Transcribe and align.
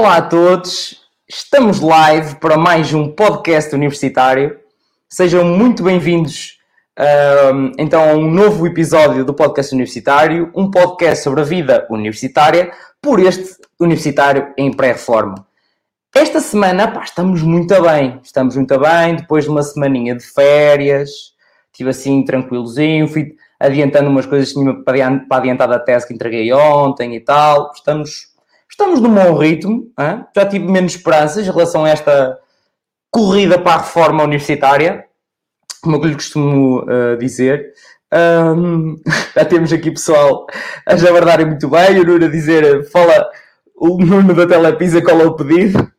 Olá 0.00 0.16
a 0.16 0.22
todos, 0.22 0.98
estamos 1.28 1.78
live 1.78 2.36
para 2.36 2.56
mais 2.56 2.94
um 2.94 3.12
podcast 3.12 3.74
universitário. 3.74 4.58
Sejam 5.06 5.44
muito 5.44 5.82
bem-vindos 5.82 6.58
uh, 6.98 7.70
então 7.78 8.08
a 8.08 8.14
um 8.14 8.30
novo 8.30 8.66
episódio 8.66 9.26
do 9.26 9.34
podcast 9.34 9.74
universitário, 9.74 10.50
um 10.56 10.70
podcast 10.70 11.22
sobre 11.22 11.42
a 11.42 11.44
vida 11.44 11.86
universitária, 11.90 12.72
por 12.98 13.20
este 13.20 13.58
universitário 13.78 14.54
em 14.56 14.72
pré-reforma. 14.72 15.46
Esta 16.14 16.40
semana, 16.40 16.90
pá, 16.90 17.02
estamos 17.02 17.42
muito 17.42 17.82
bem, 17.82 18.20
estamos 18.24 18.56
muito 18.56 18.78
bem, 18.78 19.16
depois 19.16 19.44
de 19.44 19.50
uma 19.50 19.62
semaninha 19.62 20.14
de 20.14 20.24
férias, 20.24 21.10
estive 21.70 21.90
assim 21.90 22.24
tranquilozinho, 22.24 23.06
fui 23.06 23.34
adiantando 23.60 24.08
umas 24.08 24.24
coisas 24.24 24.50
que 24.50 24.58
tinha 24.58 24.82
para 24.82 25.36
adiantar 25.36 25.68
da 25.68 25.78
tese 25.78 26.08
que 26.08 26.14
entreguei 26.14 26.50
ontem 26.54 27.14
e 27.14 27.20
tal, 27.20 27.70
estamos 27.74 28.29
estamos 28.80 28.98
num 28.98 29.14
bom 29.14 29.36
ritmo. 29.36 29.92
Hein? 29.98 30.24
Já 30.34 30.46
tive 30.46 30.66
menos 30.66 30.94
esperanças 30.94 31.46
em 31.46 31.50
relação 31.50 31.84
a 31.84 31.90
esta 31.90 32.38
corrida 33.10 33.58
para 33.58 33.74
a 33.74 33.82
reforma 33.82 34.24
universitária, 34.24 35.04
como 35.82 35.96
eu 35.96 36.04
lhe 36.04 36.14
costumo 36.14 36.82
uh, 36.82 37.18
dizer. 37.18 37.74
Um, 38.12 38.96
já 39.36 39.44
temos 39.44 39.70
aqui 39.70 39.90
pessoal 39.90 40.46
a 40.86 40.96
jabardarem 40.96 41.46
muito 41.46 41.68
bem, 41.68 42.00
o 42.00 42.04
Nuno 42.04 42.24
a 42.24 42.28
dizer, 42.28 42.88
fala 42.90 43.28
o 43.76 43.98
Nuno 43.98 44.34
da 44.34 44.46
Telepisa, 44.46 45.02
qual 45.02 45.20
é 45.20 45.24
o 45.24 45.36
pedido? 45.36 45.92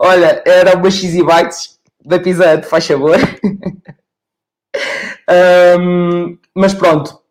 Olha, 0.00 0.42
era 0.46 0.76
uma 0.76 0.90
X 0.90 1.14
bytes 1.22 1.78
da 2.04 2.16
de 2.16 2.66
faz 2.66 2.86
favor. 2.86 3.16
um, 5.78 6.38
mas 6.54 6.72
pronto, 6.72 7.22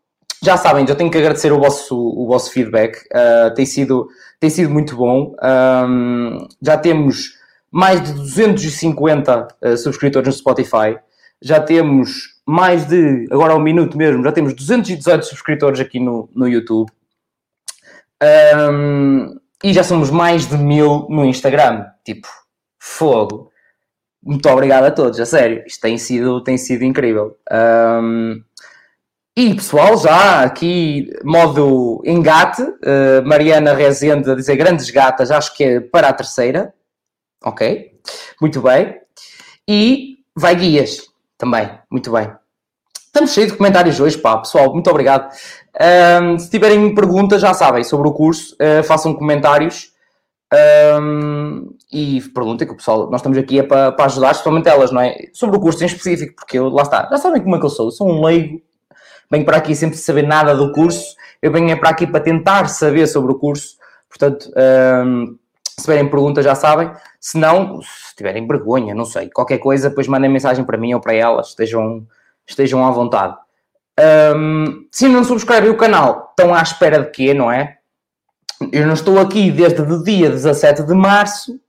já 0.44 0.58
sabem, 0.58 0.86
já 0.86 0.94
tenho 0.94 1.10
que 1.10 1.18
agradecer 1.18 1.54
o 1.54 1.60
vosso, 1.60 1.98
o 1.98 2.28
vosso 2.28 2.52
feedback, 2.52 2.98
uh, 3.14 3.54
tem, 3.54 3.66
sido, 3.66 4.10
tem 4.44 4.50
sido 4.50 4.70
muito 4.70 4.98
bom. 4.98 5.34
Um, 5.42 6.50
já 6.62 6.78
temos 6.78 7.38
mais 7.72 8.04
de 8.04 8.12
250 8.12 9.40
uh, 9.40 9.48
ah, 9.62 9.78
subscritores 9.78 10.28
no 10.28 10.34
Spotify, 10.34 11.00
já 11.42 11.62
temos 11.62 12.42
mais 12.46 12.86
de, 12.86 13.26
agora 13.32 13.54
ao 13.54 13.60
minuto 13.62 13.98
mesmo, 13.98 14.22
já 14.22 14.34
temos 14.34 14.54
218 14.54 15.26
subscritores 15.26 15.80
aqui 15.80 15.98
no, 15.98 16.30
no 16.36 16.46
YouTube. 16.46 16.92
Um, 18.22 19.40
e 19.64 19.72
já 19.72 19.82
somos 19.82 20.12
mais 20.12 20.46
de 20.46 20.58
mil 20.58 21.08
no 21.10 21.24
Instagram. 21.24 21.86
Tipo, 22.04 22.28
fogo. 22.78 23.50
Muito 24.22 24.50
obrigado 24.50 24.84
a 24.84 24.92
todos, 24.92 25.22
a 25.22 25.26
sério. 25.26 25.64
Isto 25.66 25.80
tem 25.80 25.98
sido, 25.98 26.44
tem 26.44 26.58
sido 26.58 26.84
incrível. 26.84 27.38
Um, 27.50 28.44
e 29.36 29.56
pessoal, 29.56 29.98
já 29.98 30.44
aqui, 30.44 31.12
modo 31.24 32.02
engate, 32.06 32.62
uh, 32.62 33.26
Mariana 33.26 33.74
Rezende 33.74 34.30
a 34.30 34.36
dizer 34.36 34.56
grandes 34.56 34.92
gatas, 34.92 35.32
acho 35.32 35.56
que 35.56 35.64
é 35.64 35.80
para 35.80 36.10
a 36.10 36.14
terceira. 36.14 36.72
Ok, 37.44 38.00
muito 38.40 38.62
bem. 38.62 38.96
E 39.68 40.20
vai 40.36 40.56
guias 40.56 41.02
também, 41.36 41.68
muito 41.90 42.12
bem. 42.12 42.32
Estamos 43.08 43.34
cheios 43.34 43.52
de 43.52 43.58
comentários 43.58 44.00
hoje, 44.00 44.20
pá, 44.20 44.38
pessoal, 44.38 44.72
muito 44.72 44.90
obrigado. 44.90 45.34
Um, 46.22 46.38
se 46.38 46.50
tiverem 46.52 46.94
perguntas, 46.94 47.42
já 47.42 47.56
sabem, 47.56 47.84
sobre 47.84 48.08
o 48.08 48.14
curso, 48.14 48.56
uh, 48.56 48.84
façam 48.84 49.16
comentários 49.16 49.92
um, 51.02 51.76
e 51.92 52.22
perguntem 52.36 52.68
que 52.68 52.74
o 52.74 52.78
pessoal, 52.78 53.10
nós 53.10 53.22
estamos 53.22 53.38
aqui 53.40 53.58
é 53.58 53.64
para, 53.64 53.92
para 53.92 54.06
ajudar, 54.06 54.32
especialmente 54.32 54.70
elas, 54.70 54.92
não 54.92 55.02
é? 55.02 55.16
Sobre 55.34 55.58
o 55.58 55.60
curso 55.60 55.84
em 55.84 55.88
específico, 55.88 56.36
porque 56.36 56.60
eu, 56.60 56.70
lá 56.70 56.84
está, 56.84 57.08
já 57.10 57.18
sabem 57.18 57.42
como 57.42 57.56
é 57.56 57.60
que 57.60 57.66
eu 57.66 57.70
sou, 57.72 57.88
eu 57.88 57.92
sou 57.92 58.08
um 58.08 58.24
leigo 58.24 58.62
venho 59.30 59.46
para 59.46 59.58
aqui 59.58 59.76
sempre 59.76 59.98
saber 59.98 60.24
nada 60.24 60.56
do 60.56 60.72
curso, 60.72 61.16
eu 61.42 61.52
venho 61.52 61.78
para 61.80 61.90
aqui 61.90 62.08
para 62.08 62.20
tentar 62.20 62.68
saber 62.68 63.08
sobre 63.08 63.32
o 63.32 63.36
curso, 63.36 63.78
portanto, 64.10 64.52
um, 65.06 65.38
se 65.78 65.82
tiverem 65.82 66.10
perguntas 66.10 66.46
já 66.46 66.56
sabem, 66.56 66.92
se 67.20 67.38
não, 67.38 67.82
se 67.82 68.16
tiverem 68.16 68.48
vergonha, 68.48 68.94
não 68.94 69.06
sei, 69.06 69.30
qualquer 69.30 69.58
coisa, 69.58 69.90
depois 69.90 70.08
mandem 70.08 70.30
mensagem 70.30 70.64
para 70.64 70.78
mim 70.78 70.94
ou 70.94 71.00
para 71.00 71.16
elas, 71.16 71.50
estejam, 71.50 72.06
estejam 72.48 72.86
à 72.86 72.92
vontade. 72.92 73.36
Um, 74.36 74.88
se 74.92 75.08
não 75.08 75.24
subscrevem 75.24 75.70
o 75.70 75.78
canal, 75.78 76.30
estão 76.30 76.54
à 76.54 76.62
espera 76.62 77.00
de 77.00 77.12
quê, 77.12 77.34
não 77.34 77.52
é? 77.52 77.78
Eu 78.72 78.86
não 78.86 78.94
estou 78.94 79.20
aqui 79.20 79.52
desde 79.52 79.82
o 79.82 80.04
dia 80.04 80.30
17 80.30 80.84
de 80.84 80.94
março 80.94 81.60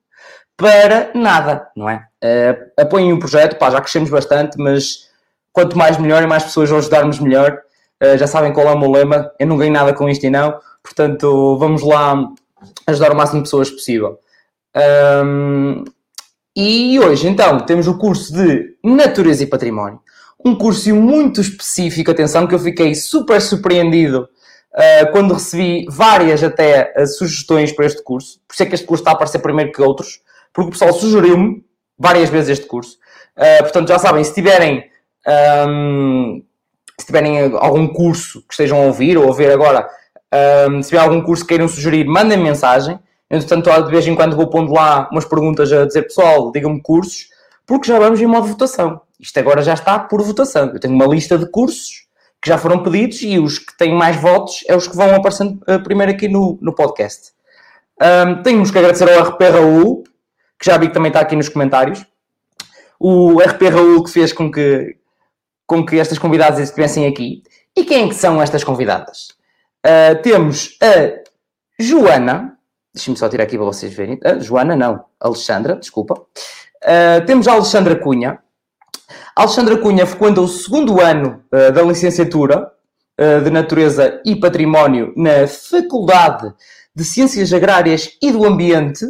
para 0.57 1.11
nada, 1.15 1.69
não 1.77 1.89
é? 1.89 2.07
Uh, 2.23 2.81
apoiem 2.81 3.13
o 3.13 3.19
projeto, 3.19 3.59
pá, 3.59 3.71
já 3.71 3.81
crescemos 3.81 4.11
bastante, 4.11 4.57
mas 4.59 5.09
quanto 5.55 5.79
mais 5.79 5.97
melhor 5.97 6.23
e 6.23 6.27
mais 6.27 6.43
pessoas 6.43 6.71
ajudarmos 6.71 7.21
melhor. 7.21 7.57
Uh, 8.03 8.19
já 8.19 8.27
sabem 8.27 8.53
qual 8.53 8.67
é 8.67 8.73
o 8.73 8.79
meu 8.79 8.91
lema, 8.91 9.31
eu 9.39 9.47
não 9.47 9.57
ganho 9.57 9.73
nada 9.73 9.95
com 9.95 10.09
isto 10.09 10.27
e 10.27 10.31
não, 10.31 10.59
portanto 10.83 11.57
vamos 11.57 11.81
lá 11.83 12.29
ajudar 12.89 13.13
o 13.13 13.17
máximo 13.17 13.39
de 13.39 13.45
pessoas 13.45 13.71
possível. 13.71 14.19
Um, 15.25 15.85
e 16.57 16.99
hoje 16.99 17.29
então 17.29 17.61
temos 17.61 17.87
o 17.87 17.97
curso 17.97 18.33
de 18.33 18.77
Natureza 18.83 19.45
e 19.45 19.47
Património, 19.47 20.01
um 20.45 20.57
curso 20.57 20.93
muito 20.95 21.41
específico, 21.41 22.11
atenção, 22.11 22.47
que 22.47 22.55
eu 22.55 22.59
fiquei 22.59 22.95
super 22.97 23.41
surpreendido 23.41 24.29
uh, 24.75 25.13
quando 25.13 25.35
recebi 25.35 25.87
várias 25.89 26.43
até 26.43 26.93
uh, 26.99 27.07
sugestões 27.07 27.71
para 27.71 27.87
este 27.87 28.03
curso, 28.03 28.41
por 28.47 28.55
isso 28.55 28.63
é 28.65 28.67
que 28.67 28.75
este 28.75 28.87
curso 28.87 29.03
está 29.03 29.13
a 29.13 29.15
aparecer 29.15 29.39
primeiro 29.39 29.71
que 29.71 29.81
outros, 29.81 30.21
porque 30.53 30.69
o 30.69 30.73
pessoal 30.73 30.93
sugeriu-me 30.93 31.65
várias 31.97 32.29
vezes 32.29 32.59
este 32.59 32.67
curso. 32.67 32.99
Uh, 33.37 33.63
portanto, 33.63 33.89
já 33.89 33.99
sabem, 33.99 34.23
se 34.25 34.35
tiverem 34.35 34.85
um, 35.27 36.43
se 36.99 37.07
tiverem 37.07 37.39
algum 37.57 37.89
curso 37.89 38.41
que 38.43 38.55
estejam 38.55 38.83
a 38.83 38.87
ouvir 38.87 39.19
ou 39.19 39.31
a 39.31 39.35
ver 39.35 39.51
agora, 39.51 39.89
um, 40.69 40.83
se 40.83 40.89
tiver 40.91 41.01
algum 41.01 41.23
curso 41.23 41.43
que 41.43 41.49
queiram 41.49 41.69
sugerir, 41.69 42.07
mandem 42.07 42.39
mensagem. 42.39 42.99
Entretanto, 43.31 43.71
de 43.85 43.91
vez 43.91 44.07
em 44.07 44.15
quando 44.15 44.37
vou 44.37 44.49
pondo 44.49 44.73
lá 44.73 45.09
umas 45.11 45.25
perguntas 45.25 45.73
a 45.73 45.87
dizer, 45.87 46.03
pessoal, 46.03 46.53
digam-me 46.53 46.81
cursos, 46.81 47.29
porque 47.67 47.89
já 47.89 47.99
vamos 47.99 48.21
em 48.21 48.27
modo 48.27 48.47
votação. 48.47 49.01
Isto 49.19 49.39
agora 49.39 49.63
já 49.63 49.75
está 49.75 49.99
por 49.99 50.23
votação. 50.23 50.71
Eu 50.73 50.81
tenho 50.81 50.95
uma 50.95 51.07
lista 51.07 51.39
de 51.39 51.51
cursos 51.51 52.05
que 52.43 52.49
já 52.49 52.59
foram 52.59 52.83
pedidos 52.83 53.23
e 53.23 53.39
os 53.39 53.59
que 53.59 53.77
têm 53.77 53.95
mais 53.95 54.17
votos 54.17 54.63
é 54.69 54.77
os 54.77 54.87
que 54.87 54.95
vão 54.95 55.15
aparecendo 55.15 55.63
uh, 55.63 55.83
primeiro 55.83 56.13
aqui 56.13 56.29
no, 56.29 56.59
no 56.61 56.75
podcast. 56.75 57.33
Um, 58.01 58.43
temos 58.43 58.71
que 58.71 58.79
agradecer 58.79 59.11
ao 59.11 59.23
RP 59.25 59.41
Raul, 59.51 60.05
que 60.59 60.67
já 60.67 60.77
vi 60.77 60.89
que 60.89 60.95
também 60.95 61.09
está 61.09 61.21
aqui 61.21 61.37
nos 61.37 61.49
comentários. 61.49 62.05
O 63.01 63.39
RP 63.39 63.63
Raul 63.71 64.05
que 64.05 64.11
fez 64.11 64.33
com 64.33 64.51
que, 64.51 64.97
com 65.67 65.85
que 65.85 65.99
estas 65.99 66.19
convidadas 66.19 66.59
estivessem 66.59 67.07
aqui. 67.07 67.43
E 67.77 67.85
quem 67.85 68.05
é 68.05 68.09
que 68.09 68.15
são 68.15 68.41
estas 68.41 68.63
convidadas? 68.63 69.29
Uh, 69.85 70.23
temos 70.23 70.79
a 70.81 71.23
Joana, 71.79 72.57
deixem-me 72.95 73.19
só 73.19 73.29
tirar 73.29 73.45
aqui 73.45 73.57
para 73.57 73.67
vocês 73.67 73.93
verem. 73.93 74.19
Uh, 74.25 74.41
Joana, 74.41 74.77
não, 74.77 75.05
Alexandra, 75.21 75.77
desculpa. 75.77 76.15
Uh, 76.15 77.27
temos 77.27 77.49
a 77.49 77.53
Alexandra 77.53 77.97
Cunha. 77.97 78.39
A 79.37 79.43
Alexandra 79.43 79.77
Cunha 79.79 80.07
frequenta 80.07 80.41
o 80.41 80.49
segundo 80.49 81.01
ano 81.01 81.43
da 81.51 81.83
licenciatura 81.83 82.71
de 83.43 83.51
Natureza 83.51 84.23
e 84.25 84.37
Património 84.37 85.13
na 85.17 85.47
Faculdade 85.49 86.55
de 86.95 87.05
Ciências 87.05 87.53
Agrárias 87.53 88.17
e 88.23 88.31
do 88.31 88.45
Ambiente, 88.45 89.05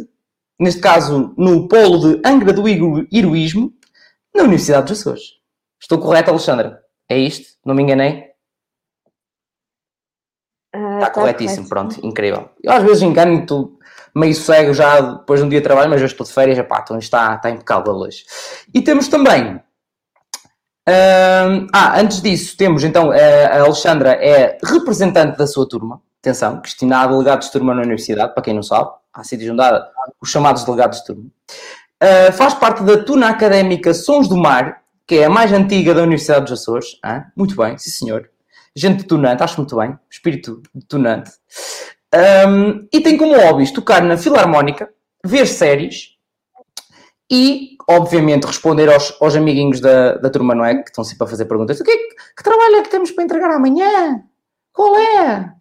neste 0.59 0.81
caso 0.81 1.31
no 1.37 1.67
polo 1.67 1.99
de 1.99 2.27
Angra 2.27 2.51
do 2.51 2.67
Heroísmo, 2.67 3.71
na 4.33 4.43
Universidade 4.43 4.87
dos 4.87 4.99
Açores. 4.99 5.34
Estou 5.85 5.99
correto, 5.99 6.31
Alexandra? 6.31 6.81
É 7.07 7.15
isto? 7.15 7.59
Não 7.63 7.75
me 7.75 7.83
enganei? 7.83 8.23
Uh, 10.75 10.95
Está 10.95 11.05
tá 11.05 11.09
corretíssimo, 11.11 11.69
correto. 11.69 11.93
pronto, 11.93 12.07
incrível. 12.07 12.49
Eu 12.63 12.71
às 12.71 12.81
vezes 12.81 13.03
engano-me, 13.03 13.41
estou 13.41 13.77
meio 14.15 14.33
cego 14.33 14.73
já 14.73 14.99
depois 14.99 15.39
de 15.39 15.45
um 15.45 15.49
dia 15.49 15.59
de 15.59 15.63
trabalho, 15.63 15.91
mas 15.91 16.01
hoje 16.01 16.13
estou 16.13 16.25
de 16.25 16.33
férias, 16.33 16.57
epá, 16.57 16.79
então 16.81 16.97
está, 16.97 17.35
está 17.35 17.51
impecável 17.51 17.93
hoje. 17.93 18.25
E 18.73 18.81
temos 18.81 19.07
também. 19.07 19.57
Uh, 20.89 21.67
ah, 21.71 22.01
antes 22.01 22.19
disso, 22.19 22.57
temos 22.57 22.83
então 22.83 23.11
a 23.11 23.59
Alexandra 23.59 24.13
é 24.13 24.57
representante 24.63 25.37
da 25.37 25.45
sua 25.45 25.69
turma. 25.69 26.01
Atenção, 26.19 26.61
Cristina 26.61 27.03
há 27.03 27.05
delegados 27.05 27.45
de 27.45 27.51
turma 27.51 27.75
na 27.75 27.83
universidade, 27.83 28.33
para 28.33 28.41
quem 28.41 28.55
não 28.55 28.63
sabe, 28.63 28.89
há 29.13 29.23
sítios 29.23 29.51
onde 29.51 29.61
há 29.61 29.87
os 30.19 30.31
chamados 30.31 30.63
delegados 30.63 31.01
de 31.01 31.05
turma. 31.05 31.25
Uh, 32.01 32.33
faz 32.33 32.55
parte 32.55 32.81
da 32.81 33.03
Tuna 33.03 33.29
Académica 33.29 33.93
Sons 33.93 34.27
do 34.27 34.35
Mar, 34.35 34.83
que 35.07 35.15
é 35.15 35.25
a 35.25 35.29
mais 35.29 35.51
antiga 35.51 35.93
da 35.93 36.03
Universidade 36.03 36.45
dos 36.45 36.59
Açores. 36.61 36.99
Muito 37.35 37.55
bem, 37.55 37.77
sim 37.77 37.91
senhor. 37.91 38.29
Gente 38.75 39.03
detonante, 39.03 39.43
acho 39.43 39.57
muito 39.57 39.75
bem. 39.75 39.97
Espírito 40.09 40.61
detonante. 40.73 41.31
Um, 42.47 42.87
e 42.91 43.01
tem 43.01 43.17
como 43.17 43.37
hobbies 43.37 43.71
tocar 43.71 44.01
na 44.03 44.17
filarmónica, 44.17 44.89
ver 45.25 45.45
séries 45.45 46.15
e, 47.29 47.77
obviamente, 47.89 48.45
responder 48.45 48.91
aos, 48.91 49.15
aos 49.21 49.35
amiguinhos 49.35 49.79
da, 49.79 50.15
da 50.15 50.29
turma, 50.29 50.53
não 50.53 50.65
é? 50.65 50.75
Que 50.75 50.89
estão 50.89 51.03
sempre 51.03 51.25
a 51.25 51.29
fazer 51.29 51.45
perguntas. 51.45 51.79
O 51.79 51.83
que, 51.83 51.91
é 51.91 51.97
que 51.97 52.43
trabalho 52.43 52.75
é 52.77 52.81
que 52.83 52.89
temos 52.89 53.11
para 53.11 53.23
entregar 53.23 53.51
amanhã? 53.51 54.23
Qual 54.71 54.95
é? 54.97 55.53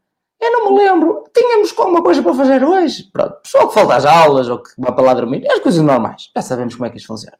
Eu 0.44 0.52
não 0.52 0.70
me 0.70 0.78
lembro. 0.78 1.24
Tínhamos 1.34 1.72
alguma 1.78 2.02
coisa 2.02 2.22
para 2.22 2.34
fazer 2.34 2.62
hoje? 2.62 3.08
Pronto. 3.10 3.36
Pessoal 3.42 3.68
que 3.68 3.74
falta 3.74 3.96
às 3.96 4.04
aulas 4.04 4.46
ou 4.46 4.58
que 4.58 4.70
vai 4.76 4.92
para 4.92 5.04
lá 5.04 5.14
dormir. 5.14 5.42
É 5.46 5.54
as 5.54 5.60
coisas 5.60 5.82
normais. 5.82 6.30
Já 6.36 6.42
sabemos 6.42 6.74
como 6.74 6.84
é 6.84 6.90
que 6.90 6.98
isto 6.98 7.06
funciona. 7.06 7.38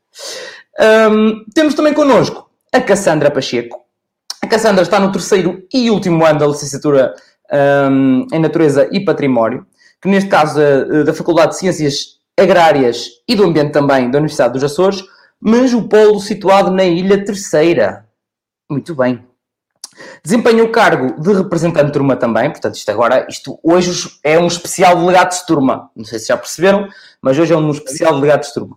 Um, 1.11 1.45
temos 1.55 1.75
também 1.75 1.93
connosco 1.93 2.49
a 2.73 2.81
Cassandra 2.81 3.31
Pacheco. 3.31 3.79
A 4.43 4.47
Cassandra 4.47 4.83
está 4.83 4.99
no 4.99 5.13
terceiro 5.13 5.63
e 5.73 5.91
último 5.91 6.25
ano 6.25 6.39
da 6.39 6.47
licenciatura 6.47 7.15
um, 7.91 8.27
em 8.33 8.39
Natureza 8.39 8.89
e 8.91 9.05
Património, 9.05 9.67
que 10.01 10.09
neste 10.09 10.31
caso 10.31 10.59
uh, 10.61 11.05
da 11.05 11.13
Faculdade 11.13 11.53
de 11.53 11.59
Ciências 11.59 12.19
Agrárias 12.39 13.11
e 13.29 13.35
do 13.35 13.45
Ambiente 13.45 13.73
também 13.73 14.11
da 14.11 14.19
Universidade 14.19 14.55
dos 14.55 14.65
Açores, 14.65 15.05
mas 15.39 15.75
o 15.75 15.87
polo 15.87 16.19
situado 16.21 16.71
na 16.71 16.85
Ilha 16.85 17.23
Terceira. 17.23 18.09
Muito 18.71 18.95
bem. 18.95 19.23
Desempenha 20.23 20.65
o 20.65 20.71
cargo 20.71 21.21
de 21.21 21.33
representante 21.33 21.87
de 21.87 21.93
turma 21.93 22.17
também, 22.17 22.51
portanto, 22.51 22.75
isto 22.75 22.91
agora, 22.91 23.27
isto 23.29 23.59
hoje 23.63 24.11
é 24.23 24.39
um 24.39 24.47
especial 24.47 24.97
delegado 24.97 25.33
de 25.33 25.47
turma. 25.47 25.91
Não 25.95 26.05
sei 26.05 26.19
se 26.19 26.29
já 26.29 26.37
perceberam, 26.37 26.89
mas 27.21 27.39
hoje 27.39 27.53
é 27.53 27.57
um 27.57 27.71
especial 27.71 28.15
delegado 28.15 28.43
de 28.43 28.53
turma. 28.53 28.77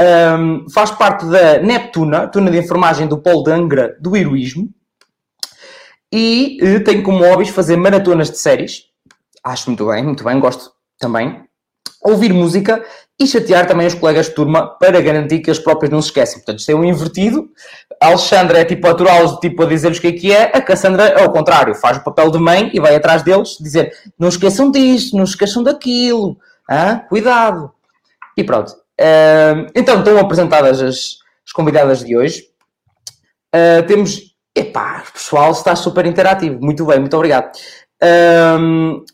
Um, 0.00 0.68
faz 0.70 0.90
parte 0.90 1.26
da 1.26 1.58
Neptuna, 1.58 2.26
Tuna 2.28 2.50
de 2.50 2.58
Enfermagem 2.58 3.06
do 3.06 3.18
Polo 3.18 3.42
de 3.42 3.52
Angra 3.52 3.96
do 4.00 4.16
Heroísmo, 4.16 4.68
e 6.12 6.58
uh, 6.62 6.82
tem 6.82 7.02
como 7.02 7.24
hobbies 7.24 7.50
fazer 7.50 7.76
maratonas 7.76 8.30
de 8.30 8.38
séries. 8.38 8.84
Acho 9.44 9.68
muito 9.70 9.86
bem, 9.86 10.02
muito 10.02 10.24
bem, 10.24 10.40
gosto 10.40 10.72
também. 10.98 11.44
Ouvir 12.02 12.32
música 12.32 12.84
e 13.20 13.26
chatear 13.26 13.66
também 13.66 13.86
os 13.86 13.94
colegas 13.94 14.26
de 14.26 14.34
turma 14.34 14.66
para 14.66 15.00
garantir 15.00 15.40
que 15.40 15.50
eles 15.50 15.60
próprios 15.60 15.92
não 15.92 16.00
se 16.00 16.08
esquecem. 16.08 16.38
Portanto, 16.38 16.60
isto 16.60 16.70
é 16.70 16.74
um 16.74 16.82
invertido. 16.82 17.50
A 18.00 18.06
Alexandra 18.06 18.60
é 18.60 18.64
tipo 18.64 18.88
aturar 18.88 19.38
tipo 19.40 19.62
a 19.62 19.66
dizer-lhes 19.66 19.98
o 19.98 20.00
que 20.00 20.06
é 20.06 20.12
que 20.12 20.32
é, 20.32 20.44
a 20.44 20.60
Cassandra 20.62 21.04
é 21.04 21.22
o 21.22 21.30
contrário, 21.30 21.74
faz 21.74 21.98
o 21.98 22.04
papel 22.04 22.30
de 22.30 22.38
mãe 22.38 22.70
e 22.72 22.80
vai 22.80 22.96
atrás 22.96 23.22
deles 23.22 23.58
dizer 23.60 23.92
não 24.18 24.28
esqueçam 24.28 24.70
disto, 24.70 25.16
não 25.16 25.24
esqueçam 25.24 25.62
daquilo, 25.62 26.38
ah, 26.68 27.04
cuidado. 27.08 27.72
E 28.36 28.44
pronto. 28.44 28.72
Uh, 29.00 29.66
então, 29.74 29.98
estão 29.98 30.18
apresentadas 30.18 30.80
as, 30.82 31.18
as 31.46 31.52
convidadas 31.52 32.04
de 32.04 32.16
hoje. 32.16 32.44
Uh, 33.54 33.86
temos. 33.86 34.30
Epá, 34.54 35.04
o 35.08 35.12
pessoal 35.12 35.52
está 35.52 35.74
super 35.76 36.04
interativo. 36.06 36.60
Muito 36.60 36.84
bem, 36.84 36.98
muito 36.98 37.16
obrigado. 37.16 37.52
Uh, 38.02 39.04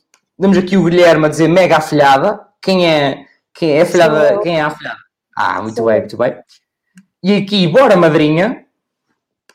temos 0.41 0.59
aqui 0.59 0.76
o 0.76 0.85
Guilherme 0.85 1.26
a 1.26 1.29
dizer 1.29 1.49
mega 1.49 1.76
afilhada. 1.76 2.41
Quem 2.61 2.88
é, 2.88 3.26
quem 3.56 3.73
é 3.73 3.82
afilhada? 3.82 4.38
Quem 4.41 4.58
é 4.58 4.62
a? 4.62 4.76
Ah, 5.37 5.62
muito 5.62 5.76
Sou 5.76 5.87
bem, 5.87 6.00
muito 6.00 6.17
bem. 6.17 6.37
E 7.23 7.37
aqui, 7.37 7.67
bora 7.67 7.97
madrinha. 7.97 8.64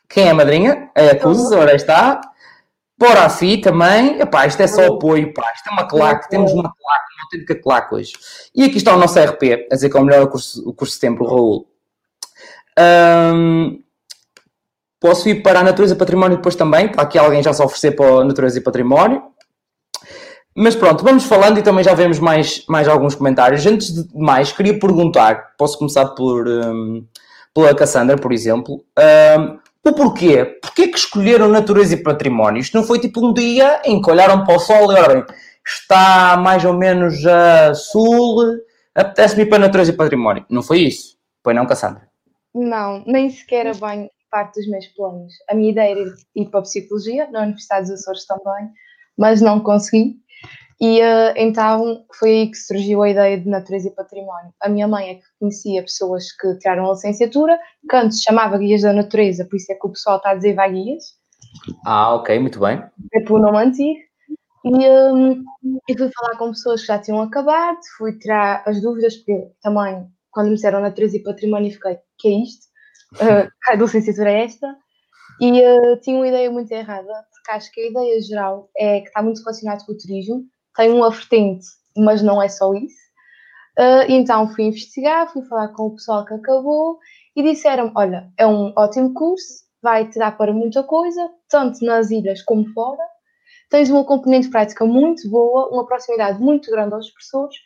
Quem 0.08 0.26
é 0.26 0.30
a 0.30 0.34
madrinha? 0.34 0.90
É 0.94 1.10
a 1.10 1.18
Cus, 1.18 1.52
ora 1.52 1.74
está. 1.74 2.20
Bora 2.98 3.24
a 3.24 3.30
FI 3.30 3.58
também. 3.58 4.20
Epá, 4.20 4.46
isto 4.46 4.60
é 4.60 4.66
só 4.66 4.86
apoio, 4.86 5.32
pá. 5.32 5.50
Isto 5.54 5.70
é 5.70 5.72
uma 5.72 5.88
claque. 5.88 6.28
Temos 6.28 6.52
uma 6.52 6.62
claque, 6.62 7.14
uma 7.14 7.24
autêntica 7.24 7.54
claque 7.54 7.94
hoje. 7.94 8.12
E 8.54 8.64
aqui 8.64 8.76
está 8.76 8.94
o 8.94 8.98
nosso 8.98 9.18
RP, 9.18 9.66
a 9.70 9.74
dizer 9.74 9.88
que 9.88 9.96
é 9.96 10.00
o 10.00 10.04
melhor 10.04 10.28
curso, 10.28 10.68
o 10.68 10.74
curso 10.74 10.94
de 10.94 11.00
tempo, 11.00 11.24
o 11.24 11.26
Raul. 11.26 11.68
Um, 12.78 13.82
posso 15.00 15.28
ir 15.28 15.42
para 15.42 15.60
a 15.60 15.62
Natureza 15.64 15.94
e 15.94 15.98
Património 15.98 16.36
depois 16.36 16.54
também. 16.54 16.86
Está 16.86 17.02
aqui 17.02 17.18
alguém 17.18 17.42
já 17.42 17.52
se 17.52 17.62
oferecer 17.62 17.92
para 17.92 18.06
a 18.06 18.24
Natureza 18.24 18.58
e 18.58 18.62
Património. 18.62 19.31
Mas 20.54 20.76
pronto, 20.76 21.02
vamos 21.02 21.24
falando 21.24 21.58
e 21.58 21.62
também 21.62 21.82
já 21.82 21.94
vemos 21.94 22.18
mais, 22.18 22.64
mais 22.68 22.86
alguns 22.86 23.14
comentários. 23.14 23.64
Antes 23.64 23.92
de 23.92 24.06
mais, 24.14 24.52
queria 24.52 24.78
perguntar, 24.78 25.54
posso 25.56 25.78
começar 25.78 26.06
por, 26.08 26.46
um, 26.46 27.06
pela 27.54 27.74
Cassandra, 27.74 28.16
por 28.16 28.32
exemplo, 28.32 28.84
um, 29.38 29.58
o 29.84 29.92
porquê? 29.94 30.44
Porquê 30.60 30.88
que 30.88 30.98
escolheram 30.98 31.48
natureza 31.48 31.94
e 31.94 32.02
património? 32.02 32.60
Isto 32.60 32.76
não 32.76 32.84
foi 32.84 33.00
tipo 33.00 33.26
um 33.26 33.32
dia 33.32 33.80
em 33.84 34.00
que 34.00 34.10
olharam 34.10 34.44
para 34.44 34.56
o 34.56 34.60
sol 34.60 34.92
e 34.92 34.96
olhem, 34.96 35.24
está 35.66 36.36
mais 36.36 36.64
ou 36.64 36.74
menos 36.74 37.26
a 37.26 37.74
sul, 37.74 38.60
apetece-me 38.94 39.42
ir 39.42 39.46
para 39.46 39.58
natureza 39.58 39.90
e 39.90 39.96
património. 39.96 40.44
Não 40.50 40.62
foi 40.62 40.80
isso? 40.80 41.16
Foi 41.42 41.54
não, 41.54 41.66
Cassandra? 41.66 42.08
Não, 42.54 43.02
nem 43.06 43.30
sequer 43.30 43.66
é 43.66 43.72
bem 43.74 44.10
parte 44.30 44.60
dos 44.60 44.68
meus 44.68 44.86
planos. 44.88 45.32
A 45.48 45.54
minha 45.54 45.70
ideia 45.70 45.92
era 45.92 46.14
ir 46.36 46.46
para 46.46 46.60
a 46.60 46.62
Psicologia, 46.62 47.28
na 47.30 47.42
Universidade 47.42 47.88
dos 47.88 48.00
Açores 48.00 48.26
também, 48.26 48.70
mas 49.16 49.40
não 49.40 49.60
consegui. 49.60 50.16
E 50.82 51.00
uh, 51.00 51.32
então 51.36 52.04
foi 52.18 52.30
aí 52.30 52.50
que 52.50 52.56
surgiu 52.56 53.02
a 53.02 53.08
ideia 53.08 53.38
de 53.38 53.48
natureza 53.48 53.86
e 53.86 53.94
património. 53.94 54.52
A 54.60 54.68
minha 54.68 54.88
mãe 54.88 55.10
é 55.10 55.14
que 55.14 55.22
conhecia 55.38 55.80
pessoas 55.80 56.32
que 56.32 56.58
tiraram 56.58 56.86
a 56.86 56.94
licenciatura, 56.94 57.56
que 57.88 57.94
antes 57.94 58.20
chamava 58.20 58.58
guias 58.58 58.82
da 58.82 58.92
natureza, 58.92 59.44
por 59.44 59.54
isso 59.54 59.70
é 59.70 59.76
que 59.76 59.86
o 59.86 59.90
pessoal 59.90 60.16
está 60.16 60.30
a 60.30 60.34
dizer 60.34 60.54
vai 60.54 60.72
guias. 60.72 61.04
Ah, 61.86 62.16
ok, 62.16 62.36
muito 62.40 62.58
bem. 62.58 62.82
É 63.14 63.20
por 63.20 63.40
não 63.40 63.56
antigo. 63.56 64.00
E 64.64 64.90
um, 64.90 65.44
eu 65.88 65.96
fui 65.96 66.10
falar 66.12 66.36
com 66.36 66.50
pessoas 66.50 66.80
que 66.80 66.88
já 66.88 66.98
tinham 66.98 67.22
acabado, 67.22 67.78
fui 67.96 68.18
tirar 68.18 68.64
as 68.66 68.82
dúvidas, 68.82 69.16
porque 69.18 69.52
também, 69.62 70.08
quando 70.32 70.48
me 70.48 70.54
disseram 70.56 70.80
natureza 70.80 71.16
e 71.16 71.22
património, 71.22 71.70
fiquei, 71.70 71.96
que 72.18 72.28
é 72.28 72.42
isto? 72.42 72.66
Uh, 73.12 73.46
a 73.68 73.74
licenciatura 73.74 74.32
é 74.32 74.44
esta? 74.44 74.66
E 75.38 75.60
uh, 75.60 76.00
tinha 76.00 76.16
uma 76.16 76.26
ideia 76.26 76.50
muito 76.50 76.72
errada, 76.72 77.12
porque 77.30 77.50
acho 77.50 77.70
que 77.70 77.82
a 77.82 77.90
ideia 77.90 78.22
geral 78.22 78.70
é 78.74 79.00
que 79.02 79.08
está 79.08 79.22
muito 79.22 79.38
relacionado 79.40 79.84
com 79.84 79.92
o 79.92 79.98
turismo, 79.98 80.46
tem 80.76 80.90
uma 80.90 81.10
vertente, 81.10 81.66
mas 81.96 82.22
não 82.22 82.42
é 82.42 82.48
só 82.48 82.72
isso. 82.74 83.02
Uh, 83.78 84.04
então 84.08 84.48
fui 84.48 84.64
investigar, 84.64 85.32
fui 85.32 85.42
falar 85.44 85.68
com 85.68 85.86
o 85.86 85.94
pessoal 85.94 86.24
que 86.24 86.34
acabou 86.34 86.98
e 87.34 87.42
disseram: 87.42 87.90
Olha, 87.94 88.30
é 88.36 88.46
um 88.46 88.72
ótimo 88.76 89.14
curso, 89.14 89.64
vai 89.82 90.08
te 90.08 90.18
dar 90.18 90.36
para 90.36 90.52
muita 90.52 90.82
coisa, 90.82 91.30
tanto 91.48 91.84
nas 91.84 92.10
ilhas 92.10 92.42
como 92.42 92.66
fora. 92.72 93.02
Tens 93.70 93.88
uma 93.88 94.04
componente 94.04 94.50
prática 94.50 94.84
muito 94.84 95.28
boa, 95.30 95.68
uma 95.70 95.86
proximidade 95.86 96.38
muito 96.38 96.70
grande 96.70 96.94
aos 96.94 97.10
professores 97.10 97.56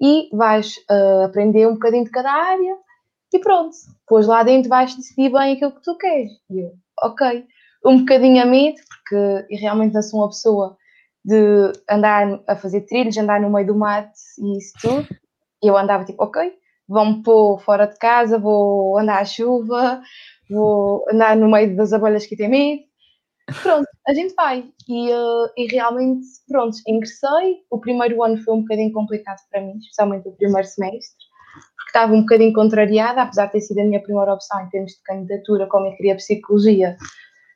e 0.00 0.28
vais 0.32 0.76
uh, 0.90 1.24
aprender 1.24 1.66
um 1.66 1.74
bocadinho 1.74 2.04
de 2.04 2.10
cada 2.10 2.30
área 2.30 2.76
e 3.32 3.38
pronto. 3.40 3.74
Depois 4.00 4.26
lá 4.26 4.44
dentro 4.44 4.68
vais 4.68 4.94
decidir 4.94 5.30
bem 5.30 5.54
aquilo 5.54 5.72
que 5.72 5.82
tu 5.82 5.96
queres. 5.96 6.30
E 6.50 6.60
eu, 6.60 6.72
ok. 7.02 7.44
Um 7.84 7.98
bocadinho 7.98 8.42
a 8.42 8.46
medo, 8.46 8.80
porque 8.88 9.56
realmente 9.56 9.94
não 9.94 10.02
sou 10.02 10.20
uma 10.20 10.28
pessoa 10.28 10.76
de 11.26 11.72
andar 11.90 12.40
a 12.46 12.54
fazer 12.54 12.82
trilhos, 12.82 13.18
andar 13.18 13.40
no 13.40 13.50
meio 13.50 13.66
do 13.66 13.74
mato 13.74 14.12
e 14.38 14.58
isso 14.58 14.72
tudo. 14.80 15.08
Eu 15.60 15.76
andava 15.76 16.04
tipo, 16.04 16.22
ok, 16.22 16.52
vão-me 16.88 17.22
pôr 17.24 17.58
fora 17.62 17.86
de 17.86 17.98
casa, 17.98 18.38
vou 18.38 18.96
andar 18.96 19.20
à 19.20 19.24
chuva, 19.24 20.00
vou 20.48 21.04
andar 21.12 21.36
no 21.36 21.50
meio 21.50 21.76
das 21.76 21.92
abelhas 21.92 22.26
que 22.26 22.36
tem 22.36 22.48
medo. 22.48 22.82
Pronto, 23.60 23.88
a 24.06 24.14
gente 24.14 24.34
vai. 24.34 24.70
E, 24.88 25.12
uh, 25.12 25.50
e 25.56 25.66
realmente, 25.66 26.26
pronto, 26.48 26.76
ingressei. 26.86 27.56
O 27.70 27.80
primeiro 27.80 28.22
ano 28.22 28.38
foi 28.42 28.54
um 28.54 28.60
bocadinho 28.60 28.92
complicado 28.92 29.38
para 29.50 29.60
mim, 29.60 29.76
especialmente 29.78 30.28
o 30.28 30.32
primeiro 30.32 30.66
semestre, 30.66 31.24
porque 31.76 31.88
estava 31.88 32.12
um 32.12 32.20
bocadinho 32.20 32.52
contrariada, 32.52 33.22
apesar 33.22 33.46
de 33.46 33.52
ter 33.52 33.60
sido 33.62 33.80
a 33.80 33.84
minha 33.84 34.02
primeira 34.02 34.32
opção 34.32 34.60
em 34.62 34.68
termos 34.68 34.92
de 34.92 35.02
candidatura, 35.02 35.66
como 35.66 35.86
eu 35.86 35.96
queria 35.96 36.14
psicologia. 36.14 36.96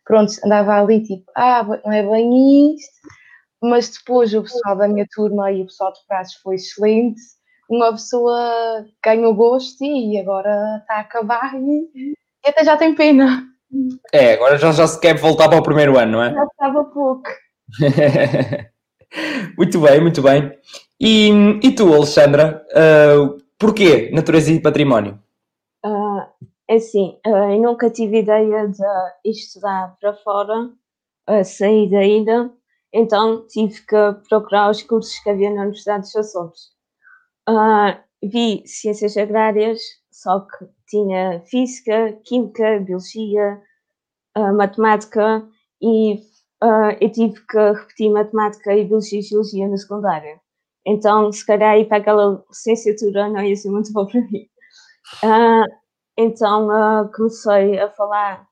Pronto, 0.05 0.33
andava 0.45 0.81
ali 0.81 1.05
tipo, 1.05 1.25
ah, 1.37 1.63
não 1.85 1.93
é 1.93 2.03
bem 2.03 2.75
isto 2.75 3.20
mas 3.63 3.91
depois 3.91 4.33
o 4.35 4.43
pessoal 4.43 4.77
da 4.77 4.89
minha 4.89 5.07
turma 5.15 5.51
e 5.53 5.63
o 5.63 5.67
pessoal 5.67 5.93
de 5.93 6.01
prazos 6.07 6.35
foi 6.37 6.55
excelente. 6.55 7.21
Uma 7.69 7.93
pessoa 7.93 8.85
ganhou 9.05 9.35
gosto 9.35 9.85
e 9.85 10.19
agora 10.19 10.79
está 10.81 10.95
a 10.95 11.01
acabar 11.01 11.55
e, 11.55 11.91
e 11.95 12.49
até 12.49 12.65
já 12.65 12.77
tem 12.77 12.95
pena. 12.95 13.47
É, 14.13 14.35
agora 14.35 14.59
já, 14.59 14.73
já 14.73 14.87
se 14.87 15.01
quer 15.01 15.17
voltar 15.17 15.49
para 15.49 15.59
o 15.59 15.63
primeiro 15.63 15.97
ano, 15.99 16.13
não 16.13 16.23
é? 16.23 16.33
Já 16.33 16.45
estava 16.45 16.85
pouco. 16.85 17.29
muito 19.57 19.81
bem, 19.81 20.01
muito 20.01 20.23
bem. 20.23 20.53
E, 21.01 21.31
e 21.63 21.75
tu, 21.75 21.95
Alexandra, 21.95 22.67
uh, 22.73 23.41
porquê 23.59 24.11
natureza 24.13 24.53
e 24.53 24.61
património? 24.61 25.19
Uh, 25.85 26.23
é 26.69 26.75
assim, 26.75 27.19
uh, 27.27 27.53
eu 27.53 27.63
nunca 27.63 27.89
tive 27.89 28.19
ideia 28.19 28.69
de 28.69 29.31
estudar 29.31 29.97
para 30.01 30.15
fora, 30.15 30.71
uh, 31.29 31.45
sair 31.45 31.89
da 31.91 32.05
ilha, 32.05 32.51
então 32.93 33.47
tive 33.47 33.81
que 33.83 34.29
procurar 34.29 34.71
os 34.71 34.83
cursos 34.83 35.19
que 35.21 35.31
havia 35.31 35.51
na 35.51 35.63
Universidade 35.63 36.03
dos 36.03 36.17
Açores. 36.17 36.61
Uh, 37.49 37.99
vi 38.23 38.63
ciências 38.67 39.17
agrárias, 39.17 39.81
só 40.11 40.41
que 40.41 40.67
tinha 40.89 41.41
física, 41.47 42.13
química, 42.25 42.81
biologia, 42.81 43.61
uh, 44.37 44.55
matemática 44.57 45.47
e 45.81 46.15
uh, 46.63 46.97
eu 47.01 47.11
tive 47.11 47.41
que 47.47 47.59
repetir 47.59 48.11
matemática 48.11 48.75
e 48.75 48.85
biologia 48.85 49.21
e 49.21 49.23
geologia 49.23 49.69
no 49.69 49.79
secundário. 49.79 50.41
Então, 50.87 51.31
se 51.33 51.47
calhar 51.47 51.79
ir 51.79 51.87
para 51.87 51.99
aquela 51.99 52.45
licenciatura 52.49 53.29
não 53.29 53.43
ia 53.43 53.57
ser 53.57 53.71
muito 53.71 53.93
bom 53.93 54.07
para 54.07 54.21
mim. 54.23 54.49
então, 56.17 56.69
comecei 57.15 57.79
a 57.79 57.91
falar 57.91 58.50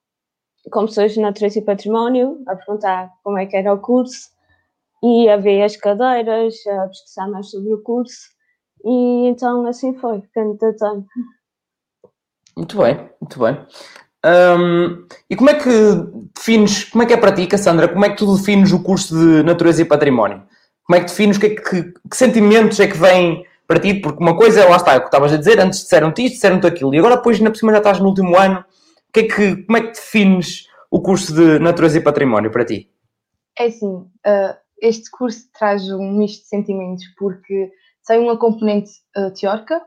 com 0.70 0.86
pessoas 0.86 1.12
de 1.12 1.20
natureza 1.20 1.58
e 1.58 1.62
património, 1.62 2.42
a 2.46 2.56
perguntar 2.56 3.10
como 3.22 3.38
é 3.38 3.46
que 3.46 3.56
era 3.56 3.72
o 3.72 3.78
curso 3.78 4.30
e 5.02 5.28
a 5.28 5.36
ver 5.36 5.62
as 5.62 5.76
cadeiras, 5.76 6.54
a 6.66 6.88
pesquisar 6.88 7.28
mais 7.28 7.50
sobre 7.50 7.72
o 7.72 7.82
curso 7.82 8.38
e 8.84 9.26
então 9.28 9.66
assim 9.66 9.94
foi, 9.94 10.22
candidatei. 10.34 11.04
Muito 12.56 12.78
bem, 12.78 13.10
muito 13.20 13.38
bem. 13.38 13.66
Um, 14.26 15.06
e 15.30 15.36
como 15.36 15.50
é 15.50 15.54
que 15.54 15.70
defines, 16.34 16.84
como 16.84 17.02
é 17.02 17.06
que 17.06 17.12
é 17.12 17.16
para 17.16 17.32
ti, 17.32 17.46
Cassandra, 17.46 17.88
como 17.88 18.04
é 18.04 18.10
que 18.10 18.16
tu 18.16 18.36
defines 18.36 18.72
o 18.72 18.82
curso 18.82 19.16
de 19.16 19.42
Natureza 19.44 19.82
e 19.82 19.84
Património? 19.84 20.42
Como 20.84 20.96
é 20.96 21.00
que 21.00 21.06
defines, 21.06 21.38
que, 21.38 21.50
que, 21.50 21.82
que 21.82 22.16
sentimentos 22.16 22.80
é 22.80 22.88
que 22.88 22.96
vêm 22.96 23.44
para 23.66 23.78
ti? 23.78 23.94
Porque 23.94 24.22
uma 24.22 24.36
coisa 24.36 24.62
é, 24.62 24.68
lá 24.68 24.76
está, 24.76 24.94
é 24.94 24.96
o 24.96 25.00
que 25.00 25.06
estavas 25.06 25.32
a 25.32 25.36
dizer, 25.36 25.60
antes 25.60 25.80
disseram-te 25.80 26.24
isto, 26.24 26.34
disseram-te 26.34 26.66
aquilo, 26.66 26.94
e 26.94 26.98
agora 26.98 27.16
depois, 27.16 27.38
na 27.40 27.50
por 27.50 27.56
cima, 27.56 27.72
já 27.72 27.78
estás 27.78 28.00
no 28.00 28.06
último 28.06 28.36
ano, 28.36 28.64
que 29.12 29.20
é 29.20 29.22
que, 29.24 29.64
como 29.64 29.78
é 29.78 29.80
que 29.80 29.92
defines 29.92 30.66
o 30.90 31.00
curso 31.00 31.34
de 31.34 31.58
Natureza 31.58 31.98
e 31.98 32.02
Património 32.02 32.50
para 32.50 32.64
ti? 32.64 32.90
É 33.58 33.66
assim, 33.66 33.86
uh, 33.86 34.56
este 34.80 35.10
curso 35.10 35.48
traz 35.58 35.90
um 35.90 36.12
misto 36.12 36.42
de 36.42 36.48
sentimentos, 36.48 37.04
porque 37.18 37.70
tem 38.06 38.20
uma 38.20 38.38
componente 38.38 38.90
uh, 39.16 39.32
teórica, 39.32 39.82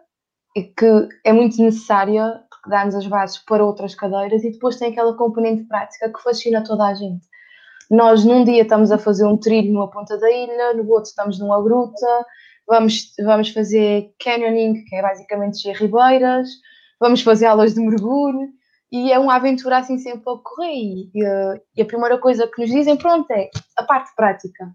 que 0.54 1.10
é 1.24 1.32
muito 1.32 1.62
necessária, 1.62 2.44
porque 2.50 2.70
dá-nos 2.70 2.96
as 2.96 3.08
bases 3.08 3.38
para 3.40 3.66
outras 3.66 3.96
cadeiras, 3.96 4.44
e 4.44 4.52
depois 4.52 4.76
tem 4.76 4.92
aquela 4.92 5.16
componente 5.16 5.64
prática 5.64 6.12
que 6.12 6.22
fascina 6.22 6.64
toda 6.64 6.88
a 6.88 6.94
gente. 6.94 7.26
Nós 7.90 8.24
num 8.24 8.44
dia 8.44 8.62
estamos 8.62 8.92
a 8.92 8.98
fazer 8.98 9.26
um 9.26 9.38
trilho 9.38 9.74
numa 9.74 9.90
ponta 9.90 10.18
da 10.18 10.32
ilha, 10.32 10.74
no 10.74 10.88
outro 10.90 11.10
estamos 11.10 11.40
numa 11.40 11.62
gruta, 11.62 12.26
vamos, 12.68 13.14
vamos 13.20 13.50
fazer 13.50 14.14
canyoning, 14.24 14.84
que 14.86 14.96
é 14.96 15.02
basicamente 15.02 15.54
descer 15.54 15.76
ribeiras, 15.76 16.48
vamos 17.00 17.22
fazer 17.22 17.48
aulas 17.48 17.74
de 17.74 17.82
mergulho, 17.82 18.50
e 18.92 19.12
é 19.12 19.18
uma 19.18 19.36
aventura 19.36 19.78
assim 19.78 19.98
sempre 19.98 20.24
a 20.30 20.38
correr. 20.38 20.74
E, 20.74 21.12
e, 21.78 21.82
a 21.82 21.86
primeira 21.86 22.18
coisa 22.18 22.48
que 22.48 22.62
nos 22.62 22.70
dizem, 22.70 22.98
pronto, 22.98 23.30
é 23.32 23.50
a 23.78 23.84
parte 23.84 24.12
prática. 24.16 24.70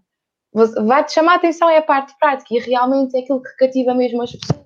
Vai-te 0.85 1.13
chamar 1.13 1.33
a 1.33 1.35
atenção 1.35 1.69
é 1.69 1.77
a 1.77 1.83
parte 1.83 2.17
prática, 2.19 2.55
e 2.55 2.59
realmente 2.59 3.15
é 3.15 3.19
aquilo 3.19 3.43
que 3.43 3.55
cativa 3.57 3.93
mesmo 3.93 4.23
as 4.23 4.31
pessoas. 4.31 4.65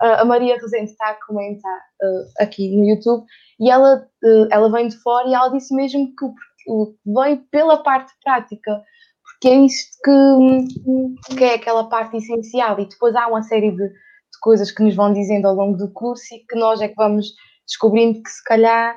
a 0.00 0.24
Maria 0.24 0.56
Rezende 0.56 0.92
está 0.92 1.10
a 1.10 1.26
comentar 1.26 1.78
uh, 2.02 2.42
aqui 2.42 2.76
no 2.76 2.84
YouTube, 2.84 3.24
e 3.58 3.68
ela, 3.70 4.06
uh, 4.22 4.48
ela 4.50 4.70
vem 4.70 4.86
de 4.88 4.96
fora 4.98 5.28
e 5.28 5.34
ela 5.34 5.48
disse 5.48 5.74
mesmo 5.74 6.14
que 6.14 6.24
o, 6.68 6.94
vem 7.04 7.36
pela 7.50 7.82
parte 7.82 8.12
prática 8.22 8.82
que 9.40 9.48
é 9.48 9.56
isto 9.56 9.98
que, 10.02 11.36
que 11.36 11.44
é 11.44 11.54
aquela 11.54 11.88
parte 11.88 12.16
essencial. 12.16 12.80
E 12.80 12.88
depois 12.88 13.14
há 13.14 13.26
uma 13.26 13.42
série 13.42 13.70
de, 13.70 13.88
de 13.88 14.38
coisas 14.40 14.70
que 14.70 14.82
nos 14.82 14.94
vão 14.94 15.12
dizendo 15.12 15.46
ao 15.46 15.54
longo 15.54 15.76
do 15.76 15.92
curso 15.92 16.24
e 16.34 16.38
que 16.46 16.56
nós 16.56 16.80
é 16.80 16.88
que 16.88 16.94
vamos 16.94 17.26
descobrindo 17.66 18.22
que 18.22 18.30
se 18.30 18.42
calhar 18.44 18.96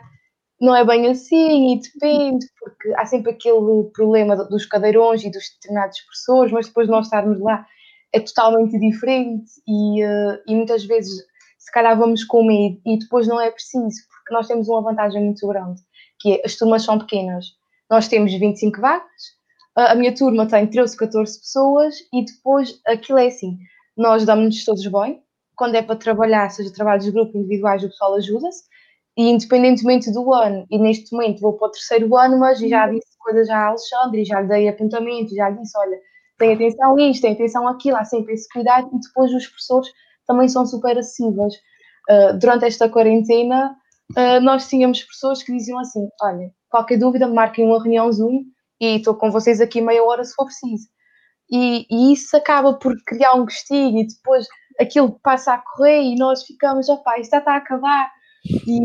não 0.60 0.76
é 0.76 0.84
bem 0.84 1.08
assim 1.08 1.74
e 1.74 1.80
depende, 1.80 2.46
porque 2.60 2.94
há 2.96 3.06
sempre 3.06 3.32
aquele 3.32 3.84
problema 3.94 4.36
dos 4.36 4.66
cadeirões 4.66 5.24
e 5.24 5.32
dos 5.32 5.44
determinados 5.54 6.02
professores, 6.02 6.52
mas 6.52 6.68
depois 6.68 6.88
nós 6.88 7.06
estarmos 7.06 7.40
lá 7.40 7.66
é 8.14 8.20
totalmente 8.20 8.80
diferente 8.80 9.52
e, 9.68 10.04
uh, 10.04 10.42
e 10.48 10.56
muitas 10.56 10.86
vezes 10.86 11.24
se 11.58 11.72
calhar 11.72 11.98
vamos 11.98 12.24
com 12.24 12.46
medo 12.46 12.80
e 12.86 12.98
depois 12.98 13.28
não 13.28 13.40
é 13.40 13.52
preciso, 13.52 14.02
porque 14.10 14.34
nós 14.34 14.48
temos 14.48 14.68
uma 14.68 14.82
vantagem 14.82 15.24
muito 15.24 15.46
grande, 15.48 15.82
que 16.20 16.34
é 16.34 16.42
as 16.46 16.56
turmas 16.56 16.84
são 16.84 16.98
pequenas. 16.98 17.46
Nós 17.90 18.08
temos 18.08 18.34
25 18.34 18.82
vagas, 18.82 19.38
a 19.76 19.94
minha 19.94 20.14
turma 20.16 20.48
tem 20.48 20.66
13, 20.66 20.98
14 20.98 21.40
pessoas 21.40 21.96
e 22.14 22.26
depois 22.26 22.80
aquilo 22.88 23.20
é 23.20 23.28
assim, 23.28 23.58
nós 23.96 24.26
damos-nos 24.26 24.66
todos 24.66 24.88
bem, 24.88 25.22
quando 25.58 25.76
é 25.76 25.82
para 25.82 25.96
trabalhar, 25.96 26.50
seja 26.50 26.72
trabalhos 26.72 27.04
de 27.04 27.12
grupo, 27.12 27.38
individuais, 27.38 27.84
o 27.84 27.90
pessoal 27.90 28.16
ajuda-se, 28.16 28.64
e 29.18 29.30
independentemente 29.30 30.12
do 30.14 30.32
ano, 30.32 30.66
e 30.70 30.78
neste 30.78 31.12
momento 31.12 31.42
vou 31.42 31.54
para 31.54 31.68
o 31.68 31.72
terceiro 31.72 32.16
ano, 32.16 32.38
mas 32.38 32.60
já 32.60 32.88
disse 32.88 33.18
coisas 33.20 33.50
à 33.50 33.68
Alexandre, 33.68 34.24
já 34.24 34.40
lhe 34.40 34.48
dei 34.48 34.70
apontamento, 34.70 35.36
já 35.36 35.50
disse, 35.50 35.76
olha, 35.78 35.98
tem 36.38 36.54
atenção 36.54 36.96
a 36.96 37.02
isto, 37.02 37.22
tem 37.24 37.34
atenção 37.34 37.68
àquilo, 37.68 37.98
há 37.98 38.06
sempre 38.06 38.36
esse 38.36 38.48
cuidado, 38.48 38.88
e 38.94 39.00
depois 39.00 39.34
os 39.34 39.48
professores 39.48 39.90
também 40.28 40.48
são 40.48 40.66
super 40.66 40.96
acessíveis. 40.96 41.56
Uh, 42.10 42.38
durante 42.40 42.66
esta 42.66 42.88
quarentena, 42.88 43.76
uh, 44.16 44.40
nós 44.42 44.70
tínhamos 44.70 45.04
pessoas 45.04 45.42
que 45.42 45.52
diziam 45.52 45.80
assim, 45.80 46.08
olha, 46.22 46.52
qualquer 46.70 47.00
dúvida, 47.00 47.28
marquem 47.28 47.66
uma 47.66 47.82
reunião 47.82 48.12
Zoom, 48.12 48.44
e 48.80 48.98
estou 48.98 49.16
com 49.16 49.32
vocês 49.32 49.60
aqui 49.60 49.82
meia 49.82 50.04
hora 50.04 50.24
se 50.24 50.36
for 50.36 50.46
preciso. 50.46 50.88
E, 51.50 51.88
e, 51.90 52.14
isso 52.14 52.36
acaba 52.36 52.74
por 52.74 52.94
criar 53.06 53.34
um 53.34 53.46
gostinho 53.46 54.02
e 54.02 54.08
depois 54.08 54.46
aquilo 54.80 55.20
passa 55.20 55.54
a 55.54 55.58
correr 55.58 56.02
e 56.02 56.16
nós 56.16 56.44
ficamos, 56.44 56.90
opá, 56.90 57.20
isto 57.20 57.32
já 57.32 57.40
está 57.40 57.54
a 57.54 57.58
acabar 57.58 58.12
e, 58.46 58.80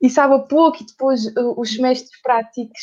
e 0.00 0.10
sabe 0.10 0.34
a 0.34 0.38
pouco 0.38 0.82
e 0.82 0.86
depois 0.86 1.26
uh, 1.26 1.60
os 1.60 1.74
semestres 1.74 2.20
práticos 2.22 2.80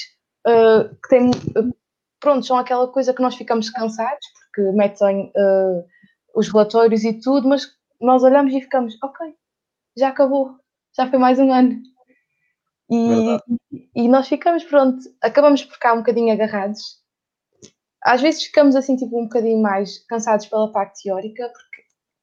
uh, 0.48 0.89
que 1.01 1.10
têm, 1.10 1.30
uh, 1.30 1.75
pronto, 2.20 2.46
são 2.46 2.58
aquela 2.58 2.88
coisa 2.88 3.13
que 3.13 3.22
nós 3.22 3.36
ficamos 3.36 3.70
cansados 3.70 4.25
porque 4.54 4.72
metem 4.72 5.32
uh, 5.36 5.86
os 6.36 6.50
relatórios 6.50 7.04
e 7.04 7.13
tudo, 7.20 7.48
mas 7.48 7.68
nós 8.01 8.24
olhamos 8.24 8.54
e 8.54 8.62
ficamos, 8.62 8.98
ok, 9.04 9.34
já 9.98 10.10
acabou, 10.10 10.56
já 10.96 11.10
foi 11.10 11.20
mais 11.20 11.39
um 11.39 11.51
ano. 11.51 11.82
E, 12.89 13.38
e 13.96 14.08
nós 14.08 14.28
ficamos, 14.28 14.63
pronto, 14.63 14.98
acabamos 15.22 15.63
por 15.63 15.74
ficar 15.74 15.94
um 15.94 15.98
bocadinho 15.98 16.34
agarrados. 16.34 17.00
Às 18.04 18.22
vezes 18.22 18.44
ficamos 18.44 18.75
assim, 18.75 18.96
tipo, 18.96 19.20
um 19.20 19.25
bocadinho 19.25 19.62
mais 19.62 20.00
cansados 20.08 20.48
pela 20.48 20.72
parte 20.72 21.04
teórica, 21.04 21.50
porque, 21.50 21.69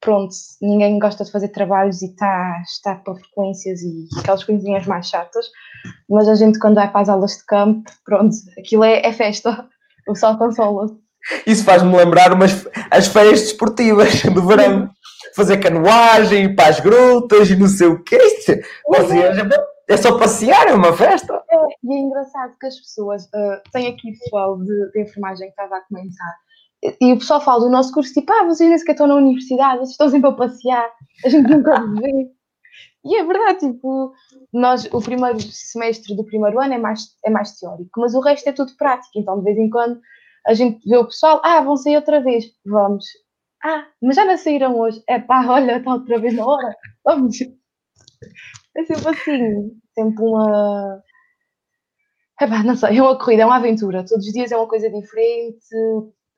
pronto, 0.01 0.35
ninguém 0.61 0.99
gosta 0.99 1.25
de 1.25 1.33
fazer 1.33 1.49
trabalhos 1.49 2.03
e 2.03 2.07
está, 2.07 2.63
está 2.63 2.95
para 2.95 3.15
frequências 3.15 3.81
e 3.83 4.09
aquelas 4.19 4.45
coisinhas 4.45 4.87
mais 4.87 5.09
chatas, 5.09 5.47
mas 6.09 6.29
a 6.29 6.35
gente, 6.35 6.59
quando 6.59 6.77
vai 6.77 6.91
para 6.91 7.01
as 7.01 7.09
aulas 7.09 7.39
de 7.39 7.45
campo, 7.47 7.91
pronto, 8.05 8.35
aquilo 8.59 8.85
é, 8.85 9.01
é 9.05 9.13
festa, 9.13 9.67
o 10.09 10.15
sol 10.15 10.37
consola. 10.39 10.87
Isso 11.47 11.65
faz-me 11.65 11.97
lembrar 11.97 12.33
umas, 12.33 12.67
as 12.91 13.09
férias 13.09 13.41
desportivas 13.41 14.23
do 14.23 14.47
verão. 14.47 14.91
Fazer 15.35 15.59
canoagem, 15.59 16.45
ir 16.45 16.57
para 16.57 16.69
as 16.69 16.81
grutas 16.81 17.51
e 17.51 17.57
não 17.57 17.67
sei 17.67 17.89
o 17.89 18.03
quê. 18.03 18.17
Vocês, 18.87 19.37
é 19.89 19.97
só 19.97 20.19
passear, 20.19 20.69
é 20.69 20.75
uma 20.75 20.93
festa. 20.93 21.43
É, 21.51 21.57
e 21.85 21.95
é 21.95 21.99
engraçado 21.99 22.55
que 22.59 22.67
as 22.67 22.77
pessoas. 22.77 23.25
Uh, 23.27 23.61
tem 23.73 23.89
aqui 23.89 24.13
pessoal 24.19 24.59
de, 24.59 24.91
de 24.93 25.03
enfermagem 25.03 25.47
que 25.47 25.53
estava 25.53 25.77
a 25.77 25.81
comentar. 25.83 26.35
E, 27.01 27.13
o 27.13 27.19
pessoal 27.19 27.41
fala 27.41 27.61
do 27.61 27.71
nosso 27.71 27.93
curso, 27.93 28.13
tipo, 28.13 28.33
ah, 28.33 28.45
vocês 28.45 28.69
nem 28.69 28.79
sequer 28.79 28.93
estão 28.93 29.07
na 29.07 29.17
universidade, 29.17 29.79
vocês 29.79 29.91
estão 29.91 30.09
sempre 30.09 30.31
a 30.31 30.33
passear, 30.33 30.91
a 31.25 31.29
gente 31.29 31.49
nunca 31.49 31.81
vê. 32.01 32.31
E 33.05 33.17
é 33.17 33.25
verdade, 33.25 33.61
tipo, 33.61 34.13
nós, 34.53 34.87
o 34.93 35.01
primeiro 35.01 35.41
semestre 35.41 36.17
do 36.17 36.25
primeiro 36.25 36.61
ano 36.61 36.75
é 36.75 36.79
mais, 36.79 37.03
é 37.25 37.31
mais 37.31 37.53
teórico, 37.59 38.01
mas 38.01 38.15
o 38.15 38.21
resto 38.21 38.49
é 38.49 38.53
tudo 38.53 38.77
prático. 38.77 39.13
Então, 39.17 39.39
de 39.39 39.45
vez 39.45 39.59
em 39.59 39.71
quando, 39.71 40.01
a 40.47 40.55
gente 40.55 40.87
vê 40.89 40.97
o 40.97 41.07
pessoal, 41.07 41.41
ah, 41.45 41.61
vão 41.61 41.77
sair 41.77 41.97
outra 41.97 42.21
vez, 42.21 42.45
vamos. 42.65 43.05
Ah, 43.65 43.87
mas 44.03 44.17
já 44.17 44.25
não 44.25 44.37
saíram 44.37 44.79
hoje. 44.79 45.03
É 45.09 45.19
pá, 45.19 45.45
olha, 45.49 45.79
está 45.79 45.93
outra 45.93 46.19
vez 46.19 46.35
na 46.35 46.47
hora, 46.47 46.77
vamos. 47.05 47.41
É 48.77 48.85
sempre 48.85 49.09
assim, 49.09 49.81
sempre 49.95 50.23
uma. 50.25 51.03
Epá, 52.41 52.63
não 52.63 52.77
sei, 52.77 52.99
é 52.99 53.03
uma 53.03 53.19
corrida, 53.19 53.43
é 53.43 53.47
uma 53.47 53.57
aventura. 53.57 54.05
Todos 54.05 54.27
os 54.27 54.33
dias 54.33 54.53
é 54.53 54.57
uma 54.57 54.69
coisa 54.69 54.91
diferente, 54.91 55.67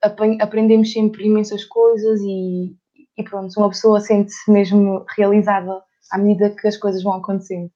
aprendemos 0.02 0.92
sempre 0.92 1.26
imensas 1.26 1.64
coisas 1.64 2.20
e, 2.20 2.74
e 3.16 3.24
pronto, 3.24 3.52
uma 3.58 3.68
pessoa 3.68 4.00
sente-se 4.00 4.50
mesmo 4.50 5.04
realizada 5.16 5.82
à 6.10 6.18
medida 6.18 6.50
que 6.50 6.66
as 6.66 6.76
coisas 6.76 7.02
vão 7.02 7.14
acontecendo. 7.14 7.70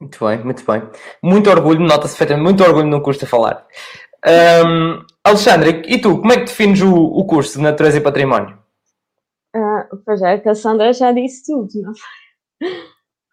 Muito 0.00 0.24
bem, 0.24 0.44
muito 0.44 0.64
bem. 0.64 0.82
Muito 1.22 1.50
orgulho, 1.50 1.80
nota-se 1.80 2.16
perfeitamente, 2.16 2.44
muito 2.44 2.62
orgulho 2.62 2.86
no 2.86 3.02
curso 3.02 3.24
a 3.24 3.28
falar. 3.28 3.66
Um, 4.26 5.04
Alexandre, 5.24 5.82
e 5.86 6.00
tu, 6.00 6.18
como 6.18 6.32
é 6.32 6.36
que 6.36 6.46
defines 6.46 6.80
o, 6.82 6.92
o 6.92 7.26
curso 7.26 7.58
de 7.58 7.64
Natureza 7.64 7.98
e 7.98 8.00
Património? 8.00 8.58
Uh, 9.54 9.96
pois 10.04 10.20
é, 10.22 10.42
a 10.44 10.54
Sandra 10.54 10.92
já 10.92 11.12
disse 11.12 11.46
tudo, 11.46 11.68
não? 11.80 11.92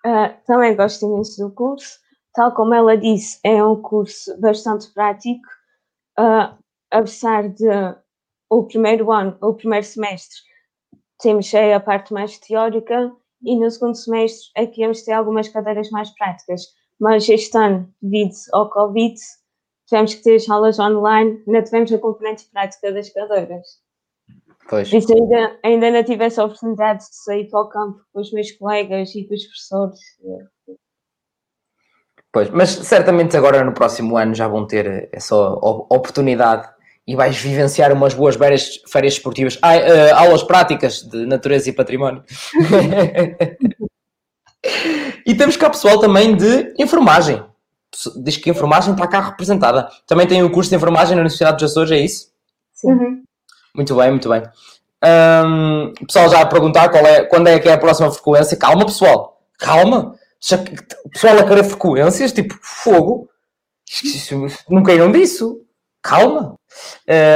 Uh, 0.06 0.34
também 0.46 0.76
gosto 0.76 1.06
imenso 1.06 1.44
do 1.44 1.54
curso. 1.54 2.00
Tal 2.34 2.54
como 2.54 2.74
ela 2.74 2.98
disse, 2.98 3.40
é 3.44 3.64
um 3.64 3.82
curso 3.82 4.40
bastante 4.40 4.92
prático. 4.94 5.48
Uh, 6.20 6.56
apesar 6.96 7.50
de 7.50 7.68
o 8.50 8.64
primeiro 8.64 9.12
ano, 9.12 9.38
o 9.42 9.54
primeiro 9.54 9.86
semestre, 9.86 10.38
temos 11.20 11.54
a 11.54 11.80
parte 11.80 12.14
mais 12.14 12.38
teórica 12.40 13.12
e 13.44 13.58
no 13.58 13.70
segundo 13.70 13.96
semestre 13.96 14.50
aqui 14.56 14.82
vamos 14.82 15.04
ter 15.04 15.12
algumas 15.12 15.48
cadeiras 15.50 15.90
mais 15.90 16.10
práticas. 16.12 16.62
Mas 17.00 17.28
este 17.28 17.58
ano, 17.58 17.94
devido 18.02 18.34
ao 18.54 18.70
Covid, 18.70 19.16
tivemos 19.88 20.14
que 20.14 20.24
ter 20.24 20.36
as 20.36 20.50
aulas 20.50 20.80
online, 20.80 21.44
ainda 21.46 21.64
tivemos 21.64 21.92
a 21.92 22.00
componente 22.00 22.46
prática 22.52 22.92
das 22.94 23.10
cadeiras. 23.10 23.84
Pois. 24.70 24.92
Isso 24.92 25.14
ainda, 25.14 25.60
ainda 25.64 25.92
não 25.92 26.04
tive 26.04 26.24
essa 26.24 26.44
oportunidade 26.46 27.00
de 27.00 27.24
sair 27.24 27.50
para 27.50 27.60
o 27.60 27.70
campo 27.70 28.00
com 28.14 28.22
os 28.22 28.32
meus 28.32 28.52
colegas 28.54 29.14
e 29.14 29.28
com 29.28 29.34
os 29.34 29.44
professores. 29.44 30.00
Pois, 32.32 32.50
mas 32.50 32.70
certamente 32.70 33.38
agora 33.38 33.64
no 33.64 33.74
próximo 33.74 34.18
ano 34.18 34.34
já 34.34 34.48
vão 34.48 34.66
ter 34.66 35.10
essa 35.12 35.36
oportunidade 35.36 36.75
e 37.08 37.16
vais 37.16 37.38
vivenciar 37.38 37.92
umas 37.92 38.14
boas 38.14 38.36
férias, 38.36 38.82
férias 38.88 39.14
esportivas, 39.14 39.58
ah, 39.62 39.76
uh, 39.76 40.16
aulas 40.16 40.44
práticas 40.44 41.04
de 41.04 41.26
natureza 41.26 41.70
e 41.70 41.74
património. 41.74 42.24
e 45.26 45.36
temos 45.36 45.56
cá 45.56 45.70
pessoal 45.70 46.00
também 46.00 46.36
de 46.36 46.74
enfermagem. 46.80 47.44
Diz 48.24 48.38
que 48.38 48.50
a 48.50 48.54
enfermagem 48.54 48.94
está 48.94 49.08
cá 49.08 49.22
representada. 49.22 49.88
Também 50.08 50.28
tem 50.28 50.44
um 50.44 50.50
curso 50.50 50.70
de 50.70 50.76
enfermagem 50.76 51.16
na 51.16 51.22
Universidade 51.22 51.58
dos 51.58 51.72
Açores, 51.72 51.92
é 51.92 52.00
isso? 52.00 52.28
Sim. 52.74 52.92
Uhum. 52.92 53.24
Muito 53.76 53.96
bem, 53.96 54.10
muito 54.10 54.30
bem. 54.30 54.44
Um, 55.04 55.94
o 56.02 56.08
pessoal 56.08 56.30
já 56.30 56.42
a 56.42 56.46
perguntar 56.46 56.90
qual 56.90 57.06
é, 57.06 57.24
quando 57.26 57.48
é 57.48 57.60
que 57.60 57.70
é 57.70 57.74
a 57.74 57.78
próxima 57.78 58.12
frequência. 58.12 58.58
Calma, 58.58 58.86
pessoal. 58.86 59.42
Calma. 59.60 60.16
O 61.04 61.10
pessoal 61.10 61.40
a 61.40 61.44
querer 61.44 61.64
frequências, 61.64 62.32
tipo, 62.32 62.56
fogo. 62.62 63.30
Não 64.70 64.84
queiram 64.84 65.12
disso. 65.12 65.65
Calma. 66.06 66.56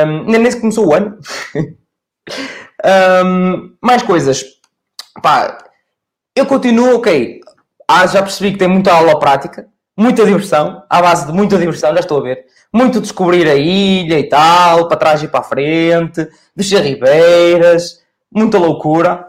Um, 0.07 0.23
nem 0.25 0.51
se 0.51 0.61
começou 0.61 0.87
o 0.87 0.93
ano. 0.93 1.17
um, 3.25 3.75
mais 3.81 4.03
coisas. 4.03 4.45
Pá, 5.23 5.57
eu 6.35 6.45
continuo, 6.45 6.97
ok. 6.97 7.41
Ah, 7.87 8.05
já 8.05 8.21
percebi 8.21 8.51
que 8.51 8.59
tem 8.59 8.67
muita 8.67 8.93
aula 8.93 9.17
prática, 9.19 9.67
muita 9.97 10.23
diversão, 10.23 10.83
à 10.87 11.01
base 11.01 11.25
de 11.25 11.33
muita 11.33 11.57
diversão, 11.57 11.93
já 11.93 12.01
estou 12.01 12.19
a 12.19 12.23
ver 12.23 12.45
muito 12.71 13.01
descobrir 13.01 13.47
a 13.47 13.55
ilha 13.55 14.19
e 14.19 14.29
tal, 14.29 14.87
para 14.87 14.97
trás 14.97 15.23
e 15.23 15.27
para 15.27 15.39
a 15.39 15.43
frente, 15.43 16.27
descer 16.55 16.81
ribeiras, 16.83 18.03
muita 18.31 18.59
loucura. 18.59 19.27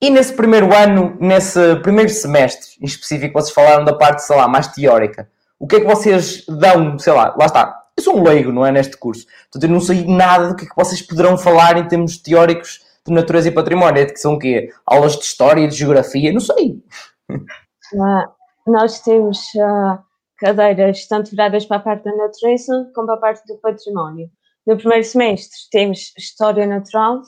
E 0.00 0.10
nesse 0.10 0.32
primeiro 0.32 0.74
ano, 0.74 1.16
nesse 1.20 1.76
primeiro 1.76 2.10
semestre 2.10 2.70
em 2.80 2.86
específico, 2.86 3.38
vocês 3.38 3.54
falaram 3.54 3.84
da 3.84 3.94
parte, 3.94 4.22
sei 4.22 4.36
lá, 4.36 4.48
mais 4.48 4.68
teórica. 4.68 5.28
O 5.58 5.66
que 5.66 5.76
é 5.76 5.80
que 5.80 5.86
vocês 5.86 6.44
dão, 6.46 6.98
sei 6.98 7.12
lá, 7.12 7.34
lá 7.38 7.46
está. 7.46 7.85
Sou 8.06 8.18
um 8.18 8.22
leigo, 8.22 8.52
não 8.52 8.64
é, 8.64 8.70
neste 8.70 8.96
curso. 8.96 9.26
Portanto, 9.50 9.64
eu 9.64 9.68
não 9.68 9.80
sei 9.80 10.06
nada 10.06 10.50
do 10.50 10.54
que 10.54 10.64
é 10.64 10.68
vocês 10.76 11.02
poderão 11.02 11.36
falar 11.36 11.76
em 11.76 11.88
termos 11.88 12.16
teóricos 12.18 12.80
de 13.04 13.12
natureza 13.12 13.48
e 13.48 13.52
património. 13.52 14.00
É 14.00 14.06
que 14.06 14.16
são 14.16 14.34
o 14.34 14.38
quê? 14.38 14.72
Aulas 14.86 15.16
de 15.16 15.24
história, 15.24 15.66
de 15.66 15.74
geografia? 15.74 16.32
Não 16.32 16.38
sei. 16.38 16.80
Uh, 17.28 18.28
nós 18.64 19.00
temos 19.00 19.38
uh, 19.56 19.98
cadeiras 20.38 21.04
tanto 21.08 21.30
viradas 21.30 21.66
para 21.66 21.78
a 21.78 21.80
parte 21.80 22.04
da 22.04 22.14
natureza 22.14 22.88
como 22.94 23.08
para 23.08 23.16
a 23.16 23.18
parte 23.18 23.44
do 23.48 23.58
património. 23.58 24.30
No 24.64 24.76
primeiro 24.76 25.02
semestre 25.02 25.58
temos 25.72 26.12
História 26.16 26.64
Natural, 26.64 27.22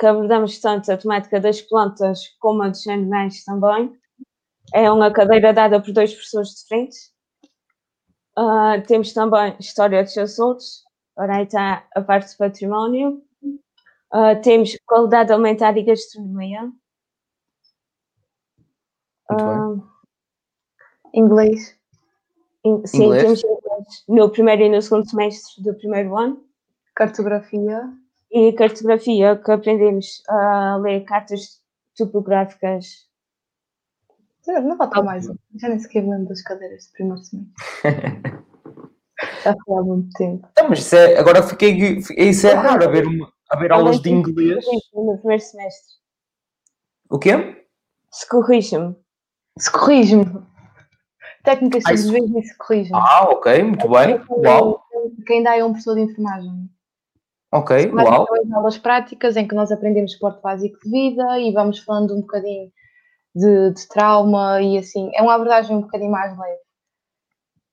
que 0.00 0.06
abordamos 0.06 0.58
tanto 0.58 0.90
a 0.90 0.96
temática 0.96 1.38
das 1.38 1.60
plantas 1.60 2.18
como 2.40 2.62
a 2.62 2.70
dos 2.70 2.86
animais 2.86 3.44
também. 3.44 3.92
É 4.72 4.90
uma 4.90 5.12
cadeira 5.12 5.52
dada 5.52 5.82
por 5.82 5.92
dois 5.92 6.14
professores 6.14 6.48
diferentes. 6.62 7.11
Uh, 8.38 8.82
temos 8.86 9.12
também 9.12 9.54
História 9.60 10.02
dos 10.02 10.16
Açores, 10.16 10.82
ora 11.16 11.36
aí 11.36 11.44
está 11.44 11.86
a 11.94 12.00
parte 12.00 12.32
do 12.32 12.38
património. 12.38 13.22
Uh, 14.12 14.40
temos 14.42 14.76
Qualidade 14.86 15.32
Alimentar 15.32 15.76
e 15.76 15.82
Gastronomia. 15.82 16.70
Muito 19.30 19.92
Inglês. 21.14 21.78
In- 22.64 22.86
sim, 22.86 23.04
Inglês? 23.04 23.22
temos 23.22 23.44
inglês 23.44 24.04
no 24.08 24.30
primeiro 24.30 24.62
e 24.62 24.68
no 24.68 24.80
segundo 24.80 25.08
semestre 25.08 25.62
do 25.62 25.74
primeiro 25.74 26.16
ano. 26.16 26.44
Cartografia. 26.94 27.92
E 28.30 28.52
cartografia, 28.52 29.36
que 29.36 29.50
aprendemos 29.50 30.22
a 30.28 30.76
ler 30.76 31.04
cartas 31.04 31.60
topográficas. 31.96 33.06
Não 34.46 34.76
falta 34.76 35.02
mais 35.02 35.28
um. 35.28 35.34
Já 35.60 35.68
nem 35.68 35.78
sequer 35.78 36.02
me 36.02 36.10
lembro 36.10 36.28
das 36.28 36.42
cadeiras 36.42 36.86
do 36.86 36.92
primeiro 36.92 37.22
semestre. 37.22 37.52
Já 39.44 39.54
foi 39.64 39.78
há 39.78 39.82
muito 39.82 40.10
tempo. 40.14 40.48
Então, 40.50 40.68
mas 40.68 40.80
isso 40.80 40.96
é, 40.96 41.16
agora 41.18 41.42
fiquei. 41.42 41.98
Isso 42.16 42.46
é 42.48 42.54
raro 42.54 42.84
haver, 42.84 43.06
uma, 43.06 43.32
haver 43.50 43.72
aulas 43.72 44.00
de 44.00 44.10
inglês. 44.10 44.64
No 44.92 45.16
primeiro 45.18 45.42
semestre. 45.42 45.94
O 47.08 47.18
quê? 47.18 47.64
Se 48.10 48.28
corrige-me. 48.28 48.96
Se 49.58 49.70
corrige-me. 49.70 50.24
Técnicas 51.44 51.84
Ah, 51.86 51.92
isso- 51.92 52.06
sobrevives 52.06 52.44
e 52.44 52.48
se 52.48 52.58
corrige-me. 52.58 52.96
Ah, 52.98 53.28
ok, 53.30 53.62
muito 53.62 53.88
bem. 53.88 54.20
Uau, 54.28 54.82
Que 55.26 55.34
ainda 55.34 55.56
é 55.56 55.64
um 55.64 55.70
professor 55.70 55.94
de 55.94 56.02
enfermagem. 56.02 56.68
ok, 57.52 57.90
uau. 57.92 58.20
depois 58.24 58.52
aulas 58.52 58.78
práticas 58.78 59.36
em 59.36 59.46
que 59.46 59.54
nós 59.54 59.70
aprendemos 59.72 60.12
esporte 60.12 60.40
básico 60.42 60.78
de 60.84 60.90
vida 60.90 61.38
e 61.40 61.52
vamos 61.52 61.78
falando 61.80 62.14
um 62.16 62.20
bocadinho 62.22 62.70
de, 63.34 63.70
de 63.70 63.88
trauma 63.88 64.60
e 64.60 64.78
assim. 64.78 65.10
É 65.14 65.22
uma 65.22 65.34
abordagem 65.34 65.76
um 65.76 65.82
bocadinho 65.82 66.10
mais 66.10 66.36
leve. 66.38 66.60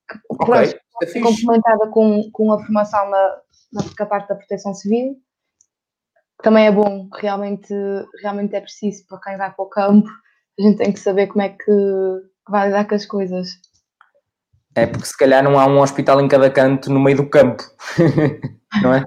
Que, 0.09 0.19
Ok, 0.29 0.45
pronto, 0.45 0.79
é 1.01 1.19
complementada 1.21 1.87
com, 1.87 2.29
com 2.31 2.51
a 2.51 2.59
formação 2.59 3.09
na, 3.09 3.37
na, 3.73 4.05
parte 4.05 4.27
da 4.27 4.35
proteção 4.35 4.73
civil, 4.73 5.15
também 6.41 6.67
é 6.67 6.71
bom, 6.71 7.07
realmente, 7.15 7.73
realmente 8.21 8.55
é 8.55 8.61
preciso 8.61 9.05
para 9.07 9.19
quem 9.19 9.37
vai 9.37 9.51
para 9.53 9.63
o 9.63 9.69
campo, 9.69 10.09
a 10.59 10.61
gente 10.61 10.77
tem 10.77 10.91
que 10.91 10.99
saber 10.99 11.27
como 11.27 11.41
é 11.41 11.49
que, 11.49 11.65
que 11.65 12.51
vai 12.51 12.67
lidar 12.67 12.87
com 12.87 12.95
as 12.95 13.05
coisas. 13.05 13.49
É 14.75 14.85
porque 14.85 15.05
se 15.05 15.17
calhar 15.17 15.43
não 15.43 15.59
há 15.59 15.65
um 15.65 15.79
hospital 15.79 16.21
em 16.21 16.27
cada 16.27 16.49
canto 16.49 16.91
no 16.91 16.99
meio 16.99 17.17
do 17.17 17.29
campo, 17.29 17.63
não 18.81 18.93
é? 18.93 19.03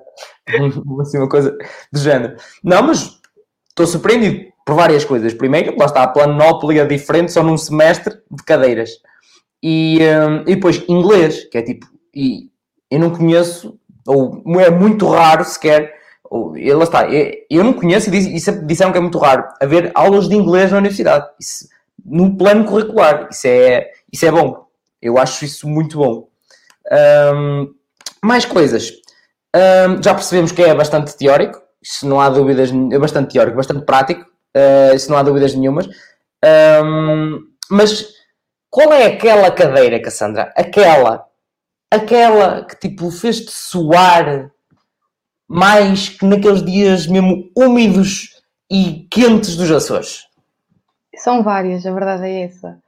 Assim, 1.00 1.18
uma 1.18 1.28
coisa 1.28 1.56
do 1.92 1.98
género. 1.98 2.36
Não, 2.62 2.82
mas 2.82 3.20
estou 3.68 3.86
surpreendido 3.86 4.51
por 4.64 4.74
várias 4.74 5.04
coisas. 5.04 5.34
Primeiro, 5.34 5.76
lá 5.78 5.86
está 5.86 6.02
a 6.02 6.08
planóplia 6.08 6.86
diferente 6.86 7.32
só 7.32 7.42
num 7.42 7.56
semestre 7.56 8.14
de 8.30 8.42
cadeiras. 8.44 8.90
E, 9.62 9.98
hum, 10.00 10.42
e 10.46 10.54
depois 10.54 10.82
inglês, 10.88 11.44
que 11.44 11.58
é 11.58 11.62
tipo, 11.62 11.86
e 12.14 12.50
eu 12.90 12.98
não 12.98 13.10
conheço, 13.10 13.78
ou 14.06 14.42
é 14.60 14.70
muito 14.70 15.06
raro 15.06 15.44
sequer, 15.44 15.94
ou, 16.24 16.56
e 16.56 16.72
lá 16.72 16.84
está, 16.84 17.08
eu, 17.08 17.32
eu 17.48 17.64
não 17.64 17.72
conheço 17.72 18.08
e, 18.08 18.12
diz, 18.12 18.48
e 18.48 18.66
disseram 18.66 18.92
que 18.92 18.98
é 18.98 19.00
muito 19.00 19.18
raro 19.18 19.44
haver 19.60 19.92
aulas 19.94 20.28
de 20.28 20.34
inglês 20.34 20.70
na 20.70 20.78
universidade. 20.78 21.26
Isso, 21.40 21.68
no 22.04 22.36
plano 22.36 22.64
curricular. 22.64 23.28
Isso 23.30 23.46
é, 23.46 23.90
isso 24.12 24.26
é 24.26 24.30
bom. 24.30 24.66
Eu 25.00 25.18
acho 25.18 25.44
isso 25.44 25.68
muito 25.68 25.98
bom. 25.98 26.28
Ahm, 26.90 27.68
mais 28.24 28.44
coisas. 28.44 28.92
Ahm, 29.54 30.02
já 30.02 30.14
percebemos 30.14 30.52
que 30.52 30.62
é 30.62 30.74
bastante 30.74 31.16
teórico. 31.16 31.60
Isso 31.82 32.06
não 32.06 32.20
há 32.20 32.28
dúvidas. 32.28 32.70
É 32.70 32.98
bastante 32.98 33.32
teórico, 33.32 33.56
bastante 33.56 33.84
prático. 33.84 34.26
Ah, 34.54 34.94
isso 34.94 35.10
não 35.10 35.18
há 35.18 35.22
dúvidas 35.22 35.54
nenhumas. 35.54 35.88
Ahm, 36.44 37.40
mas 37.70 38.14
qual 38.70 38.92
é 38.92 39.06
aquela 39.06 39.50
cadeira, 39.50 40.00
Cassandra? 40.00 40.52
Aquela. 40.56 41.26
Aquela 41.90 42.64
que 42.64 42.74
tipo 42.76 43.10
fez-te 43.10 43.50
suar 43.50 44.50
mais 45.46 46.08
que 46.08 46.24
naqueles 46.24 46.64
dias 46.64 47.06
mesmo 47.06 47.50
úmidos 47.54 48.42
e 48.70 49.06
quentes 49.10 49.54
dos 49.54 49.70
Açores. 49.70 50.26
São 51.16 51.42
várias, 51.42 51.84
a 51.84 51.92
verdade 51.92 52.24
é 52.24 52.44
essa. 52.44 52.80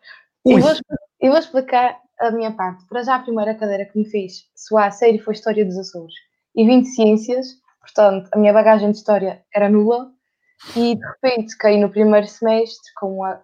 Eu 0.46 0.58
vou, 0.58 0.72
eu 1.20 1.30
vou 1.30 1.38
explicar 1.38 1.98
a 2.18 2.30
minha 2.30 2.52
parte. 2.52 2.86
Para 2.86 3.02
já, 3.02 3.16
a 3.16 3.22
primeira 3.22 3.54
cadeira 3.54 3.84
que 3.84 3.98
me 3.98 4.06
fez 4.06 4.46
soar 4.56 4.86
a 4.86 4.90
sério 4.90 5.22
foi 5.22 5.34
História 5.34 5.64
dos 5.64 5.76
Açores. 5.76 6.14
E 6.56 6.64
vim 6.64 6.80
de 6.80 6.88
Ciências, 6.88 7.58
portanto, 7.78 8.30
a 8.32 8.38
minha 8.38 8.54
bagagem 8.54 8.90
de 8.90 8.96
História 8.96 9.42
era 9.54 9.68
nula. 9.68 10.10
E, 10.76 10.96
de 10.96 11.06
repente, 11.06 11.56
caí 11.58 11.78
no 11.78 11.90
primeiro 11.90 12.26
semestre 12.26 12.92
com, 12.96 13.24
a, 13.24 13.40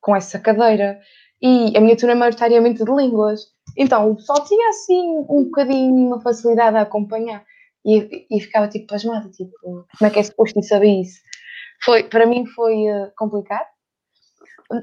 com 0.00 0.16
essa 0.16 0.38
cadeira. 0.38 1.00
E 1.42 1.76
a 1.76 1.80
minha 1.80 1.96
turma 1.96 2.12
é 2.12 2.16
maioritariamente 2.16 2.84
de 2.84 2.90
Línguas. 2.90 3.40
Então, 3.76 4.10
o 4.10 4.16
pessoal 4.16 4.44
tinha, 4.44 4.70
assim, 4.70 5.18
um 5.28 5.44
bocadinho 5.44 6.06
uma 6.06 6.20
facilidade 6.20 6.76
a 6.76 6.82
acompanhar. 6.82 7.44
E, 7.84 8.26
e 8.30 8.40
ficava, 8.40 8.68
tipo, 8.68 8.86
pasmada, 8.86 9.28
tipo, 9.30 9.52
como 9.62 9.86
é 10.00 10.10
que 10.10 10.18
é 10.18 10.22
suposto 10.22 10.62
saber 10.62 11.02
isso? 11.02 11.20
Foi, 11.84 12.04
para 12.04 12.26
mim 12.26 12.46
foi 12.46 12.86
eh, 12.86 13.12
complicado. 13.16 13.66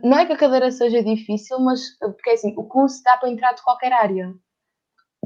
Não 0.04 0.20
é 0.20 0.26
que 0.26 0.34
a 0.34 0.38
cadeira 0.38 0.72
seja 0.72 1.04
difícil, 1.04 1.60
mas 1.60 1.82
eh, 2.04 2.10
porque 2.10 2.30
é 2.30 2.34
assim, 2.34 2.54
o 2.56 2.64
curso 2.64 3.02
dá 3.04 3.18
para 3.18 3.30
entrar 3.30 3.54
de 3.54 3.64
qualquer 3.64 3.92
área. 3.92 4.32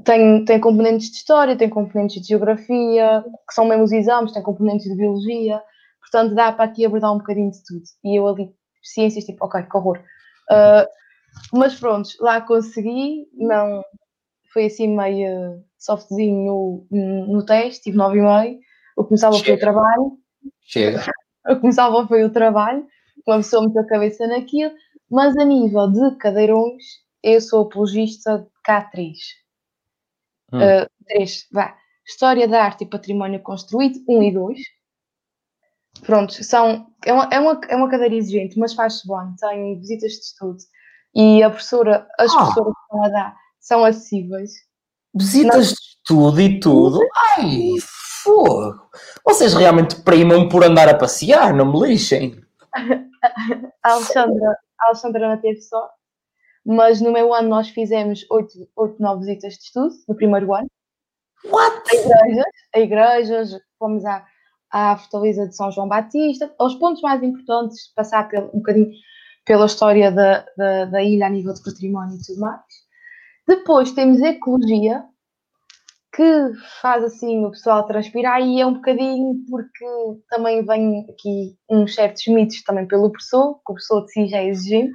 Tem, 0.05 0.45
tem 0.45 0.60
componentes 0.60 1.10
de 1.10 1.17
história, 1.17 1.58
tem 1.58 1.69
componentes 1.69 2.21
de 2.21 2.27
geografia, 2.29 3.25
que 3.47 3.53
são 3.53 3.65
mesmo 3.65 3.84
os 3.84 3.91
exames, 3.91 4.31
tem 4.31 4.41
componentes 4.41 4.88
de 4.88 4.95
biologia, 4.95 5.62
portanto 6.11 6.35
dá 6.35 6.51
para 6.51 6.65
aqui 6.65 6.85
abordar 6.85 7.13
um 7.13 7.17
bocadinho 7.17 7.51
de 7.51 7.63
tudo. 7.63 7.83
E 8.03 8.19
eu 8.19 8.27
ali, 8.27 8.53
ciências, 8.81 9.25
tipo, 9.25 9.45
ok, 9.45 9.63
que 9.63 9.77
horror. 9.77 10.01
Ah, 10.49 10.87
mas 11.51 11.79
pronto, 11.79 12.09
lá 12.19 12.41
consegui, 12.41 13.27
não 13.33 13.83
foi 14.53 14.67
assim 14.67 14.95
meio 14.95 15.63
softzinho 15.77 16.87
no, 16.89 17.27
no 17.27 17.45
teste, 17.45 17.83
tive 17.83 17.97
9,5. 17.97 18.59
O 18.97 19.03
que 19.03 19.11
me 19.11 19.19
salvou 19.19 19.39
foi 19.39 19.53
o 19.53 19.57
Chega. 19.57 19.61
trabalho, 19.61 20.17
Chega. 20.61 21.03
o 21.49 21.59
que 21.59 21.67
me 21.67 21.73
salvou 21.73 22.07
foi 22.07 22.23
o 22.23 22.31
trabalho, 22.31 22.87
uma 23.27 23.37
pessoa 23.37 23.65
meteu 23.65 23.81
a 23.81 23.87
cabeça 23.87 24.27
naquilo, 24.27 24.73
mas 25.09 25.35
a 25.37 25.43
nível 25.43 25.91
de 25.91 26.15
cadeirões, 26.17 26.83
eu 27.21 27.41
sou 27.41 27.63
apologista 27.63 28.39
de 28.39 28.47
K3. 28.65 29.13
Hum. 30.53 30.59
Uh, 30.59 30.89
três, 31.05 31.47
vá. 31.51 31.75
História 32.07 32.47
da 32.47 32.63
Arte 32.63 32.83
e 32.83 32.89
Património 32.89 33.41
Construído, 33.41 33.99
1 34.07 34.17
um 34.17 34.23
e 34.23 34.31
2. 34.31 34.59
Pronto, 36.03 36.43
são, 36.43 36.88
é, 37.05 37.13
uma, 37.13 37.29
é, 37.31 37.39
uma, 37.39 37.62
é 37.69 37.75
uma 37.75 37.89
cadeira 37.89 38.15
exigente, 38.15 38.60
mas 38.60 38.73
faz-se 38.73 39.08
bem, 39.08 39.36
tem 39.39 39.79
visitas 39.79 40.12
de 40.13 40.19
estudo. 40.19 40.58
E 41.15 41.41
a 41.41 41.49
professora, 41.49 42.08
as 42.19 42.31
Ah. 42.34 42.38
professoras 42.38 42.73
que 42.73 42.81
estão 42.81 43.03
a 43.03 43.10
dar 43.10 43.36
são 43.60 43.86
acessíveis. 43.86 44.51
Visitas 45.15 45.69
de 45.69 45.73
estudo 45.73 46.41
e 46.41 46.60
tudo. 46.60 46.99
Ai, 47.38 47.71
fogo. 48.23 48.89
Vocês 49.25 49.53
realmente 49.53 49.95
primam 50.01 50.49
por 50.49 50.63
andar 50.63 50.89
a 50.89 50.97
passear, 50.97 51.53
não 51.53 51.71
me 51.71 51.88
lixem. 51.88 52.39
A 53.84 53.93
Alexandra, 53.93 54.58
a 54.81 54.88
Alexandra 54.88 55.29
não 55.29 55.41
teve 55.41 55.62
sorte, 55.62 55.93
mas 56.65 56.99
no 57.01 57.12
meu 57.12 57.34
ano 57.34 57.49
nós 57.49 57.69
fizemos 57.69 58.25
8, 58.29 58.49
8 58.75 59.01
9 59.01 59.19
visitas 59.21 59.53
de 59.53 59.60
estudo, 59.63 59.93
no 60.08 60.15
primeiro 60.15 60.53
ano. 60.53 60.67
What? 61.45 61.81
a 61.89 61.95
igrejas, 61.95 62.45
a 62.73 62.79
igrejas, 62.79 63.49
fomos 63.79 64.03
à, 64.05 64.25
à 64.75 64.97
Fortaleza 64.97 65.47
de 65.47 65.55
São 65.55 65.71
João 65.71 65.88
Batista, 65.88 66.53
aos 66.59 66.75
pontos 66.75 67.01
mais 67.01 67.23
importantes, 67.23 67.93
passar 67.95 68.27
pelo, 68.27 68.47
um 68.47 68.57
bocadinho 68.57 68.91
pela 69.45 69.67
história 69.67 70.11
da, 70.11 70.45
da, 70.57 70.85
da 70.85 71.01
ilha 71.01 71.27
a 71.27 71.29
nível 71.29 71.53
de 71.53 71.63
património 71.63 72.17
e 72.17 72.25
tudo 72.25 72.41
mais. 72.41 72.61
Depois 73.47 73.93
temos 73.93 74.21
a 74.21 74.27
ecologia, 74.27 75.05
que 76.13 76.51
faz 76.81 77.05
assim 77.05 77.45
o 77.45 77.51
pessoal 77.51 77.88
transpirar 77.88 78.41
e 78.41 78.59
é 78.59 78.65
um 78.65 78.73
bocadinho 78.73 79.35
porque 79.49 79.85
também 80.29 80.65
vem 80.65 81.05
aqui 81.09 81.57
uns 81.69 81.95
certos 81.95 82.27
mitos 82.27 82.61
também 82.63 82.85
pelo 82.85 83.09
professor, 83.09 83.55
que 83.55 83.71
o 83.71 83.75
professor 83.75 84.05
de 84.05 84.11
si 84.11 84.27
já 84.27 84.39
é 84.39 84.49
exigente, 84.49 84.93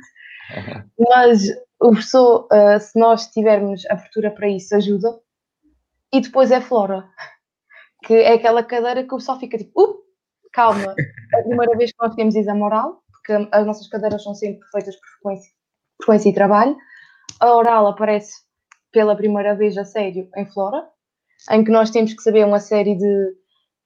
mas 1.08 1.48
o 1.80 1.90
professor, 1.92 2.46
ah, 2.52 2.78
se 2.78 2.98
nós 2.98 3.28
tivermos 3.28 3.86
abertura 3.86 4.30
para 4.30 4.46
isso, 4.46 4.76
ajuda. 4.76 5.18
E 6.12 6.20
depois 6.20 6.50
é 6.50 6.60
flora, 6.60 7.08
que 8.04 8.14
é 8.14 8.34
aquela 8.34 8.62
cadeira 8.62 9.04
que 9.04 9.14
o 9.14 9.18
pessoal 9.18 9.38
fica 9.38 9.58
tipo, 9.58 9.82
uh, 9.82 9.96
calma. 10.52 10.94
A 11.34 11.42
primeira 11.42 11.76
vez 11.76 11.92
que 11.92 11.98
nós 12.00 12.14
temos 12.14 12.34
exame 12.34 12.62
oral, 12.62 13.02
porque 13.12 13.48
as 13.52 13.66
nossas 13.66 13.86
cadeiras 13.88 14.22
são 14.22 14.34
sempre 14.34 14.60
feitas 14.72 14.96
por 14.96 15.08
frequência, 15.08 15.52
frequência 15.98 16.28
e 16.28 16.34
trabalho. 16.34 16.76
A 17.38 17.54
oral 17.54 17.86
aparece 17.86 18.32
pela 18.92 19.16
primeira 19.16 19.54
vez 19.54 19.78
a 19.78 19.84
sério 19.84 20.28
em 20.36 20.46
Flora, 20.46 20.88
em 21.50 21.64
que 21.64 21.70
nós 21.70 21.90
temos 21.90 22.12
que 22.12 22.22
saber 22.22 22.44
uma 22.44 22.58
série 22.58 22.96
de, 22.96 23.34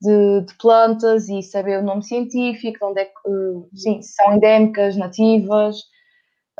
de, 0.00 0.40
de 0.46 0.54
plantas 0.58 1.28
e 1.28 1.42
saber 1.42 1.78
o 1.78 1.82
nome 1.82 2.02
científico, 2.02 2.86
onde 2.86 3.00
é 3.00 3.04
que, 3.04 3.28
uh, 3.28 3.68
sim, 3.74 4.00
são 4.02 4.34
endémicas, 4.34 4.96
nativas, 4.96 5.80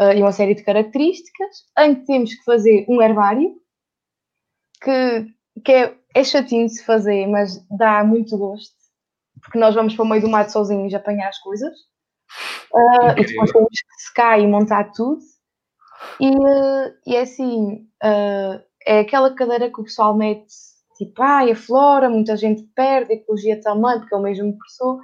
uh, 0.00 0.12
e 0.14 0.20
uma 0.20 0.32
série 0.32 0.54
de 0.54 0.62
características, 0.62 1.64
em 1.78 1.94
que 1.94 2.06
temos 2.06 2.34
que 2.34 2.44
fazer 2.44 2.84
um 2.88 3.00
herbário, 3.00 3.54
que, 4.82 5.26
que 5.64 5.72
é, 5.72 5.96
é 6.14 6.22
chatinho 6.22 6.66
de 6.66 6.76
se 6.76 6.84
fazer, 6.84 7.26
mas 7.26 7.66
dá 7.68 8.04
muito 8.04 8.38
gosto, 8.38 8.72
porque 9.42 9.58
nós 9.58 9.74
vamos 9.74 9.94
para 9.94 10.04
o 10.04 10.08
meio 10.08 10.22
do 10.22 10.28
mato 10.28 10.52
sozinhos 10.52 10.94
apanhar 10.94 11.28
as 11.28 11.38
coisas. 11.38 11.72
Uh, 12.72 13.18
e 13.18 13.26
depois 13.26 13.52
temos 13.52 13.68
que 13.70 14.04
secar 14.06 14.40
e 14.40 14.46
montar 14.46 14.92
tudo. 14.92 15.18
E, 16.20 16.30
uh, 16.30 16.94
e 17.06 17.16
é 17.16 17.22
assim, 17.22 17.86
uh, 18.02 18.62
é 18.86 19.00
aquela 19.00 19.34
cadeira 19.34 19.70
que 19.70 19.80
o 19.80 19.84
pessoal 19.84 20.16
mete, 20.16 20.46
tipo, 20.96 21.20
ai, 21.22 21.50
a 21.50 21.56
flora, 21.56 22.08
muita 22.08 22.36
gente 22.36 22.62
perde, 22.74 23.12
a 23.12 23.16
ecologia 23.16 23.60
também, 23.60 23.98
porque 23.98 24.14
é 24.14 24.18
o 24.18 24.22
mesmo 24.22 24.56
professor, 24.56 25.00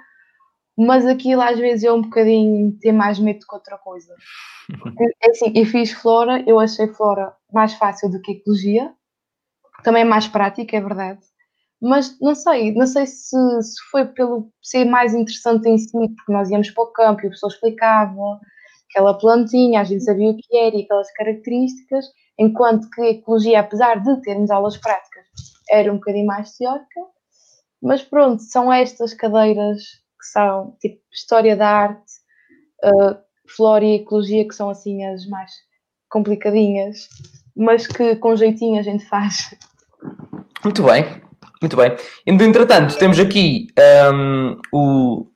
mas 0.79 1.07
aquilo 1.07 1.42
às 1.42 1.59
vezes 1.59 1.85
é 1.85 1.92
um 1.92 2.03
bocadinho 2.03 2.77
ter 2.81 2.92
mais 2.92 3.18
medo 3.18 3.46
que 3.46 3.55
outra 3.55 3.79
coisa. 3.79 4.14
É 5.23 5.31
assim, 5.31 5.53
eu 5.53 5.66
fiz 5.66 5.90
flora, 5.90 6.44
eu 6.46 6.61
achei 6.61 6.87
flora 6.94 7.35
mais 7.53 7.75
fácil 7.75 8.09
do 8.09 8.20
que 8.23 8.33
ecologia, 8.33 8.94
também 9.83 10.03
é 10.03 10.05
mais 10.05 10.29
prática, 10.29 10.77
é 10.77 10.81
verdade. 10.81 11.21
Mas 11.81 12.19
não 12.21 12.35
sei, 12.35 12.75
não 12.75 12.87
sei 12.87 13.07
se, 13.07 13.37
se 13.62 13.83
foi 13.90 14.05
pelo 14.07 14.53
ser 14.62 14.85
mais 14.85 15.14
interessante 15.14 15.69
em 15.69 15.79
si, 15.79 15.93
porque 15.93 16.33
nós 16.33 16.51
íamos 16.51 16.71
para 16.71 16.85
o 16.85 16.93
campo 16.93 17.23
e 17.23 17.27
a 17.27 17.31
pessoa 17.31 17.51
explicava 17.51 18.38
aquela 18.90 19.14
plantinha, 19.14 19.81
a 19.81 19.85
gente 19.85 20.05
sabia 20.05 20.31
o 20.31 20.37
que 20.37 20.57
era 20.57 20.77
e 20.77 20.83
aquelas 20.83 21.11
características, 21.12 22.07
enquanto 22.38 22.90
que 22.90 23.01
a 23.01 23.11
ecologia, 23.11 23.61
apesar 23.61 24.03
de 24.03 24.21
termos 24.23 24.51
aulas 24.51 24.77
práticas, 24.77 25.25
era 25.71 25.90
um 25.93 25.97
bocadinho 25.97 26.27
mais 26.27 26.57
teórica. 26.57 27.01
Mas 27.81 28.03
pronto, 28.03 28.43
são 28.43 28.71
estas 28.71 29.14
cadeiras 29.14 29.83
que 30.19 30.27
são 30.33 30.77
tipo 30.81 31.01
História 31.12 31.57
da 31.57 31.69
Arte, 31.69 32.12
uh, 32.85 33.16
Flora 33.49 33.85
e 33.85 33.95
Ecologia, 33.97 34.47
que 34.47 34.55
são 34.55 34.69
assim 34.69 35.05
as 35.07 35.27
mais 35.27 35.51
complicadinhas, 36.11 37.09
mas 37.57 37.87
que 37.87 38.16
com 38.16 38.37
jeitinho 38.37 38.79
a 38.79 38.83
gente 38.83 39.07
faz. 39.07 39.55
Muito 40.62 40.83
bem, 40.83 41.23
muito 41.61 41.77
bem. 41.77 41.96
Entretanto, 42.27 42.99
temos 42.99 43.18
aqui 43.18 43.68
um, 44.12 44.57
o 44.73 45.27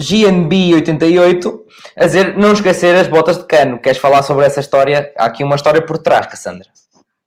GNB 0.00 0.74
88 0.74 1.66
a 1.96 2.06
dizer 2.06 2.36
não 2.36 2.52
esquecer 2.52 2.94
as 2.94 3.08
botas 3.08 3.38
de 3.38 3.46
cano. 3.46 3.80
Queres 3.80 3.98
falar 3.98 4.22
sobre 4.22 4.46
essa 4.46 4.60
história? 4.60 5.12
Há 5.18 5.26
aqui 5.26 5.42
uma 5.42 5.56
história 5.56 5.84
por 5.84 5.98
trás, 5.98 6.26
Cassandra. 6.26 6.68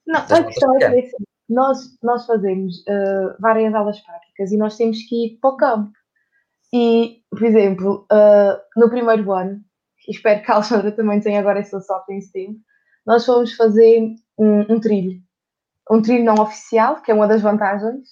Não, 0.07 0.19
a 0.21 0.43
questão 0.43 0.77
é 0.77 1.01
que 1.01 1.11
nós, 1.49 1.77
nós 2.01 2.25
fazemos 2.25 2.77
uh, 2.87 3.35
várias 3.39 3.73
aulas 3.73 3.99
práticas 3.99 4.51
e 4.51 4.57
nós 4.57 4.77
temos 4.77 5.03
que 5.03 5.25
ir 5.25 5.39
para 5.41 5.49
o 5.49 5.57
campo. 5.57 5.91
E, 6.73 7.21
por 7.29 7.43
exemplo, 7.43 8.07
uh, 8.11 8.79
no 8.79 8.89
primeiro 8.89 9.29
ano, 9.33 9.59
espero 10.07 10.41
que 10.41 10.51
a 10.51 10.55
Alexandra 10.55 10.91
também 10.93 11.19
tenha 11.19 11.39
agora 11.41 11.59
essa 11.59 11.81
sorte 11.81 12.13
em 12.13 12.19
tempo, 12.31 12.59
nós 13.05 13.25
fomos 13.25 13.53
fazer 13.55 14.13
um, 14.37 14.73
um 14.73 14.79
trilho. 14.79 15.21
Um 15.89 16.01
trilho 16.01 16.23
não 16.23 16.35
oficial, 16.35 17.01
que 17.01 17.11
é 17.11 17.13
uma 17.13 17.27
das 17.27 17.41
vantagens. 17.41 18.09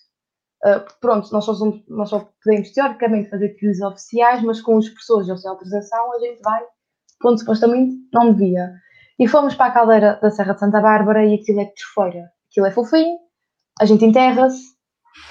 Uh, 0.65 0.84
pronto, 0.99 1.32
nós 1.32 1.45
só, 1.45 1.53
somos, 1.53 1.84
nós 1.88 2.10
só 2.10 2.29
podemos 2.43 2.71
teoricamente 2.71 3.29
fazer 3.29 3.55
trilhos 3.55 3.79
oficiais, 3.82 4.43
mas 4.43 4.62
com 4.62 4.75
os 4.75 4.89
professores 4.89 5.29
ou 5.29 5.38
sem 5.38 5.49
autorização 5.49 6.13
a 6.13 6.19
gente 6.19 6.41
vai 6.41 6.62
onde 7.23 7.39
supostamente 7.39 7.95
não 8.13 8.34
devia. 8.34 8.73
E 9.17 9.27
fomos 9.27 9.55
para 9.55 9.67
a 9.67 9.71
caldeira 9.71 10.19
da 10.21 10.32
Serra 10.32 10.53
de 10.53 10.60
Santa 10.60 10.82
Bárbara 10.82 11.25
e 11.25 11.36
aquilo 11.36 11.62
é 11.62 11.65
de 11.65 11.86
feira. 11.93 12.29
Aquilo 12.49 12.65
é 12.65 12.71
fofinho, 12.71 13.17
a 13.79 13.86
gente 13.86 14.05
enterra-se, 14.05 14.63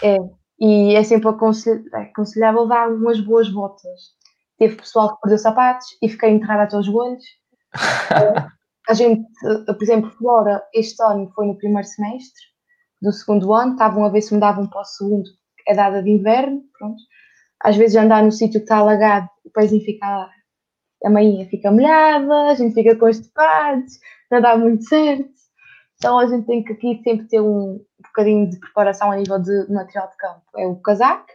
é 0.02 0.16
e 0.60 0.94
é 0.96 1.04
sempre 1.04 1.28
aconselhável 1.28 2.66
dar 2.66 2.88
umas 2.88 3.20
boas 3.20 3.48
botas. 3.48 4.16
Teve 4.58 4.76
pessoal 4.76 5.14
que 5.14 5.20
perdeu 5.20 5.38
sapatos 5.38 5.86
e 6.02 6.08
fiquei 6.08 6.30
enterrada 6.30 6.64
até 6.64 6.76
os 6.76 6.86
joelhos. 6.86 7.24
a 8.88 8.94
gente, 8.94 9.28
por 9.42 9.82
exemplo, 9.82 10.10
Flora, 10.12 10.62
este 10.74 11.02
ano 11.02 11.30
foi 11.34 11.46
no 11.46 11.58
primeiro 11.58 11.86
semestre 11.86 12.42
do 13.02 13.12
segundo 13.12 13.52
ano, 13.52 13.72
estavam 13.72 14.04
a 14.04 14.08
ver 14.08 14.22
se 14.22 14.32
mudavam 14.32 14.66
para 14.66 14.80
o 14.80 14.84
segundo, 14.84 15.28
é 15.66 15.74
dada 15.74 16.02
de 16.02 16.10
inverno, 16.10 16.62
pronto. 16.78 17.00
Às 17.62 17.76
vezes 17.76 17.96
andar 17.96 18.22
no 18.22 18.32
sítio 18.32 18.60
que 18.60 18.64
está 18.64 18.78
alagado, 18.78 19.28
o 19.44 19.50
pezinho 19.50 19.84
fica, 19.84 20.30
a 21.04 21.10
mainha 21.10 21.46
fica 21.48 21.70
molhada, 21.70 22.50
a 22.50 22.54
gente 22.54 22.74
fica 22.74 22.96
constipados, 22.96 23.92
não 24.30 24.40
dá 24.40 24.56
muito 24.56 24.84
certo. 24.84 25.28
Então 25.96 26.18
a 26.18 26.26
gente 26.26 26.46
tem 26.46 26.64
que 26.64 26.72
aqui 26.72 27.00
sempre 27.04 27.26
ter 27.28 27.40
um, 27.40 27.84
bocadinho 28.02 28.48
de 28.48 28.58
preparação 28.58 29.10
a 29.12 29.16
nível 29.16 29.38
de 29.38 29.70
material 29.70 30.08
de 30.08 30.16
campo. 30.16 30.42
É 30.56 30.66
o 30.66 30.76
casaco, 30.76 31.26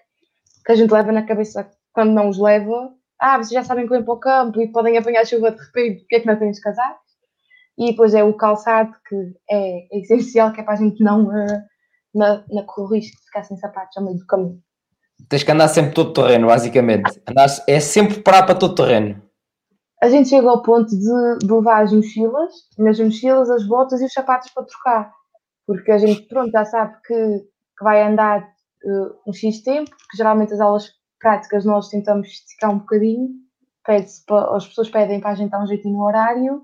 que 0.66 0.72
a 0.72 0.76
gente 0.76 0.92
leva 0.92 1.12
na 1.12 1.26
cabeça 1.26 1.70
quando 1.94 2.14
não 2.14 2.30
os 2.30 2.40
leva. 2.40 2.94
Ah, 3.20 3.38
vocês 3.38 3.52
já 3.52 3.64
sabem 3.64 3.86
que 3.86 3.92
vêm 3.92 4.04
para 4.04 4.14
o 4.14 4.20
campo 4.20 4.60
e 4.62 4.72
podem 4.72 4.98
apanhar 4.98 5.26
chuva 5.26 5.52
de 5.52 5.62
repente, 5.62 6.00
porque 6.02 6.16
é 6.16 6.20
que 6.22 6.28
não 6.28 6.40
têm 6.40 6.50
os 6.50 6.60
casacos? 6.60 7.03
E 7.78 7.92
depois 7.92 8.14
é 8.14 8.24
o 8.24 8.34
calçado, 8.34 8.94
que 9.08 9.16
é, 9.50 10.00
essencial, 10.00 10.52
que 10.54 10.62
é 10.62 10.64
para 10.64 10.74
a 10.74 10.78
gente 10.78 11.04
não, 11.04 11.28
uh, 11.28 11.62
na, 12.14 12.44
na 12.52 12.64
correr 12.64 12.88
o 12.88 12.94
risco 12.94 13.18
de 13.18 13.26
ficar 13.26 13.44
sem 13.44 13.58
sapatos 13.58 13.98
ao 13.98 14.04
meio 14.04 14.18
do 14.18 14.26
caminho. 14.26 14.60
Tens 15.30 15.44
que 15.44 15.52
andar 15.52 15.68
sempre 15.70 15.94
todo 15.94 16.14
terreno, 16.14 16.48
basicamente. 16.48 17.22
Andar, 17.28 17.48
é 17.68 17.80
sempre 17.80 18.22
parar 18.22 18.44
para 18.44 18.56
todo 18.56 18.76
terreno. 18.76 19.22
A 20.02 20.10
gente 20.10 20.30
chega 20.30 20.50
ao 20.50 20.62
ponto 20.62 20.90
de, 20.90 21.38
de 21.40 21.52
levar 21.52 21.84
as 21.84 21.94
mochilas, 21.94 22.54
nas 22.78 23.00
mochilas, 23.00 23.50
as 23.50 23.66
botas 23.66 24.02
e 24.02 24.06
os 24.06 24.14
sapatos 24.14 24.52
para 24.52 24.66
trocar 24.66 25.12
porque 25.66 25.92
a 25.92 25.98
gente, 25.98 26.24
pronto, 26.24 26.52
já 26.52 26.66
sabe 26.66 26.96
que, 27.06 27.40
que 27.78 27.84
vai 27.84 28.02
andar 28.02 28.42
uh, 28.42 29.30
um 29.30 29.34
X 29.34 29.62
tempo, 29.62 29.90
porque 29.90 30.18
geralmente 30.18 30.54
as 30.54 30.60
aulas 30.60 30.92
práticas 31.20 31.66
nós 31.66 31.90
tentamos 31.90 32.28
esticar 32.28 32.72
um 32.72 32.80
bocadinho, 32.80 33.30
pede 33.86 34.08
as 34.54 34.68
pessoas 34.68 34.90
pedem 34.90 35.20
para 35.20 35.32
a 35.32 35.36
gente 35.36 35.52
dar 35.52 35.64
um 35.64 35.68
jeitinho 35.68 35.98
no 35.98 36.06
horário, 36.06 36.64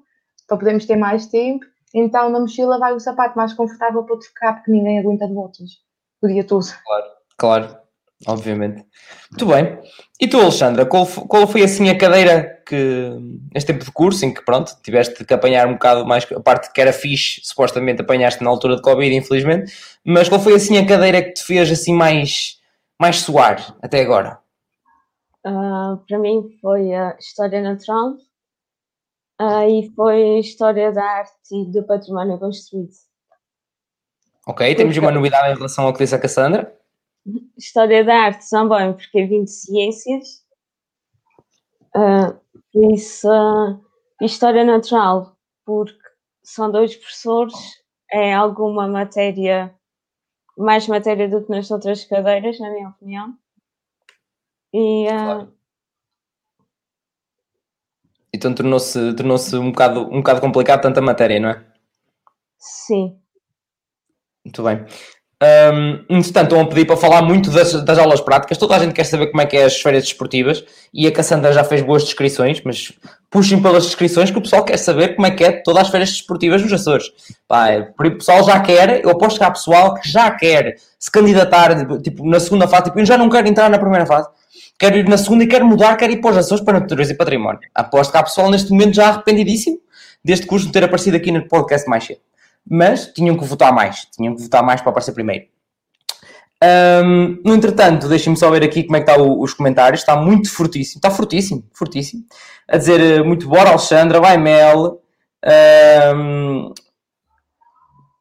para 0.49 0.57
podermos 0.57 0.85
ter 0.85 0.97
mais 0.97 1.27
tempo, 1.27 1.65
então 1.93 2.29
na 2.29 2.41
mochila 2.41 2.77
vai 2.77 2.93
o 2.93 2.99
sapato 2.99 3.37
mais 3.37 3.53
confortável 3.53 4.03
para 4.03 4.17
trocar, 4.17 4.55
porque 4.55 4.71
ninguém 4.71 4.99
aguenta 4.99 5.25
de 5.25 5.33
botas 5.33 5.69
o 6.21 6.27
dia 6.27 6.43
todo. 6.43 6.65
Claro, 6.85 7.05
claro 7.37 7.89
obviamente. 8.27 8.85
Muito 9.31 9.45
bem. 9.45 9.79
E 10.19 10.27
tu, 10.27 10.39
Alexandra, 10.39 10.85
qual, 10.85 11.05
qual 11.05 11.47
foi 11.47 11.63
assim 11.63 11.89
a 11.89 11.97
cadeira 11.97 12.61
que, 12.65 13.09
neste 13.53 13.71
tempo 13.71 13.85
de 13.85 13.91
curso, 13.91 14.25
em 14.25 14.33
que 14.33 14.43
pronto, 14.43 14.75
tiveste 14.83 15.23
que 15.23 15.33
apanhar 15.33 15.67
um 15.67 15.73
bocado 15.73 16.05
mais, 16.05 16.29
a 16.31 16.39
parte 16.39 16.71
que 16.71 16.81
era 16.81 16.91
fixe, 16.91 17.41
supostamente 17.43 18.01
apanhaste 18.01 18.43
na 18.43 18.49
altura 18.49 18.75
de 18.75 18.81
Covid, 18.81 19.15
infelizmente, 19.15 19.71
mas 20.03 20.27
qual 20.27 20.41
foi 20.41 20.53
assim 20.55 20.77
a 20.77 20.85
cadeira 20.85 21.21
que 21.21 21.33
te 21.33 21.43
fez 21.43 21.71
assim 21.71 21.93
mais, 21.93 22.59
mais 22.99 23.17
suar 23.19 23.75
até 23.81 24.01
agora? 24.01 24.39
Uh, 25.45 25.97
para 26.05 26.19
mim 26.19 26.49
foi 26.61 26.93
a 26.93 27.15
História 27.17 27.61
Natural 27.61 28.15
uh, 29.41 29.69
e 29.69 29.91
foi 29.95 30.39
História 30.39 30.91
da 30.91 31.03
Arte 31.03 31.33
e 31.51 31.71
do 31.71 31.83
Património 31.85 32.39
Construído. 32.39 32.91
Ok, 34.47 34.75
temos 34.75 34.97
uma 34.97 35.11
novidade 35.11 35.51
em 35.51 35.55
relação 35.55 35.85
ao 35.85 35.93
que 35.93 35.99
disse 35.99 36.15
a 36.15 36.19
Cassandra. 36.19 36.75
História 37.57 38.03
da 38.03 38.15
arte 38.15 38.49
também, 38.49 38.93
porque 38.93 39.25
vim 39.25 39.43
de 39.43 39.51
ciências, 39.51 40.43
por 42.71 42.93
isso, 42.93 43.27
uh, 43.29 43.79
História 44.21 44.63
natural, 44.63 45.37
porque 45.65 45.97
são 46.43 46.69
dois 46.69 46.95
professores, 46.95 47.55
é 48.11 48.33
alguma 48.33 48.87
matéria, 48.87 49.73
mais 50.57 50.87
matéria 50.87 51.29
do 51.29 51.45
que 51.45 51.51
nas 51.51 51.71
outras 51.71 52.03
cadeiras, 52.03 52.59
na 52.59 52.69
minha 52.71 52.89
opinião. 52.89 53.37
E, 54.73 55.07
uh, 55.07 55.09
claro. 55.09 55.58
Então 58.33 58.53
tornou-se 58.53 59.13
tornou 59.13 59.37
um, 59.55 59.71
bocado, 59.71 60.01
um 60.11 60.17
bocado 60.17 60.41
complicado 60.41 60.81
tanta 60.81 61.01
matéria, 61.01 61.39
não 61.39 61.49
é? 61.49 61.63
Sim. 62.57 63.17
Muito 64.45 64.63
bem. 64.63 64.85
Um, 65.41 66.17
entretanto, 66.17 66.47
estão 66.47 66.61
a 66.61 66.65
pedir 66.67 66.85
para 66.85 66.97
falar 66.97 67.21
muito 67.21 67.49
das, 67.49 67.71
das, 67.83 67.97
aulas 67.97 68.19
práticas. 68.19 68.57
Toda 68.57 68.75
a 68.75 68.79
gente 68.79 68.93
quer 68.93 69.05
saber 69.05 69.27
como 69.27 69.41
é 69.41 69.45
que 69.45 69.55
é 69.55 69.63
as 69.63 69.81
férias 69.81 70.03
desportivas 70.03 70.65
e 70.93 71.07
a 71.07 71.11
Cassandra 71.13 71.53
já 71.53 71.63
fez 71.63 71.81
boas 71.81 72.03
descrições, 72.03 72.61
mas 72.65 72.91
puxem 73.29 73.61
pelas 73.61 73.85
descrições 73.85 74.29
que 74.29 74.37
o 74.37 74.41
pessoal 74.41 74.65
quer 74.65 74.75
saber 74.75 75.15
como 75.15 75.27
é 75.27 75.31
que 75.31 75.43
é 75.45 75.51
todas 75.61 75.83
as 75.83 75.89
férias 75.89 76.09
desportivas 76.09 76.61
nos 76.61 76.73
Açores. 76.73 77.05
Pá, 77.47 77.69
é, 77.69 77.79
o 77.79 78.17
pessoal 78.17 78.43
já 78.43 78.59
quer, 78.59 79.01
eu 79.01 79.11
aposto 79.11 79.37
que 79.37 79.43
há 79.45 79.51
pessoal 79.51 79.93
que 79.93 80.09
já 80.09 80.29
quer 80.31 80.75
se 80.99 81.09
candidatar 81.09 81.73
tipo, 82.01 82.27
na 82.27 82.39
segunda 82.41 82.67
fase, 82.67 82.85
tipo, 82.85 82.99
eu 82.99 83.05
já 83.05 83.17
não 83.17 83.29
quero 83.29 83.47
entrar 83.47 83.69
na 83.69 83.79
primeira 83.79 84.05
fase, 84.05 84.27
quero 84.79 84.97
ir 84.97 85.07
na 85.07 85.17
segunda 85.17 85.43
e 85.43 85.47
quero 85.47 85.65
mudar, 85.65 85.95
quero 85.97 86.13
ir 86.13 86.21
para 86.21 86.31
os 86.31 86.37
Açores 86.37 86.63
para 86.63 86.79
Natureza 86.79 87.11
e 87.11 87.17
Património. 87.17 87.59
Aposto 87.75 88.11
que 88.11 88.17
há 88.17 88.23
pessoal 88.23 88.49
neste 88.49 88.71
momento 88.71 88.95
já 88.95 89.09
arrependidíssimo 89.09 89.77
deste 90.23 90.47
curso 90.47 90.65
de 90.67 90.71
ter 90.71 90.83
aparecido 90.83 91.17
aqui 91.17 91.31
no 91.31 91.47
podcast 91.47 91.87
mais 91.89 92.05
cedo 92.05 92.21
mas 92.69 93.07
tinham 93.07 93.35
que 93.35 93.45
votar 93.45 93.73
mais, 93.73 94.05
tinham 94.15 94.35
que 94.35 94.43
votar 94.43 94.63
mais 94.63 94.81
para 94.81 94.91
aparecer 94.91 95.13
primeiro. 95.13 95.45
Um, 96.61 97.41
no 97.43 97.55
entretanto, 97.55 98.07
deixem-me 98.07 98.37
só 98.37 98.51
ver 98.51 98.63
aqui 98.63 98.83
como 98.83 98.97
é 98.97 99.01
que 99.01 99.09
está 99.09 99.21
o, 99.21 99.41
os 99.41 99.53
comentários. 99.53 100.01
Está 100.01 100.15
muito 100.15 100.51
fortíssimo, 100.51 100.99
está 100.99 101.09
fortíssimo, 101.09 101.63
fortíssimo. 101.73 102.23
A 102.67 102.77
dizer 102.77 102.99
eh, 102.99 103.23
muito 103.23 103.47
bora, 103.47 103.69
Alexandra, 103.69 104.19
vai 104.19 104.37
Mel. 104.37 105.01
Um, 106.15 106.73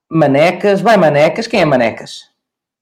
manecas, 0.08 0.80
vai 0.80 0.96
Manecas. 0.96 1.48
Quem 1.48 1.60
é 1.60 1.64
Manecas? 1.64 2.30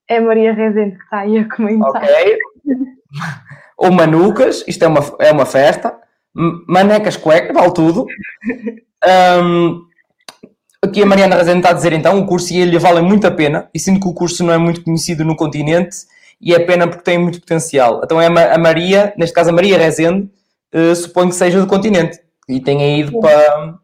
É 0.09 0.19
a 0.19 0.21
Maria 0.21 0.53
Rezende 0.53 0.97
que 0.99 1.03
está 1.03 1.21
aí 1.21 1.39
a 1.39 1.49
comentar. 1.49 1.89
Ok. 1.89 2.39
Ou 3.77 3.93
Manucas, 3.93 4.65
isto 4.67 4.85
é 4.85 4.89
uma, 4.89 5.01
é 5.21 5.33
uma 5.33 5.47
festa. 5.47 5.95
Manecas 6.67 7.17
cueca, 7.17 7.53
vale 7.53 7.73
tudo. 7.73 8.07
Um, 9.43 9.83
aqui 10.83 11.03
a 11.03 11.07
Mariana 11.07 11.37
Rezende 11.37 11.59
está 11.59 11.71
a 11.71 11.75
dizer 11.75 11.93
então, 11.93 12.19
o 12.19 12.27
curso 12.27 12.53
e 12.53 12.61
ele 12.61 12.79
vale 12.79 13.01
muito 13.01 13.27
a 13.27 13.31
pena, 13.31 13.69
e 13.75 13.79
sinto 13.79 14.01
que 14.01 14.09
o 14.09 14.15
curso 14.15 14.45
não 14.45 14.53
é 14.53 14.59
muito 14.59 14.83
conhecido 14.83 15.25
no 15.25 15.37
continente, 15.37 15.97
e 16.41 16.55
é 16.55 16.59
pena 16.59 16.87
porque 16.87 17.05
tem 17.05 17.19
muito 17.19 17.41
potencial. 17.41 18.01
Então 18.05 18.21
é 18.21 18.27
a 18.27 18.59
Maria, 18.59 19.15
neste 19.17 19.35
caso 19.35 19.51
a 19.51 19.53
Maria 19.53 19.79
Rezende, 19.79 20.31
uh, 20.75 20.95
suponho 20.95 21.31
que 21.31 21.37
seja 21.37 21.61
do 21.61 21.67
continente, 21.67 22.21
e 22.49 22.61
tenha 22.61 22.99
ido 22.99 23.19
para... 23.21 23.75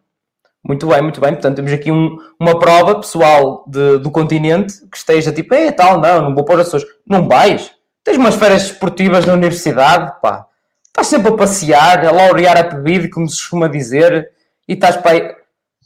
Muito 0.65 0.87
bem, 0.87 1.03
muito 1.03 1.21
bem. 1.21 1.33
Portanto, 1.33 1.57
temos 1.57 1.73
aqui 1.73 1.91
um, 1.91 2.17
uma 2.39 2.57
prova 2.57 2.95
pessoal 2.95 3.65
de, 3.67 3.99
do 3.99 4.13
continente 4.13 4.75
que 4.89 4.97
esteja 4.97 5.33
tipo, 5.33 5.53
é 5.55 5.73
tal, 5.73 6.01
não, 6.01 6.23
não 6.23 6.35
vou 6.37 6.45
pôr 6.45 6.61
as 6.61 6.67
pessoas. 6.67 6.85
Não 7.05 7.27
vais? 7.27 7.73
Tens 8.05 8.17
umas 8.17 8.35
férias 8.35 8.65
esportivas 8.65 9.27
na 9.27 9.35
universidade, 9.35 10.21
pá. 10.21 10.47
Estás 10.87 11.07
sempre 11.07 11.29
a 11.29 11.37
passear, 11.37 12.05
a 12.05 12.11
laurear 12.11 12.57
a 12.57 12.63
bebida, 12.63 13.09
como 13.11 13.29
se 13.29 13.37
costuma 13.37 13.69
dizer, 13.69 14.31
e 14.69 14.75
estás 14.75 14.97
para 14.97 15.13
aí 15.13 15.43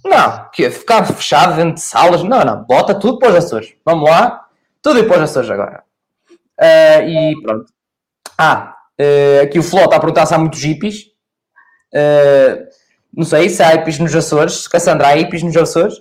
não, 0.06 0.48
que 0.50 0.70
ficar 0.70 1.04
fechado 1.04 1.56
dentro 1.56 1.74
de 1.74 1.80
salas. 1.80 2.22
Não, 2.22 2.44
não, 2.44 2.64
bota 2.64 2.98
tudo 2.98 3.18
para 3.18 3.30
os 3.30 3.44
Açores. 3.44 3.74
Vamos 3.84 4.08
lá, 4.08 4.46
tudo 4.80 5.00
ir 5.00 5.08
para 5.08 5.18
os 5.18 5.30
Açores 5.30 5.50
agora. 5.50 5.82
Uh, 6.58 7.02
e 7.08 7.42
pronto. 7.42 7.72
Ah, 8.38 8.76
uh, 9.00 9.42
aqui 9.42 9.58
o 9.58 9.62
Fló 9.62 9.84
está 9.84 9.96
a 9.96 10.00
perguntar 10.00 10.26
se 10.26 10.34
há 10.34 10.38
muitos 10.38 10.62
hippies. 10.62 11.06
Uh, 11.92 12.66
não 13.12 13.24
sei 13.24 13.48
se 13.48 13.62
há 13.62 13.70
hippies 13.70 13.98
nos 13.98 14.14
Açores. 14.14 14.68
Cassandra, 14.68 15.08
há 15.08 15.14
hippies 15.14 15.42
nos 15.42 15.56
Açores? 15.56 15.94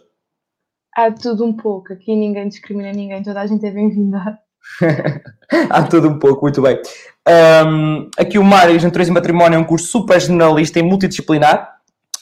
Há 0.96 1.12
tudo 1.12 1.44
um 1.44 1.56
pouco. 1.56 1.94
Aqui 1.94 2.16
ninguém 2.16 2.48
discrimina 2.48 2.92
ninguém. 2.92 3.24
Toda 3.24 3.42
a 3.42 3.48
gente 3.48 3.66
é 3.66 3.72
bem-vinda. 3.72 4.40
há 5.70 5.84
tudo 5.84 6.10
um 6.10 6.20
pouco, 6.20 6.44
muito 6.44 6.62
bem. 6.62 6.80
Um, 7.28 8.10
aqui 8.18 8.38
o 8.38 8.44
Mário, 8.44 8.82
Natureza 8.82 9.10
e 9.10 9.14
Matrimónio, 9.14 9.58
é 9.58 9.60
um 9.60 9.64
curso 9.64 9.88
super 9.88 10.20
generalista 10.20 10.80
e 10.80 10.84
multidisciplinar 10.84 11.76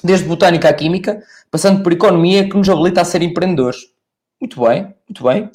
desde 0.03 0.27
botânica 0.27 0.69
à 0.69 0.73
química, 0.73 1.23
passando 1.49 1.81
por 1.81 1.93
economia, 1.93 2.47
que 2.47 2.57
nos 2.57 2.69
habilita 2.69 3.01
a 3.01 3.05
ser 3.05 3.21
empreendedores. 3.21 3.77
Muito 4.39 4.61
bem, 4.61 4.93
muito 5.07 5.23
bem. 5.23 5.49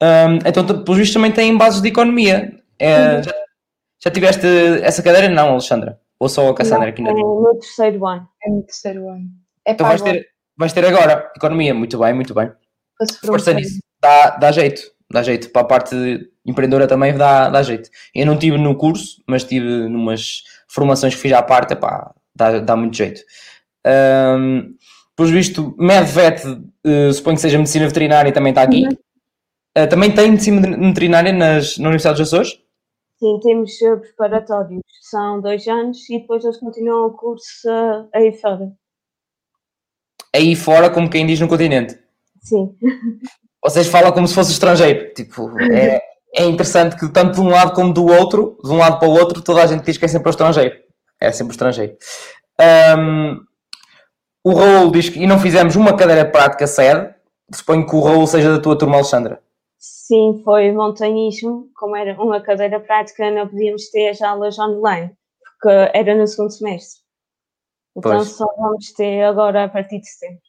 Um, 0.00 0.38
então, 0.46 0.64
pelos 0.64 0.98
vistos, 0.98 1.14
também 1.14 1.32
têm 1.32 1.56
bases 1.56 1.82
de 1.82 1.88
economia. 1.88 2.56
É, 2.78 3.22
já, 3.22 3.32
já, 4.04 4.10
tiveste 4.10 4.46
essa 4.82 5.02
cadeira? 5.02 5.28
Não, 5.28 5.50
Alexandra? 5.50 5.98
Ou 6.18 6.28
só 6.28 6.48
a 6.48 6.54
Cassandra 6.54 6.90
aqui 6.90 7.02
na 7.02 7.10
É 7.10 7.14
no 7.14 7.58
terceiro 7.60 8.06
ano. 8.06 8.28
É 8.42 8.50
no 8.50 8.62
terceiro 8.62 9.08
ano. 9.08 9.24
É 9.66 9.72
então 9.72 9.86
vais 9.86 10.02
ter, 10.02 10.28
vais 10.56 10.72
ter 10.72 10.84
agora 10.84 11.32
economia. 11.36 11.74
Muito 11.74 11.98
bem, 11.98 12.14
muito 12.14 12.34
bem. 12.34 12.52
Força 13.24 13.52
nisso. 13.52 13.80
Dá, 14.00 14.30
dá 14.30 14.52
jeito, 14.52 14.82
dá 15.14 15.22
jeito. 15.22 15.50
Para 15.50 15.62
a 15.62 15.64
parte 15.64 15.94
empreendedora 16.44 16.86
também 16.86 17.16
dá, 17.16 17.48
dá 17.48 17.62
jeito. 17.62 17.88
Eu 18.14 18.26
não 18.26 18.38
tive 18.38 18.58
no 18.58 18.76
curso, 18.76 19.22
mas 19.26 19.44
tive 19.44 19.88
numas 19.88 20.42
formações 20.68 21.14
que 21.14 21.20
fiz 21.20 21.32
à 21.32 21.42
parte, 21.42 21.74
pá, 21.76 22.12
dá, 22.34 22.58
dá 22.58 22.76
muito 22.76 22.96
jeito. 22.96 23.22
Um, 24.38 24.74
visto, 25.18 25.74
MedVet, 25.78 26.46
uh, 26.46 27.12
suponho 27.12 27.36
que 27.36 27.42
seja 27.42 27.58
medicina 27.58 27.86
veterinária, 27.86 28.32
também 28.32 28.50
está 28.50 28.62
aqui. 28.62 28.84
Uhum. 28.84 29.82
Uh, 29.82 29.88
também 29.88 30.12
tem 30.12 30.30
medicina 30.32 30.60
veterinária 30.60 31.32
nas, 31.32 31.78
na 31.78 31.88
Universidade 31.88 32.18
dos 32.18 32.28
Açores? 32.28 32.60
Sim, 33.18 33.38
temos 33.40 33.80
uh, 33.82 34.00
preparatórios, 34.00 34.82
são 35.02 35.40
dois 35.40 35.66
anos 35.68 36.08
e 36.10 36.18
depois 36.18 36.44
eles 36.44 36.58
continuam 36.58 37.06
o 37.06 37.12
curso 37.12 37.68
uh, 37.68 38.08
aí 38.12 38.32
fora. 38.32 38.72
Aí 40.34 40.56
fora, 40.56 40.90
como 40.90 41.08
quem 41.08 41.26
diz 41.26 41.38
no 41.40 41.48
continente? 41.48 41.98
Sim. 42.40 42.76
Vocês 43.64 43.86
falam 43.86 44.12
como 44.12 44.28
se 44.28 44.34
fosse 44.34 44.52
estrangeiro. 44.52 45.12
Tipo, 45.14 45.50
é, 45.60 46.00
é 46.36 46.44
interessante 46.44 46.96
que 46.96 47.08
tanto 47.08 47.34
de 47.34 47.40
um 47.40 47.48
lado 47.48 47.72
como 47.72 47.92
do 47.92 48.06
outro, 48.06 48.58
de 48.62 48.70
um 48.70 48.76
lado 48.76 48.98
para 48.98 49.08
o 49.08 49.12
outro, 49.12 49.42
toda 49.42 49.62
a 49.62 49.66
gente 49.66 49.84
diz 49.84 49.96
que 49.96 50.04
é 50.04 50.08
sempre 50.08 50.28
o 50.28 50.30
estrangeiro 50.30 50.84
é 51.20 51.32
sempre 51.32 51.52
estrangeiro. 51.52 51.96
Um, 52.98 53.40
o 54.44 54.54
Raul 54.54 54.90
diz 54.90 55.08
que 55.08 55.20
e 55.20 55.26
não 55.26 55.38
fizemos 55.38 55.76
uma 55.76 55.96
cadeira 55.96 56.30
prática 56.30 56.66
sede. 56.66 57.14
Suponho 57.52 57.86
que 57.86 57.94
o 57.94 58.00
Raul 58.00 58.26
seja 58.26 58.52
da 58.52 58.60
tua 58.60 58.76
turma, 58.76 58.96
Alexandra. 58.96 59.42
Sim, 59.78 60.40
foi 60.44 60.70
montanhismo. 60.72 61.68
Como 61.74 61.96
era 61.96 62.20
uma 62.20 62.40
cadeira 62.40 62.80
prática, 62.80 63.30
não 63.30 63.48
podíamos 63.48 63.90
ter 63.90 64.10
as 64.10 64.20
aulas 64.22 64.58
online, 64.58 65.12
porque 65.42 65.90
era 65.94 66.14
no 66.14 66.26
segundo 66.26 66.50
semestre. 66.50 67.02
Então 67.96 68.16
pois. 68.16 68.28
só 68.28 68.46
vamos 68.56 68.92
ter 68.92 69.22
agora 69.22 69.64
a 69.64 69.68
partir 69.68 70.00
de 70.00 70.08
setembro. 70.08 70.40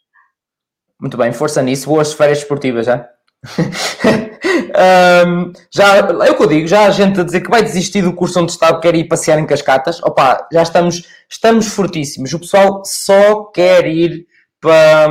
Muito 0.99 1.17
bem, 1.17 1.31
força 1.34 1.62
nisso. 1.62 1.88
Boas 1.88 2.13
férias 2.13 2.39
esportivas, 2.39 2.86
já? 2.86 3.08
um, 5.27 5.53
já 5.71 5.97
é 5.97 6.31
o 6.31 6.36
que 6.36 6.43
eu 6.43 6.47
digo, 6.47 6.67
já 6.67 6.88
há 6.88 6.89
gente 6.89 7.19
a 7.19 7.23
dizer 7.23 7.41
que 7.41 7.49
vai 7.49 7.62
desistir 7.62 8.01
do 8.01 8.13
curso 8.13 8.39
onde 8.39 8.51
está, 8.51 8.79
quer 8.79 8.95
ir 8.95 9.08
passear 9.08 9.38
em 9.38 9.45
cascatas. 9.45 10.01
Opa, 10.03 10.47
já 10.51 10.63
estamos, 10.63 11.03
estamos 11.29 11.67
fortíssimos. 11.67 12.34
O 12.34 12.39
pessoal 12.39 12.81
só 12.86 13.45
quer 13.45 13.86
ir 13.86 14.25
para 14.60 15.08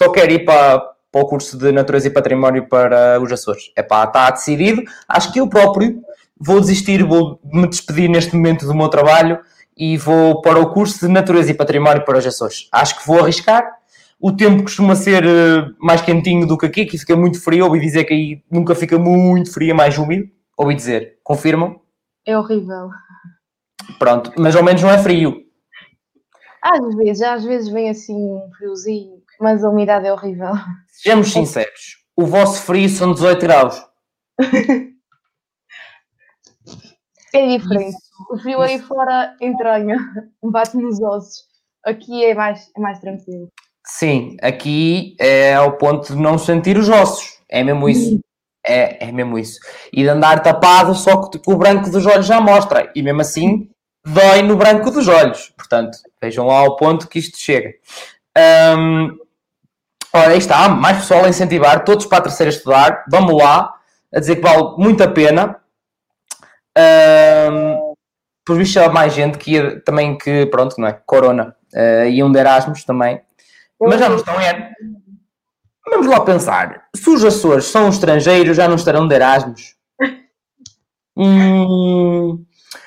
só 0.00 0.10
quer 0.10 0.30
ir 0.30 0.44
para, 0.44 0.80
para 1.10 1.20
o 1.20 1.26
curso 1.26 1.56
de 1.56 1.72
Natureza 1.72 2.08
e 2.08 2.10
Património 2.10 2.68
para 2.68 3.20
os 3.20 3.32
Açores. 3.32 3.70
É 3.76 3.80
está 3.80 4.30
decidido. 4.30 4.82
Acho 5.08 5.32
que 5.32 5.40
eu 5.40 5.48
próprio 5.48 6.02
vou 6.38 6.60
desistir, 6.60 7.02
vou 7.02 7.40
me 7.44 7.66
despedir 7.68 8.08
neste 8.08 8.34
momento 8.36 8.66
do 8.66 8.74
meu 8.74 8.88
trabalho 8.88 9.38
e 9.76 9.96
vou 9.96 10.40
para 10.42 10.58
o 10.58 10.70
curso 10.70 11.06
de 11.06 11.12
Natureza 11.12 11.50
e 11.50 11.54
Património 11.54 12.04
para 12.04 12.18
os 12.18 12.26
Açores. 12.26 12.68
Acho 12.72 12.98
que 12.98 13.06
vou 13.06 13.20
arriscar 13.20 13.66
o 14.18 14.32
tempo 14.32 14.62
costuma 14.62 14.94
ser 14.94 15.24
uh, 15.24 15.74
mais 15.78 16.00
quentinho 16.00 16.46
do 16.46 16.56
que 16.56 16.66
aqui, 16.66 16.86
que 16.86 16.98
fica 16.98 17.16
muito 17.16 17.42
frio. 17.42 17.66
Ouvi 17.66 17.80
dizer 17.80 18.04
que 18.04 18.14
aí 18.14 18.42
nunca 18.50 18.74
fica 18.74 18.98
muito 18.98 19.52
frio, 19.52 19.70
é 19.70 19.74
mais 19.74 19.98
úmido. 19.98 20.28
Ouvi 20.56 20.74
dizer. 20.74 21.18
Confirmam? 21.22 21.80
É 22.26 22.36
horrível. 22.36 22.90
Pronto, 23.98 24.32
mas 24.36 24.56
ao 24.56 24.64
menos 24.64 24.82
não 24.82 24.90
é 24.90 24.98
frio. 24.98 25.44
Às 26.62 26.96
vezes, 26.96 27.22
às 27.22 27.44
vezes 27.44 27.68
vem 27.68 27.88
assim 27.88 28.14
um 28.14 28.50
friozinho, 28.56 29.22
mas 29.40 29.62
a 29.62 29.70
umidade 29.70 30.06
é 30.06 30.12
horrível. 30.12 30.50
Sejamos 30.88 31.32
sinceros, 31.32 31.98
o 32.16 32.26
vosso 32.26 32.62
frio 32.62 32.88
são 32.88 33.12
18 33.12 33.40
graus. 33.40 33.80
é 37.32 37.56
diferente. 37.56 37.96
Isso, 37.96 38.10
o 38.30 38.38
frio 38.38 38.60
aí 38.60 38.80
fora 38.80 39.36
entranha, 39.40 39.96
bate 40.42 40.76
nos 40.76 41.00
ossos. 41.00 41.44
Aqui 41.84 42.24
é 42.24 42.34
mais, 42.34 42.68
é 42.76 42.80
mais 42.80 42.98
tranquilo. 42.98 43.48
Sim, 43.88 44.36
aqui 44.42 45.16
é 45.20 45.54
ao 45.54 45.78
ponto 45.78 46.12
de 46.12 46.20
não 46.20 46.36
sentir 46.36 46.76
os 46.76 46.88
ossos. 46.88 47.38
É 47.48 47.62
mesmo 47.62 47.88
isso. 47.88 48.20
É, 48.66 49.06
é 49.06 49.12
mesmo 49.12 49.38
isso. 49.38 49.60
E 49.92 50.02
de 50.02 50.08
andar 50.08 50.42
tapado 50.42 50.92
só 50.94 51.28
que 51.28 51.40
o 51.46 51.56
branco 51.56 51.88
dos 51.88 52.04
olhos 52.04 52.26
já 52.26 52.40
mostra. 52.40 52.90
E 52.96 53.02
mesmo 53.02 53.20
assim 53.20 53.70
dói 54.04 54.42
no 54.42 54.56
branco 54.56 54.90
dos 54.90 55.06
olhos. 55.06 55.52
Portanto, 55.56 55.98
vejam 56.20 56.46
lá 56.46 56.58
ao 56.58 56.76
ponto 56.76 57.08
que 57.08 57.20
isto 57.20 57.38
chega. 57.38 57.74
Um, 58.76 59.16
ora, 60.12 60.30
aí 60.30 60.38
está. 60.38 60.68
Mais 60.68 60.98
pessoal 60.98 61.24
a 61.24 61.28
incentivar. 61.28 61.84
Todos 61.84 62.06
para 62.06 62.18
a 62.18 62.22
terceira 62.22 62.50
estudar. 62.50 63.04
Vamos 63.08 63.40
lá. 63.40 63.72
A 64.12 64.18
dizer 64.18 64.36
que 64.36 64.42
vale 64.42 64.76
muito 64.78 65.04
a 65.04 65.08
pena. 65.08 65.60
Um, 66.76 67.94
por 68.44 68.56
visto, 68.56 68.78
há 68.78 68.88
mais 68.88 69.14
gente 69.14 69.38
que 69.38 69.52
ia 69.52 69.80
também 69.80 70.18
que, 70.18 70.46
pronto, 70.46 70.74
não 70.78 70.88
é? 70.88 71.00
Corona. 71.06 71.54
Uh, 71.72 72.08
iam 72.08 72.32
de 72.32 72.38
Erasmus 72.40 72.82
também. 72.84 73.20
Mas 73.80 74.00
já 74.00 74.08
não 74.08 74.16
estão 74.16 74.40
é. 74.40 74.72
Vamos 75.88 76.06
lá 76.06 76.20
pensar. 76.20 76.84
Se 76.94 77.08
os 77.08 77.24
Açores 77.24 77.66
são 77.66 77.88
estrangeiros, 77.88 78.56
já 78.56 78.66
não 78.66 78.76
estarão 78.76 79.06
de 79.06 79.14
Erasmus? 79.14 79.76
hum, 81.16 82.44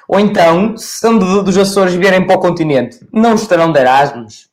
ou 0.08 0.20
então, 0.20 0.76
se 0.76 1.00
são 1.00 1.18
de, 1.18 1.44
dos 1.44 1.58
Açores 1.58 1.94
vierem 1.94 2.26
para 2.26 2.36
o 2.36 2.40
continente, 2.40 3.00
não 3.14 3.36
estarão 3.36 3.72
de 3.72 3.80
Erasmus? 3.80 4.50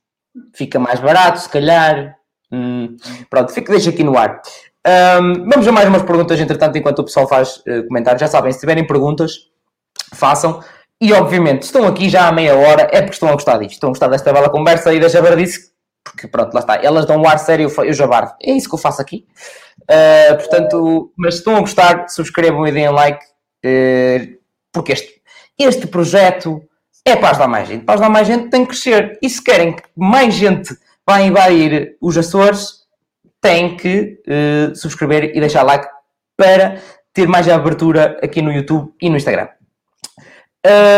Fica 0.54 0.78
mais 0.78 1.00
barato, 1.00 1.40
se 1.40 1.48
calhar. 1.48 2.16
Hum, 2.52 2.96
pronto, 3.28 3.52
fica, 3.52 3.72
deixa 3.72 3.90
aqui 3.90 4.04
no 4.04 4.16
ar. 4.16 4.40
Um, 4.86 5.48
vamos 5.48 5.66
a 5.66 5.72
mais 5.72 5.88
umas 5.88 6.02
perguntas, 6.02 6.38
entretanto, 6.38 6.78
enquanto 6.78 7.00
o 7.00 7.04
pessoal 7.04 7.26
faz 7.26 7.56
uh, 7.56 7.86
comentários. 7.88 8.20
Já 8.20 8.28
sabem, 8.28 8.52
se 8.52 8.60
tiverem 8.60 8.86
perguntas, 8.86 9.32
façam. 10.14 10.62
E, 11.00 11.12
obviamente, 11.12 11.62
estão 11.62 11.86
aqui 11.86 12.08
já 12.08 12.28
há 12.28 12.32
meia 12.32 12.54
hora, 12.54 12.82
é 12.92 13.00
porque 13.00 13.14
estão 13.14 13.28
a 13.28 13.32
gostar 13.32 13.58
disto. 13.58 13.72
Estão 13.72 13.88
a 13.88 13.92
gostar 13.92 14.08
desta 14.08 14.32
bela 14.32 14.48
conversa 14.48 14.94
e 14.94 15.00
da 15.00 15.08
jabardice 15.08 15.75
porque 16.10 16.28
pronto, 16.28 16.54
lá 16.54 16.60
está, 16.60 16.76
elas 16.76 17.04
dão 17.04 17.20
um 17.20 17.28
ar 17.28 17.38
sério, 17.38 17.70
eu 17.84 17.92
já 17.92 18.06
bardo. 18.06 18.34
É 18.40 18.52
isso 18.52 18.68
que 18.68 18.74
eu 18.74 18.78
faço 18.78 19.02
aqui. 19.02 19.26
Uh, 19.82 20.36
portanto, 20.36 21.12
mas 21.16 21.34
se 21.34 21.40
estão 21.40 21.56
a 21.56 21.60
gostar, 21.60 22.08
subscrevam 22.08 22.66
e 22.66 22.72
deem 22.72 22.90
like, 22.90 23.24
uh, 23.24 24.38
porque 24.72 24.92
este, 24.92 25.20
este 25.58 25.86
projeto 25.86 26.62
é 27.04 27.16
para 27.16 27.30
ajudar 27.30 27.48
mais 27.48 27.68
gente. 27.68 27.84
Para 27.84 27.94
ajudar 27.94 28.08
mais 28.08 28.26
gente 28.26 28.50
tem 28.50 28.62
que 28.62 28.70
crescer. 28.70 29.18
E 29.20 29.28
se 29.28 29.42
querem 29.42 29.74
que 29.74 29.82
mais 29.96 30.34
gente 30.34 30.76
vá 31.06 31.20
invadir 31.20 31.96
os 32.00 32.16
Açores, 32.16 32.86
têm 33.40 33.76
que 33.76 34.20
uh, 34.26 34.74
subscrever 34.74 35.36
e 35.36 35.40
deixar 35.40 35.62
like 35.62 35.86
para 36.36 36.80
ter 37.12 37.26
mais 37.26 37.48
abertura 37.48 38.18
aqui 38.22 38.40
no 38.42 38.52
YouTube 38.52 38.92
e 39.00 39.10
no 39.10 39.16
Instagram. 39.16 39.48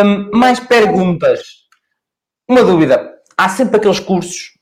Um, 0.04 0.36
mais 0.36 0.60
perguntas. 0.60 1.40
Uma 2.48 2.62
dúvida. 2.62 3.16
Há 3.36 3.48
sempre 3.48 3.76
aqueles 3.76 4.00
cursos. 4.00 4.57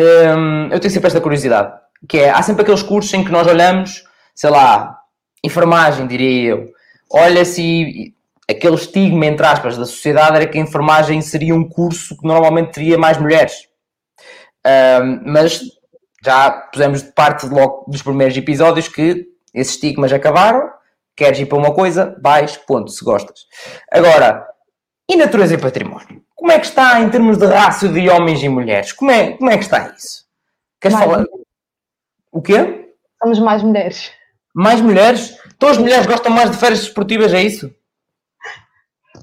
Um, 0.00 0.68
eu 0.72 0.80
tenho 0.80 0.92
sempre 0.92 1.08
esta 1.08 1.20
curiosidade. 1.20 1.72
Que 2.08 2.20
é, 2.20 2.30
há 2.30 2.42
sempre 2.42 2.62
aqueles 2.62 2.82
cursos 2.82 3.12
em 3.12 3.22
que 3.22 3.30
nós 3.30 3.46
olhamos, 3.46 4.04
sei 4.34 4.50
lá, 4.50 4.98
enfermagem, 5.44 6.06
diria 6.06 6.50
eu. 6.50 6.68
Olha-se 7.12 8.14
aquele 8.48 8.74
estigma, 8.74 9.26
entre 9.26 9.46
aspas, 9.46 9.76
da 9.76 9.84
sociedade 9.84 10.36
era 10.36 10.46
que 10.46 10.58
a 10.58 10.60
enfermagem 10.60 11.20
seria 11.20 11.54
um 11.54 11.68
curso 11.68 12.16
que 12.16 12.26
normalmente 12.26 12.72
teria 12.72 12.96
mais 12.96 13.18
mulheres. 13.18 13.68
Um, 14.66 15.32
mas 15.32 15.60
já 16.24 16.50
pusemos 16.50 17.02
de 17.02 17.12
parte 17.12 17.46
logo 17.46 17.84
dos 17.88 18.02
primeiros 18.02 18.36
episódios 18.36 18.88
que 18.88 19.26
esses 19.54 19.74
estigmas 19.74 20.12
acabaram. 20.12 20.70
Queres 21.16 21.38
ir 21.38 21.46
para 21.46 21.58
uma 21.58 21.74
coisa, 21.74 22.16
vais, 22.22 22.56
ponto, 22.56 22.90
se 22.90 23.04
gostas. 23.04 23.40
Agora, 23.90 24.46
e 25.08 25.16
natureza 25.16 25.54
e 25.54 25.58
património? 25.58 26.22
Como 26.40 26.52
é 26.52 26.58
que 26.58 26.64
está 26.64 26.98
em 27.02 27.10
termos 27.10 27.36
de 27.36 27.44
rácio 27.44 27.92
de 27.92 28.08
homens 28.08 28.42
e 28.42 28.48
mulheres? 28.48 28.94
Como 28.94 29.10
é, 29.10 29.36
como 29.36 29.50
é 29.50 29.58
que 29.58 29.64
está 29.64 29.90
isso? 29.94 30.26
Queres 30.80 30.96
mais 30.96 31.10
falar? 31.10 31.18
Mulheres. 31.18 31.46
O 32.32 32.40
quê? 32.40 32.94
Somos 33.22 33.38
mais 33.40 33.62
mulheres. 33.62 34.10
Mais 34.54 34.80
mulheres? 34.80 35.38
Todas 35.58 35.76
as 35.76 35.82
mulheres 35.82 36.06
gostam 36.06 36.32
mais 36.32 36.50
de 36.50 36.56
férias 36.56 36.80
esportivas, 36.80 37.34
é 37.34 37.42
isso? 37.42 37.70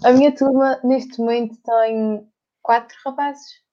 A 0.04 0.12
minha 0.12 0.32
turma, 0.32 0.80
neste 0.84 1.18
momento, 1.18 1.58
tem 1.66 2.24
quatro 2.62 2.96
rapazes. 3.04 3.64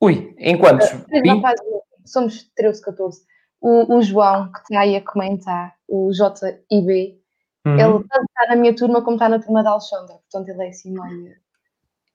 Ui, 0.00 0.34
em 0.38 0.56
quantos? 0.56 0.90
Uh, 0.90 1.36
rapazes, 1.36 1.60
somos 2.06 2.50
13, 2.56 2.80
14. 2.80 3.20
O, 3.60 3.96
o, 3.96 4.00
João, 4.00 4.50
que 4.50 4.60
está 4.60 4.80
aí 4.80 4.96
a 4.96 5.02
comentar, 5.02 5.74
o 5.86 6.10
JIB, 6.10 7.20
uhum. 7.66 7.78
ele 7.78 7.98
está 7.98 8.46
na 8.48 8.56
minha 8.56 8.74
turma 8.74 9.02
como 9.02 9.16
está 9.16 9.28
na 9.28 9.38
turma 9.38 9.62
da 9.62 9.72
Alexandra, 9.72 10.14
portanto 10.14 10.48
ele 10.48 10.64
é 10.64 10.68
assim 10.70 10.90
meio. 10.90 11.45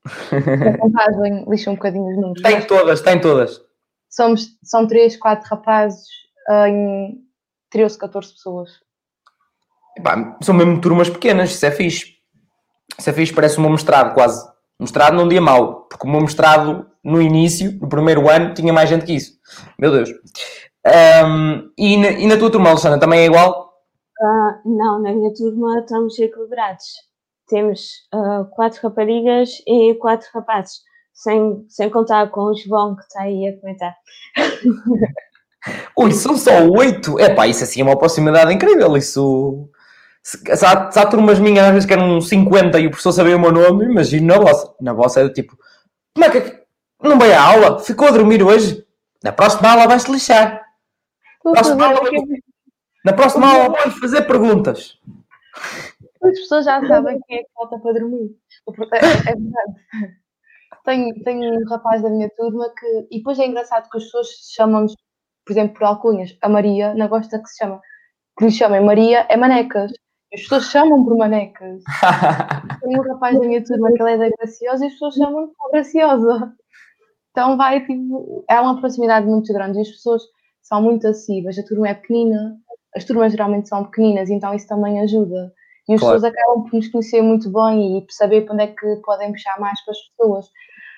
A 0.06 0.78
contagem 0.78 1.46
lixa 1.48 1.70
um 1.70 1.76
bocadinho 1.76 2.08
os 2.10 2.16
números. 2.16 2.42
Tem 2.42 2.62
todas, 2.66 3.02
tem 3.02 3.20
todas. 3.20 3.62
Somos, 4.10 4.58
são 4.64 4.88
3, 4.88 5.18
4 5.18 5.50
rapazes 5.50 6.06
em 6.68 7.18
13, 7.70 7.98
14 7.98 8.34
pessoas. 8.34 8.70
Epá, 9.98 10.38
são 10.42 10.56
mesmo 10.56 10.82
turmas 10.82 11.10
pequenas, 11.10 11.52
isso 11.52 11.66
é 11.66 11.72
fixe. 11.72 12.16
Isso 12.98 13.10
é 13.10 13.14
fixe, 13.14 13.34
parece 13.34 13.58
um 13.58 13.62
meu 13.62 13.72
mestrado 13.72 14.14
quase. 14.14 14.50
Mestrado 14.80 15.16
num 15.16 15.28
dia 15.28 15.42
mau, 15.42 15.82
porque 15.84 16.08
o 16.08 16.10
meu 16.10 16.22
mestrado 16.22 16.88
no 17.04 17.22
início, 17.22 17.78
no 17.80 17.88
primeiro 17.88 18.30
ano, 18.30 18.54
tinha 18.54 18.74
mais 18.74 18.90
gente 18.90 19.06
que 19.06 19.14
isso. 19.14 19.34
Meu 19.78 19.92
Deus. 19.92 20.10
Um, 20.86 21.72
e, 21.78 21.98
na, 21.98 22.10
e, 22.10 22.28
na, 22.28 22.38
tua 22.38 22.52
turma, 22.52 22.70
Alexandra, 22.70 23.00
também 23.00 23.22
é 23.22 23.26
igual? 23.26 23.72
Uh, 24.20 24.70
não, 24.70 25.00
na 25.02 25.12
minha 25.14 25.34
turma 25.34 25.80
estamos 25.80 26.18
equilibrados. 26.18 26.86
Temos 27.52 28.08
uh, 28.14 28.46
quatro 28.52 28.80
raparigas 28.82 29.50
e 29.68 29.94
quatro 29.96 30.26
rapazes, 30.34 30.80
sem, 31.14 31.66
sem 31.68 31.90
contar 31.90 32.32
com 32.32 32.44
o 32.46 32.56
João 32.56 32.96
que 32.96 33.02
está 33.02 33.24
aí 33.24 33.46
a 33.46 33.60
comentar. 33.60 33.94
Ui, 35.98 36.14
são 36.14 36.38
só 36.38 36.64
oito? 36.66 37.20
É 37.20 37.36
pá, 37.36 37.48
isso 37.48 37.66
assim 37.66 37.82
é 37.82 37.84
uma 37.84 38.00
proximidade 38.00 38.54
incrível. 38.54 38.96
Isso. 38.96 39.70
Se, 40.24 40.38
se, 40.38 40.66
há, 40.66 40.90
se 40.90 40.98
há 40.98 41.06
turmas 41.06 41.40
minhas 41.40 41.66
às 41.66 41.74
vezes 41.74 41.86
que 41.86 41.92
eram 41.92 42.22
50 42.22 42.80
e 42.80 42.88
o 42.88 42.90
professor 42.90 43.12
sabia 43.12 43.36
o 43.36 43.40
meu 43.40 43.52
nome, 43.52 43.84
imagino 43.84 44.28
na 44.28 44.40
vossa. 44.40 44.74
Na 44.80 44.94
vossa 44.94 45.20
é 45.20 45.28
tipo, 45.28 45.58
como 46.16 46.26
é 46.26 46.30
que 46.30 46.64
não 47.04 47.20
vai 47.20 47.34
à 47.34 47.44
aula? 47.44 47.80
Ficou 47.80 48.08
a 48.08 48.12
dormir 48.12 48.42
hoje? 48.42 48.88
Na 49.22 49.34
próxima 49.34 49.72
aula 49.72 49.88
vais-te 49.88 50.10
lixar. 50.10 50.62
Próxima 51.44 51.88
aula, 51.88 52.10
na 53.04 53.12
próxima 53.12 53.52
aula 53.52 53.70
vais 53.72 54.00
fazer 54.00 54.22
perguntas. 54.22 54.98
As 56.24 56.40
pessoas 56.40 56.66
já 56.66 56.86
sabem 56.88 57.20
quem 57.28 57.40
é 57.40 57.44
que 57.44 57.50
falta 57.54 57.80
para 57.80 57.94
dormir. 57.94 58.36
É, 58.94 59.32
é 59.32 59.36
verdade. 59.36 59.74
Tenho, 60.86 61.24
tenho 61.24 61.60
um 61.60 61.70
rapaz 61.70 62.02
da 62.02 62.10
minha 62.10 62.30
turma 62.38 62.72
que. 62.78 63.08
E 63.12 63.18
depois 63.18 63.40
é 63.40 63.46
engraçado 63.48 63.90
que 63.90 63.98
as 63.98 64.04
pessoas 64.06 64.28
chamam-nos, 64.56 64.96
por 65.46 65.54
exemplo, 65.54 65.76
por 65.76 65.84
alcunhas. 65.86 66.38
A 66.42 66.50
Maria 66.50 66.94
não 66.96 67.08
gosta 67.08 67.40
que 67.42 67.48
se 67.50 67.58
chama. 67.58 67.82
Que 68.38 68.46
lhe 68.46 68.52
chamem 68.52 68.82
Maria 68.84 69.26
é 69.30 69.38
manecas. 69.38 69.92
As 70.34 70.42
pessoas 70.42 70.66
chamam 70.66 71.04
por 71.04 71.18
manecas. 71.18 71.84
Tenho 72.82 73.02
um 73.02 73.14
rapaz 73.14 73.40
da 73.40 73.46
minha 73.48 73.64
turma 73.64 73.92
que 73.94 74.02
ele 74.02 74.12
é 74.14 74.18
da 74.18 74.30
Graciosa 74.38 74.86
e 74.86 74.88
as 74.88 74.94
pessoas 74.94 75.16
chamam 75.16 75.52
por 75.58 75.72
Graciosa. 75.72 76.54
Então 77.32 77.58
vai, 77.58 77.86
tipo, 77.86 78.46
é 78.50 78.60
uma 78.60 78.80
proximidade 78.80 79.26
muito 79.28 79.54
grande 79.54 79.78
e 79.80 79.82
as 79.82 79.90
pessoas 79.90 80.24
são 80.62 80.82
muito 80.82 81.08
acessíveis. 81.08 81.58
A 81.60 81.64
turma 81.64 81.90
é 81.90 81.94
pequenina, 81.94 82.58
as 82.96 83.06
turmas 83.06 83.32
geralmente 83.32 83.70
são 83.70 83.86
pequeninas, 83.86 84.30
então 84.30 84.54
isso 84.54 84.68
também 84.68 85.00
ajuda. 85.02 85.54
E 85.89 85.94
as 85.94 86.00
claro. 86.00 86.15
pessoas 86.15 86.34
acabam 86.34 86.63
por 86.63 86.74
nos 86.74 86.88
conhecer 86.89 87.22
muito 87.22 87.52
bem 87.52 87.98
e 87.98 88.02
por 88.02 88.12
saber 88.12 88.41
para 88.41 88.54
onde 88.54 88.63
é 88.63 88.67
que 88.67 88.96
podem 89.04 89.32
puxar 89.32 89.60
mais 89.60 89.84
para 89.84 89.91
as 89.91 90.00
pessoas. 90.10 90.46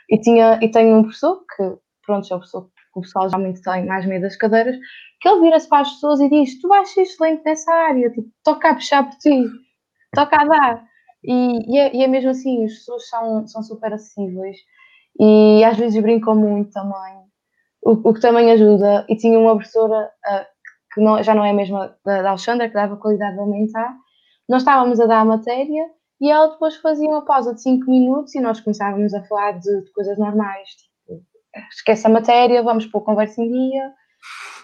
E, 0.10 0.18
tinha, 0.20 0.60
e 0.62 0.70
tenho 0.70 0.98
um 0.98 1.04
professor 1.04 1.44
que, 1.56 1.78
pronto, 2.06 2.32
é 2.32 2.36
o 2.36 2.40
professor 2.40 2.64
que 2.66 3.00
o 3.00 3.02
pessoal 3.02 3.30
geralmente 3.30 3.62
tem 3.62 3.86
mais 3.86 4.06
medo 4.06 4.24
das 4.24 4.36
cadeiras, 4.36 4.78
que 5.20 5.28
ele 5.30 5.42
vira-se 5.42 5.68
para 5.68 5.82
as 5.82 5.92
pessoas 5.92 6.20
e 6.20 6.30
diz: 6.30 6.60
Tu 6.62 6.68
vais 6.68 6.90
ser 6.90 7.02
excelente 7.02 7.44
nessa 7.46 7.72
área, 7.74 8.10
tipo, 8.12 8.30
toca 8.44 8.70
a 8.70 8.76
puxar 8.76 9.04
por 9.10 9.18
ti, 9.18 9.46
toca 10.14 10.42
a 10.42 10.46
dar. 10.46 10.86
E, 11.24 11.74
e, 11.74 11.78
é, 11.80 11.96
e 11.96 12.04
é 12.04 12.08
mesmo 12.08 12.30
assim, 12.30 12.66
as 12.66 12.74
pessoas 12.74 13.08
são, 13.08 13.48
são 13.48 13.64
super 13.64 13.94
acessíveis 13.94 14.58
e 15.20 15.64
às 15.64 15.78
vezes 15.78 16.02
brincam 16.02 16.36
muito 16.36 16.72
também, 16.72 17.24
o, 17.82 18.10
o 18.10 18.14
que 18.14 18.20
também 18.20 18.52
ajuda. 18.52 19.06
E 19.08 19.16
tinha 19.16 19.40
uma 19.40 19.56
professora 19.56 20.12
uh, 20.28 20.46
que 20.94 21.02
não, 21.02 21.22
já 21.24 21.34
não 21.34 21.46
é 21.46 21.52
a 21.52 21.54
mesma 21.54 21.96
da, 22.06 22.22
da 22.22 22.30
Alexandra, 22.30 22.68
que 22.68 22.74
dava 22.74 22.98
qualidade 22.98 23.40
aumentar. 23.40 23.96
Nós 24.48 24.62
estávamos 24.62 25.00
a 25.00 25.06
dar 25.06 25.22
a 25.22 25.26
matéria 25.26 25.86
e 26.22 26.30
ela 26.30 26.48
depois 26.48 26.76
fazia 26.78 27.10
uma 27.10 27.26
pausa 27.26 27.54
de 27.54 27.62
5 27.62 27.90
minutos 27.90 28.36
e 28.36 28.40
nós 28.40 28.60
começávamos 28.60 29.14
a 29.14 29.24
falar 29.24 29.54
de, 29.54 29.82
de 29.84 29.92
coisas 29.92 30.18
normais, 30.18 30.70
tipo, 30.70 31.22
esquece 31.72 32.08
a 32.08 32.10
matéria, 32.10 32.64
vamos 32.64 32.86
pôr 32.86 33.02
conversa 33.02 33.42
em 33.42 33.52
dia 33.52 33.94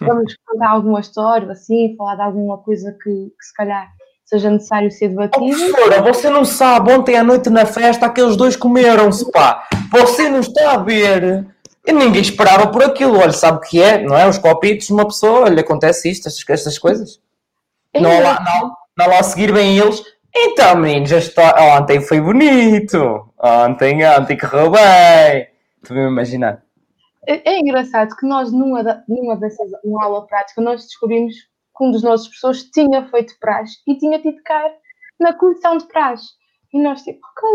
vamos 0.00 0.34
contar 0.46 0.70
alguma 0.70 1.00
história, 1.00 1.50
assim, 1.50 1.94
falar 1.96 2.16
de 2.16 2.22
alguma 2.22 2.58
coisa 2.58 2.92
que, 2.92 3.10
que 3.10 3.44
se 3.44 3.54
calhar 3.54 3.88
seja 4.24 4.50
necessário 4.50 4.90
ser 4.90 5.08
debatido. 5.08 5.44
Oh, 5.44 5.72
professora, 5.72 6.02
você 6.02 6.30
não 6.30 6.44
sabe, 6.44 6.92
ontem 6.92 7.16
à 7.16 7.24
noite 7.24 7.50
na 7.50 7.66
festa 7.66 8.06
aqueles 8.06 8.36
dois 8.36 8.56
comeram-se, 8.56 9.30
pá. 9.30 9.68
Você 9.90 10.28
não 10.28 10.40
está 10.40 10.74
a 10.74 10.76
ver. 10.78 11.46
E 11.84 11.92
ninguém 11.92 12.22
esperava 12.22 12.68
por 12.68 12.84
aquilo. 12.84 13.18
Olha, 13.18 13.32
sabe 13.32 13.58
o 13.58 13.60
que 13.60 13.82
é, 13.82 14.02
não 14.02 14.16
é? 14.16 14.28
Os 14.28 14.38
copitos 14.38 14.86
de 14.86 14.92
uma 14.92 15.04
pessoa, 15.04 15.40
olha, 15.40 15.60
acontece 15.60 16.08
isto, 16.08 16.28
estas, 16.28 16.48
estas 16.48 16.78
coisas. 16.78 17.20
É. 17.92 18.00
Não, 18.00 18.22
lá, 18.22 18.38
não, 18.44 18.72
não 19.00 19.08
lá 19.08 19.20
a 19.20 19.22
seguir 19.22 19.52
bem 19.52 19.78
eles. 19.78 20.02
Então, 20.34 20.76
meninos, 20.76 21.10
ontem 21.78 22.00
foi 22.00 22.20
bonito. 22.20 23.32
Ontem, 23.42 24.06
ontem 24.06 24.36
correu 24.36 24.70
bem. 24.70 25.48
Tu 25.84 25.94
me 25.94 26.06
imaginar. 26.06 26.62
É, 27.26 27.50
é, 27.50 27.58
engraçado 27.58 28.14
que 28.16 28.26
nós, 28.26 28.52
numa, 28.52 28.82
numa 29.08 29.36
dessas, 29.36 29.70
uma 29.84 30.04
aula 30.04 30.26
prática, 30.26 30.60
nós 30.60 30.84
descobrimos 30.84 31.34
que 31.34 31.84
um 31.84 31.90
dos 31.90 32.02
nossos 32.02 32.28
professores 32.28 32.64
tinha 32.70 33.08
feito 33.08 33.38
praxe 33.40 33.76
e 33.86 33.96
tinha 33.96 34.20
tido 34.20 34.42
cá 34.44 34.70
na 35.18 35.32
comissão 35.32 35.78
de 35.78 35.86
praxe. 35.86 36.26
E 36.72 36.80
nós, 36.80 37.02
tipo, 37.02 37.20
ok, 37.26 37.48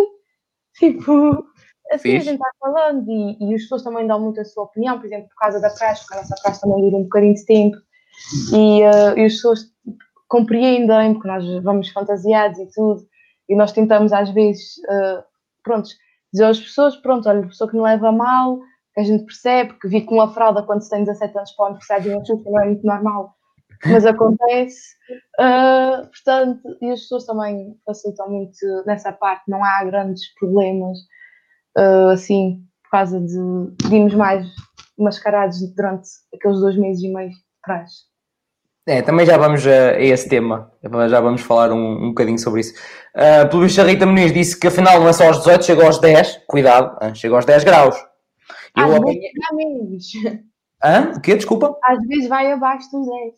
tipo, 0.78 1.46
assim 1.92 2.12
Fiz. 2.12 2.22
a 2.22 2.32
gente 2.32 2.36
está 2.36 2.52
falando 2.60 3.10
e, 3.10 3.38
e 3.40 3.56
os 3.56 3.62
professores 3.68 3.84
também 3.84 4.08
dão 4.08 4.20
muito 4.20 4.42
a 4.42 4.46
sua 4.46 4.64
opinião, 4.64 4.98
por 4.98 5.06
exemplo, 5.06 5.30
por 5.30 5.36
causa 5.36 5.60
da 5.60 5.70
praxe, 5.70 6.02
porque 6.02 6.16
a 6.16 6.22
nossa 6.22 6.36
praxe 6.42 6.62
também 6.62 6.82
dura 6.82 6.98
um 6.98 7.04
bocadinho 7.04 7.36
de 7.36 7.46
tempo 7.46 7.78
e, 8.54 8.82
uh, 8.82 9.18
e 9.18 9.26
os 9.26 9.34
professores 9.42 9.72
compreendem, 10.28 11.14
porque 11.14 11.28
nós 11.28 11.64
vamos 11.64 11.90
fantasiados 11.90 12.60
e 12.60 12.68
tudo, 12.74 13.08
e 13.48 13.56
nós 13.56 13.72
tentamos 13.72 14.12
às 14.12 14.30
vezes, 14.32 14.78
uh, 14.90 15.24
pronto, 15.64 15.90
dizer 16.34 16.46
às 16.46 16.60
pessoas, 16.60 16.96
pronto, 16.98 17.30
olha, 17.30 17.48
pessoa 17.48 17.70
que 17.70 17.78
não 17.78 17.84
leva 17.84 18.12
mal, 18.12 18.60
que 18.94 19.02
a 19.02 19.04
gente 19.04 19.26
percebe, 19.26 19.74
que 19.80 19.88
vi 19.88 20.02
com 20.02 20.16
uma 20.16 20.34
fralda 20.34 20.64
quando 20.64 20.82
se 20.82 20.90
tem 20.90 21.04
17 21.04 21.38
anos 21.38 21.52
para 21.52 21.66
a 21.66 21.70
universidade 21.70 22.04
de 22.04 22.10
uma 22.10 22.44
não 22.46 22.62
é 22.62 22.66
muito 22.66 22.86
normal, 22.86 23.36
mas 23.86 24.06
acontece. 24.06 24.96
Uh, 25.40 26.08
portanto, 26.08 26.78
e 26.82 26.92
as 26.92 27.02
pessoas 27.02 27.26
também 27.26 27.78
facilitam 27.86 28.30
muito 28.30 28.58
nessa 28.86 29.12
parte, 29.12 29.44
não 29.48 29.64
há 29.64 29.84
grandes 29.84 30.34
problemas, 30.36 30.98
uh, 31.78 32.10
assim, 32.14 32.64
por 32.84 32.92
causa 32.92 33.20
de, 33.20 33.88
de 33.88 33.96
irmos 33.96 34.16
mais 34.16 34.48
mascarados 34.98 35.60
durante 35.76 36.08
aqueles 36.34 36.60
dois 36.60 36.78
meses 36.78 37.04
e 37.04 37.14
meio 37.14 37.30
de 37.30 37.36
trás. 37.64 37.92
É, 38.88 39.02
também 39.02 39.26
já 39.26 39.36
vamos 39.36 39.66
a, 39.66 39.92
a, 39.92 40.02
esse 40.02 40.30
tema, 40.30 40.72
já 41.10 41.20
vamos 41.20 41.42
falar 41.42 41.72
um, 41.72 42.06
um 42.06 42.10
bocadinho 42.10 42.38
sobre 42.38 42.62
isso. 42.62 42.74
Uh, 43.16 43.50
pelo 43.50 43.64
visto, 43.64 43.82
a 43.82 43.84
Rita 43.84 44.06
Muniz 44.06 44.32
disse 44.32 44.60
que 44.60 44.68
afinal 44.68 45.00
não 45.00 45.10
é 45.10 45.14
só 45.14 45.26
aos 45.26 45.40
18, 45.40 45.66
chega 45.66 45.86
aos 45.86 46.00
10, 46.00 46.42
cuidado, 46.48 47.16
chega 47.16 47.36
aos 47.36 47.46
10 47.46 47.64
graus. 47.64 47.96
Eu 48.78 48.86
Às 48.86 48.96
apanhei... 48.96 49.22
vezes 49.90 50.12
Hã? 50.84 51.14
O 51.16 51.22
quê? 51.22 51.36
Desculpa? 51.36 51.76
Às 51.84 51.98
vezes 52.08 52.28
vai 52.28 52.52
abaixo 52.52 52.92
do 52.92 53.04
10. 53.04 53.34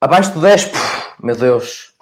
Abaixo 0.00 0.32
do 0.34 0.40
10? 0.40 0.64
Puf, 0.66 1.14
meu 1.22 1.36
Deus. 1.36 1.94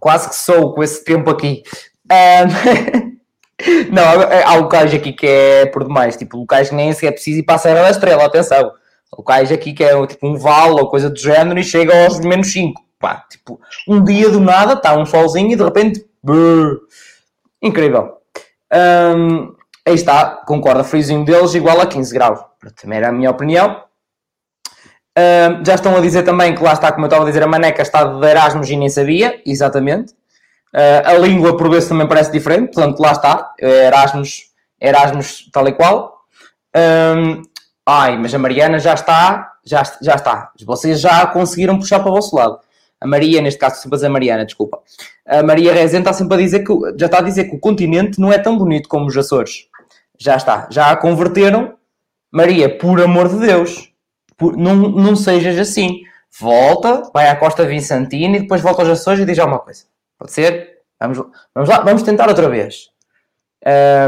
Quase 0.00 0.28
que 0.28 0.34
sou 0.34 0.74
com 0.74 0.82
esse 0.82 1.04
tempo 1.04 1.30
aqui. 1.30 1.62
Um... 2.10 3.10
Não, 3.92 4.02
há 4.46 4.54
locais 4.56 4.92
aqui 4.94 5.12
que 5.12 5.26
é 5.26 5.66
por 5.66 5.84
demais. 5.84 6.16
Tipo, 6.16 6.38
locais 6.38 6.70
que 6.70 6.74
nem 6.74 6.92
sequer 6.92 7.08
é 7.08 7.12
preciso 7.12 7.40
ir 7.40 7.42
para 7.42 7.56
a 7.56 7.58
Serra 7.58 7.82
da 7.82 7.90
Estrela, 7.90 8.24
atenção. 8.24 8.72
Locais 9.16 9.50
aqui 9.50 9.72
que 9.72 9.82
é 9.82 10.06
tipo 10.06 10.26
um 10.26 10.36
vale 10.36 10.80
ou 10.80 10.88
coisa 10.88 11.10
do 11.10 11.18
género 11.18 11.58
e 11.58 11.64
chega 11.64 12.04
aos 12.04 12.20
menos 12.20 12.52
5. 12.52 12.80
pá, 12.98 13.24
tipo, 13.30 13.60
um 13.88 14.04
dia 14.04 14.30
do 14.30 14.40
nada, 14.40 14.74
está 14.74 14.96
um 14.96 15.06
solzinho 15.06 15.52
e 15.52 15.56
de 15.56 15.64
repente, 15.64 16.04
brrr, 16.22 16.78
incrível. 17.60 18.18
Um, 18.72 19.54
aí 19.86 19.94
está, 19.94 20.42
concorda, 20.46 20.84
frisinho 20.84 21.24
deles 21.24 21.54
igual 21.54 21.80
a 21.80 21.86
15 21.86 22.14
graus. 22.14 22.40
Também 22.80 22.98
era 22.98 23.08
a 23.08 23.12
minha 23.12 23.30
opinião. 23.30 23.84
Um, 25.18 25.64
já 25.64 25.74
estão 25.74 25.96
a 25.96 26.00
dizer 26.00 26.22
também 26.22 26.54
que 26.54 26.62
lá 26.62 26.72
está, 26.72 26.92
como 26.92 27.04
eu 27.04 27.08
estava 27.08 27.24
a 27.24 27.26
dizer, 27.26 27.42
a 27.42 27.46
maneca 27.46 27.82
está 27.82 28.04
de 28.04 28.26
Erasmus 28.26 28.70
e 28.70 28.76
nem 28.76 28.88
sabia, 28.88 29.42
exatamente. 29.44 30.12
Uh, 30.72 31.02
a 31.04 31.14
língua 31.14 31.56
por 31.56 31.68
vezes 31.68 31.88
também 31.88 32.06
parece 32.06 32.30
diferente, 32.30 32.72
portanto 32.72 33.00
lá 33.00 33.10
está, 33.10 33.54
Erasmus, 33.58 34.50
Erasmus 34.80 35.50
tal 35.52 35.66
e 35.66 35.72
qual. 35.72 36.20
Um, 36.76 37.42
ai, 37.90 38.16
mas 38.16 38.34
a 38.34 38.38
Mariana 38.38 38.78
já 38.78 38.94
está, 38.94 39.54
já, 39.64 39.82
já 40.00 40.14
está. 40.14 40.52
Vocês 40.64 41.00
já 41.00 41.26
conseguiram 41.26 41.78
puxar 41.78 42.00
para 42.00 42.10
o 42.10 42.14
vosso 42.14 42.34
lado. 42.36 42.58
A 43.00 43.06
Maria, 43.06 43.40
neste 43.40 43.58
caso, 43.58 43.80
sempre 43.80 44.04
a 44.04 44.10
Mariana, 44.10 44.44
desculpa. 44.44 44.78
A 45.26 45.42
Maria 45.42 45.72
Rezende 45.72 46.02
está 46.02 46.12
sempre 46.12 46.34
a 46.34 46.38
dizer 46.38 46.60
que 46.60 46.72
já 46.98 47.06
está 47.06 47.18
a 47.18 47.22
dizer 47.22 47.44
que 47.44 47.56
o 47.56 47.58
continente 47.58 48.20
não 48.20 48.32
é 48.32 48.38
tão 48.38 48.58
bonito 48.58 48.88
como 48.88 49.06
os 49.06 49.16
Açores. 49.16 49.68
Já 50.18 50.36
está, 50.36 50.68
já 50.70 50.90
a 50.90 50.96
converteram. 50.96 51.74
Maria, 52.30 52.78
por 52.78 53.00
amor 53.00 53.28
de 53.28 53.38
Deus, 53.38 53.92
por, 54.36 54.56
não, 54.56 54.76
não 54.76 55.16
sejas 55.16 55.58
assim. 55.58 56.02
Volta, 56.38 57.02
vai 57.12 57.28
à 57.28 57.34
Costa 57.34 57.64
Vicentina 57.64 58.36
e 58.36 58.40
depois 58.40 58.60
volta 58.60 58.82
aos 58.82 58.90
Açores 58.90 59.20
e 59.20 59.24
diz 59.24 59.38
alguma 59.38 59.58
coisa. 59.58 59.84
Pode 60.18 60.32
ser? 60.32 60.80
Vamos, 61.00 61.18
vamos 61.54 61.68
lá, 61.68 61.80
vamos 61.80 62.02
tentar 62.02 62.28
outra 62.28 62.48
vez. 62.48 62.90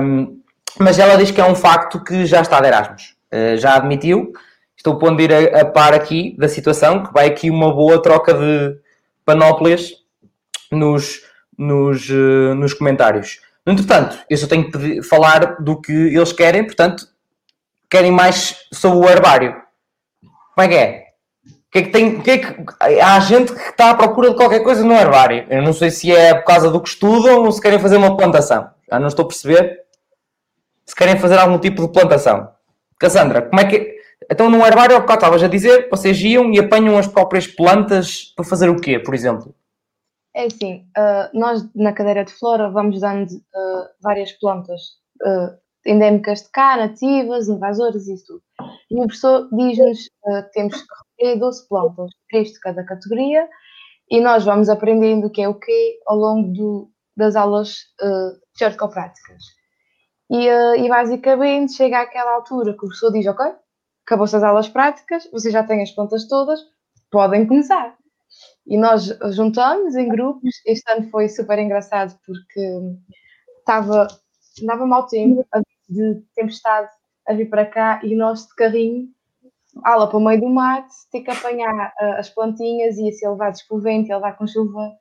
Um, 0.02 0.40
mas 0.78 0.98
ela 0.98 1.16
diz 1.16 1.30
que 1.30 1.40
é 1.40 1.44
um 1.44 1.54
facto 1.54 2.04
que 2.04 2.26
já 2.26 2.42
está 2.42 2.60
de 2.60 2.66
Erasmus. 2.68 3.16
Uh, 3.32 3.56
já 3.56 3.76
admitiu. 3.76 4.32
Estou 4.76 4.98
pondo 4.98 5.22
ir 5.22 5.32
a, 5.32 5.60
a, 5.60 5.64
par 5.64 5.94
aqui 5.94 6.36
da 6.38 6.48
situação, 6.48 7.02
que 7.02 7.12
vai 7.12 7.26
aqui 7.26 7.48
uma 7.50 7.72
boa 7.72 8.02
troca 8.02 8.34
de 8.34 8.76
panóplias 9.24 9.92
nos, 10.70 11.22
nos, 11.56 12.08
uh, 12.08 12.54
nos 12.54 12.74
comentários. 12.74 13.40
No 13.64 13.72
entretanto, 13.72 14.18
eu 14.28 14.36
só 14.36 14.46
tenho 14.46 14.64
que 14.64 14.72
pedir, 14.72 15.02
falar 15.02 15.56
do 15.60 15.80
que 15.80 15.92
eles 15.92 16.32
querem, 16.32 16.64
portanto, 16.64 17.06
querem 17.88 18.10
mais 18.10 18.66
sobre 18.72 19.06
o 19.06 19.08
herbário. 19.08 19.54
Como 20.54 20.66
é 20.66 20.68
que 20.68 20.74
é? 20.74 21.02
Que 21.70 21.78
é 21.78 21.82
que 21.82 21.90
tem, 21.90 22.20
que 22.20 22.30
é 22.30 22.38
que, 22.38 22.54
há 23.00 23.20
gente 23.20 23.52
que 23.52 23.60
está 23.60 23.90
à 23.90 23.94
procura 23.94 24.30
de 24.30 24.36
qualquer 24.36 24.62
coisa 24.62 24.84
no 24.84 24.92
herbário. 24.92 25.46
Eu 25.48 25.62
não 25.62 25.72
sei 25.72 25.90
se 25.90 26.10
é 26.12 26.34
por 26.34 26.44
causa 26.44 26.70
do 26.70 26.80
que 26.80 26.88
estudam 26.88 27.44
ou 27.44 27.52
se 27.52 27.60
querem 27.60 27.78
fazer 27.78 27.96
uma 27.96 28.16
plantação. 28.16 28.68
Já 28.90 28.98
não 28.98 29.08
estou 29.08 29.24
a 29.24 29.28
perceber 29.28 29.80
se 30.84 30.94
querem 30.94 31.18
fazer 31.18 31.38
algum 31.38 31.58
tipo 31.58 31.80
de 31.82 31.92
plantação. 31.92 32.51
Cassandra, 33.02 33.42
como 33.42 33.60
é 33.60 33.68
que. 33.68 33.96
Então, 34.30 34.48
no 34.48 34.64
herbário, 34.64 34.96
o 34.96 35.04
que 35.04 35.12
estavas 35.12 35.42
a 35.42 35.48
dizer, 35.48 35.88
vocês 35.90 36.20
iam 36.20 36.52
e 36.52 36.60
apanham 36.60 36.96
as 36.96 37.08
próprias 37.08 37.48
plantas 37.48 38.32
para 38.36 38.44
fazer 38.44 38.68
o 38.68 38.80
quê, 38.80 39.00
por 39.00 39.12
exemplo? 39.12 39.52
É 40.34 40.44
assim, 40.46 40.86
uh, 40.96 41.36
nós 41.36 41.68
na 41.74 41.92
cadeira 41.92 42.24
de 42.24 42.32
flora 42.32 42.70
vamos 42.70 43.00
dando 43.00 43.28
uh, 43.28 43.88
várias 44.00 44.30
plantas 44.38 44.80
uh, 45.20 45.58
endémicas 45.84 46.42
de 46.42 46.50
cá, 46.52 46.76
nativas, 46.76 47.48
invasoras 47.48 48.06
e 48.06 48.14
isso 48.14 48.24
tudo. 48.26 48.42
E 48.88 48.94
o 48.94 49.06
professor 49.06 49.48
diz-nos 49.52 49.98
que 49.98 50.42
temos 50.52 50.80
que 50.80 50.88
recolher 51.18 51.40
12 51.40 51.68
plantas, 51.68 52.10
3 52.30 52.52
de 52.52 52.60
cada 52.60 52.84
categoria, 52.84 53.48
e 54.08 54.20
nós 54.20 54.44
vamos 54.44 54.68
aprendendo 54.68 55.26
o 55.26 55.30
que 55.30 55.42
é 55.42 55.48
o 55.48 55.58
quê 55.58 55.98
ao 56.06 56.16
longo 56.16 56.52
do, 56.52 56.90
das 57.16 57.34
aulas 57.34 57.78
teórico-práticas. 58.56 59.61
E, 60.32 60.48
e 60.48 60.88
basicamente 60.88 61.74
chega 61.74 62.00
àquela 62.00 62.36
altura 62.36 62.72
que 62.72 62.78
o 62.78 62.88
professor 62.88 63.12
diz, 63.12 63.26
ok, 63.26 63.52
acabou-se 64.06 64.34
as 64.34 64.42
aulas 64.42 64.66
práticas, 64.66 65.28
vocês 65.30 65.52
já 65.52 65.62
têm 65.62 65.82
as 65.82 65.90
plantas 65.90 66.26
todas, 66.26 66.58
podem 67.10 67.46
começar. 67.46 67.94
E 68.66 68.78
nós 68.78 69.06
juntamos 69.34 69.94
em 69.94 70.08
grupos. 70.08 70.50
Este 70.64 70.90
ano 70.90 71.10
foi 71.10 71.28
super 71.28 71.58
engraçado 71.58 72.18
porque 72.24 72.80
estava, 73.58 74.08
andava 74.62 74.86
mau 74.86 75.06
tempo, 75.06 75.44
de 75.88 76.22
tempestade 76.34 76.88
a 77.28 77.34
vir 77.34 77.50
para 77.50 77.66
cá 77.66 78.00
e 78.02 78.16
nós 78.16 78.46
de 78.46 78.54
carrinho, 78.54 79.08
ala 79.84 80.08
para 80.08 80.16
o 80.16 80.24
meio 80.24 80.40
do 80.40 80.48
mato, 80.48 80.88
ter 81.10 81.20
que 81.20 81.30
apanhar 81.30 81.92
uh, 82.00 82.18
as 82.18 82.30
plantinhas 82.30 82.96
e 82.96 83.12
ser 83.12 83.28
levados 83.28 83.62
pelo 83.62 83.80
vento 83.80 84.10
e 84.10 84.14
levar 84.14 84.36
com 84.36 84.46
chuva. 84.46 84.92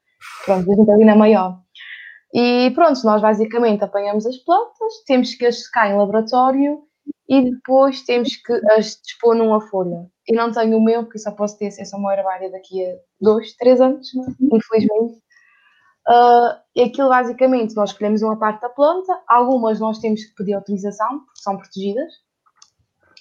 Pronto, 0.45 0.71
a 0.71 0.75
gente 0.75 0.91
ali 0.91 1.05
na 1.05 1.15
maior. 1.15 1.61
E 2.33 2.71
pronto, 2.71 3.03
nós 3.03 3.21
basicamente 3.21 3.83
apanhamos 3.83 4.25
as 4.25 4.37
plantas, 4.37 5.03
temos 5.05 5.35
que 5.35 5.45
as 5.45 5.63
secar 5.63 5.89
em 5.89 5.97
laboratório 5.97 6.81
e 7.27 7.49
depois 7.49 8.03
temos 8.03 8.35
que 8.35 8.53
as 8.71 8.99
dispor 9.03 9.35
numa 9.35 9.61
folha. 9.61 10.09
Eu 10.27 10.35
não 10.35 10.51
tenho 10.51 10.77
o 10.77 10.83
meu, 10.83 11.03
porque 11.03 11.19
só 11.19 11.31
posso 11.31 11.57
ter 11.57 11.67
acesso 11.67 11.95
ao 11.95 12.01
meu 12.01 12.11
herbário 12.11 12.51
daqui 12.51 12.85
a 12.85 12.95
dois, 13.19 13.53
três 13.55 13.81
anos, 13.81 14.07
infelizmente. 14.39 15.21
Uh, 16.07 16.57
e 16.75 16.83
aquilo 16.83 17.09
basicamente 17.09 17.75
nós 17.75 17.91
escolhemos 17.91 18.21
uma 18.21 18.37
parte 18.37 18.61
da 18.61 18.69
planta, 18.69 19.21
algumas 19.27 19.79
nós 19.79 19.99
temos 19.99 20.23
que 20.23 20.35
pedir 20.35 20.53
autorização, 20.53 21.19
porque 21.19 21.41
são 21.41 21.57
protegidas. 21.57 22.11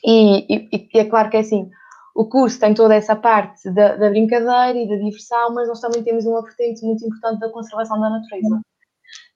E, 0.05 0.47
e, 0.49 0.89
e 0.95 0.99
é 0.99 1.05
claro 1.05 1.29
que 1.31 1.37
é 1.37 1.41
assim, 1.41 1.71
o 2.15 2.27
curso 2.27 2.59
tem 2.59 2.75
toda 2.75 2.95
essa 2.95 3.15
parte 3.15 3.71
da, 3.71 3.97
da, 3.97 4.11
brincadeira 4.11 4.79
e 4.79 4.89
da 4.89 4.97
diversão, 4.97 5.53
mas 5.55 5.69
nós 5.69 5.81
também 5.81 6.03
temos 6.03 6.25
uma 6.27 6.43
vertente 6.43 6.85
muito 6.85 7.05
importante 7.05 7.41
da 7.41 7.51
conservação 7.51 8.01
da 8.01 8.11
natureza. 8.11 8.61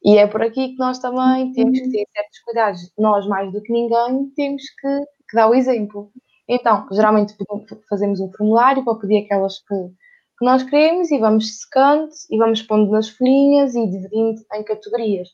E 0.04 0.18
é 0.18 0.26
por 0.26 0.42
aqui 0.42 0.68
que 0.68 0.78
nós 0.78 0.98
também 0.98 1.52
temos 1.52 1.78
que 1.78 1.90
ter 1.90 2.04
certos 2.14 2.38
cuidados. 2.44 2.92
Nós, 2.98 3.26
mais 3.26 3.50
do 3.50 3.62
que 3.62 3.72
ninguém, 3.72 4.30
temos 4.36 4.62
que, 4.80 5.00
que 5.30 5.36
dar 5.36 5.48
o 5.48 5.54
exemplo. 5.54 6.12
Então, 6.46 6.86
geralmente 6.92 7.34
fazemos 7.88 8.20
um 8.20 8.30
formulário 8.32 8.84
para 8.84 8.96
pedir 8.96 9.24
aquelas 9.24 9.58
que, 9.60 9.74
que 10.38 10.44
nós 10.44 10.62
queremos 10.62 11.10
e 11.10 11.18
vamos 11.18 11.60
secando 11.60 12.10
e 12.30 12.36
vamos 12.36 12.60
pondo 12.62 12.90
nas 12.90 13.08
folhinhas 13.08 13.74
e 13.74 13.86
dividindo 13.88 14.42
em 14.52 14.62
categorias. 14.62 15.28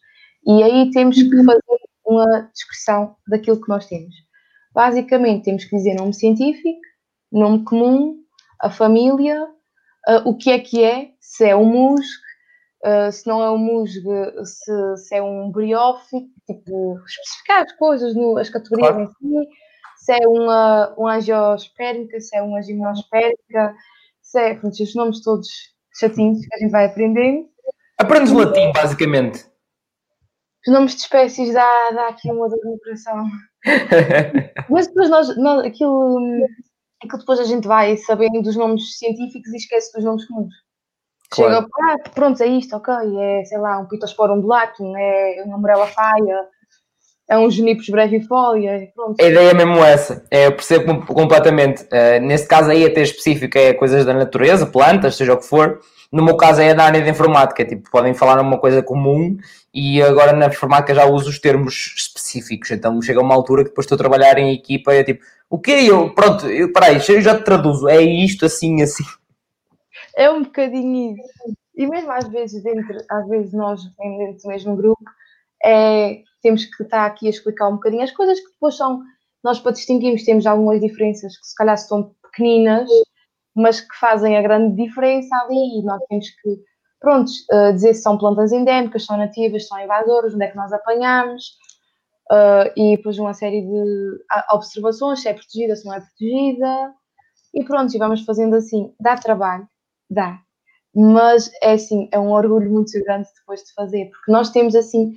E 0.46 0.62
aí 0.62 0.90
temos 0.92 1.20
que 1.20 1.34
uhum. 1.34 1.44
fazer 1.44 1.80
uma 2.06 2.50
descrição 2.52 3.16
daquilo 3.26 3.60
que 3.60 3.68
nós 3.68 3.86
temos. 3.86 4.14
Basicamente, 4.72 5.44
temos 5.44 5.64
que 5.64 5.76
dizer 5.76 5.94
nome 5.94 6.14
científico, 6.14 6.80
nome 7.32 7.64
comum, 7.64 8.16
a 8.60 8.70
família, 8.70 9.44
uh, 9.44 10.28
o 10.28 10.36
que 10.36 10.50
é 10.50 10.60
que 10.60 10.84
é, 10.84 11.10
se 11.20 11.44
é 11.44 11.56
um 11.56 11.64
musgo, 11.64 12.29
Uh, 12.82 13.12
se 13.12 13.26
não 13.26 13.42
é 13.42 13.50
um 13.50 13.58
musgo, 13.58 14.10
se, 14.44 14.96
se, 14.96 15.14
é 15.14 15.22
um 15.22 15.50
briófito, 15.50 16.26
tipo, 16.46 16.98
especificar 17.06 17.64
as 17.64 17.72
coisas, 17.72 18.14
no, 18.14 18.38
as 18.38 18.48
categorias 18.48 18.88
claro. 18.88 19.02
em 19.02 19.06
si, 19.06 19.48
se 19.98 20.12
é 20.12 20.26
uma, 20.26 20.94
uma 20.96 21.16
angiospérica, 21.16 22.18
se 22.20 22.34
é 22.36 22.42
uma 22.42 22.62
gimnospérica, 22.62 23.74
se 24.22 24.40
é, 24.40 24.54
pronto, 24.54 24.82
os 24.82 24.94
nomes 24.94 25.22
todos 25.22 25.46
chatinhos 25.98 26.40
que 26.46 26.54
a 26.54 26.58
gente 26.58 26.70
vai 26.70 26.86
aprendendo. 26.86 27.48
Aprendes 27.98 28.32
latim, 28.32 28.72
basicamente. 28.72 29.44
Os 30.66 30.72
nomes 30.72 30.94
de 30.94 31.02
espécies 31.02 31.52
dá, 31.52 31.90
dá 31.90 32.08
aqui 32.08 32.30
uma 32.30 32.48
dor 32.48 32.58
no 32.64 32.78
coração. 32.80 33.26
Mas 34.70 34.86
depois 34.86 35.10
nós, 35.10 35.36
nós 35.36 35.66
aquilo, 35.66 36.18
aquilo 37.02 37.18
depois 37.18 37.40
a 37.40 37.44
gente 37.44 37.66
vai 37.68 37.96
sabendo 37.98 38.42
dos 38.42 38.56
nomes 38.56 38.98
científicos 38.98 39.52
e 39.52 39.56
esquece 39.56 39.92
dos 39.92 40.04
nomes 40.04 40.26
comuns. 40.26 40.54
Claro. 41.30 41.54
Chega, 41.54 41.68
ah, 41.80 42.10
pronto, 42.12 42.42
é 42.42 42.46
isto, 42.46 42.76
ok, 42.76 42.92
é, 42.92 43.44
sei 43.44 43.58
lá, 43.58 43.78
um 43.78 43.86
pitosporo 43.86 44.34
undulatum, 44.34 44.96
é 44.96 45.42
uma 45.46 45.58
morela 45.58 45.86
faia, 45.86 46.44
é 47.28 47.38
um 47.38 47.48
junipos 47.48 47.88
brevifolia, 47.88 48.88
pronto. 48.94 49.14
A 49.20 49.24
ideia 49.24 49.50
é 49.50 49.54
mesmo 49.54 49.76
essa, 49.84 50.26
é, 50.28 50.46
eu 50.46 50.52
percebo 50.52 51.06
completamente. 51.06 51.84
Uh, 51.84 52.20
nesse 52.20 52.48
caso 52.48 52.72
aí 52.72 52.84
até 52.84 53.02
específico 53.02 53.56
é 53.56 53.72
coisas 53.72 54.04
da 54.04 54.12
natureza, 54.12 54.66
plantas, 54.66 55.14
seja 55.14 55.34
o 55.34 55.38
que 55.38 55.46
for. 55.46 55.78
No 56.10 56.24
meu 56.24 56.36
caso 56.36 56.60
é 56.60 56.74
da 56.74 56.82
área 56.82 57.00
de 57.00 57.08
informática, 57.08 57.64
tipo, 57.64 57.88
podem 57.88 58.12
falar 58.12 58.40
uma 58.40 58.58
coisa 58.58 58.82
comum 58.82 59.36
e 59.72 60.02
agora 60.02 60.32
na 60.32 60.46
informática 60.46 60.92
já 60.92 61.04
uso 61.04 61.30
os 61.30 61.38
termos 61.38 61.94
específicos, 61.96 62.72
então 62.72 63.00
chega 63.00 63.20
uma 63.20 63.32
altura 63.32 63.62
que 63.62 63.68
depois 63.68 63.84
estou 63.84 63.94
a 63.94 63.98
trabalhar 63.98 64.36
em 64.36 64.52
equipa 64.52 64.92
e 64.92 64.98
é 64.98 65.04
tipo, 65.04 65.24
o 65.48 65.56
que 65.56 65.70
eu, 65.70 66.12
pronto, 66.12 66.48
eu, 66.48 66.72
peraí, 66.72 67.00
eu 67.08 67.20
já 67.20 67.36
te 67.36 67.44
traduzo, 67.44 67.88
é 67.88 68.02
isto 68.02 68.44
assim, 68.44 68.82
assim. 68.82 69.04
É 70.16 70.30
um 70.30 70.42
bocadinho 70.42 71.16
isso. 71.16 71.56
E 71.76 71.86
mesmo 71.86 72.10
às 72.12 72.28
vezes, 72.28 72.62
dentro, 72.62 72.98
às 73.10 73.28
vezes 73.28 73.52
nós, 73.52 73.82
dentro 73.96 74.42
do 74.42 74.48
mesmo 74.48 74.76
grupo, 74.76 75.04
é, 75.64 76.22
temos 76.42 76.64
que 76.64 76.82
estar 76.82 77.06
aqui 77.06 77.26
a 77.26 77.30
explicar 77.30 77.68
um 77.68 77.74
bocadinho 77.74 78.02
as 78.02 78.10
coisas 78.10 78.40
que 78.40 78.50
depois 78.52 78.76
são, 78.76 79.02
nós 79.44 79.58
para 79.58 79.72
distinguirmos 79.72 80.24
temos 80.24 80.46
algumas 80.46 80.80
diferenças 80.80 81.36
que 81.38 81.46
se 81.46 81.54
calhar 81.54 81.76
são 81.78 82.14
pequeninas, 82.22 82.88
mas 83.54 83.80
que 83.80 83.94
fazem 83.98 84.36
a 84.36 84.42
grande 84.42 84.76
diferença 84.76 85.34
ali 85.36 85.80
e 85.80 85.82
nós 85.82 86.02
temos 86.08 86.28
que, 86.30 86.58
pronto, 87.00 87.30
uh, 87.52 87.72
dizer 87.72 87.94
se 87.94 88.02
são 88.02 88.18
plantas 88.18 88.52
endémicas, 88.52 89.04
são 89.04 89.16
nativas, 89.16 89.66
são 89.66 89.78
invasoras, 89.80 90.34
onde 90.34 90.44
é 90.44 90.48
que 90.48 90.56
nós 90.56 90.72
apanhamos, 90.72 91.44
uh, 92.30 92.70
e 92.76 92.96
depois 92.96 93.18
uma 93.18 93.34
série 93.34 93.62
de 93.62 94.24
observações, 94.52 95.20
se 95.20 95.28
é 95.28 95.34
protegida, 95.34 95.76
se 95.76 95.86
não 95.86 95.94
é 95.94 96.00
protegida, 96.00 96.94
e 97.54 97.64
pronto, 97.64 97.94
e 97.94 97.98
vamos 97.98 98.22
fazendo 98.24 98.54
assim, 98.54 98.94
dá 99.00 99.16
trabalho, 99.16 99.66
Dá. 100.10 100.40
Mas 100.94 101.50
é 101.62 101.72
assim, 101.72 102.08
é 102.12 102.18
um 102.18 102.32
orgulho 102.32 102.70
muito 102.70 102.92
grande 103.04 103.28
depois 103.38 103.60
de 103.62 103.72
fazer, 103.74 104.10
porque 104.10 104.32
nós 104.32 104.50
temos 104.50 104.74
assim 104.74 105.12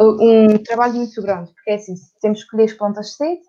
um 0.00 0.56
trabalho 0.62 0.94
muito 0.94 1.20
grande, 1.22 1.52
porque 1.52 1.70
é 1.70 1.74
assim, 1.74 1.94
temos 2.22 2.38
que 2.38 2.44
escolher 2.44 2.64
as 2.64 2.72
plantas 2.72 3.16
cedo 3.16 3.40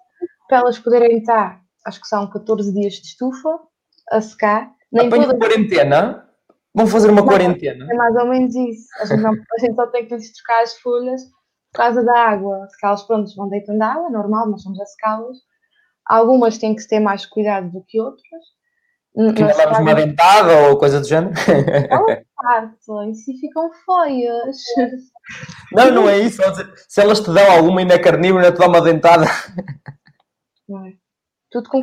para 0.50 0.58
elas 0.58 0.78
poderem 0.80 1.20
estar, 1.20 1.62
acho 1.86 2.02
que 2.02 2.08
são 2.08 2.30
14 2.30 2.74
dias 2.74 2.94
de 2.96 3.08
estufa 3.08 3.60
a 4.12 4.20
secar. 4.20 4.74
Nem 4.92 5.08
Apanho 5.08 5.24
todas... 5.28 5.40
quarentena? 5.40 6.28
Vão 6.74 6.88
fazer 6.88 7.10
uma 7.10 7.22
Não. 7.22 7.28
quarentena. 7.28 7.86
É 7.90 7.96
mais 7.96 8.16
ou 8.16 8.28
menos 8.28 8.54
isso. 8.56 8.88
A 9.00 9.06
gente, 9.06 9.22
não- 9.22 9.32
a 9.32 9.60
gente 9.60 9.76
só 9.76 9.88
tem 9.88 10.06
que 10.06 10.16
lhes 10.16 10.34
trocar 10.34 10.64
as 10.64 10.74
folhas 10.80 11.22
por 11.72 11.78
causa 11.78 12.04
da 12.04 12.18
água. 12.18 12.68
Elas, 12.84 13.04
pronto, 13.04 13.34
vão 13.36 13.48
deitando 13.48 13.82
água, 13.82 14.08
é 14.08 14.12
normal, 14.12 14.50
nós 14.50 14.62
somos 14.62 14.80
a 14.82 14.86
secá-las. 14.86 15.38
Algumas 16.06 16.58
têm 16.58 16.76
que 16.76 16.86
ter 16.88 17.00
mais 17.00 17.26
cuidado 17.26 17.72
do 17.72 17.84
que 17.88 18.02
outras. 18.02 18.44
N- 19.16 19.34
Que 19.34 19.42
ainda 19.44 19.56
levas 19.58 19.80
uma 19.80 19.94
dentada 19.96 20.70
ou 20.70 20.78
coisa 20.78 21.00
do 21.02 21.08
género. 21.08 21.34
elas 21.90 22.24
partem 22.36 23.12
e 23.12 23.40
ficam 23.40 23.70
feias. 23.86 24.58
Não, 25.74 25.92
não 25.92 26.10
é 26.10 26.20
isso. 26.20 26.42
Se 26.88 27.02
elas 27.02 27.20
te 27.20 27.32
dão 27.32 27.52
alguma 27.52 27.82
ainda 27.82 27.96
é 27.96 28.00
carnívora, 28.00 28.52
te 28.52 28.58
dão 28.58 28.68
uma 28.70 28.82
dentada. 28.82 29.26
Não 30.68 30.86
é? 30.88 30.94
Tudo 31.52 31.70
com. 31.70 31.82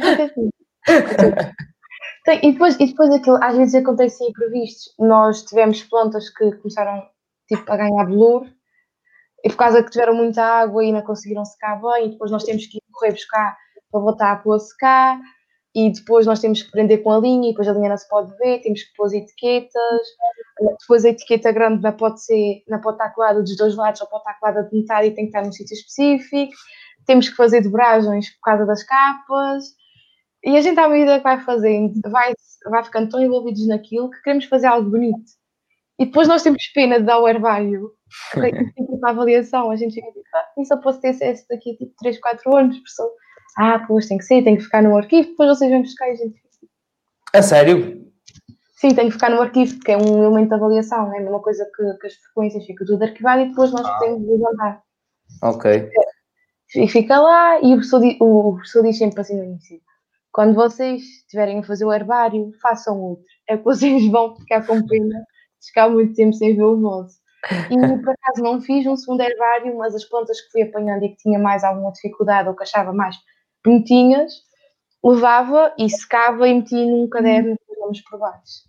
Tem- 2.24 2.40
e, 2.42 2.52
depois, 2.52 2.74
e 2.80 2.86
depois 2.86 3.10
aquilo, 3.10 3.38
às 3.42 3.56
vezes 3.56 3.74
acontecem 3.74 4.28
imprevistos. 4.28 4.92
Nós 4.98 5.42
tivemos 5.44 5.82
plantas 5.84 6.28
que 6.30 6.52
começaram 6.56 7.02
tipo, 7.46 7.70
a 7.70 7.76
ganhar 7.76 8.04
bolor 8.06 8.46
e 9.44 9.48
por 9.48 9.56
causa 9.56 9.82
que 9.82 9.90
tiveram 9.90 10.14
muita 10.14 10.42
água 10.42 10.84
e 10.84 10.92
não 10.92 11.02
conseguiram 11.02 11.44
secar 11.44 11.80
bem, 11.80 12.06
e 12.06 12.10
depois 12.10 12.30
nós 12.30 12.42
temos 12.44 12.66
que 12.66 12.78
ir 12.78 12.82
correr 12.92 13.12
buscar 13.12 13.56
para 13.90 14.00
voltar 14.00 14.32
a 14.32 14.36
pôr 14.36 14.56
a 14.56 14.58
secar, 14.58 15.18
e 15.78 15.92
depois 15.92 16.26
nós 16.26 16.40
temos 16.40 16.62
que 16.62 16.70
prender 16.70 17.02
com 17.02 17.12
a 17.12 17.20
linha, 17.20 17.48
e 17.48 17.52
depois 17.52 17.68
a 17.68 17.72
linha 17.72 17.90
não 17.90 17.96
se 17.96 18.08
pode 18.08 18.36
ver, 18.38 18.60
temos 18.62 18.82
que 18.82 18.94
pôr 18.96 19.06
as 19.06 19.12
etiquetas, 19.12 20.00
depois 20.80 21.04
a 21.04 21.10
etiqueta 21.10 21.52
grande 21.52 21.82
não 21.82 21.92
pode, 21.92 22.24
ser, 22.24 22.64
não 22.68 22.80
pode 22.80 22.96
estar 22.96 23.10
colada 23.10 23.42
dos 23.42 23.56
dois 23.56 23.76
lados, 23.76 24.00
só 24.00 24.06
pode 24.06 24.22
estar 24.22 24.34
colada 24.40 24.64
de 24.64 24.76
metade 24.76 25.06
e 25.06 25.10
tem 25.12 25.24
que 25.24 25.28
estar 25.28 25.44
num 25.44 25.52
sítio 25.52 25.74
específico, 25.74 26.52
temos 27.06 27.28
que 27.28 27.36
fazer 27.36 27.60
dobragens 27.60 28.30
por 28.30 28.40
causa 28.42 28.66
das 28.66 28.82
capas, 28.82 29.64
e 30.44 30.56
a 30.56 30.60
gente 30.60 30.80
à 30.80 30.88
medida 30.88 31.18
que 31.18 31.24
vai 31.24 31.40
fazendo, 31.40 31.92
vai, 32.10 32.32
vai 32.70 32.84
ficando 32.84 33.10
tão 33.10 33.20
envolvidos 33.20 33.66
naquilo 33.68 34.10
que 34.10 34.20
queremos 34.22 34.46
fazer 34.46 34.66
algo 34.66 34.90
bonito. 34.90 35.30
E 36.00 36.06
depois 36.06 36.28
nós 36.28 36.42
temos 36.42 36.64
pena 36.74 36.98
de 37.00 37.06
dar 37.06 37.18
o 37.18 37.28
herbário 37.28 37.90
para 38.32 38.48
a 39.08 39.10
avaliação. 39.10 39.70
A 39.70 39.76
gente 39.76 39.94
fica 39.94 40.06
tipo, 40.06 40.22
ah, 40.32 40.64
se 40.64 40.72
eu 40.72 40.80
posso 40.80 41.00
ter 41.00 41.08
acesso 41.08 41.44
daqui 41.50 41.72
a 41.72 41.76
tipo 41.76 41.92
3, 41.98 42.20
4 42.20 42.56
anos? 42.56 42.78
Pessoa, 42.78 43.10
ah, 43.58 43.84
pois 43.88 44.06
tem 44.06 44.18
que 44.18 44.24
ser, 44.24 44.44
tem 44.44 44.56
que 44.56 44.62
ficar 44.62 44.82
no 44.82 44.96
arquivo, 44.96 45.30
depois 45.30 45.58
vocês 45.58 45.68
vão 45.68 45.82
buscar 45.82 46.06
e 46.08 46.12
a 46.12 46.14
gente 46.14 46.40
A 47.34 47.42
sério? 47.42 48.06
Sim, 48.76 48.94
tem 48.94 49.06
que 49.06 49.14
ficar 49.14 49.30
no 49.30 49.42
arquivo, 49.42 49.74
porque 49.74 49.90
é 49.90 49.96
um 49.96 50.22
elemento 50.22 50.50
de 50.50 50.54
avaliação, 50.54 51.12
é 51.12 51.18
a 51.18 51.22
mesma 51.22 51.40
coisa 51.40 51.68
que, 51.76 51.98
que 51.98 52.06
as 52.06 52.14
frequências, 52.14 52.64
fica 52.64 52.84
tudo 52.84 53.02
arquivado 53.02 53.42
e 53.42 53.48
depois 53.48 53.72
nós 53.72 53.98
podemos 53.98 54.28
levantar. 54.28 54.80
Ok. 55.42 55.90
E 56.76 56.86
fica 56.86 57.18
lá 57.18 57.60
e 57.60 57.72
o 57.72 57.78
professor, 57.78 58.00
o 58.20 58.52
professor 58.54 58.82
diz 58.84 58.96
sempre 58.96 59.20
assim 59.20 59.36
no 59.36 59.44
início: 59.44 59.80
quando 60.30 60.54
vocês 60.54 61.02
estiverem 61.02 61.58
a 61.58 61.62
fazer 61.64 61.84
o 61.84 61.92
herbário, 61.92 62.52
façam 62.62 63.00
outro. 63.00 63.24
É 63.48 63.56
que 63.56 63.64
vocês 63.64 64.06
vão 64.08 64.36
ficar 64.36 64.64
com 64.64 64.86
pena 64.86 65.18
de 65.60 65.66
ficar 65.66 65.88
muito 65.88 66.14
tempo 66.14 66.32
sem 66.34 66.54
ver 66.54 66.62
o 66.62 66.80
vosso. 66.80 67.18
E 67.70 68.02
por 68.04 68.14
acaso 68.14 68.42
não 68.42 68.60
fiz 68.60 68.86
um 68.86 68.96
segundo 68.96 69.22
herbário, 69.22 69.76
mas 69.76 69.96
as 69.96 70.04
plantas 70.04 70.40
que 70.40 70.52
fui 70.52 70.62
apanhando 70.62 71.04
e 71.04 71.08
que 71.08 71.16
tinha 71.16 71.40
mais 71.40 71.64
alguma 71.64 71.90
dificuldade 71.90 72.48
ou 72.48 72.54
que 72.54 72.62
achava 72.62 72.92
mais 72.92 73.16
bonitinhas, 73.68 74.32
levava 75.04 75.72
e 75.78 75.88
secava 75.90 76.48
e 76.48 76.54
metia 76.54 76.86
num 76.86 77.08
caderno 77.08 77.56
com 77.66 77.80
nomes 77.80 78.02
por 78.02 78.18
baixo. 78.18 78.66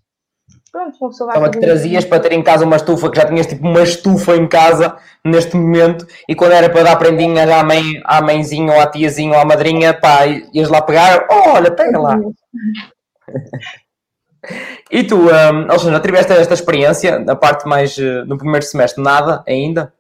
Pronto, 0.72 0.97
uma 1.02 1.10
pessoa 1.10 1.28
vai 1.28 1.38
Estava 1.38 1.52
que 1.52 1.60
trazias 1.60 2.06
para 2.06 2.20
ter 2.20 2.32
em 2.34 2.43
casa 2.43 2.66
uma 2.66 2.76
estufa, 2.76 3.10
que 3.10 3.18
já 3.18 3.26
tinhas 3.26 3.47
tipo 3.47 3.68
uma 3.68 3.82
estufa 3.82 4.36
em 4.36 4.47
casa 4.47 4.97
neste 5.26 5.56
momento, 5.56 6.06
e 6.28 6.36
quando 6.36 6.52
era 6.52 6.70
para 6.70 6.84
dar 6.84 6.95
prendinhas 6.97 7.50
à 7.50 7.64
mãe, 7.64 7.82
à 8.06 8.22
mãezinha 8.22 8.74
ou 8.74 8.80
à 8.80 8.86
tiazinha 8.86 9.34
ou 9.34 9.41
à 9.41 9.45
madrinha, 9.45 10.00
pá, 10.00 10.28
ias 10.54 10.70
lá 10.70 10.82
pegar, 10.82 11.28
oh, 11.32 11.50
olha, 11.52 11.72
pega 11.72 12.00
lá. 12.00 12.20
E 14.89 15.04
tu, 15.04 15.18
hum, 15.18 15.68
Alexandra, 15.70 16.00
tiveste 16.00 16.32
esta 16.32 16.54
experiência, 16.54 17.20
na 17.20 17.36
parte 17.36 17.68
mais, 17.68 18.00
eh, 18.00 18.24
no 18.24 18.38
primeiro 18.38 18.66
semestre, 18.66 19.04
nada 19.04 19.43
ainda? 19.45 19.93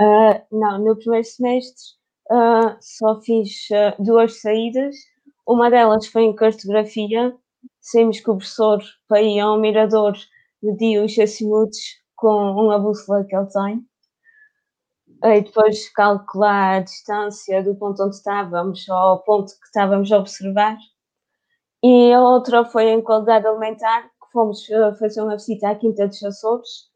Ah, 0.00 0.40
não, 0.50 0.78
no 0.78 0.96
primeiro 0.96 1.26
semestre 1.26 1.82
ah, 2.32 2.78
só 2.80 3.20
fiz 3.20 3.68
ah, 3.72 3.94
duas 3.98 4.40
saídas. 4.40 4.96
Uma 5.46 5.70
delas 5.70 6.06
foi 6.06 6.22
em 6.22 6.34
cartografia. 6.34 7.36
Saímos 7.80 8.20
o 8.20 8.22
professor 8.22 8.82
para 9.06 9.20
ir 9.20 9.38
ao 9.40 9.60
mirador 9.60 10.14
medir 10.62 10.98
os 11.04 11.18
azimutos 11.18 11.78
com 12.16 12.52
uma 12.52 12.78
bússola 12.78 13.24
que 13.24 13.36
ele 13.36 13.46
tem. 13.48 13.86
E 15.24 15.42
depois 15.42 15.88
calcular 15.90 16.76
a 16.76 16.80
distância 16.80 17.62
do 17.62 17.76
ponto 17.76 18.02
onde 18.02 18.16
estávamos 18.16 18.88
ao 18.88 19.22
ponto 19.24 19.52
que 19.52 19.66
estávamos 19.66 20.10
a 20.10 20.18
observar. 20.18 20.78
E 21.84 22.12
a 22.12 22.20
outra 22.20 22.64
foi 22.64 22.88
em 22.90 23.02
qualidade 23.02 23.46
alimentar, 23.46 24.04
que 24.04 24.32
fomos 24.32 24.70
ah, 24.70 24.94
fazer 24.94 25.20
uma 25.20 25.36
visita 25.36 25.68
à 25.68 25.74
Quinta 25.74 26.08
dos 26.08 26.22
Açores, 26.22 26.91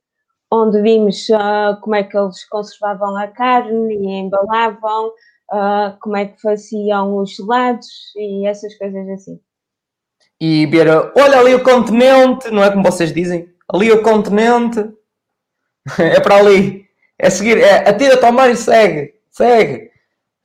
onde 0.51 0.81
vimos 0.83 1.29
ah, 1.31 1.79
como 1.83 1.97
é 1.97 2.05
que 2.05 2.17
eles 2.17 2.45
conservavam 2.49 3.17
a 3.17 3.27
carne 3.29 3.95
e 3.95 4.07
embalavam, 4.07 5.13
ah, 5.51 5.97
como 6.01 6.17
é 6.17 6.27
que 6.27 6.41
faziam 6.41 7.19
os 7.19 7.35
gelados 7.35 7.89
e 8.17 8.47
essas 8.47 8.77
coisas 8.77 9.09
assim. 9.11 9.41
E 10.41 10.67
ver, 10.67 10.89
olha 10.89 11.39
ali 11.39 11.55
o 11.55 11.63
continente, 11.63 12.51
não 12.51 12.63
é 12.63 12.71
como 12.71 12.85
vocês 12.85 13.13
dizem? 13.13 13.49
Ali 13.73 13.91
o 13.91 14.03
continente, 14.03 14.91
é 15.99 16.21
para 16.21 16.37
ali, 16.37 16.85
é 17.19 17.31
seguir, 17.31 17.59
é 17.59 17.89
atira-te 17.89 18.25
ao 18.25 18.51
e 18.51 18.57
segue, 18.57 19.15
segue. 19.31 19.91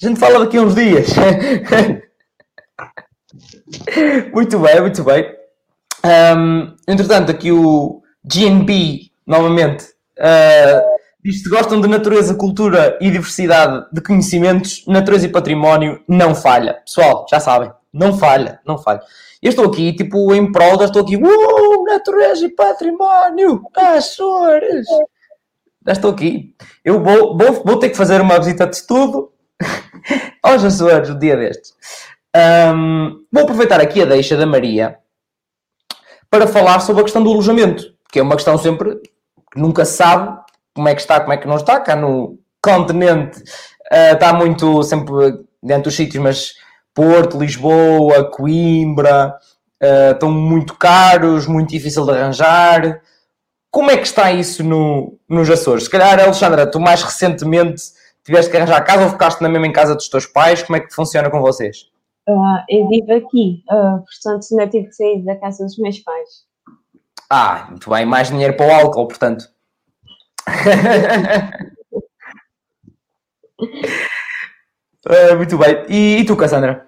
A 0.02 0.08
gente 0.08 0.20
fala 0.20 0.40
daqui 0.40 0.58
a 0.58 0.62
uns 0.62 0.74
dias. 0.74 1.10
muito 4.34 4.60
bem, 4.60 4.82
muito 4.82 5.04
bem. 5.04 5.36
Ahm, 6.04 6.76
entretanto, 6.88 7.32
aqui 7.32 7.52
o 7.52 8.02
GNB, 8.24 9.11
novamente, 9.32 9.86
ah, 10.20 10.84
diz 11.24 11.42
que 11.42 11.50
gostam 11.50 11.80
de 11.80 11.88
natureza, 11.88 12.36
cultura 12.36 12.98
e 13.00 13.10
diversidade 13.10 13.88
de 13.92 14.02
conhecimentos, 14.02 14.84
natureza 14.86 15.26
e 15.26 15.32
património, 15.32 16.04
não 16.08 16.36
falha. 16.36 16.76
Pessoal, 16.86 17.26
já 17.30 17.40
sabem, 17.40 17.72
não 17.94 18.18
falha, 18.18 18.60
não 18.66 18.78
falha. 18.78 19.02
Eu 19.42 19.50
estou 19.50 19.66
aqui, 19.66 19.94
tipo, 19.94 20.34
em 20.36 20.52
prol, 20.52 20.78
já 20.78 20.86
estou 20.86 21.02
aqui, 21.02 21.16
uh, 21.16 21.84
natureza 21.86 22.46
e 22.46 22.50
património, 22.50 23.64
Açores. 23.76 24.86
Já 25.86 25.94
estou 25.94 26.12
aqui. 26.12 26.54
Eu 26.86 27.02
vou, 27.02 27.38
vou, 27.38 27.64
vou 27.64 27.80
ter 27.80 27.90
que 27.90 27.98
fazer 27.98 28.22
uma 28.22 28.38
visita 28.38 28.68
de 28.68 28.76
estudo 28.76 29.32
aos 30.44 30.64
Açores, 30.64 31.10
o 31.10 31.18
dia 31.18 31.36
destes. 31.38 31.74
Ahm, 32.36 33.24
vou 33.32 33.44
aproveitar 33.44 33.82
aqui 33.82 34.02
a 34.02 34.06
deixa 34.06 34.38
da 34.38 34.46
Maria 34.46 34.98
para 36.30 36.48
falar 36.48 36.80
sobre 36.80 37.02
a 37.02 37.04
questão 37.04 37.24
do 37.24 37.32
alojamento, 37.32 37.84
que 38.12 38.20
é 38.20 38.22
uma 38.22 38.36
questão 38.36 38.58
sempre 38.58 39.02
nunca 39.56 39.86
sabe 39.86 40.40
como 40.74 40.88
é 40.88 40.96
que 40.96 41.02
está, 41.02 41.20
como 41.20 41.34
é 41.34 41.38
que 41.38 41.48
não 41.48 41.56
está. 41.56 41.80
Cá 41.80 41.96
no 41.96 42.40
continente 42.62 43.44
ah, 43.92 44.14
está 44.14 44.34
muito 44.34 44.84
sempre 44.84 45.14
dentro 45.62 45.84
dos 45.84 45.96
sítios, 45.96 46.24
mas 46.24 46.54
Porto, 46.94 47.40
Lisboa, 47.40 48.30
Coimbra 48.32 49.36
ah, 49.82 50.12
estão 50.12 50.32
muito 50.32 50.76
caros, 50.78 51.48
muito 51.48 51.70
difícil 51.70 52.06
de 52.06 52.12
arranjar. 52.12 53.02
Como 53.70 53.90
é 53.90 53.98
que 53.98 54.06
está 54.06 54.32
isso 54.32 54.64
no, 54.64 55.18
nos 55.30 55.50
Açores? 55.50 55.86
Se 55.86 55.90
calhar, 55.90 56.20
Alexandra, 56.20 56.70
tu 56.70 56.80
mais 56.80 57.02
recentemente 57.02 57.82
tiveste 58.24 58.52
que 58.52 58.58
arranjar 58.58 58.84
casa 58.84 59.06
ou 59.06 59.10
ficaste 59.10 59.42
na 59.42 59.50
mesma 59.50 59.68
em 59.68 59.72
casa 59.72 59.96
dos 59.96 60.10
teus 60.10 60.26
pais? 60.26 60.62
Como 60.62 60.76
é 60.76 60.80
que 60.82 60.94
funciona 60.94 61.30
com 61.30 61.42
vocês? 61.42 61.90
Ah, 62.28 62.64
eu 62.70 62.88
vivo 62.88 63.14
aqui, 63.14 63.64
ah, 63.70 64.00
portanto 64.06 64.46
ainda 64.52 64.70
tive 64.70 64.88
que 64.88 64.94
sair 64.94 65.24
da 65.24 65.36
casa 65.36 65.64
dos 65.66 65.78
meus 65.78 66.00
pais. 66.00 66.51
Ah, 67.34 67.68
muito 67.70 67.90
bem, 67.90 68.06
mais 68.06 68.28
dinheiro 68.28 68.58
para 68.58 68.68
o 68.68 68.72
álcool, 68.74 69.08
portanto. 69.08 69.46
Ah, 75.08 75.36
muito 75.36 75.58
bem. 75.58 75.84
E, 75.90 76.18
e 76.20 76.26
tu, 76.26 76.36
Cassandra? 76.36 76.86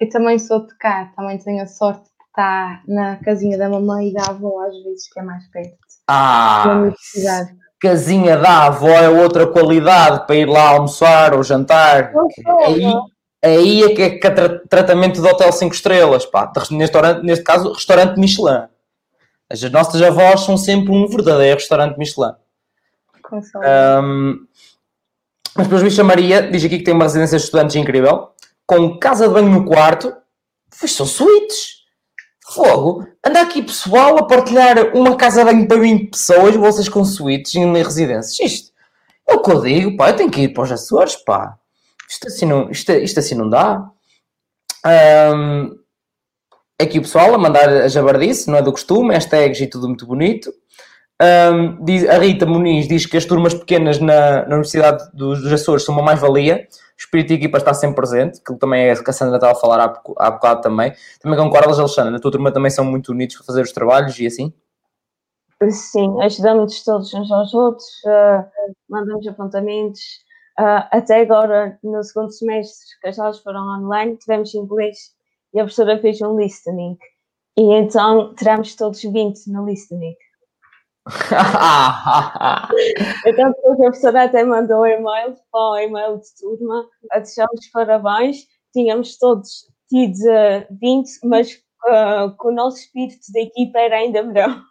Eu 0.00 0.08
também 0.08 0.38
sou 0.38 0.66
de 0.66 0.76
cá, 0.78 1.12
também 1.14 1.38
tenho 1.38 1.62
a 1.62 1.66
sorte 1.66 2.02
de 2.02 2.08
estar 2.26 2.82
na 2.88 3.16
casinha 3.24 3.56
da 3.56 3.68
mamãe 3.68 4.08
e 4.08 4.12
da 4.12 4.22
avó, 4.30 4.60
às 4.66 4.74
vezes, 4.82 5.08
que 5.12 5.20
é 5.20 5.22
mais 5.22 5.46
perto 5.48 5.70
da 5.70 5.76
Ah, 6.08 6.74
universidade. 6.76 7.56
casinha 7.80 8.36
da 8.36 8.64
avó 8.66 8.88
é 8.88 9.08
outra 9.08 9.46
qualidade 9.46 10.26
para 10.26 10.34
ir 10.36 10.46
lá 10.48 10.70
almoçar 10.70 11.34
ou 11.34 11.42
jantar. 11.44 12.12
Aí, 12.66 12.84
aí 13.44 13.82
é 13.84 13.94
que 13.94 14.02
é 14.02 14.10
que 14.18 14.26
é 14.26 14.30
tra- 14.30 14.58
tratamento 14.68 15.22
de 15.22 15.28
hotel 15.28 15.52
5 15.52 15.72
estrelas, 15.74 16.26
pá. 16.26 16.50
Neste, 16.72 16.96
neste 17.22 17.44
caso, 17.44 17.72
restaurante 17.72 18.18
Michelin. 18.18 18.64
As 19.52 19.62
nossas 19.70 20.00
avós 20.00 20.40
são 20.40 20.56
sempre 20.56 20.90
um 20.92 21.06
verdadeiro 21.06 21.58
restaurante 21.58 21.98
Michelin. 21.98 22.32
Um, 23.32 24.46
mas 25.54 25.66
depois 25.66 25.82
Bicha 25.82 26.02
Maria 26.02 26.50
diz 26.50 26.64
aqui 26.64 26.78
que 26.78 26.84
tem 26.84 26.94
uma 26.94 27.04
residência 27.04 27.36
de 27.36 27.44
estudantes 27.44 27.76
incrível, 27.76 28.30
com 28.66 28.98
casa 28.98 29.28
de 29.28 29.34
banho 29.34 29.50
no 29.50 29.66
quarto. 29.66 30.14
Pois 30.78 30.92
são 30.92 31.04
suítes. 31.04 31.82
Fogo. 32.46 33.06
Anda 33.24 33.42
aqui 33.42 33.62
pessoal 33.62 34.18
a 34.18 34.26
partilhar 34.26 34.94
uma 34.96 35.16
casa 35.16 35.44
de 35.44 35.52
banho 35.52 35.68
para 35.68 35.78
20 35.78 36.10
pessoas, 36.10 36.56
vocês 36.56 36.88
com 36.88 37.04
suítes 37.04 37.54
em 37.54 37.82
residências. 37.82 38.40
Isto 38.40 38.72
é 39.28 39.34
o 39.34 39.42
que 39.42 39.50
eu 39.50 39.60
digo, 39.60 39.96
pá. 39.96 40.10
Eu 40.10 40.16
tenho 40.16 40.30
que 40.30 40.42
ir 40.42 40.48
para 40.48 40.64
os 40.64 40.72
Açores, 40.72 41.16
pá. 41.16 41.58
Isto 42.08 42.28
assim 42.28 42.46
não, 42.46 42.70
isto, 42.70 42.90
isto 42.92 43.20
assim 43.20 43.34
não 43.34 43.48
dá. 43.48 43.90
Um, 45.34 45.81
aqui 46.82 46.98
o 46.98 47.02
pessoal 47.02 47.34
a 47.34 47.38
mandar 47.38 47.68
a 47.68 47.88
jabardice, 47.88 48.50
não 48.50 48.58
é 48.58 48.62
do 48.62 48.72
costume, 48.72 49.14
hashtags 49.14 49.60
e 49.60 49.66
tudo 49.66 49.88
muito 49.88 50.06
bonito. 50.06 50.52
Um, 51.22 51.84
diz, 51.84 52.08
a 52.08 52.18
Rita 52.18 52.44
Muniz 52.44 52.88
diz 52.88 53.06
que 53.06 53.16
as 53.16 53.24
turmas 53.24 53.54
pequenas 53.54 54.00
na, 54.00 54.42
na 54.42 54.56
Universidade 54.56 55.04
dos, 55.14 55.40
dos 55.40 55.52
Açores 55.52 55.84
são 55.84 55.94
uma 55.94 56.02
mais-valia. 56.02 56.66
O 56.66 57.00
espírito 57.00 57.28
de 57.28 57.34
equipa 57.34 57.58
está 57.58 57.72
sempre 57.72 57.96
presente, 57.96 58.40
que 58.42 58.54
também 58.56 58.88
é 58.88 58.94
que 58.96 59.08
a 59.08 59.12
Sandra 59.12 59.36
estava 59.36 59.52
a 59.52 59.56
falar 59.56 59.80
há, 59.80 60.02
há 60.18 60.30
bocado 60.32 60.60
também. 60.62 60.92
Também 61.20 61.38
concordas, 61.38 61.78
Alexandra? 61.78 62.10
Na 62.10 62.18
tua 62.18 62.32
turma 62.32 62.50
também 62.50 62.70
são 62.70 62.84
muito 62.84 63.12
unidos 63.12 63.36
para 63.36 63.46
fazer 63.46 63.62
os 63.62 63.72
trabalhos 63.72 64.18
e 64.18 64.26
assim? 64.26 64.52
Sim, 65.70 66.20
ajudamos 66.22 66.82
todos 66.82 67.14
uns 67.14 67.30
aos 67.30 67.54
outros, 67.54 67.86
uh, 68.04 68.44
mandamos 68.90 69.26
apontamentos. 69.28 70.00
Uh, 70.58 70.82
até 70.90 71.20
agora, 71.20 71.78
no 71.84 72.02
segundo 72.02 72.32
semestre, 72.32 72.84
que 73.00 73.08
as 73.08 73.18
aulas 73.18 73.38
foram 73.38 73.62
online, 73.78 74.16
tivemos 74.16 74.54
inglês 74.54 75.12
e 75.52 75.60
a 75.60 75.64
professora 75.64 75.98
fez 75.98 76.20
um 76.22 76.38
listening. 76.38 76.96
E 77.56 77.62
então 77.74 78.34
tiramos 78.34 78.74
todos 78.74 79.02
20 79.02 79.46
no 79.48 79.66
listening. 79.66 80.16
então 83.26 83.50
a 83.50 83.54
professora 83.54 84.24
até 84.24 84.44
mandou 84.44 84.82
um 84.82 84.86
e-mail 84.86 85.34
para 85.50 85.60
o 85.60 85.78
e-mail 85.78 86.18
de 86.18 86.28
turma 86.40 86.86
a 87.10 87.18
deixar 87.18 87.46
os 87.52 87.66
parabéns. 87.68 88.46
Tínhamos 88.72 89.18
todos 89.18 89.66
tido 89.88 90.14
20, 90.80 91.10
mas 91.24 91.60
uh, 91.86 92.34
com 92.38 92.48
o 92.48 92.54
nosso 92.54 92.78
espírito 92.78 93.30
de 93.30 93.40
equipa 93.40 93.78
era 93.78 93.96
ainda 93.96 94.22
melhor. 94.22 94.62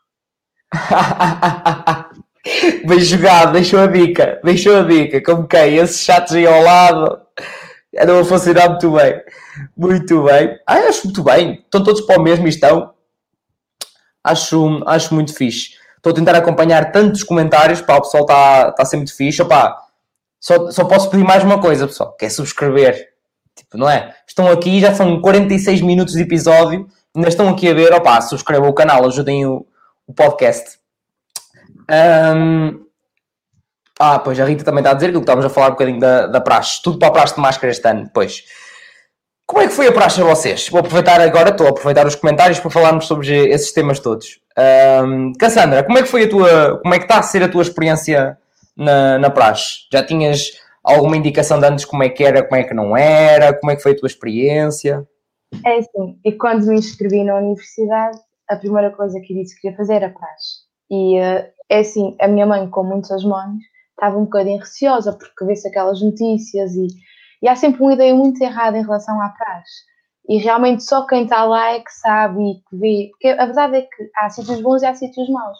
Bem 2.88 3.00
jogado, 3.00 3.54
deixou 3.54 3.82
a 3.82 3.88
dica, 3.88 4.42
deixou 4.44 4.78
a 4.78 4.84
dica. 4.84 5.24
Como 5.24 5.48
quem? 5.48 5.76
Esses 5.76 6.04
chatos 6.04 6.34
aí 6.34 6.48
ao 6.48 6.64
lado 6.64 7.22
não 8.06 8.20
a 8.20 8.26
funcionar 8.26 8.70
muito 8.70 8.92
bem. 8.92 9.22
Muito 9.76 10.24
bem. 10.24 10.60
Ah, 10.66 10.76
acho 10.76 11.06
muito 11.06 11.24
bem. 11.24 11.62
Estão 11.64 11.84
todos 11.84 12.02
para 12.02 12.20
o 12.20 12.24
mesmo 12.24 12.46
e 12.48 12.50
estão. 12.50 12.94
Acho, 14.24 14.84
acho 14.86 15.14
muito 15.14 15.34
fixe. 15.34 15.72
Estou 15.98 16.12
a 16.12 16.16
tentar 16.16 16.36
acompanhar 16.36 16.92
tantos 16.92 17.24
comentários. 17.24 17.82
Pá, 17.82 17.98
o 17.98 18.02
pessoal 18.02 18.24
está, 18.24 18.76
a 18.78 18.86
ser 18.86 18.98
muito 18.98 19.16
fixe. 19.16 19.44
Só, 20.40 20.72
só 20.72 20.86
posso 20.86 21.10
pedir 21.10 21.24
mais 21.24 21.44
uma 21.44 21.60
coisa, 21.62 21.86
pessoal, 21.86 22.16
que 22.18 22.26
é 22.26 22.30
subscrever. 22.30 23.10
Tipo, 23.56 23.78
não 23.78 23.90
é? 23.90 24.16
Estão 24.28 24.50
aqui, 24.50 24.80
já 24.80 24.94
são 24.96 25.22
46 25.22 25.82
minutos 25.82 26.14
de 26.14 26.22
episódio. 26.22 26.88
Ainda 27.14 27.28
estão 27.28 27.50
aqui 27.50 27.70
a 27.70 27.74
ver. 27.74 27.94
Opa, 27.94 28.22
subscrevam 28.22 28.70
o 28.70 28.74
canal, 28.74 29.06
ajudem 29.06 29.46
o, 29.46 29.66
o 30.08 30.14
podcast. 30.14 30.80
Um, 31.90 32.86
ah, 34.02 34.20
pois 34.20 34.40
a 34.40 34.46
Rita 34.46 34.64
também 34.64 34.80
está 34.80 34.92
a 34.92 34.94
dizer 34.96 35.12
que 35.12 35.18
estávamos 35.20 35.46
a 35.46 35.50
falar 35.50 35.68
um 35.68 35.72
bocadinho 35.72 36.00
da, 36.00 36.26
da 36.28 36.42
praxe. 36.42 36.82
Tudo 36.82 36.98
para 36.98 37.10
a 37.10 37.12
praxe 37.12 37.36
de 37.36 37.42
máscara 37.42 37.72
este 37.72 37.88
ano, 37.88 38.06
depois. 38.06 38.44
Como 39.46 39.62
é 39.62 39.68
que 39.68 39.74
foi 39.74 39.88
a 39.88 39.92
praxe 39.92 40.22
a 40.22 40.26
vocês? 40.26 40.70
Vou 40.70 40.80
aproveitar 40.80 41.20
agora, 41.22 41.50
estou 41.50 41.68
a 41.68 41.70
aproveitar 41.70 42.08
os 42.08 42.16
comentários 42.16 42.60
para 42.60 42.72
falarmos 42.72 43.06
sobre 43.06 43.28
esses 43.50 43.72
temas 43.72 44.00
todos. 44.00 44.40
Um, 45.06 45.34
Cassandra, 45.34 45.84
como 45.84 45.98
é 45.98 46.02
que 46.04 46.08
foi 46.08 46.24
a 46.24 46.30
tua, 46.30 46.80
como 46.82 46.94
é 46.94 46.98
que 46.98 47.04
está 47.04 47.20
a 47.20 47.22
ser 47.22 47.44
a 47.44 47.50
tua 47.50 47.62
experiência 47.62 48.38
na, 48.76 49.20
na 49.20 49.30
praxe? 49.30 49.88
Já 49.92 50.04
tinhas 50.04 50.52
alguma 50.84 51.18
indicação 51.18 51.60
de 51.60 51.66
antes 51.68 51.86
como 51.86 52.02
é 52.02 52.10
que 52.10 52.24
era, 52.24 52.44
como 52.44 52.60
é 52.60 52.64
que 52.64 52.74
não 52.74 52.98
era? 52.98 53.54
Como 53.54 53.72
é 53.72 53.76
que 53.76 53.84
foi 53.84 53.92
a 53.92 53.98
tua 53.98 54.08
experiência? 54.08 55.06
É 55.66 55.80
assim, 55.80 56.18
e 56.24 56.32
quando 56.32 56.66
me 56.68 56.78
inscrevi 56.78 57.24
na 57.24 57.36
universidade, 57.36 58.18
a 58.50 58.56
primeira 58.56 58.90
coisa 58.90 59.20
que 59.20 59.34
disse 59.34 59.56
que 59.56 59.62
queria 59.62 59.78
fazer 59.78 59.96
era 59.96 60.10
praxe. 60.10 60.62
E 60.90 61.20
uh, 61.20 61.46
é 61.70 61.80
assim, 61.80 62.16
a 62.20 62.28
minha 62.28 62.46
mãe, 62.46 62.70
com 62.70 62.84
muitas 62.84 63.24
mães, 63.24 63.62
estava 63.92 64.18
um 64.18 64.24
bocadinho 64.24 64.60
receosa 64.60 65.14
porque 65.14 65.46
vê-se 65.46 65.68
aquelas 65.68 66.02
notícias 66.02 66.74
e, 66.76 66.88
e 67.42 67.48
há 67.48 67.56
sempre 67.56 67.82
uma 67.82 67.94
ideia 67.94 68.16
muito 68.16 68.42
errada 68.42 68.78
em 68.78 68.84
relação 68.84 69.22
à 69.22 69.30
praxe. 69.30 69.92
E 70.30 70.38
realmente 70.38 70.84
só 70.84 71.06
quem 71.06 71.24
está 71.24 71.44
lá 71.44 71.72
é 71.72 71.80
que 71.80 71.92
sabe 71.92 72.42
e 72.42 72.56
que 72.56 72.78
vê. 72.78 73.10
Porque 73.12 73.28
a 73.30 73.46
verdade 73.46 73.78
é 73.78 73.82
que 73.82 74.12
há 74.18 74.30
sítios 74.30 74.62
bons 74.62 74.82
e 74.82 74.86
há 74.86 74.96
sítios 74.96 75.30
maus. 75.30 75.60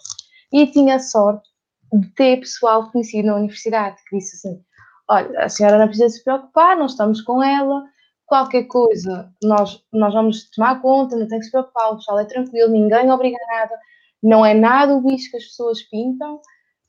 E 0.52 0.68
tinha 0.68 1.00
sorte 1.00 1.50
de 1.94 2.08
ter 2.14 2.38
pessoal 2.38 2.90
conhecido 2.92 3.28
na 3.28 3.36
universidade 3.36 3.98
que 4.08 4.18
disse 4.18 4.36
assim: 4.36 4.64
Olha, 5.10 5.40
a 5.40 5.50
senhora 5.50 5.78
não 5.78 5.88
precisa 5.88 6.10
se 6.10 6.24
preocupar, 6.24 6.78
nós 6.78 6.92
estamos 6.92 7.22
com 7.22 7.44
ela, 7.44 7.84
qualquer 8.26 8.64
coisa 8.64 9.30
nós, 9.44 9.84
nós 9.92 10.14
vamos 10.14 10.50
tomar 10.52 10.82
conta, 10.82 11.18
não 11.18 11.28
tem 11.28 11.40
que 11.40 11.46
se 11.46 11.52
preocupar, 11.52 11.92
o 11.92 11.98
pessoal 11.98 12.20
é 12.20 12.26
tranquilo, 12.26 12.72
ninguém 12.72 13.12
obriga 13.12 13.38
nada, 13.52 13.78
não 14.24 14.46
é 14.46 14.54
nada 14.54 14.96
o 14.96 15.02
bicho 15.02 15.30
que 15.30 15.38
as 15.38 15.44
pessoas 15.44 15.82
pintam 15.84 16.40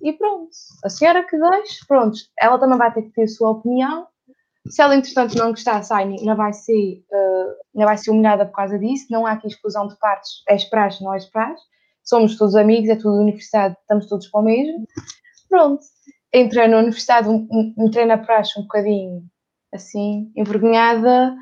e 0.03 0.13
pronto. 0.13 0.51
A 0.85 0.89
senhora 0.89 1.25
que 1.25 1.39
deixe, 1.39 1.87
pronto, 1.87 2.19
ela 2.39 2.59
também 2.59 2.77
vai 2.77 2.93
ter 2.93 3.03
que 3.03 3.13
ter 3.13 3.23
a 3.23 3.29
sua 3.29 3.51
opinião. 3.51 4.07
Se 4.69 4.83
ela, 4.83 4.95
entretanto, 4.95 5.37
não 5.37 5.51
gostar, 5.51 5.83
sai, 5.83 6.17
não 6.23 6.37
vai 6.37 6.53
ser, 6.53 7.05
uh, 7.11 7.55
não 7.75 7.87
vai 7.87 7.97
ser 7.97 8.11
humilhada 8.11 8.47
por 8.47 8.55
causa 8.55 8.79
disso. 8.79 9.07
Não 9.11 9.27
há 9.27 9.33
aqui 9.33 9.47
exclusão 9.47 9.89
de 9.89 9.97
partes, 9.99 10.43
és 10.49 10.65
praxe, 10.65 11.03
não 11.03 11.15
és 11.15 11.25
praxe. 11.27 11.63
Somos 12.05 12.37
todos 12.37 12.55
amigos, 12.57 12.89
é 12.89 12.97
tudo 12.97 13.21
universidade, 13.21 13.77
estamos 13.81 14.09
todos 14.09 14.29
para 14.29 14.41
o 14.41 14.45
mesmo. 14.45 14.87
Pronto. 15.49 15.83
Entrei 16.35 16.67
na 16.67 16.79
universidade, 16.79 17.29
entrei 17.79 18.07
na 18.07 18.19
praxe 18.19 18.59
um 18.59 18.63
bocadinho 18.63 19.23
assim, 19.73 20.31
envergonhada, 20.37 21.35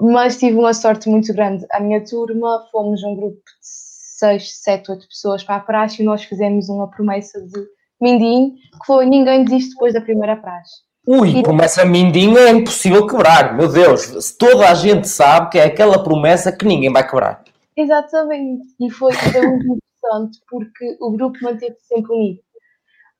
mas 0.00 0.38
tive 0.38 0.58
uma 0.58 0.74
sorte 0.74 1.08
muito 1.08 1.32
grande. 1.32 1.66
A 1.72 1.80
minha 1.80 2.04
turma, 2.04 2.66
fomos 2.70 3.02
um 3.02 3.16
grupo 3.16 3.36
de 3.36 3.42
seis, 3.60 4.62
sete, 4.62 4.90
oito 4.90 5.08
pessoas 5.08 5.42
para 5.44 5.56
a 5.56 5.60
praxe 5.60 6.02
e 6.02 6.04
nós 6.04 6.24
fizemos 6.24 6.68
uma 6.68 6.88
promessa 6.88 7.40
de 7.40 7.75
Mindinho, 8.00 8.54
que 8.54 8.86
foi 8.86 9.06
ninguém 9.06 9.44
desiste 9.44 9.70
depois 9.70 9.94
da 9.94 10.00
primeira 10.00 10.36
praxe. 10.36 10.86
Ui, 11.06 11.38
e... 11.38 11.42
promessa 11.42 11.84
Mindinho 11.84 12.36
é 12.36 12.50
impossível 12.50 13.06
quebrar, 13.06 13.56
meu 13.56 13.70
Deus, 13.70 14.32
toda 14.36 14.68
a 14.68 14.74
gente 14.74 15.08
sabe 15.08 15.50
que 15.50 15.58
é 15.58 15.64
aquela 15.64 16.02
promessa 16.02 16.50
que 16.50 16.66
ninguém 16.66 16.92
vai 16.92 17.06
quebrar. 17.08 17.44
Exatamente, 17.76 18.64
e 18.80 18.90
foi, 18.90 19.12
foi 19.12 19.46
muito 19.46 19.64
interessante 19.64 20.38
porque 20.48 20.96
o 21.00 21.12
grupo 21.12 21.38
manteve-se 21.42 21.86
sempre 21.86 22.12
unido. 22.12 22.40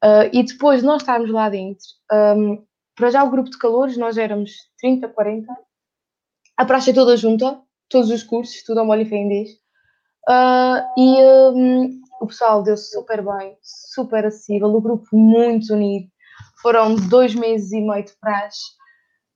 Uh, 0.04 0.28
e 0.32 0.42
depois 0.42 0.82
nós 0.82 1.02
estávamos 1.02 1.30
lá 1.30 1.48
dentro, 1.48 1.86
um, 2.12 2.64
para 2.94 3.10
já 3.10 3.22
o 3.22 3.30
grupo 3.30 3.50
de 3.50 3.58
calores, 3.58 3.96
nós 3.96 4.18
éramos 4.18 4.50
30, 4.80 5.08
40, 5.08 5.46
a 6.56 6.64
praxe 6.64 6.90
é 6.90 6.94
toda 6.94 7.16
junta, 7.16 7.60
todos 7.88 8.10
os 8.10 8.22
cursos, 8.22 8.62
tudo 8.64 8.80
ao 8.80 8.86
molho 8.86 9.02
e 9.02 9.66
Uh, 10.28 10.82
e 10.98 11.22
um, 11.54 12.00
o 12.20 12.26
pessoal 12.26 12.60
deu-se 12.60 12.90
super 12.90 13.22
bem, 13.22 13.56
super 13.96 14.24
acessível, 14.24 14.68
o 14.68 14.80
grupo 14.80 15.06
muito 15.12 15.74
unido. 15.74 16.08
Foram 16.62 16.94
dois 16.94 17.34
meses 17.34 17.72
e 17.72 17.80
meio 17.80 18.04
de 18.04 18.12
praxe, 18.20 18.60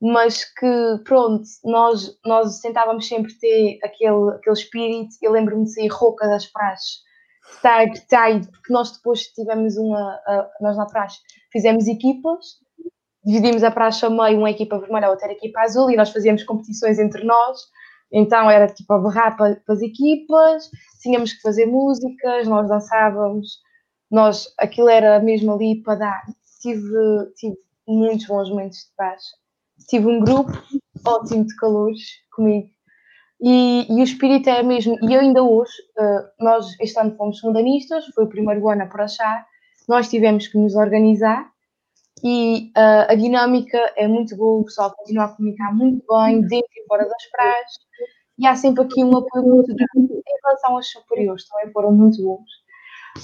mas 0.00 0.44
que, 0.44 1.02
pronto, 1.04 1.42
nós, 1.64 2.16
nós 2.24 2.60
tentávamos 2.60 3.08
sempre 3.08 3.32
ter 3.38 3.78
aquele, 3.82 4.30
aquele 4.36 4.56
espírito. 4.56 5.10
Eu 5.20 5.32
lembro-me 5.32 5.64
de 5.64 5.74
sair 5.74 5.88
rouca 5.88 6.26
das 6.28 6.46
praxes, 6.46 6.98
tag, 7.62 8.06
tag, 8.08 8.46
porque 8.50 8.72
nós 8.72 8.92
depois 8.92 9.24
tivemos 9.32 9.76
uma, 9.76 10.20
nós 10.60 10.76
na 10.76 10.86
praxe 10.86 11.18
fizemos 11.52 11.88
equipas, 11.88 12.58
dividimos 13.24 13.64
a 13.64 13.70
praxe 13.70 14.06
a 14.06 14.10
meio, 14.10 14.38
uma 14.38 14.50
equipa 14.50 14.78
vermelha, 14.78 15.08
a 15.08 15.10
outra 15.10 15.32
equipa 15.32 15.60
azul, 15.60 15.90
e 15.90 15.96
nós 15.96 16.10
fazíamos 16.10 16.44
competições 16.44 16.98
entre 16.98 17.24
nós 17.24 17.58
então 18.12 18.50
era 18.50 18.66
tipo 18.66 18.92
a 18.92 18.98
berrar 18.98 19.36
para, 19.36 19.56
para 19.56 19.74
as 19.74 19.82
equipas, 19.82 20.68
tínhamos 21.00 21.32
que 21.32 21.40
fazer 21.40 21.66
músicas, 21.66 22.46
nós 22.46 22.68
dançávamos, 22.68 23.60
nós, 24.10 24.52
aquilo 24.58 24.88
era 24.88 25.20
mesmo 25.20 25.52
ali 25.52 25.82
para 25.82 25.94
dar. 25.94 26.22
Tive, 26.60 27.32
tive 27.36 27.56
muitos 27.86 28.26
bons 28.26 28.50
momentos 28.50 28.78
de 28.78 28.94
paz. 28.96 29.22
Tive 29.88 30.06
um 30.06 30.20
grupo 30.20 30.52
ótimo 31.06 31.46
de 31.46 31.56
calores 31.56 32.00
comigo. 32.34 32.68
E, 33.40 33.86
e 33.88 34.00
o 34.00 34.04
espírito 34.04 34.50
é 34.50 34.62
mesmo, 34.62 34.98
e 35.02 35.16
ainda 35.16 35.42
hoje, 35.42 35.72
uh, 35.98 36.44
nós 36.44 36.78
este 36.78 37.00
ano 37.00 37.16
fomos 37.16 37.40
fundanistas, 37.40 38.04
foi 38.14 38.24
o 38.24 38.28
primeiro 38.28 38.68
ano 38.68 38.82
a 38.82 38.86
praxar, 38.86 39.46
nós 39.88 40.10
tivemos 40.10 40.46
que 40.46 40.58
nos 40.58 40.74
organizar 40.74 41.50
e 42.22 42.70
uh, 42.76 43.08
a 43.08 43.14
dinâmica 43.14 43.78
é 43.96 44.06
muito 44.06 44.36
boa, 44.36 44.60
o 44.60 44.64
pessoal 44.64 44.94
continua 44.94 45.24
a 45.24 45.28
comunicar 45.28 45.74
muito 45.74 46.04
bem, 46.06 46.42
dentro 46.42 46.68
e 46.76 46.86
fora 46.86 47.08
das 47.08 47.26
praias, 47.30 47.70
e 48.38 48.46
há 48.46 48.54
sempre 48.54 48.84
aqui 48.84 49.02
um 49.02 49.16
apoio 49.16 49.46
muito 49.46 49.74
grande 49.74 50.12
em 50.12 50.40
relação 50.44 50.76
aos 50.76 50.90
superiores, 50.90 51.48
também 51.48 51.72
foram 51.72 51.92
muito 51.92 52.22
bons. 52.22 52.50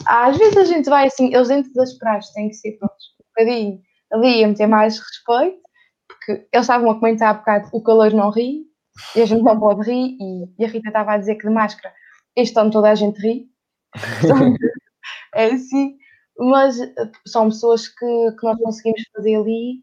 Às 0.07 0.37
vezes 0.37 0.57
a 0.57 0.65
gente 0.65 0.89
vai 0.89 1.07
assim, 1.07 1.35
eles 1.35 1.49
dentro 1.49 1.73
das 1.73 1.97
praias 1.99 2.31
têm 2.33 2.49
que 2.49 2.55
ser 2.55 2.73
prontos, 2.73 3.05
um 3.21 3.25
bocadinho 3.29 3.81
ali 4.13 4.45
a 4.45 4.49
meter 4.49 4.67
mais 4.67 4.99
respeito, 4.99 5.59
porque 6.09 6.33
eles 6.53 6.65
estavam 6.65 6.91
a 6.91 6.99
comentar 6.99 7.31
há 7.31 7.35
bocado 7.35 7.69
o 7.73 7.83
calor 7.83 8.13
não 8.13 8.31
ri, 8.31 8.65
e 9.15 9.23
a 9.23 9.27
gente 9.27 9.43
não 9.43 9.59
pode 9.59 9.83
rir, 9.89 10.17
e, 10.59 10.65
a 10.65 10.69
Rita 10.69 10.89
estava 10.89 11.13
a 11.13 11.19
dizer 11.19 11.37
que 11.37 11.47
de 11.47 11.53
máscara 11.53 11.95
este 12.35 12.59
ano 12.59 12.71
toda 12.71 12.91
a 12.91 12.95
gente 12.95 13.21
ri. 13.21 13.47
é 15.35 15.47
assim 15.47 15.97
mas 16.39 16.79
eh, 16.81 16.95
são 17.27 17.49
pessoas 17.49 17.89
que, 17.89 18.33
que 18.39 18.45
nós 18.45 18.59
conseguimos 18.59 19.03
fazer 19.15 19.37
ali, 19.37 19.83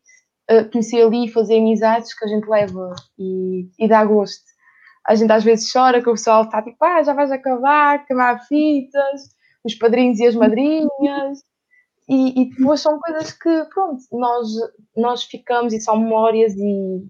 uh, 0.52 0.70
conhecer 0.72 1.02
ali 1.04 1.26
e 1.26 1.32
fazer 1.32 1.58
amizades 1.58 2.14
que 2.18 2.26
a 2.26 2.28
gente 2.28 2.48
leva 2.48 2.94
e, 3.18 3.70
e 3.80 3.88
dá 3.88 4.04
gosto. 4.06 4.44
A 5.08 5.16
gente 5.16 5.32
às 5.32 5.44
vezes 5.44 5.72
chora 5.72 6.02
que 6.02 6.10
o 6.10 6.14
pessoal 6.14 6.44
está 6.44 6.62
tipo, 6.62 6.84
ah, 6.84 7.04
já 7.04 7.14
vais 7.14 7.32
acabar, 7.32 8.06
queimar 8.06 8.46
fitas, 8.48 9.22
os 9.64 9.76
padrinhos 9.76 10.20
e 10.20 10.28
as 10.28 10.36
madrinhas. 10.36 11.44
E, 12.10 12.42
e 12.42 12.50
depois 12.50 12.82
são 12.82 13.00
coisas 13.00 13.32
que, 13.32 13.64
pronto, 13.74 14.04
nós, 14.12 14.48
nós 14.96 15.24
ficamos 15.24 15.74
e 15.74 15.80
são 15.80 15.98
memórias 15.98 16.54
e 16.56 17.08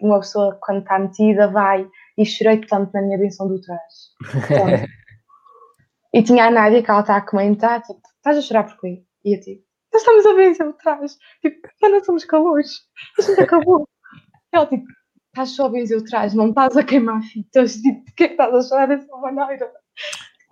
uma 0.00 0.20
pessoa 0.20 0.58
quando 0.62 0.80
está 0.80 0.98
metida 0.98 1.48
vai 1.48 1.86
e 2.16 2.24
chorei 2.24 2.60
tanto 2.62 2.90
na 2.94 3.02
minha 3.02 3.18
benção 3.18 3.48
do 3.48 3.60
traje. 3.60 3.80
e 6.14 6.22
tinha 6.22 6.46
a 6.46 6.50
Nádia 6.50 6.82
que 6.82 6.90
ela 6.90 7.00
está 7.00 7.16
a 7.16 7.26
comentar, 7.26 7.82
tipo, 7.82 8.00
estás 8.16 8.38
a 8.38 8.42
chorar 8.42 8.64
porquê? 8.64 9.04
E 9.24 9.36
eu 9.36 9.40
tipo, 9.40 9.62
nós 9.92 10.02
estamos 10.02 10.26
a 10.26 10.34
benção 10.34 10.66
do 10.68 10.76
traje, 10.76 11.16
tipo, 11.42 11.68
já 11.80 11.88
não 11.88 12.04
somos 12.04 12.24
calores, 12.24 12.80
gente 13.20 13.40
acabou. 13.40 13.86
ela 14.52 14.66
tipo, 14.66 14.86
estás 15.28 15.50
só 15.50 15.66
a 15.66 15.68
benzer 15.68 15.98
o 15.98 16.04
traje, 16.04 16.36
não 16.36 16.48
estás 16.48 16.76
a 16.76 16.82
queimar 16.82 17.22
fitas, 17.22 17.76
tipo, 17.76 18.04
que 18.16 18.24
estás 18.24 18.54
a 18.54 18.62
chorar 18.62 18.86
dessa 18.86 19.16
maneira? 19.16 19.70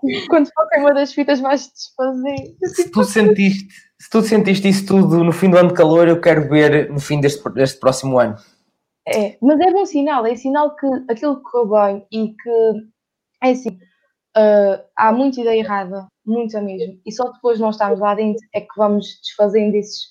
Quando 0.31 0.49
for 0.53 0.67
uma 0.79 0.95
das 0.95 1.13
fitas 1.13 1.41
vais 1.41 1.71
desfazer. 1.73 2.57
Se 2.65 2.91
tu 2.91 3.05
sentiste, 3.05 3.69
se 4.01 4.11
tu 4.11 4.23
sentiste 4.23 4.69
isso 4.69 4.87
tudo 4.87 5.25
no 5.25 5.33
fim 5.33 5.51
do 5.51 5.59
ano 5.59 5.69
de 5.69 5.75
calor, 5.75 6.09
eu 6.09 6.21
quero 6.21 6.49
ver 6.49 6.91
no 6.91 7.01
fim 7.01 7.21
deste, 7.21 7.43
deste 7.51 7.79
próximo 7.81 8.19
ano. 8.19 8.37
É, 9.07 9.39
mas 9.41 9.59
é 9.61 9.73
bom 9.73 9.87
sinal, 9.87 10.27
é 10.27 10.37
sinal 10.37 10.77
que 10.77 10.87
aquilo 11.09 11.43
correu 11.43 11.71
bem 11.71 12.07
e 12.13 12.35
que 12.35 12.89
é 13.43 13.51
assim, 13.51 13.71
uh, 14.37 14.85
há 14.95 15.11
muita 15.13 15.41
ideia 15.41 15.61
errada, 15.61 16.07
muita 16.27 16.61
mesmo, 16.61 17.01
e 17.07 17.11
só 17.11 17.31
depois 17.33 17.57
de 17.57 17.63
nós 17.63 17.77
estarmos 17.77 18.01
lá 18.01 18.15
dentro 18.15 18.45
é 18.55 18.61
que 18.61 18.77
vamos 18.77 19.19
desfazendo 19.23 19.75
esses, 19.77 20.09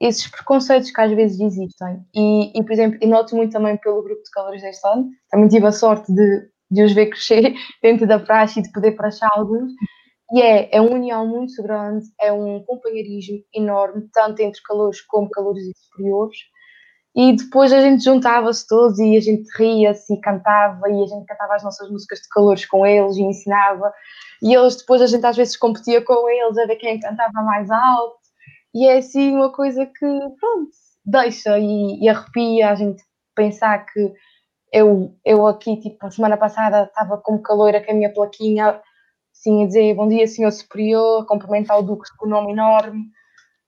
esses 0.00 0.26
preconceitos 0.26 0.90
que 0.90 1.00
às 1.00 1.12
vezes 1.12 1.38
existem. 1.38 2.02
E, 2.14 2.58
e 2.58 2.64
por 2.64 2.72
exemplo, 2.72 2.98
eu 3.02 3.08
noto 3.08 3.36
muito 3.36 3.52
também 3.52 3.76
pelo 3.76 4.02
grupo 4.02 4.22
de 4.22 4.30
calores 4.30 4.62
deste 4.62 4.88
ano, 4.88 5.10
também 5.30 5.48
tive 5.48 5.66
a 5.66 5.72
sorte 5.72 6.10
de, 6.10 6.48
de 6.70 6.82
os 6.82 6.92
ver 6.92 7.06
crescer 7.06 7.54
dentro 7.82 8.06
da 8.06 8.18
praxe 8.18 8.60
e 8.60 8.62
de 8.62 8.72
poder 8.72 8.92
praxar 8.92 9.30
alguns. 9.32 9.72
E 10.32 10.40
é, 10.40 10.76
é 10.76 10.80
uma 10.80 10.94
união 10.94 11.26
muito 11.26 11.60
grande, 11.62 12.06
é 12.20 12.32
um 12.32 12.62
companheirismo 12.62 13.42
enorme, 13.52 14.08
tanto 14.12 14.40
entre 14.40 14.62
calores 14.62 15.00
como 15.00 15.28
calores 15.28 15.64
superiores. 15.76 16.36
E 17.16 17.34
depois 17.34 17.72
a 17.72 17.80
gente 17.80 18.04
juntava-se 18.04 18.66
todos 18.68 18.98
e 19.00 19.16
a 19.16 19.20
gente 19.20 19.48
ria-se 19.58 20.14
e 20.14 20.20
cantava 20.20 20.88
e 20.88 21.02
a 21.02 21.06
gente 21.06 21.26
cantava 21.26 21.56
as 21.56 21.64
nossas 21.64 21.90
músicas 21.90 22.20
de 22.20 22.28
calores 22.28 22.64
com 22.66 22.86
eles 22.86 23.16
e 23.16 23.22
ensinava. 23.22 23.92
E 24.40 24.54
eles 24.54 24.76
depois 24.76 25.02
a 25.02 25.06
gente 25.08 25.26
às 25.26 25.36
vezes 25.36 25.56
competia 25.56 26.00
com 26.02 26.28
eles 26.28 26.56
a 26.56 26.66
ver 26.66 26.76
quem 26.76 27.00
cantava 27.00 27.42
mais 27.42 27.68
alto. 27.68 28.20
E 28.72 28.86
é 28.86 28.98
assim 28.98 29.32
uma 29.34 29.52
coisa 29.52 29.84
que, 29.84 30.06
pronto, 30.38 30.70
deixa 31.04 31.58
e, 31.58 32.04
e 32.04 32.08
arrepia 32.08 32.70
a 32.70 32.74
gente 32.76 33.02
pensar 33.34 33.84
que 33.86 34.12
eu, 34.72 35.14
eu 35.24 35.46
aqui, 35.46 35.76
tipo, 35.80 36.06
a 36.06 36.10
semana 36.10 36.36
passada 36.36 36.84
estava 36.84 37.18
com 37.18 37.38
calor 37.38 37.72
com 37.84 37.90
a 37.90 37.94
minha 37.94 38.12
plaquinha, 38.12 38.80
assim, 39.32 39.64
a 39.64 39.66
dizer 39.66 39.94
bom 39.94 40.08
dia, 40.08 40.26
senhor 40.26 40.50
superior, 40.50 41.26
cumprimentar 41.26 41.78
o 41.78 41.82
Duque 41.82 42.08
com 42.16 42.26
o 42.26 42.30
nome 42.30 42.52
enorme 42.52 43.04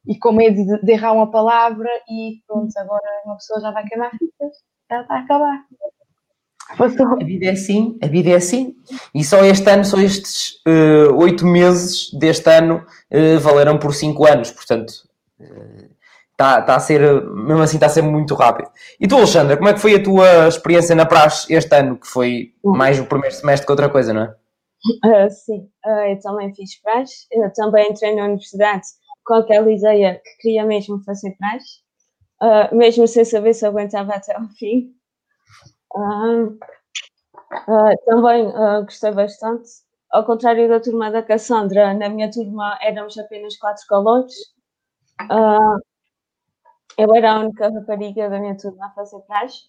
e 0.07 0.19
com 0.19 0.33
medo 0.33 0.65
de, 0.65 0.83
de 0.83 0.93
errar 0.93 1.13
uma 1.13 1.31
palavra 1.31 1.89
e 2.09 2.43
pronto, 2.47 2.77
agora 2.77 3.03
uma 3.25 3.37
pessoa 3.37 3.61
já 3.61 3.71
vai 3.71 3.85
queimar 3.85 4.11
fitas, 4.11 4.57
já 4.91 5.01
está 5.03 5.15
a 5.15 5.21
acabar. 5.21 5.65
Passou. 6.77 7.21
A 7.21 7.25
vida 7.25 7.47
é 7.47 7.51
assim, 7.51 7.99
a 8.03 8.07
vida 8.07 8.31
é 8.31 8.35
assim. 8.37 8.75
E 9.15 9.23
só 9.23 9.45
este 9.45 9.69
ano, 9.69 9.85
só 9.85 9.99
estes 9.99 10.61
uh, 10.67 11.15
oito 11.17 11.47
meses 11.47 12.11
deste 12.15 12.49
ano 12.49 12.87
uh, 13.13 13.39
valeram 13.41 13.79
por 13.79 13.95
cinco 13.95 14.27
anos, 14.27 14.51
portanto 14.51 14.93
está 16.43 16.63
tá 16.63 16.77
a 16.77 16.81
ser, 16.81 17.01
mesmo 17.23 17.63
assim 17.63 17.77
está 17.77 17.87
a 17.87 17.91
ser 17.91 18.03
muito 18.03 18.35
rápido. 18.35 18.71
E 19.01 19.07
tu, 19.07 19.17
Alexandra, 19.17 19.57
como 19.57 19.69
é 19.69 19.75
que 19.75 19.81
foi 19.81 19.95
a 19.95 20.03
tua 20.03 20.49
experiência 20.49 20.95
na 20.95 21.07
praxe 21.07 21.53
este 21.53 21.75
ano, 21.77 21.97
que 21.97 22.07
foi 22.07 22.55
mais 22.65 22.99
o 22.99 23.07
primeiro 23.07 23.35
semestre 23.35 23.65
que 23.65 23.73
outra 23.73 23.89
coisa, 23.89 24.13
não 24.13 24.23
é? 24.23 24.35
Uh, 25.05 25.31
sim, 25.31 25.69
uh, 25.87 26.11
eu 26.11 26.21
também 26.21 26.53
fiz 26.55 26.81
praxe, 26.83 27.27
eu 27.31 27.53
também 27.53 27.91
entrei 27.91 28.17
na 28.17 28.25
universidade 28.25 28.83
com 29.25 29.35
aquela 29.35 29.71
ideia 29.71 30.21
que 30.25 30.43
queria 30.43 30.65
mesmo 30.65 31.01
fazer 31.05 31.37
praxe, 31.39 31.79
uh, 32.43 32.75
mesmo 32.77 33.07
sem 33.07 33.25
saber 33.25 33.55
se 33.55 33.65
aguentava 33.65 34.13
até 34.13 34.35
ao 34.35 34.49
fim. 34.59 34.93
Também 38.07 38.51
gostei 38.85 39.13
bastante. 39.13 39.69
Ao 40.11 40.25
contrário 40.25 40.69
da 40.69 40.81
turma 40.81 41.11
da 41.11 41.23
Cassandra, 41.23 41.95
na 41.95 42.09
minha 42.09 42.31
turma 42.31 42.79
éramos 42.83 43.17
apenas 43.19 43.57
quatro 43.57 43.87
calores. 43.87 44.35
Eu 46.99 47.15
era 47.15 47.33
a 47.33 47.41
única 47.41 47.69
rapariga 47.69 48.29
da 48.29 48.39
minha 48.39 48.57
turma 48.57 48.87
a 48.87 48.91
fazer 48.91 49.21
praxe. 49.21 49.63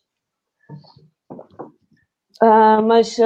mas 2.86 3.18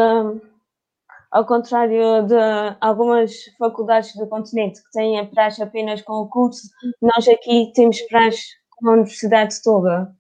ao 1.32 1.46
contrário 1.46 2.26
de 2.26 2.36
algumas 2.80 3.34
faculdades 3.58 4.16
do 4.16 4.28
continente 4.28 4.82
que 4.84 4.92
têm 4.92 5.20
a 5.20 5.26
praxe 5.26 5.62
apenas 5.62 6.02
com 6.02 6.14
o 6.14 6.30
curso, 6.30 6.68
nós 7.02 7.28
aqui 7.28 7.72
temos 7.76 8.02
praxe 8.04 8.46
com 8.78 8.90
a 8.90 8.94
universidade 8.94 9.62
toda. 9.62 10.16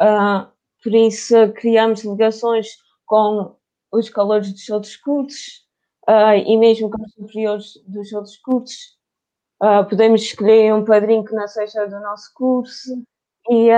Uh, 0.00 0.46
por 0.82 0.94
isso, 0.94 1.34
criamos 1.54 2.04
ligações 2.04 2.76
com 3.06 3.56
os 3.92 4.10
calores 4.10 4.52
dos 4.52 4.68
outros 4.68 4.96
cursos 4.96 5.64
uh, 6.08 6.36
e 6.36 6.56
mesmo 6.56 6.90
com 6.90 7.02
os 7.02 7.12
superiores 7.12 7.74
dos 7.86 8.12
outros 8.12 8.36
cursos. 8.38 8.98
Uh, 9.64 9.88
podemos 9.88 10.20
escolher 10.20 10.74
um 10.74 10.84
padrinho 10.84 11.24
que 11.24 11.34
não 11.34 11.48
seja 11.48 11.86
do 11.86 12.00
nosso 12.00 12.30
curso 12.34 13.02
e 13.48 13.70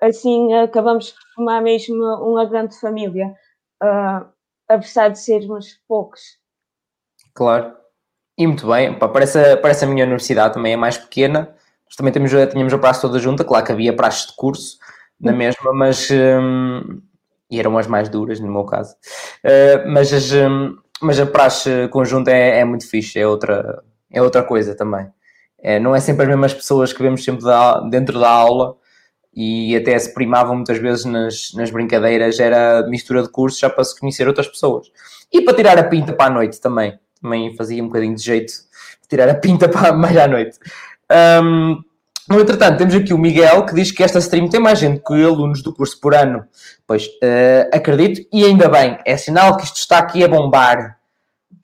assim 0.00 0.54
acabamos 0.54 1.06
de 1.06 1.14
formar 1.34 1.60
mesmo 1.60 1.96
uma 1.96 2.44
grande 2.44 2.78
família. 2.78 3.34
Uh, 3.82 4.36
apesar 4.68 5.08
de 5.08 5.18
sermos 5.18 5.80
poucos. 5.88 6.20
Claro. 7.34 7.74
E 8.38 8.46
muito 8.46 8.66
bem, 8.66 8.98
Pá, 8.98 9.08
parece, 9.08 9.56
parece 9.56 9.84
a 9.84 9.88
minha 9.88 10.04
universidade 10.04 10.54
também 10.54 10.74
é 10.74 10.76
mais 10.76 10.98
pequena. 10.98 11.54
Nós 11.86 11.96
também 11.96 12.12
temos, 12.12 12.30
tínhamos 12.50 12.72
a 12.72 12.78
praxe 12.78 13.00
toda 13.00 13.18
junta, 13.18 13.44
claro 13.44 13.64
que 13.64 13.72
havia 13.72 13.94
praxes 13.94 14.26
de 14.26 14.36
curso 14.36 14.78
na 15.18 15.32
uhum. 15.32 15.38
mesma, 15.38 15.72
mas 15.72 16.08
hum, 16.10 17.00
e 17.50 17.58
eram 17.58 17.78
as 17.78 17.86
mais 17.86 18.08
duras 18.08 18.40
no 18.40 18.52
meu 18.52 18.64
caso. 18.64 18.94
Uh, 19.44 19.88
mas, 19.88 20.12
as, 20.12 20.32
hum, 20.32 20.76
mas 21.00 21.18
a 21.18 21.26
praxe 21.26 21.88
conjunta 21.88 22.30
é, 22.30 22.60
é, 22.60 22.64
muito 22.64 22.88
fixe, 22.88 23.18
é 23.18 23.26
outra, 23.26 23.82
é 24.10 24.22
outra 24.22 24.42
coisa 24.42 24.74
também. 24.74 25.06
É, 25.58 25.78
não 25.78 25.94
é 25.94 26.00
sempre 26.00 26.24
as 26.24 26.28
mesmas 26.28 26.54
pessoas 26.54 26.92
que 26.92 27.02
vemos 27.02 27.24
sempre 27.24 27.44
da, 27.44 27.80
dentro 27.80 28.18
da 28.18 28.28
aula, 28.28 28.76
e 29.36 29.76
até 29.76 29.98
se 29.98 30.14
primavam 30.14 30.54
muitas 30.54 30.78
vezes 30.78 31.04
nas, 31.04 31.52
nas 31.54 31.70
brincadeiras, 31.70 32.40
era 32.40 32.86
mistura 32.88 33.22
de 33.22 33.28
cursos 33.28 33.60
já 33.60 33.68
para 33.68 33.84
se 33.84 33.98
conhecer 34.00 34.26
outras 34.26 34.48
pessoas. 34.48 34.90
E 35.30 35.42
para 35.42 35.54
tirar 35.54 35.78
a 35.78 35.84
pinta 35.84 36.14
para 36.14 36.26
a 36.26 36.30
noite 36.30 36.58
também. 36.58 36.98
Também 37.20 37.54
fazia 37.54 37.82
um 37.82 37.86
bocadinho 37.86 38.14
de 38.14 38.22
jeito 38.22 38.52
tirar 39.08 39.28
a 39.28 39.34
pinta 39.34 39.68
para 39.70 39.92
mais 39.92 40.16
à 40.16 40.26
noite. 40.26 40.58
Um, 41.42 41.82
no 42.28 42.40
entretanto, 42.40 42.78
temos 42.78 42.94
aqui 42.94 43.12
o 43.12 43.18
Miguel 43.18 43.64
que 43.66 43.74
diz 43.74 43.92
que 43.92 44.02
esta 44.02 44.18
stream 44.18 44.48
tem 44.48 44.58
mais 44.58 44.78
gente 44.78 45.00
que 45.00 45.12
alunos 45.12 45.62
do 45.62 45.72
curso 45.72 46.00
por 46.00 46.14
ano. 46.14 46.44
Pois, 46.86 47.06
uh, 47.06 47.68
acredito, 47.72 48.26
e 48.32 48.44
ainda 48.44 48.68
bem, 48.68 48.98
é 49.04 49.16
sinal 49.16 49.56
que 49.56 49.64
isto 49.64 49.76
está 49.76 49.98
aqui 49.98 50.24
a 50.24 50.28
bombar. 50.28 50.95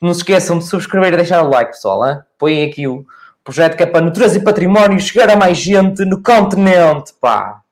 Não 0.02 0.12
se 0.12 0.20
esqueçam 0.20 0.58
de 0.58 0.64
subscrever 0.64 1.12
e 1.12 1.16
deixar 1.16 1.42
o 1.44 1.48
like, 1.48 1.70
pessoal. 1.70 2.04
Hein? 2.04 2.18
Põem 2.36 2.64
aqui 2.64 2.88
o 2.88 3.06
projeto 3.44 3.76
que 3.76 3.84
é 3.84 3.86
para 3.86 4.04
Natureza 4.04 4.36
e 4.36 4.42
Património 4.42 4.98
chegar 4.98 5.30
a 5.30 5.36
mais 5.36 5.56
gente 5.56 6.04
no 6.04 6.20
continente, 6.20 7.12
pá. 7.20 7.62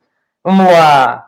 Vamos 0.44 0.72
lá. 0.72 1.26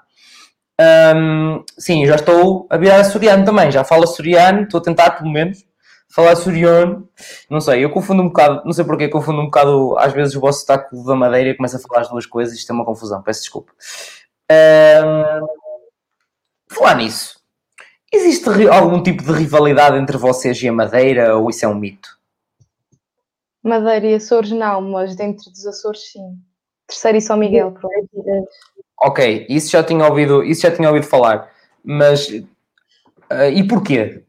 Um, 1.17 1.65
sim, 1.77 2.07
já 2.07 2.15
estou 2.15 2.67
a 2.71 2.77
virar 2.77 3.01
açoriano 3.01 3.45
também. 3.45 3.71
Já 3.73 3.83
falo 3.83 4.05
açoriano, 4.05 4.63
estou 4.63 4.79
a 4.79 4.83
tentar 4.83 5.11
pelo 5.11 5.31
menos 5.31 5.65
falar 6.09 6.33
açoriano. 6.33 7.09
Não 7.51 7.61
sei, 7.61 7.85
eu 7.85 7.91
confundo 7.91 8.23
um 8.23 8.29
bocado, 8.29 8.63
não 8.65 8.73
sei 8.73 8.85
porquê, 8.85 9.09
confundo 9.09 9.41
um 9.41 9.47
bocado 9.47 9.97
às 9.99 10.13
vezes 10.13 10.37
o 10.37 10.41
vosso 10.41 10.61
sotaque 10.61 10.95
da 11.05 11.17
Madeira 11.17 11.51
e 11.51 11.57
começo 11.57 11.77
a 11.77 11.81
falar 11.81 12.03
as 12.03 12.09
duas 12.09 12.27
coisas. 12.27 12.57
Isto 12.57 12.71
é 12.71 12.75
uma 12.75 12.85
confusão, 12.85 13.23
peço 13.23 13.41
desculpa. 13.41 13.73
Um, 14.51 15.47
falar 16.75 16.95
nisso, 16.97 17.41
existe 18.13 18.69
algum 18.69 19.03
tipo 19.03 19.23
de 19.23 19.33
rivalidade 19.33 19.97
entre 19.97 20.17
vocês 20.17 20.63
e 20.63 20.69
a 20.69 20.73
Madeira 20.73 21.37
ou 21.37 21.49
isso 21.51 21.65
é 21.65 21.69
um 21.69 21.75
mito? 21.75 22.21
Madeira 23.63 24.07
e 24.07 24.15
Açores 24.15 24.51
não, 24.51 24.83
mas 24.83 25.15
dentro 25.15 25.51
dos 25.51 25.67
Açores 25.67 26.13
sim. 26.13 26.39
Terceiro 26.87 27.19
e 27.19 27.21
São 27.21 27.37
Miguel, 27.37 27.73
pronto. 27.73 28.49
Ok, 29.01 29.47
isso 29.49 29.71
já 29.71 29.83
tinha 29.83 30.07
ouvido, 30.07 30.45
isso 30.45 30.63
já 30.63 30.75
tinha 30.75 30.89
ouvido 30.89 31.07
falar, 31.07 31.51
mas 31.83 32.29
uh, 32.29 33.51
e 33.53 33.67
porquê? 33.67 34.25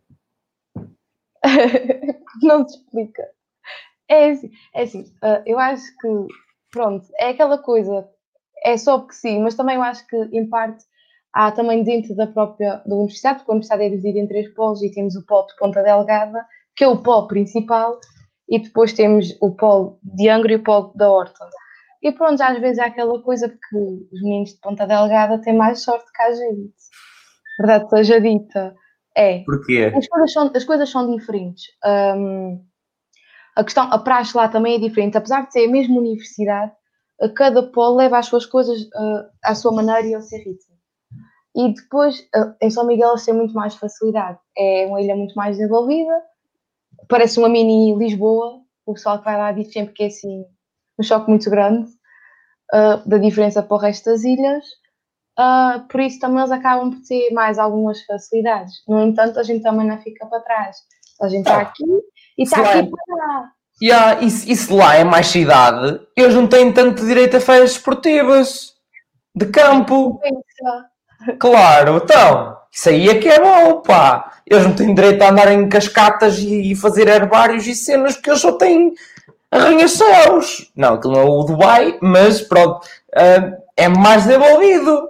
não 2.41 2.65
te 2.65 2.75
explica. 2.75 3.27
É 4.07 4.31
assim, 4.31 4.51
é 4.73 4.83
assim 4.83 5.01
uh, 5.23 5.43
eu 5.45 5.59
acho 5.59 5.85
que, 5.99 6.07
pronto, 6.71 7.05
é 7.19 7.29
aquela 7.29 7.57
coisa, 7.57 8.07
é 8.63 8.77
só 8.77 8.99
porque 8.99 9.13
sim, 9.13 9.41
mas 9.41 9.55
também 9.55 9.75
eu 9.75 9.83
acho 9.83 10.07
que, 10.07 10.15
em 10.15 10.47
parte, 10.47 10.85
há 11.33 11.51
também 11.51 11.83
dentro 11.83 12.15
da 12.15 12.27
própria 12.27 12.81
da 12.85 12.95
universidade, 12.95 13.39
porque 13.39 13.51
a 13.51 13.53
universidade 13.53 13.83
é 13.83 13.89
dividida 13.89 14.19
em 14.19 14.27
três 14.27 14.53
polos 14.53 14.81
e 14.81 14.91
temos 14.91 15.15
o 15.15 15.25
polo 15.25 15.47
de 15.47 15.55
Ponta 15.57 15.81
Delgada, 15.81 16.45
que 16.75 16.83
é 16.83 16.87
o 16.87 17.01
polo 17.01 17.27
principal, 17.27 17.99
e 18.47 18.59
depois 18.59 18.93
temos 18.93 19.35
o 19.41 19.51
polo 19.55 19.99
de 20.03 20.29
Angra 20.29 20.53
e 20.53 20.55
o 20.57 20.63
polo 20.63 20.93
da 20.95 21.09
Horta. 21.09 21.49
E 22.01 22.11
pronto, 22.11 22.41
às 22.41 22.59
vezes 22.59 22.79
há 22.79 22.85
aquela 22.85 23.21
coisa 23.21 23.47
que 23.49 23.77
os 23.77 24.21
meninos 24.21 24.49
de 24.49 24.59
Ponta 24.59 24.85
Delgada 24.85 25.41
têm 25.41 25.55
mais 25.55 25.81
sorte 25.81 26.11
que 26.13 26.21
a 26.21 26.33
gente. 26.33 26.73
Verdade 27.59 27.89
seja 27.89 28.19
dita. 28.19 28.75
É. 29.15 29.39
Porquê? 29.45 29.91
As 29.95 30.07
coisas 30.07 30.33
são, 30.33 30.51
as 30.53 30.63
coisas 30.65 30.89
são 30.89 31.15
diferentes. 31.15 31.63
Um, 31.85 32.61
a 33.55 33.63
questão, 33.63 33.83
a 33.91 33.99
praxe 33.99 34.35
lá 34.35 34.49
também 34.49 34.75
é 34.75 34.79
diferente. 34.79 35.17
Apesar 35.17 35.45
de 35.45 35.53
ser 35.53 35.67
a 35.67 35.71
mesma 35.71 35.97
universidade, 35.97 36.73
cada 37.35 37.63
polo 37.71 37.95
leva 37.95 38.17
as 38.17 38.25
suas 38.25 38.45
coisas 38.45 38.81
uh, 38.81 39.29
à 39.43 39.55
sua 39.55 39.71
maneira 39.71 40.07
e 40.07 40.13
ao 40.13 40.21
seu 40.21 40.39
ritmo. 40.39 40.72
E 41.55 41.73
depois, 41.73 42.19
uh, 42.35 42.55
em 42.61 42.69
São 42.69 42.85
Miguel, 42.85 43.09
eles 43.09 43.25
têm 43.25 43.33
muito 43.33 43.53
mais 43.53 43.75
facilidade. 43.75 44.39
É 44.57 44.85
uma 44.87 45.01
ilha 45.01 45.15
muito 45.15 45.35
mais 45.35 45.57
desenvolvida, 45.57 46.21
parece 47.07 47.39
uma 47.39 47.49
mini 47.49 47.95
Lisboa. 47.95 48.61
O 48.85 48.93
pessoal 48.93 49.19
que 49.19 49.25
vai 49.25 49.37
lá 49.37 49.51
diz 49.51 49.71
sempre 49.71 49.93
que 49.93 50.03
é 50.03 50.07
assim 50.07 50.45
um 50.99 51.03
choque 51.03 51.29
muito 51.29 51.49
grande 51.49 51.89
uh, 52.73 53.07
da 53.07 53.17
diferença 53.17 53.61
para 53.63 53.75
o 53.75 53.79
resto 53.79 54.09
das 54.09 54.23
ilhas. 54.23 54.63
Uh, 55.39 55.87
por 55.87 55.99
isso 56.01 56.19
também 56.19 56.39
eles 56.39 56.51
acabam 56.51 56.91
por 56.91 57.01
ter 57.07 57.31
mais 57.31 57.57
algumas 57.57 58.03
facilidades. 58.03 58.73
No 58.87 59.01
entanto, 59.01 59.39
a 59.39 59.43
gente 59.43 59.63
também 59.63 59.87
não 59.87 59.97
fica 59.99 60.25
para 60.27 60.41
trás. 60.41 60.77
A 61.21 61.27
gente 61.27 61.47
está 61.47 61.61
aqui 61.61 61.85
e 62.37 62.43
está 62.43 62.61
aqui 62.61 62.89
para 62.89 63.15
lá. 63.15 63.51
Yeah, 63.81 64.21
isso, 64.21 64.49
isso 64.49 64.75
lá 64.75 64.95
é 64.95 65.03
mais 65.03 65.27
cidade. 65.27 65.99
Eles 66.15 66.35
não 66.35 66.47
têm 66.47 66.71
tanto 66.71 67.05
direito 67.05 67.37
a 67.37 67.39
férias 67.39 67.71
esportivas 67.71 68.73
de 69.35 69.47
campo. 69.47 70.19
Claro, 71.39 72.01
então, 72.03 72.57
isso 72.71 72.89
aí 72.89 73.09
é 73.09 73.19
que 73.19 73.29
é 73.29 73.39
bom, 73.39 73.81
pá. 73.81 74.39
Eles 74.45 74.65
não 74.65 74.75
têm 74.75 74.93
direito 74.93 75.21
a 75.21 75.29
andar 75.29 75.51
em 75.51 75.69
cascatas 75.69 76.37
e 76.39 76.75
fazer 76.75 77.07
herbários 77.07 77.65
e 77.65 77.75
cenas 77.75 78.15
porque 78.15 78.31
eles 78.31 78.41
só 78.41 78.53
têm 78.53 78.93
arranha-céus. 79.49 80.71
Não, 80.75 80.95
aquilo 80.95 81.13
não 81.13 81.21
é 81.21 81.25
o 81.25 81.43
Dubai, 81.43 81.97
mas 82.01 82.41
pronto, 82.41 82.85
uh, 82.85 83.63
é 83.77 83.87
mais 83.87 84.25
desenvolvido. 84.25 85.09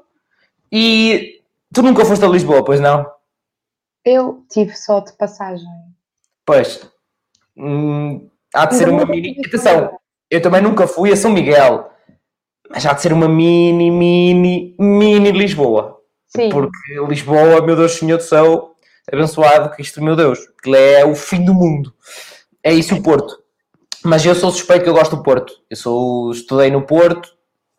E 0.71 1.41
tu 1.73 1.81
nunca 1.81 2.05
foste 2.05 2.25
a 2.25 2.27
Lisboa, 2.27 2.63
pois 2.63 2.79
não? 2.79 3.09
Eu 4.03 4.43
tive 4.49 4.75
só 4.75 4.99
de 4.99 5.13
passagem. 5.13 5.67
Pois, 6.45 6.85
hum, 7.55 8.29
há 8.53 8.65
de 8.65 8.75
ser 8.75 8.89
uma 8.89 9.05
mini. 9.05 9.37
Atenção, 9.45 9.97
eu 10.29 10.41
também 10.41 10.61
nunca 10.61 10.85
fui 10.87 11.11
a 11.11 11.15
São 11.15 11.31
Miguel, 11.31 11.89
mas 12.69 12.85
há 12.85 12.93
de 12.93 13.01
ser 13.01 13.13
uma 13.13 13.27
mini, 13.27 13.91
mini, 13.91 14.75
mini 14.79 15.31
Lisboa. 15.31 15.99
Sim. 16.27 16.49
Porque 16.49 16.99
Lisboa, 17.07 17.61
meu 17.61 17.75
Deus, 17.75 17.93
Senhor 17.93 18.17
do 18.17 18.23
céu, 18.23 18.75
abençoado 19.11 19.69
Cristo, 19.69 20.03
meu 20.03 20.15
Deus, 20.15 20.39
que 20.61 20.75
é 20.75 21.05
o 21.05 21.15
fim 21.15 21.43
do 21.43 21.53
mundo. 21.53 21.93
É 22.63 22.73
isso 22.73 22.95
o 22.95 23.03
Porto. 23.03 23.43
Mas 24.03 24.25
eu 24.25 24.35
sou 24.35 24.51
suspeito 24.51 24.83
que 24.83 24.89
eu 24.89 24.93
gosto 24.93 25.15
do 25.15 25.23
Porto. 25.23 25.53
Eu 25.69 25.77
sou, 25.77 26.31
estudei 26.31 26.71
no 26.71 26.81
Porto 26.81 27.29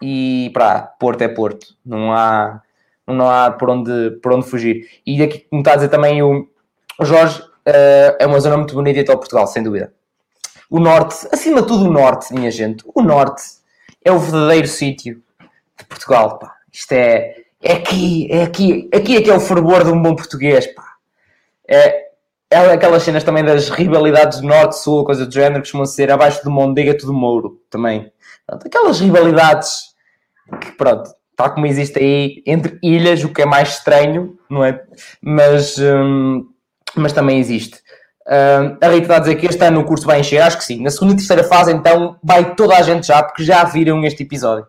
e, 0.01 0.51
pá, 0.55 0.81
Porto 0.99 1.23
é 1.23 1.29
Porto. 1.29 1.67
Não 1.85 2.13
há, 2.13 2.63
não 3.07 3.29
há 3.29 3.51
por 3.51 3.71
onde, 3.71 4.13
por 4.23 4.33
onde 4.33 4.49
fugir. 4.49 4.89
E 5.07 5.23
aqui, 5.23 5.41
como 5.51 5.61
está 5.61 5.73
a 5.73 5.77
dizer 5.77 5.89
também 5.89 6.23
o, 6.23 6.49
Jorge, 7.03 7.41
uh, 7.43 8.17
é 8.19 8.27
uma 8.27 8.41
zona 8.41 8.57
muito 8.57 8.75
bonita 8.75 9.01
de 9.01 9.05
todo 9.05 9.19
Portugal, 9.19 9.47
sem 9.47 9.63
dúvida. 9.63 9.93
O 10.71 10.79
Norte, 10.79 11.29
acima 11.33 11.61
de 11.63 11.69
tudo 11.69 11.85
o 11.85 11.93
Norte, 11.93 12.33
minha 12.33 12.51
gente, 12.51 12.85
o 12.95 13.03
Norte 13.03 13.43
é 14.05 14.13
o 14.13 14.19
verdadeiro 14.19 14.69
sítio 14.69 15.23
de 15.79 15.85
Portugal, 15.87 16.39
pá. 16.39 16.55
Isto 16.71 16.93
é, 16.93 17.37
é 17.63 17.73
aqui, 17.73 18.29
é 18.31 18.43
aqui, 18.43 18.91
aqui 18.95 19.17
é 19.17 19.23
que 19.23 19.31
é 19.31 19.35
o 19.35 19.41
fervor 19.41 19.83
de 19.83 19.91
um 19.91 20.01
bom 20.01 20.15
português, 20.15 20.67
pá. 20.67 20.85
É, 21.67 22.05
é 22.51 22.59
aquelas 22.73 23.03
cenas 23.03 23.25
também 23.25 23.43
das 23.43 23.71
rivalidades 23.71 24.41
norte-sul, 24.43 25.05
coisa 25.05 25.27
do 25.27 25.33
género, 25.33 25.55
que 25.55 25.61
costumam 25.61 25.87
ser 25.87 26.13
abaixo 26.13 26.45
do 26.45 26.51
Mondega, 26.51 26.97
tudo 26.97 27.13
Mouro, 27.13 27.61
também. 27.71 28.13
Aquelas 28.47 29.01
rivalidades 29.01 29.95
que, 30.61 30.73
pronto, 30.73 31.11
tal 31.35 31.55
como 31.55 31.67
existe 31.67 31.99
aí 31.99 32.43
entre 32.47 32.79
ilhas, 32.83 33.25
o 33.25 33.33
que 33.33 33.43
é 33.43 33.47
mais 33.47 33.71
estranho, 33.71 34.39
não 34.49 34.63
é? 34.63 34.81
Mas, 35.21 35.79
hum, 35.79 36.47
mas 36.95 37.13
também 37.13 37.39
existe. 37.39 37.83
Uh, 38.27 38.79
a 38.81 38.89
Rita 38.89 39.03
está 39.03 39.17
a 39.17 39.19
dizer 39.19 39.35
que 39.37 39.47
este 39.47 39.63
ano 39.65 39.81
o 39.81 39.85
curso 39.85 40.07
vai 40.07 40.21
encher, 40.21 40.41
acho 40.41 40.59
que 40.59 40.65
sim. 40.65 40.83
Na 40.83 40.91
segunda 40.91 41.13
e 41.13 41.17
terceira 41.17 41.45
fase, 41.45 41.73
então, 41.73 42.17
vai 42.23 42.55
toda 42.55 42.77
a 42.77 42.83
gente 42.83 43.07
já, 43.07 43.23
porque 43.23 43.45
já 43.45 43.65
viram 43.65 44.05
este 44.05 44.23
episódio. 44.23 44.67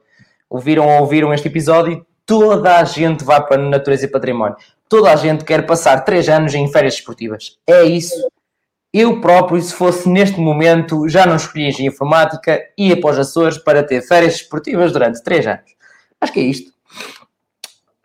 Ouviram 0.49 0.87
ou 0.87 1.01
ouviram 1.01 1.33
este 1.33 1.47
episódio 1.47 2.05
toda 2.25 2.77
a 2.77 2.83
gente 2.83 3.23
vai 3.23 3.45
para 3.45 3.61
a 3.61 3.69
natureza 3.69 4.05
e 4.05 4.09
património. 4.09 4.57
Toda 4.89 5.11
a 5.11 5.15
gente 5.15 5.43
quer 5.45 5.65
passar 5.65 6.01
três 6.01 6.27
anos 6.27 6.53
em 6.53 6.71
férias 6.71 6.95
esportivas. 6.95 7.57
É 7.67 7.83
isso. 7.83 8.15
Eu 8.93 9.19
próprio, 9.19 9.61
se 9.61 9.73
fosse 9.73 10.07
neste 10.07 10.39
momento, 10.39 11.07
já 11.07 11.25
não 11.25 11.35
escolhia 11.35 11.67
engenharia 11.67 11.89
informática, 11.89 12.61
ia 12.77 12.99
para 12.99 13.11
os 13.11 13.19
Açores 13.19 13.57
para 13.57 13.83
ter 13.83 14.01
férias 14.01 14.35
esportivas 14.35 14.91
durante 14.91 15.21
três 15.21 15.45
anos. 15.45 15.75
Acho 16.19 16.31
que 16.31 16.39
é 16.39 16.43
isto. 16.43 16.71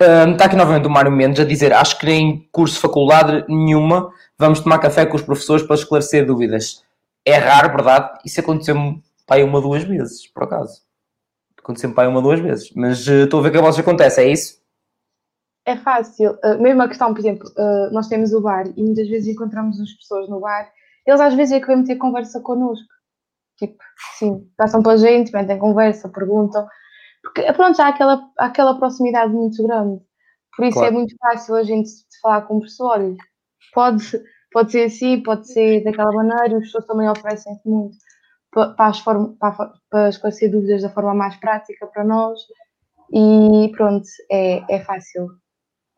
Um, 0.03 0.33
está 0.33 0.47
aqui 0.47 0.57
novamente 0.57 0.87
o 0.87 0.91
Mário 0.91 1.13
Mendes 1.13 1.41
a 1.41 1.45
dizer: 1.45 1.73
Acho 1.73 1.99
que 1.99 2.07
nem 2.07 2.49
curso 2.51 2.81
faculdade 2.81 3.45
nenhuma 3.49 4.11
vamos 4.41 4.61
tomar 4.61 4.79
café 4.79 5.05
com 5.05 5.17
os 5.17 5.23
professores 5.23 5.65
para 5.65 5.77
esclarecer 5.77 6.27
dúvidas. 6.27 6.83
É 7.25 7.37
raro, 7.37 7.69
verdade? 7.69 8.19
Isso 8.25 8.41
aconteceu-me 8.41 9.03
pai 9.27 9.43
uma 9.43 9.59
ou 9.59 9.63
duas 9.63 9.85
vezes, 9.85 10.27
por 10.27 10.45
acaso. 10.45 10.81
Aconteceu-me 11.59 11.95
pai 11.95 12.07
uma 12.07 12.17
ou 12.17 12.23
duas 12.23 12.41
vezes. 12.41 12.73
Mas 12.75 13.07
uh, 13.07 13.25
estou 13.25 13.41
a 13.41 13.43
ver 13.43 13.51
que 13.53 13.59
a 13.59 13.61
vossa 13.61 13.83
acontece, 13.83 14.23
é 14.23 14.33
isso? 14.33 14.59
É 15.67 15.77
fácil. 15.77 16.39
Uh, 16.43 16.61
mesmo 16.61 16.83
a 16.83 16.89
questão, 16.89 17.13
por 17.13 17.21
exemplo, 17.21 17.49
uh, 17.51 17.93
nós 17.93 18.09
temos 18.09 18.33
o 18.33 18.41
bar 18.41 18.67
e 18.75 18.83
muitas 18.83 19.09
vezes 19.09 19.29
encontramos 19.29 19.79
as 19.79 19.93
pessoas 19.93 20.29
no 20.31 20.41
bar. 20.41 20.73
Eles 21.07 21.21
às 21.21 21.35
vezes 21.35 21.53
é 21.53 21.61
que 21.61 21.67
vêm 21.67 21.85
ter 21.85 21.97
conversa 21.97 22.41
connosco. 22.41 22.89
Tipo, 23.59 23.77
sim, 24.19 24.51
passam 24.57 24.83
pela 24.83 24.97
gente, 24.97 25.33
metem 25.33 25.59
conversa, 25.59 26.09
perguntam. 26.09 26.67
Porque, 27.23 27.53
pronto, 27.53 27.77
já 27.77 27.87
há 27.87 27.89
aquela, 27.91 28.27
há 28.39 28.47
aquela 28.47 28.79
proximidade 28.79 29.33
muito 29.33 29.63
grande. 29.63 30.03
Por 30.57 30.65
isso 30.65 30.79
é 30.79 30.81
claro. 30.81 30.95
é 30.95 30.99
muito 30.99 31.15
fácil 31.19 31.55
a 31.55 31.63
gente 31.63 31.91
falar 32.23 32.43
com 32.43 32.57
o 32.57 32.61
professor. 32.61 33.17
Pode, 33.73 34.05
pode 34.53 34.73
ser 34.73 34.85
assim, 34.85 35.23
pode 35.23 35.53
ser 35.53 35.83
daquela 35.85 36.13
maneira. 36.13 36.57
As 36.57 36.65
pessoas 36.65 36.87
também 36.87 37.09
oferecem 37.09 37.53
muito 37.65 37.97
para, 38.51 38.75
as 38.79 39.01
para, 39.01 39.19
para 39.91 40.09
esclarecer 40.09 40.51
dúvidas 40.51 40.83
da 40.83 40.91
forma 40.91 41.15
mais 41.15 41.37
prática 41.37 41.87
para 41.87 42.05
nós. 42.05 42.39
E 43.13 43.71
pronto, 43.77 44.07
é, 44.31 44.63
é 44.69 44.81
fácil. 44.81 45.29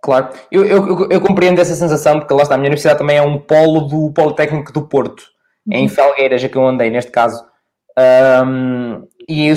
Claro, 0.02 0.30
eu, 0.50 0.64
eu, 0.64 1.08
eu, 1.10 1.20
compreendo 1.20 1.60
essa 1.60 1.74
sensação, 1.74 2.18
porque 2.18 2.34
lá 2.34 2.42
está, 2.42 2.56
a 2.56 2.58
minha 2.58 2.68
universidade 2.68 2.98
também 2.98 3.18
é 3.18 3.22
um 3.22 3.38
polo 3.38 3.82
do 3.82 4.12
Politécnico 4.12 4.72
do 4.72 4.88
Porto, 4.88 5.22
uhum. 5.64 5.78
em 5.78 5.88
Felgueiras, 5.88 6.42
é 6.42 6.48
que 6.48 6.56
eu 6.56 6.66
andei 6.66 6.90
neste 6.90 7.12
caso. 7.12 7.44
Um, 7.96 9.06
e 9.28 9.46
eu 9.46 9.54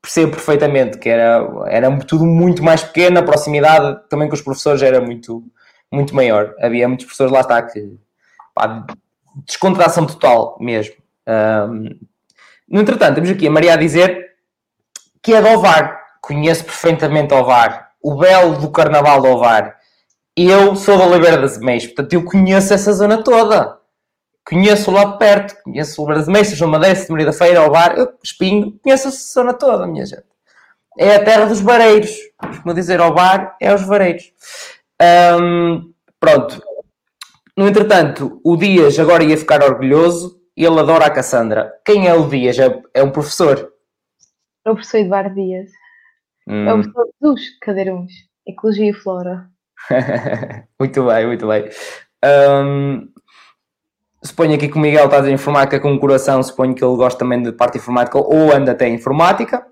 percebo 0.00 0.32
perfeitamente 0.32 0.98
que 0.98 1.08
era, 1.08 1.44
era 1.66 1.98
tudo 2.00 2.24
muito 2.24 2.62
mais 2.62 2.84
pequeno, 2.84 3.18
a 3.18 3.22
proximidade 3.24 4.00
também 4.08 4.28
com 4.28 4.34
os 4.34 4.42
professores 4.42 4.82
era 4.82 5.00
muito, 5.00 5.42
muito 5.92 6.14
maior. 6.14 6.54
Havia 6.60 6.88
muitos 6.88 7.06
professores 7.06 7.32
lá 7.32 7.40
está 7.40 7.62
que 7.62 7.98
pá, 8.54 8.84
descontração 9.46 10.06
total 10.06 10.56
mesmo. 10.60 10.94
Um, 11.28 11.98
no 12.68 12.80
entretanto, 12.80 13.16
temos 13.16 13.30
aqui 13.30 13.46
a 13.46 13.50
Maria 13.50 13.74
a 13.74 13.76
dizer 13.76 14.32
que 15.22 15.34
é 15.34 15.42
de 15.42 15.48
Ovar. 15.48 16.00
Conheço 16.20 16.64
perfeitamente 16.64 17.34
Ovar. 17.34 17.90
O 18.02 18.16
belo 18.16 18.56
do 18.58 18.70
Carnaval 18.70 19.20
de 19.20 19.28
Ovar. 19.28 19.76
Eu 20.34 20.74
sou 20.74 20.96
da 20.96 21.04
Oliveira 21.04 21.36
das 21.36 21.58
Meias, 21.58 21.84
portanto 21.84 22.14
eu 22.14 22.24
conheço 22.24 22.72
essa 22.72 22.90
zona 22.92 23.22
toda. 23.22 23.78
Conheço 24.48 24.90
lá 24.90 25.18
perto, 25.18 25.54
conheço 25.62 26.00
Oliveira 26.00 26.20
das 26.20 26.28
Meias, 26.28 26.56
João 26.56 26.70
Madeira, 26.70 27.06
Maria 27.10 27.26
da 27.26 27.32
Feira, 27.32 27.62
Ovar, 27.62 27.96
eu, 27.98 28.08
Espinho, 28.24 28.78
conheço 28.82 29.08
essa 29.08 29.32
zona 29.32 29.52
toda, 29.52 29.86
minha 29.86 30.06
gente. 30.06 30.24
É 30.98 31.16
a 31.16 31.24
terra 31.24 31.44
dos 31.46 31.60
vareiros. 31.60 32.16
Como 32.62 32.74
dizer 32.74 33.00
Ovar, 33.00 33.56
é 33.60 33.74
os 33.74 33.82
vareiros. 33.82 34.32
Um, 35.02 35.92
pronto. 36.20 36.62
No 37.56 37.66
entretanto, 37.66 38.40
o 38.44 38.56
Dias 38.56 38.98
agora 38.98 39.24
ia 39.24 39.36
ficar 39.36 39.62
orgulhoso 39.62 40.42
ele 40.56 40.78
adora 40.78 41.06
a 41.06 41.10
Cassandra. 41.10 41.72
Quem 41.84 42.06
é 42.06 42.14
o 42.14 42.28
Dias? 42.28 42.58
É, 42.58 42.82
é 42.94 43.02
um 43.02 43.10
professor? 43.10 43.72
É 44.64 44.70
o 44.70 44.74
professor 44.74 44.98
Eduardo 44.98 45.34
Dias. 45.34 45.70
Hum. 46.46 46.68
É 46.68 46.74
o 46.74 46.82
professor 46.82 47.08
dos 47.20 47.58
cadeirões. 47.60 48.12
Ecologia 48.46 48.90
e 48.90 48.92
Flora. 48.92 49.48
muito 50.78 51.06
bem, 51.06 51.26
muito 51.26 51.46
bem. 51.46 51.68
Um, 52.24 53.08
suponho 54.22 54.54
aqui 54.54 54.68
que 54.68 54.76
o 54.76 54.80
Miguel 54.80 55.06
está 55.06 55.18
a 55.18 55.20
dizer 55.20 55.32
informática 55.32 55.80
com 55.80 55.94
o 55.94 55.98
coração, 55.98 56.42
suponho 56.42 56.74
que 56.74 56.84
ele 56.84 56.96
gosta 56.96 57.18
também 57.18 57.42
de 57.42 57.52
parte 57.52 57.78
informática 57.78 58.18
ou 58.18 58.52
anda 58.52 58.72
até 58.72 58.88
informática. 58.88 59.66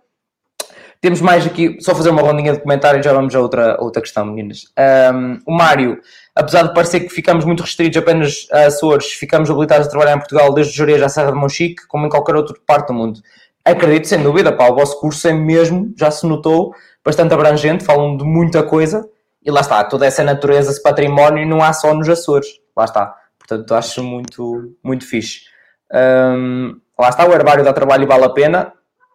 Temos 1.01 1.23
mais 1.23 1.47
aqui, 1.47 1.79
só 1.81 1.95
fazer 1.95 2.11
uma 2.11 2.21
rondinha 2.21 2.53
de 2.53 2.61
comentários, 2.61 3.03
já 3.03 3.13
vamos 3.15 3.35
a 3.35 3.41
outra, 3.41 3.79
outra 3.81 4.03
questão, 4.03 4.27
meninas. 4.27 4.67
Um, 5.15 5.39
o 5.47 5.53
Mário, 5.57 5.99
apesar 6.37 6.65
de 6.65 6.75
parecer 6.75 7.01
que 7.01 7.09
ficamos 7.09 7.43
muito 7.47 7.63
restritos 7.63 7.97
apenas 7.97 8.47
a 8.53 8.67
Açores, 8.67 9.07
ficamos 9.07 9.51
habilitados 9.51 9.87
a 9.87 9.91
trabalhar 9.91 10.17
em 10.17 10.19
Portugal 10.19 10.53
desde 10.53 10.77
Jerez 10.77 11.01
à 11.03 11.09
Serra 11.09 11.33
de 11.33 11.39
Monchique, 11.39 11.87
como 11.89 12.07
em 12.07 12.11
qualquer 12.11 12.37
outra 12.37 12.55
parte 12.67 12.89
do 12.89 12.95
mundo. 12.95 13.19
Acredito, 13.65 14.09
sem 14.09 14.23
dúvida, 14.23 14.53
pá, 14.53 14.69
o 14.69 14.75
vosso 14.75 15.01
curso 15.01 15.27
é 15.27 15.33
mesmo, 15.33 15.91
já 15.97 16.11
se 16.11 16.27
notou, 16.27 16.75
bastante 17.03 17.33
abrangente, 17.33 17.83
falam 17.83 18.19
de 18.19 18.25
muita 18.25 18.63
coisa, 18.63 19.09
e 19.43 19.51
lá 19.51 19.63
está, 19.63 19.83
toda 19.85 20.05
essa 20.05 20.23
natureza, 20.23 20.71
esse 20.71 20.83
património, 20.83 21.47
não 21.47 21.63
há 21.63 21.73
só 21.73 21.95
nos 21.95 22.11
Açores, 22.11 22.47
lá 22.77 22.85
está. 22.85 23.17
Portanto, 23.39 23.75
acho 23.75 24.03
muito, 24.03 24.77
muito 24.85 25.07
fixe. 25.07 25.45
Um, 25.91 26.79
lá 26.99 27.09
está, 27.09 27.27
o 27.27 27.33
herbário 27.33 27.65
dá 27.65 27.73
trabalho 27.73 28.03
e 28.03 28.07
vale 28.07 28.25
a 28.25 28.29
pena 28.29 28.73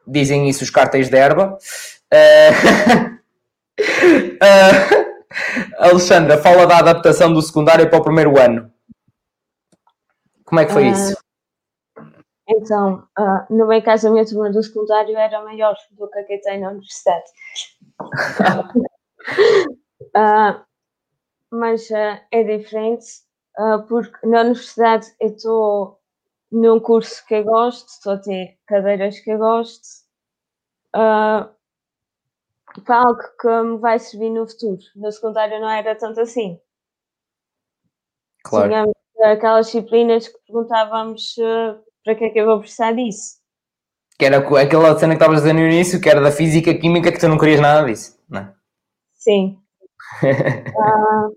dizem 0.08 0.50
isso 0.50 0.64
os 0.64 0.70
cartéis 0.70 1.10
de 1.10 1.18
erva. 1.18 1.58
Uh, 2.14 2.54
uh, 4.42 5.06
Alexandra, 5.80 6.38
fala 6.38 6.66
da 6.66 6.78
adaptação 6.78 7.34
do 7.34 7.42
secundário 7.42 7.90
para 7.90 8.00
o 8.00 8.04
primeiro 8.04 8.40
ano. 8.40 8.72
Como 10.46 10.62
é 10.62 10.66
que 10.66 10.74
foi 10.74 10.90
uh, 10.90 10.92
isso? 10.92 11.18
Então, 12.48 13.08
no 13.50 13.68
meu 13.68 13.82
caso, 13.82 14.08
a 14.08 14.12
minha 14.12 14.26
turma 14.26 14.52
do 14.52 14.62
secundário 14.62 15.18
era 15.18 15.44
maior 15.44 15.76
do 15.92 16.08
que 16.08 16.20
a 16.20 16.24
que 16.24 16.38
tem 16.38 16.60
na 16.60 16.70
universidade. 16.70 17.26
mas 21.52 21.90
é 21.90 22.44
diferente 22.44 23.06
porque 23.88 24.28
na 24.28 24.42
universidade 24.42 25.08
eu 25.20 25.30
estou 25.30 26.00
num 26.52 26.80
curso 26.80 27.26
que 27.26 27.36
eu 27.36 27.44
gosto, 27.44 27.88
estou 27.90 28.14
a 28.14 28.18
ter 28.18 28.58
cadeiras 28.66 29.20
que 29.20 29.32
eu 29.32 29.38
gosto, 29.38 29.84
uh, 30.96 31.50
para 32.84 32.98
algo 32.98 33.22
que 33.40 33.62
me 33.64 33.78
vai 33.78 34.00
servir 34.00 34.30
no 34.30 34.48
futuro. 34.48 34.82
No 34.96 35.12
secundário 35.12 35.60
não 35.60 35.70
era 35.70 35.96
tanto 35.96 36.22
assim. 36.22 36.60
Claro. 38.44 38.70
Tínhamos 38.70 38.94
aquelas 39.24 39.68
disciplinas 39.68 40.28
que 40.28 40.38
perguntávamos 40.48 41.36
uh, 41.38 41.82
para 42.04 42.16
que 42.16 42.26
é 42.26 42.30
que 42.30 42.40
eu 42.40 42.46
vou 42.46 42.60
precisar 42.60 42.94
disso. 42.94 43.38
Que 44.18 44.26
era 44.26 44.38
aquela 44.38 44.98
cena 44.98 45.14
que 45.14 45.22
estavas 45.22 45.40
a 45.40 45.42
dizer 45.42 45.54
no 45.54 45.68
início, 45.68 46.00
que 46.00 46.10
era 46.10 46.22
da 46.22 46.32
física, 46.32 46.74
química, 46.74 47.12
que 47.12 47.20
tu 47.20 47.28
não 47.28 47.38
querias 47.38 47.60
nada 47.60 47.86
disso, 47.86 48.18
não 48.30 48.42
é? 48.42 48.54
Sim. 49.14 49.60
uh, 50.24 51.36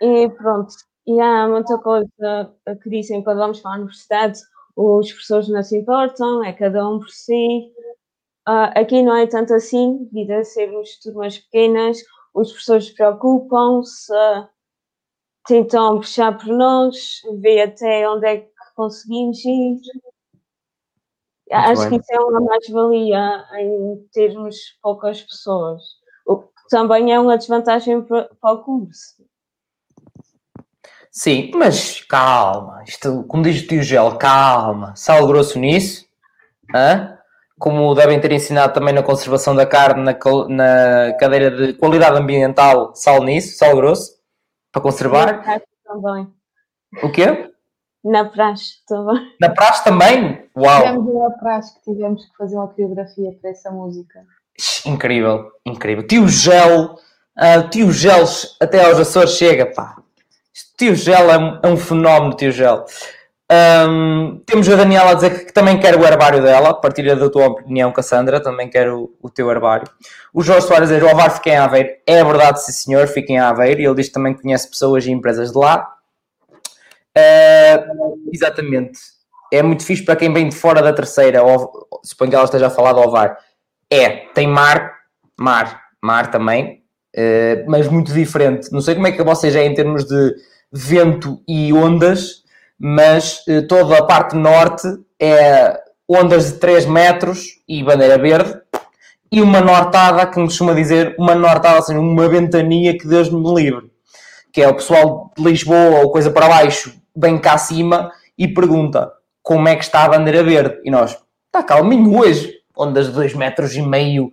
e 0.02 0.28
pronto. 0.30 0.74
E 1.08 1.18
há 1.22 1.48
muita 1.48 1.78
coisa 1.78 2.54
que 2.82 2.90
dizem 2.90 3.24
quando 3.24 3.38
vamos 3.38 3.60
para 3.60 3.70
a 3.70 3.76
universidade, 3.76 4.40
os 4.76 5.10
professores 5.10 5.48
não 5.48 5.62
se 5.62 5.78
importam, 5.78 6.44
é 6.44 6.52
cada 6.52 6.86
um 6.86 6.98
por 6.98 7.08
si. 7.08 7.72
Uh, 8.46 8.68
aqui 8.76 9.02
não 9.02 9.16
é 9.16 9.26
tanto 9.26 9.54
assim, 9.54 10.04
devido 10.12 10.32
a 10.32 10.44
sermos 10.44 11.00
turmas 11.00 11.38
pequenas, 11.38 11.96
os 12.34 12.50
professores 12.50 12.90
preocupam-se, 12.90 14.12
uh, 14.12 14.46
tentam 15.46 15.96
puxar 15.96 16.36
por 16.36 16.48
nós, 16.48 17.22
ver 17.40 17.62
até 17.62 18.06
onde 18.06 18.26
é 18.26 18.36
que 18.40 18.50
conseguimos 18.76 19.42
ir. 19.46 19.80
Acho 21.50 21.88
bem. 21.88 21.90
que 21.90 22.04
isso 22.04 22.12
é 22.12 22.20
uma 22.20 22.40
mais-valia 22.42 23.46
em 23.60 24.06
termos 24.12 24.56
poucas 24.82 25.22
pessoas, 25.22 25.82
o 26.26 26.42
que 26.42 26.68
também 26.68 27.14
é 27.14 27.18
uma 27.18 27.38
desvantagem 27.38 28.02
para, 28.02 28.28
para 28.38 28.52
o 28.52 28.62
curso. 28.62 29.26
Sim, 31.18 31.50
mas 31.52 32.00
calma, 32.04 32.84
isto, 32.86 33.24
como 33.24 33.42
diz 33.42 33.60
o 33.60 33.66
tio 33.66 33.82
Gel, 33.82 34.16
calma, 34.18 34.94
sal 34.94 35.26
grosso 35.26 35.58
nisso, 35.58 36.06
hã? 36.72 37.18
como 37.58 37.92
devem 37.92 38.20
ter 38.20 38.30
ensinado 38.30 38.72
também 38.72 38.94
na 38.94 39.02
conservação 39.02 39.52
da 39.52 39.66
carne, 39.66 40.04
na, 40.04 40.12
na 40.12 41.12
cadeira 41.18 41.50
de 41.50 41.72
qualidade 41.72 42.16
ambiental, 42.16 42.94
sal 42.94 43.24
nisso, 43.24 43.58
sal 43.58 43.74
grosso, 43.74 44.12
para 44.70 44.80
conservar. 44.80 45.42
Também. 45.84 46.32
O 47.02 47.10
quê? 47.10 47.50
Na 48.04 48.26
praxe 48.26 48.74
também. 48.86 49.36
Na 49.40 49.50
praxe 49.50 49.82
também? 49.82 50.48
Uau! 50.56 50.82
Tivemos 50.82 51.10
uma 51.10 51.30
praxe 51.32 51.74
que 51.74 51.90
tivemos 51.90 52.24
que 52.26 52.36
fazer 52.36 52.54
uma 52.54 52.68
coreografia 52.68 53.32
para 53.42 53.50
essa 53.50 53.72
música. 53.72 54.24
Incrível, 54.86 55.50
incrível. 55.66 56.06
Tio 56.06 56.28
Gel, 56.28 56.94
uh, 56.94 57.68
tio 57.72 57.90
Gel 57.90 58.24
até 58.60 58.84
aos 58.84 59.00
Açores 59.00 59.32
chega, 59.32 59.66
pá. 59.66 59.96
Tio 60.78 60.94
Gel 60.94 61.28
é 61.30 61.36
um, 61.36 61.58
é 61.60 61.68
um 61.68 61.76
fenómeno, 61.76 62.34
tio 62.34 62.52
Gel. 62.52 62.84
Um, 63.50 64.40
temos 64.46 64.68
a 64.68 64.76
Daniela 64.76 65.10
a 65.10 65.14
dizer 65.14 65.30
que, 65.30 65.44
que, 65.46 65.52
também 65.52 65.80
quer 65.80 65.96
o 65.96 66.04
herbário 66.04 66.40
dela, 66.40 66.72
partilha 66.72 67.16
da 67.16 67.28
tua 67.28 67.46
opinião, 67.46 67.90
Cassandra, 67.90 68.40
também 68.40 68.68
quer 68.70 68.88
o, 68.92 69.10
teu 69.34 69.50
herbário. 69.50 69.88
O 70.32 70.40
Jorge 70.40 70.68
Soares 70.68 70.88
diz: 70.88 71.02
o 71.02 71.08
Alvar 71.08 71.30
fica 71.34 71.50
em 71.50 71.56
Aveiro. 71.56 71.88
É 72.06 72.22
verdade, 72.22 72.62
sim 72.62 72.70
senhor, 72.70 73.08
fica 73.08 73.32
em 73.32 73.40
Aveiro. 73.40 73.80
E 73.80 73.86
ele 73.86 73.94
diz 73.96 74.06
que 74.06 74.12
também 74.12 74.34
conhece 74.34 74.70
pessoas 74.70 75.04
e 75.04 75.10
empresas 75.10 75.50
de 75.50 75.58
lá. 75.58 75.94
Uh, 77.16 78.30
exatamente. 78.32 79.00
É 79.52 79.62
muito 79.62 79.84
fixe 79.84 80.04
para 80.04 80.14
quem 80.14 80.32
vem 80.32 80.48
de 80.48 80.54
fora 80.54 80.80
da 80.80 80.92
terceira, 80.92 81.42
ou, 81.42 81.88
suponho 82.04 82.30
que 82.30 82.36
ela 82.36 82.44
esteja 82.44 82.68
a 82.68 82.70
falar 82.70 82.92
do 82.92 83.00
Alvar. 83.00 83.36
É, 83.90 84.28
tem 84.32 84.46
mar, 84.46 84.92
mar, 85.36 85.84
mar 86.00 86.30
também, 86.30 86.84
uh, 87.16 87.64
mas 87.66 87.88
muito 87.88 88.12
diferente. 88.12 88.70
Não 88.70 88.80
sei 88.80 88.94
como 88.94 89.08
é 89.08 89.12
que 89.12 89.24
vocês 89.24 89.56
é 89.56 89.64
em 89.64 89.74
termos 89.74 90.04
de 90.04 90.34
vento 90.72 91.40
e 91.46 91.72
ondas, 91.72 92.44
mas 92.78 93.42
uh, 93.48 93.66
toda 93.66 93.98
a 93.98 94.04
parte 94.04 94.36
norte 94.36 94.86
é 95.20 95.80
ondas 96.08 96.52
de 96.52 96.58
3 96.58 96.86
metros 96.86 97.60
e 97.68 97.82
bandeira 97.82 98.18
verde, 98.18 98.58
e 99.30 99.42
uma 99.42 99.60
nortada, 99.60 100.26
que 100.26 100.38
me 100.38 100.46
costuma 100.46 100.72
dizer, 100.72 101.14
uma 101.18 101.34
nortada, 101.34 101.78
assim, 101.78 101.96
uma 101.96 102.28
ventania 102.28 102.96
que 102.96 103.06
Deus 103.06 103.30
me 103.30 103.54
livre. 103.54 103.90
Que 104.50 104.62
é 104.62 104.68
o 104.68 104.74
pessoal 104.74 105.30
de 105.36 105.44
Lisboa 105.44 106.00
ou 106.00 106.10
coisa 106.10 106.30
para 106.30 106.48
baixo, 106.48 106.94
vem 107.14 107.38
cá 107.38 107.52
acima 107.52 108.10
e 108.38 108.48
pergunta 108.48 109.12
como 109.42 109.68
é 109.68 109.76
que 109.76 109.84
está 109.84 110.04
a 110.04 110.08
bandeira 110.08 110.42
verde. 110.42 110.80
E 110.82 110.90
nós, 110.90 111.18
está 111.46 111.62
calminho 111.62 112.18
hoje, 112.18 112.54
ondas 112.76 113.06
de 113.06 113.12
2 113.12 113.34
metros 113.34 113.74
e 113.74 113.82
meio 113.82 114.32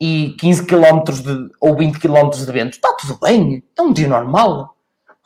e 0.00 0.36
15 0.38 0.66
km 0.66 1.02
de, 1.04 1.50
ou 1.60 1.76
20 1.76 1.98
km 1.98 2.30
de 2.30 2.52
vento, 2.52 2.74
está 2.74 2.92
tudo 3.00 3.18
bem, 3.20 3.64
é 3.76 3.82
um 3.82 3.92
dia 3.92 4.06
normal. 4.06 4.75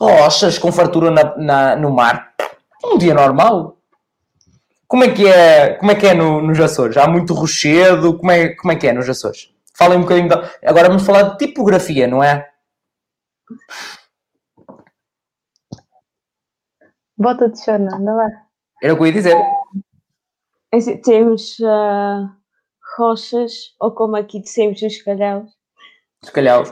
Rochas 0.01 0.59
com 0.59 0.73
fartura 0.73 1.11
na, 1.11 1.37
na, 1.37 1.77
no 1.77 1.91
mar, 1.91 2.35
é 2.83 2.87
um 2.87 2.97
dia 2.97 3.13
normal. 3.13 3.77
Como 4.89 5.05
é 5.05 5.13
que 5.13 5.27
é, 5.27 5.75
como 5.75 5.93
é, 5.93 5.95
que 5.95 6.07
é 6.07 6.15
no, 6.15 6.41
nos 6.41 6.59
Açores? 6.59 6.97
Há 6.97 7.07
muito 7.07 7.35
rochedo? 7.35 8.17
Como 8.19 8.31
é, 8.31 8.55
como 8.57 8.73
é 8.73 8.77
que 8.77 8.89
é 8.89 8.93
nos 8.93 9.09
Açores? 9.09 9.55
Falem 9.77 9.99
um 9.99 10.03
bocadinho. 10.03 10.29
Da... 10.29 10.51
Agora 10.65 10.89
vamos 10.89 11.05
falar 11.05 11.23
de 11.23 11.39
tipografia, 11.39 12.07
não 12.09 12.25
é? 12.25 12.51
Bota 17.17 17.49
de 17.51 17.63
chorna, 17.63 17.99
não 17.99 18.21
é? 18.21 18.43
Era 18.83 18.95
o 18.95 18.97
que 18.97 19.03
eu 19.03 19.07
ia 19.07 19.13
dizer. 19.13 19.37
Temos 21.05 21.59
uh, 21.61 22.29
rochas, 22.97 23.75
ou 23.79 23.93
como 23.93 24.17
aqui 24.17 24.41
dissemos, 24.41 24.81
os 24.81 25.03
calhaus. 25.03 25.51
Os 26.23 26.31
calhaus. 26.31 26.71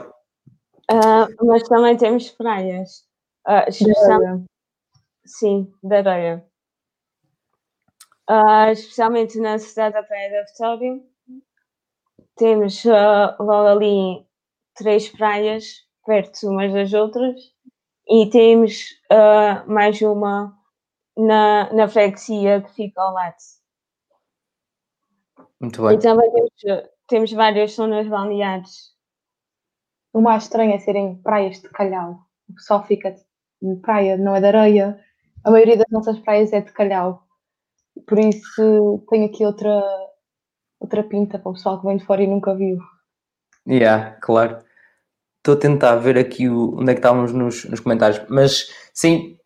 Uh, 0.91 1.45
mas 1.45 1.63
também 1.63 1.95
temos 1.95 2.29
praias. 2.31 3.08
Especialmente... 3.67 4.45
Sim, 5.25 5.71
de 5.83 5.95
areia 5.95 6.49
uh, 8.29 8.71
especialmente 8.71 9.39
na 9.39 9.57
cidade 9.57 9.95
da 9.95 10.03
Praia 10.03 10.29
da 10.29 10.45
Vitória. 10.45 11.01
Temos 12.35 12.85
uh, 12.85 13.35
logo 13.39 13.67
ali 13.67 14.25
três 14.75 15.09
praias 15.09 15.87
perto 16.05 16.47
umas 16.47 16.71
das 16.71 16.93
outras 16.93 17.35
e 18.07 18.29
temos 18.29 18.91
uh, 19.11 19.69
mais 19.69 20.01
uma 20.01 20.57
na, 21.17 21.71
na 21.73 21.87
freguesia 21.87 22.61
que 22.61 22.73
fica 22.73 23.01
ao 23.01 23.13
lado. 23.13 23.35
Muito 25.59 25.83
bem. 25.83 25.97
E 25.97 25.99
também 25.99 26.31
temos, 26.31 26.89
temos 27.07 27.31
várias 27.33 27.73
zonas 27.73 28.07
balneares. 28.07 28.95
O 30.13 30.21
mais 30.21 30.43
estranho 30.43 30.73
é 30.73 30.79
serem 30.79 31.21
praias 31.21 31.59
de 31.59 31.69
calhau. 31.69 32.21
O 32.47 32.53
pessoal 32.53 32.83
fica 32.83 33.13
praia, 33.81 34.17
não 34.17 34.35
é 34.35 34.39
de 34.39 34.47
areia. 34.47 34.99
A 35.43 35.51
maioria 35.51 35.77
das 35.77 35.89
nossas 35.91 36.19
praias 36.19 36.51
é 36.53 36.61
de 36.61 36.71
calhau. 36.71 37.23
Por 38.07 38.19
isso 38.19 39.03
tenho 39.09 39.25
aqui 39.25 39.45
outra, 39.45 39.81
outra 40.79 41.03
pinta 41.03 41.37
para 41.37 41.49
o 41.49 41.53
pessoal 41.53 41.79
que 41.79 41.87
vem 41.87 41.97
de 41.97 42.05
fora 42.05 42.23
e 42.23 42.27
nunca 42.27 42.55
viu. 42.55 42.77
Yeah, 43.67 44.17
claro. 44.21 44.59
Estou 45.37 45.55
a 45.55 45.59
tentar 45.59 45.95
ver 45.95 46.17
aqui 46.17 46.49
o, 46.49 46.77
onde 46.79 46.91
é 46.91 46.93
que 46.93 46.99
estávamos 46.99 47.33
nos, 47.33 47.65
nos 47.65 47.79
comentários. 47.79 48.21
Mas 48.29 48.67
sim, 48.93 49.37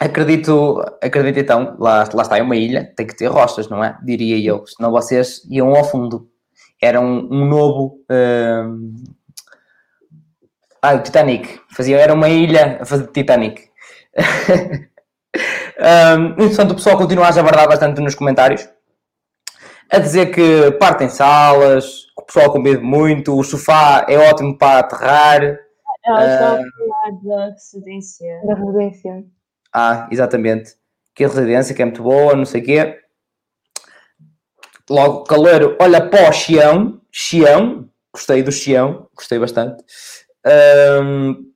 acredito, 0.00 0.80
acredito 1.02 1.38
então, 1.38 1.76
lá, 1.78 2.08
lá 2.12 2.22
está, 2.22 2.38
é 2.38 2.42
uma 2.42 2.56
ilha, 2.56 2.92
tem 2.96 3.06
que 3.06 3.16
ter 3.16 3.26
rochas, 3.26 3.68
não 3.68 3.82
é? 3.82 3.98
Diria 4.04 4.38
eu, 4.38 4.66
senão 4.66 4.90
vocês 4.90 5.42
iam 5.50 5.74
ao 5.74 5.84
fundo. 5.84 6.28
Era 6.80 7.00
um, 7.00 7.28
um 7.32 7.46
novo. 7.46 8.04
Um... 8.10 8.94
Ah, 10.82 10.94
o 10.94 11.02
Titanic. 11.02 11.60
Fazia, 11.70 11.98
era 11.98 12.14
uma 12.14 12.28
ilha 12.28 12.78
a 12.80 12.84
fazer 12.84 13.06
Titanic. 13.08 13.68
Um, 15.78 16.42
entretanto, 16.42 16.70
o 16.70 16.74
pessoal 16.74 16.96
continua 16.96 17.28
a 17.28 17.32
jabardar 17.32 17.68
bastante 17.68 18.00
nos 18.00 18.14
comentários, 18.14 18.66
a 19.90 19.98
dizer 19.98 20.32
que 20.32 20.70
partem 20.78 21.08
salas, 21.08 22.06
que 22.16 22.22
o 22.22 22.24
pessoal 22.24 22.50
convive 22.50 22.82
muito, 22.82 23.38
o 23.38 23.44
sofá 23.44 24.06
é 24.08 24.16
ótimo 24.16 24.56
para 24.56 24.80
aterrar. 24.80 25.42
Elas 26.04 26.32
estão 26.32 26.46
a 26.46 26.56
falar 26.56 27.22
da 27.22 27.52
residência. 27.52 28.40
Da 28.44 28.54
residência. 28.54 29.24
Ah, 29.72 30.08
exatamente. 30.10 30.76
Que 31.14 31.24
a 31.24 31.28
residência 31.28 31.74
que 31.74 31.82
é 31.82 31.84
muito 31.84 32.02
boa, 32.02 32.34
não 32.34 32.46
sei 32.46 32.62
o 32.62 32.64
quê. 32.64 32.98
Logo, 34.88 35.24
calor, 35.24 35.76
olha 35.80 36.08
para 36.08 36.30
o 36.30 36.32
Xião, 36.32 37.00
Xião, 37.10 37.88
gostei 38.12 38.42
do 38.42 38.52
Xião, 38.52 39.08
gostei 39.14 39.38
bastante. 39.38 39.84
Um, 40.46 41.52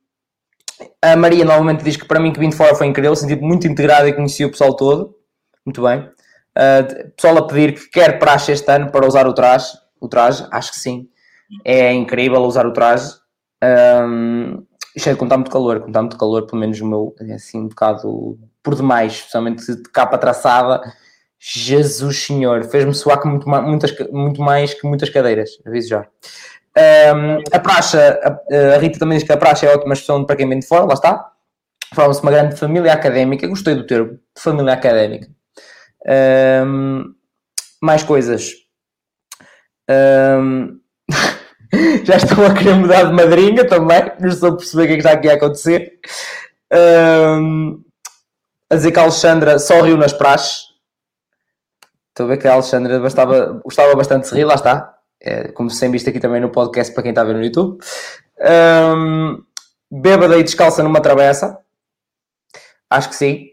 a 1.02 1.16
Maria 1.16 1.44
novamente 1.44 1.84
diz 1.84 1.96
que 1.96 2.06
para 2.06 2.20
mim 2.20 2.32
que 2.32 2.40
vim 2.40 2.48
de 2.48 2.56
fora 2.56 2.74
foi 2.74 2.86
incrível, 2.86 3.14
senti 3.14 3.36
muito 3.36 3.66
integrado 3.66 4.08
e 4.08 4.12
conheci 4.12 4.44
o 4.44 4.50
pessoal 4.50 4.74
todo. 4.74 5.14
Muito 5.64 5.82
bem. 5.82 6.00
Uh, 6.56 7.10
pessoal 7.16 7.38
a 7.38 7.46
pedir 7.46 7.74
que 7.74 7.88
quer 7.90 8.18
praxe 8.18 8.52
este 8.52 8.70
ano 8.70 8.90
para 8.90 9.06
usar 9.06 9.26
o 9.26 9.32
traje. 9.32 9.72
O 10.00 10.08
traje, 10.08 10.46
acho 10.50 10.72
que 10.72 10.78
sim. 10.78 11.08
É 11.64 11.92
incrível 11.92 12.42
usar 12.42 12.66
o 12.66 12.72
traje. 12.72 13.14
Um, 13.62 14.64
cheio 14.98 15.14
de 15.14 15.20
contar 15.20 15.36
muito 15.36 15.50
calor, 15.50 15.80
contar 15.80 16.02
muito 16.02 16.18
calor, 16.18 16.46
pelo 16.46 16.60
menos 16.60 16.80
o 16.80 16.86
meu, 16.86 17.14
é 17.20 17.34
assim, 17.34 17.60
um 17.60 17.68
bocado 17.68 18.38
por 18.62 18.74
demais, 18.74 19.12
especialmente 19.12 19.64
de 19.64 19.82
capa 19.90 20.18
traçada. 20.18 20.80
Jesus 21.38 22.24
Senhor, 22.24 22.64
fez-me 22.64 22.94
suar 22.94 23.20
com 23.20 23.28
muito, 23.28 23.48
muitas, 23.48 23.94
muito 24.10 24.42
mais 24.42 24.74
que 24.74 24.86
muitas 24.86 25.08
cadeiras, 25.08 25.50
aviso 25.66 25.88
já. 25.88 26.06
Um, 26.76 27.42
a 27.52 27.58
praxe, 27.58 27.96
a, 27.96 28.40
a, 28.74 28.78
Rita 28.78 28.98
também 28.98 29.18
diz 29.18 29.26
que 29.26 29.32
a 29.32 29.36
praxe 29.36 29.66
é 29.66 29.74
ótima 29.74 29.94
expressão 29.94 30.24
para 30.24 30.36
quem 30.36 30.48
vem 30.48 30.60
de 30.60 30.66
fora, 30.66 30.84
lá 30.84 30.94
está. 30.94 31.32
Fala-se 31.94 32.22
uma 32.22 32.30
grande 32.30 32.56
família 32.56 32.92
académica, 32.92 33.48
gostei 33.48 33.74
do 33.74 33.86
termo, 33.86 34.18
família 34.38 34.74
académica. 34.74 35.28
Um, 36.64 37.12
mais 37.82 38.04
coisas. 38.04 38.52
Um, 39.90 40.78
já 42.04 42.16
estou 42.16 42.46
a 42.46 42.54
querer 42.54 42.74
mudar 42.74 43.04
de 43.04 43.12
madrinha 43.12 43.66
também, 43.66 44.12
não 44.20 44.28
estou 44.28 44.50
a 44.50 44.56
perceber 44.56 44.84
o 44.84 44.86
que 44.86 44.92
é 44.92 44.96
que 44.96 45.00
está 45.00 45.12
aqui 45.12 45.28
a 45.28 45.34
acontecer. 45.34 45.98
A 48.70 48.76
dizer 48.76 48.92
que 48.92 48.98
a 49.00 49.02
Alexandra 49.02 49.58
só 49.58 49.80
riu 49.82 49.96
nas 49.96 50.12
praxes. 50.12 50.70
Estou 52.10 52.26
a 52.26 52.28
ver 52.28 52.36
que 52.36 52.46
a 52.46 52.52
Alexandra 52.52 53.00
gostava, 53.00 53.60
gostava 53.64 53.96
bastante 53.96 54.28
de 54.28 54.34
rir, 54.36 54.44
lá 54.44 54.54
está. 54.54 54.99
É, 55.22 55.48
como 55.48 55.70
sempre 55.70 55.92
visto 55.92 56.08
aqui 56.08 56.18
também 56.18 56.40
no 56.40 56.50
podcast 56.50 56.92
para 56.94 57.02
quem 57.02 57.10
está 57.10 57.20
a 57.20 57.24
ver 57.24 57.34
no 57.34 57.44
YouTube. 57.44 57.78
Um, 58.40 59.42
bêbada 59.90 60.38
e 60.38 60.42
descalça 60.42 60.82
numa 60.82 61.00
travessa. 61.00 61.58
Acho 62.88 63.10
que 63.10 63.16
sim. 63.16 63.46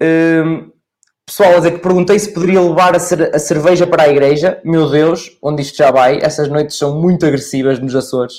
Um, 0.00 0.70
pessoal 1.26 1.54
a 1.54 1.56
dizer 1.56 1.72
que 1.72 1.78
perguntei 1.78 2.18
se 2.18 2.32
poderia 2.32 2.60
levar 2.60 2.94
a, 2.94 2.98
cer 2.98 3.34
a, 3.34 3.38
cerveja 3.38 3.86
para 3.86 4.04
a 4.04 4.08
igreja. 4.08 4.60
Meu 4.64 4.88
Deus, 4.90 5.36
onde 5.42 5.62
isto 5.62 5.76
já 5.76 5.90
vai? 5.90 6.18
Essas 6.20 6.48
noites 6.48 6.76
são 6.76 7.00
muito 7.00 7.26
agressivas 7.26 7.78
nos 7.78 7.94
Açores. 7.94 8.34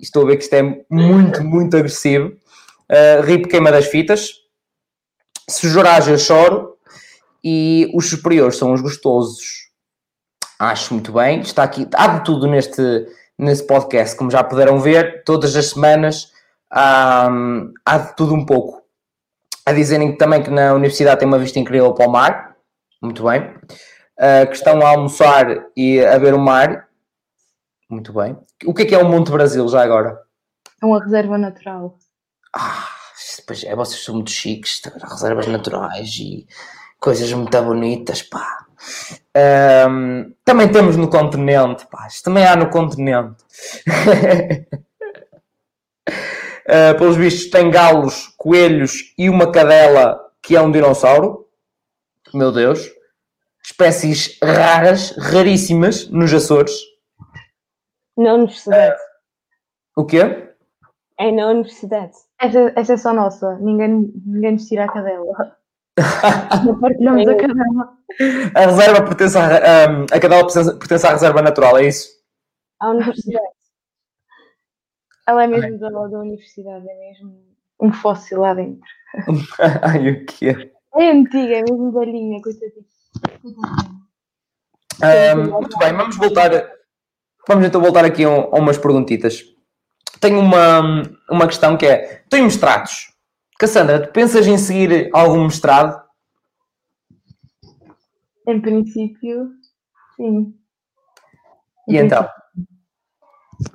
Estou 0.00 0.22
a 0.22 0.26
ver 0.26 0.36
que 0.36 0.44
isto 0.44 0.54
é 0.54 0.62
muito, 0.90 1.44
muito 1.44 1.76
agressivo. 1.76 2.32
Uh, 2.90 3.48
queima 3.48 3.70
das 3.70 3.86
fitas. 3.86 4.30
Se 5.48 5.68
chorar, 5.70 6.08
eu 6.08 6.18
choro. 6.18 6.76
E 7.42 7.90
os 7.94 8.08
superiores 8.08 8.56
são 8.56 8.72
os 8.72 8.80
gostosos. 8.80 9.63
Acho 10.58 10.94
muito 10.94 11.12
bem. 11.12 11.40
Está 11.40 11.62
aqui, 11.62 11.88
há 11.94 12.06
de 12.08 12.24
tudo 12.24 12.46
neste, 12.46 13.06
neste 13.38 13.66
podcast, 13.66 14.16
como 14.16 14.30
já 14.30 14.42
puderam 14.42 14.78
ver, 14.78 15.24
todas 15.24 15.56
as 15.56 15.70
semanas 15.70 16.32
há, 16.70 17.28
há 17.84 17.98
de 17.98 18.16
tudo 18.16 18.34
um 18.34 18.44
pouco. 18.44 18.82
A 19.66 19.72
dizerem 19.72 20.16
também 20.16 20.42
que 20.42 20.50
na 20.50 20.74
universidade 20.74 21.20
tem 21.20 21.28
uma 21.28 21.38
vista 21.38 21.58
incrível 21.58 21.94
para 21.94 22.06
o 22.06 22.12
mar. 22.12 22.56
Muito 23.00 23.24
bem. 23.24 23.42
Uh, 24.18 24.46
que 24.46 24.54
estão 24.54 24.80
a 24.80 24.90
almoçar 24.90 25.46
e 25.76 26.00
a 26.04 26.18
ver 26.18 26.34
o 26.34 26.38
mar. 26.38 26.88
Muito 27.88 28.12
bem. 28.12 28.36
O 28.64 28.74
que 28.74 28.82
é 28.82 28.84
que 28.84 28.94
é 28.94 28.98
o 28.98 29.08
Monte 29.08 29.30
Brasil 29.30 29.66
já 29.68 29.82
agora? 29.82 30.20
É 30.82 30.86
uma 30.86 31.02
reserva 31.02 31.38
natural. 31.38 31.96
Ah, 32.54 32.88
pois 33.46 33.64
é, 33.64 33.74
vocês 33.74 34.04
são 34.04 34.16
muito 34.16 34.30
chiques, 34.30 34.82
reservas 35.02 35.46
naturais 35.46 36.14
e 36.20 36.46
coisas 37.00 37.32
muito 37.32 37.62
bonitas, 37.62 38.22
pá. 38.22 38.63
Um, 39.36 40.32
também 40.44 40.70
temos 40.70 40.96
no 40.96 41.08
continente, 41.08 41.86
pá, 41.86 42.06
isto 42.06 42.24
também 42.24 42.46
há 42.46 42.54
no 42.54 42.70
continente. 42.70 43.42
uh, 46.08 46.94
pelos 46.98 47.16
vistos, 47.16 47.50
tem 47.50 47.70
galos, 47.70 48.28
coelhos 48.36 49.12
e 49.18 49.28
uma 49.28 49.50
cadela 49.50 50.20
que 50.42 50.54
é 50.54 50.60
um 50.60 50.70
dinossauro. 50.70 51.48
Meu 52.32 52.52
Deus. 52.52 52.90
Espécies 53.64 54.38
raras, 54.42 55.16
raríssimas 55.16 56.08
nos 56.10 56.32
Açores. 56.32 56.74
Na 58.16 58.34
universidade. 58.34 58.94
Uh, 59.96 60.00
o 60.00 60.04
quê? 60.04 60.54
É 61.18 61.32
na 61.32 61.48
universidade. 61.48 62.12
Essa, 62.40 62.72
essa 62.76 62.92
é 62.92 62.96
só 62.96 63.12
nossa. 63.12 63.56
Ninguém, 63.58 64.12
ninguém 64.26 64.52
nos 64.52 64.66
tira 64.66 64.84
a 64.84 64.92
cadela. 64.92 65.56
Não 66.64 66.80
partilhamos 66.80 67.26
a 67.28 67.34
cadela. 67.36 67.98
A 68.54 68.60
reserva 68.66 69.02
pertence 69.02 69.38
à, 69.38 69.90
um, 69.90 70.04
a 70.04 70.20
cadela 70.20 70.46
pertence 70.46 71.06
à 71.06 71.10
reserva 71.10 71.42
natural, 71.42 71.78
é 71.78 71.88
isso? 71.88 72.08
À 72.80 72.90
universidade. 72.90 73.46
Ela 75.26 75.44
é 75.44 75.46
mesmo 75.46 75.78
da, 75.78 75.88
da 75.88 76.18
universidade, 76.18 76.88
é 76.88 77.08
mesmo 77.08 77.42
um 77.80 77.92
fóssil 77.92 78.40
lá 78.40 78.54
dentro. 78.54 78.88
Ai, 79.82 80.10
o 80.10 80.26
quê? 80.26 80.72
É 80.96 81.10
antiga, 81.10 81.56
é 81.56 81.62
mesmo 81.62 81.92
velhinha, 81.92 82.42
coitadinha. 82.42 82.84
Um, 85.02 85.50
muito 85.50 85.78
bem, 85.78 85.92
vamos 85.92 86.16
voltar. 86.16 86.50
Vamos 87.48 87.66
então 87.66 87.80
voltar 87.80 88.04
aqui 88.04 88.24
a, 88.24 88.28
a 88.28 88.58
umas 88.58 88.78
perguntitas 88.78 89.54
tenho 90.24 90.40
uma, 90.40 91.02
uma 91.30 91.46
questão 91.46 91.76
que 91.76 91.86
é: 91.86 92.22
tenho 92.30 92.44
mestrados. 92.44 93.12
Cassandra, 93.58 94.06
tu 94.06 94.12
pensas 94.12 94.46
em 94.46 94.58
seguir 94.58 95.10
algum 95.12 95.44
mestrado? 95.44 96.02
Em 98.46 98.60
princípio, 98.60 99.50
sim. 100.16 100.54
Em 101.88 101.94
e 101.94 101.98
então? 101.98 102.28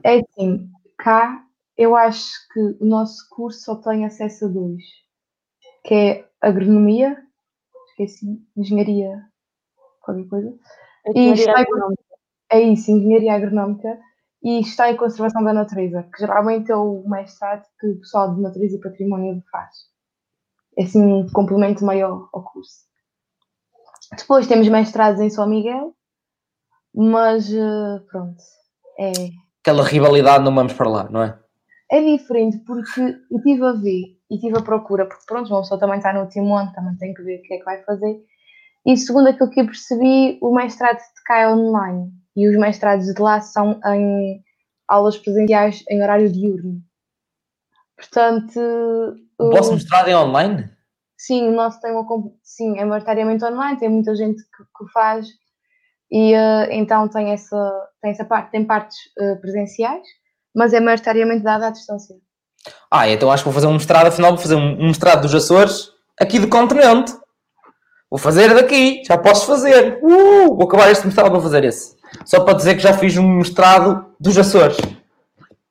É 0.03 0.19
assim, 0.19 0.69
cá 0.97 1.43
eu 1.77 1.95
acho 1.95 2.29
que 2.51 2.59
o 2.81 2.85
nosso 2.85 3.27
curso 3.29 3.61
só 3.61 3.75
tem 3.75 4.05
acesso 4.05 4.45
a 4.45 4.47
dois, 4.49 4.83
que 5.85 5.93
é 5.93 6.29
agronomia, 6.41 7.17
esqueci, 7.91 8.45
engenharia, 8.55 9.23
qualquer 10.01 10.27
coisa. 10.27 10.53
Engenharia 11.15 11.57
agronómica. 11.57 12.03
É 12.51 12.59
isso, 12.59 12.91
engenharia 12.91 13.33
agronómica 13.33 13.97
e 14.41 14.61
está 14.61 14.89
em 14.89 14.95
conservação 14.95 15.43
da 15.43 15.53
natureza, 15.53 16.03
que 16.03 16.19
geralmente 16.19 16.71
é 16.71 16.75
o 16.75 17.03
mestrado 17.07 17.65
que 17.79 17.87
o 17.87 17.99
pessoal 17.99 18.33
de 18.33 18.41
natureza 18.41 18.77
e 18.77 18.81
património 18.81 19.43
faz. 19.51 19.75
É 20.77 20.83
assim 20.83 21.03
um 21.03 21.27
complemento 21.29 21.83
maior 21.83 22.29
ao 22.33 22.43
curso. 22.43 22.87
Depois 24.17 24.47
temos 24.47 24.67
mestrados 24.69 25.19
em 25.19 25.29
São 25.29 25.47
Miguel, 25.47 25.93
mas 26.95 27.51
eh, 27.53 27.99
pronto, 28.09 28.41
é. 28.97 29.11
Aquela 29.61 29.83
rivalidade 29.83 30.43
não 30.43 30.55
vamos 30.55 30.73
para 30.73 30.89
lá, 30.89 31.09
não 31.09 31.21
é? 31.21 31.37
É 31.91 32.01
diferente 32.01 32.59
porque 32.59 33.01
eu 33.01 33.37
estive 33.37 33.65
a 33.65 33.73
ver 33.73 34.17
e 34.29 34.35
estive 34.35 34.57
a 34.57 34.61
procura, 34.61 35.05
porque 35.05 35.25
pronto, 35.27 35.49
uma 35.49 35.61
pessoa 35.61 35.79
também 35.79 35.97
está 35.97 36.13
no 36.13 36.21
último 36.21 36.55
ano, 36.55 36.71
também 36.71 36.95
tem 36.97 37.13
que 37.13 37.21
ver 37.23 37.39
o 37.39 37.41
que 37.41 37.55
é 37.55 37.57
que 37.57 37.65
vai 37.65 37.83
fazer. 37.83 38.23
E 38.85 38.95
segundo 38.95 39.27
aquilo 39.27 39.49
que 39.49 39.59
eu 39.59 39.65
percebi, 39.65 40.39
o 40.41 40.55
mestrado 40.55 40.97
de 40.97 41.23
cai 41.25 41.51
online 41.51 42.11
e 42.39 42.49
os 42.49 42.57
mestrados 42.57 43.05
de 43.05 43.21
lá 43.21 43.41
são 43.41 43.79
em 43.85 44.41
aulas 44.87 45.17
presenciais 45.17 45.83
em 45.89 46.01
horário 46.01 46.31
diurno. 46.31 46.79
Portanto. 47.97 48.59
O 49.37 49.51
vosso 49.51 49.73
mestrado 49.73 50.07
é 50.07 50.17
online? 50.17 50.69
Sim, 51.17 51.49
o 51.49 51.51
nosso 51.51 51.81
tem 51.81 51.91
uma. 51.91 52.05
Sim, 52.41 52.79
é 52.79 52.85
maioritariamente 52.85 53.43
online, 53.43 53.77
tem 53.77 53.89
muita 53.89 54.15
gente 54.15 54.41
que, 54.41 54.63
que 54.63 54.91
faz 54.93 55.27
e 56.11 56.33
uh, 56.33 56.71
então 56.71 57.07
tem 57.07 57.31
essa, 57.31 57.89
tem 58.01 58.11
essa 58.11 58.25
parte, 58.25 58.51
tem 58.51 58.65
partes 58.65 58.97
uh, 59.19 59.39
presenciais, 59.39 60.07
mas 60.55 60.73
é 60.73 60.79
maioritariamente 60.79 61.43
dada 61.43 61.67
à 61.67 61.69
distância. 61.69 62.15
Ah, 62.89 63.07
então 63.09 63.31
acho 63.31 63.43
que 63.43 63.49
vou 63.49 63.53
fazer 63.53 63.67
um 63.67 63.73
mestrado, 63.73 64.07
afinal 64.07 64.31
vou 64.31 64.41
fazer 64.41 64.55
um 64.55 64.87
mestrado 64.87 65.21
dos 65.21 65.35
Açores 65.35 65.91
aqui 66.19 66.39
do 66.39 66.49
continente. 66.49 67.13
Vou 68.09 68.17
fazer 68.17 68.53
daqui, 68.55 69.03
já 69.05 69.17
posso 69.17 69.45
fazer. 69.45 69.99
Uh, 70.01 70.55
vou 70.55 70.63
acabar 70.63 70.89
este 70.89 71.05
mestrado, 71.05 71.31
vou 71.31 71.41
fazer 71.41 71.63
esse. 71.63 71.98
Só 72.25 72.43
para 72.43 72.55
dizer 72.55 72.75
que 72.75 72.81
já 72.81 72.93
fiz 72.93 73.17
um 73.17 73.27
mestrado 73.27 74.05
dos 74.19 74.37
Açores. 74.37 74.77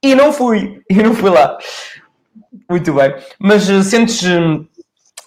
E 0.03 0.15
não 0.15 0.33
fui, 0.33 0.83
e 0.89 0.95
não 0.95 1.15
fui 1.15 1.31
lá. 1.31 1.59
Muito 2.69 2.93
bem. 2.93 3.15
Mas 3.39 3.69
uh, 3.69 3.83
sentes, 3.83 4.23
uh, 4.23 4.67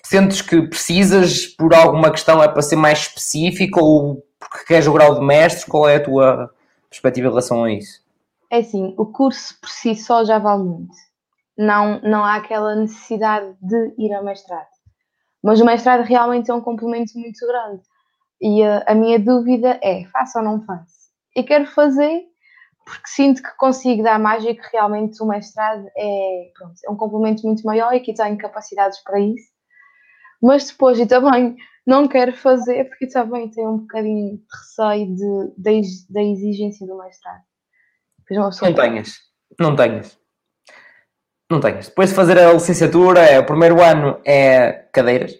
sentes 0.03 0.41
que 0.41 0.61
precisas 0.63 1.45
por 1.47 1.73
alguma 1.73 2.11
questão, 2.11 2.41
é 2.41 2.47
para 2.47 2.61
ser 2.61 2.75
mais 2.75 2.99
específico 2.99 3.83
ou 3.83 4.25
porque 4.39 4.65
queres 4.65 4.87
o 4.87 4.93
grau 4.93 5.15
de 5.15 5.21
mestre? 5.21 5.69
Qual 5.69 5.87
é 5.87 5.97
a 5.97 6.03
tua 6.03 6.51
perspectiva 6.89 7.27
em 7.27 7.29
relação 7.29 7.63
a 7.63 7.71
isso? 7.71 8.01
É 8.49 8.57
assim, 8.57 8.93
o 8.97 9.05
curso 9.05 9.57
por 9.61 9.69
si 9.69 9.95
só 9.95 10.25
já 10.25 10.39
vale 10.39 10.63
muito. 10.63 10.93
Não, 11.57 12.01
não 12.01 12.23
há 12.23 12.35
aquela 12.35 12.75
necessidade 12.75 13.55
de 13.61 13.93
ir 13.97 14.13
ao 14.13 14.23
mestrado. 14.23 14.67
Mas 15.43 15.59
o 15.61 15.65
mestrado 15.65 16.03
realmente 16.03 16.51
é 16.51 16.53
um 16.53 16.61
complemento 16.61 17.17
muito 17.17 17.45
grande. 17.47 17.81
E 18.41 18.63
a, 18.63 18.83
a 18.87 18.95
minha 18.95 19.19
dúvida 19.19 19.79
é: 19.81 20.05
faço 20.05 20.39
ou 20.39 20.43
não 20.43 20.61
faço? 20.65 21.00
Eu 21.35 21.45
quero 21.45 21.65
fazer 21.67 22.23
porque 22.85 23.07
sinto 23.07 23.41
que 23.41 23.55
consigo 23.57 24.03
dar 24.03 24.19
mais 24.19 24.43
e 24.43 24.55
que 24.55 24.67
realmente 24.71 25.21
o 25.21 25.27
mestrado 25.27 25.85
é, 25.95 26.51
pronto, 26.57 26.73
é 26.85 26.91
um 26.91 26.95
complemento 26.95 27.45
muito 27.45 27.63
maior 27.63 27.93
e 27.93 27.99
que 27.99 28.13
tenho 28.13 28.37
capacidades 28.37 29.01
para 29.03 29.19
isso. 29.19 29.51
Mas 30.41 30.67
depois 30.67 30.99
eu 30.99 31.07
também 31.07 31.55
não 31.85 32.07
quero 32.07 32.33
fazer 32.35 32.85
porque 32.85 33.07
também 33.07 33.49
tenho 33.51 33.71
um 33.71 33.77
bocadinho 33.79 34.37
de 34.37 34.43
receio 34.51 35.15
de, 35.15 35.53
de, 35.57 35.81
da 36.09 36.23
exigência 36.23 36.87
do 36.87 36.97
mestrado. 36.97 37.41
Não 38.69 38.73
tenhas, 38.73 39.13
não 39.59 39.75
tenhas. 39.75 40.17
Não 41.49 41.59
tenhas. 41.59 41.89
Depois 41.89 42.09
de 42.09 42.15
fazer 42.15 42.39
a 42.39 42.53
licenciatura, 42.53 43.19
é, 43.19 43.39
o 43.39 43.45
primeiro 43.45 43.81
ano 43.81 44.19
é 44.25 44.87
cadeiras. 44.93 45.33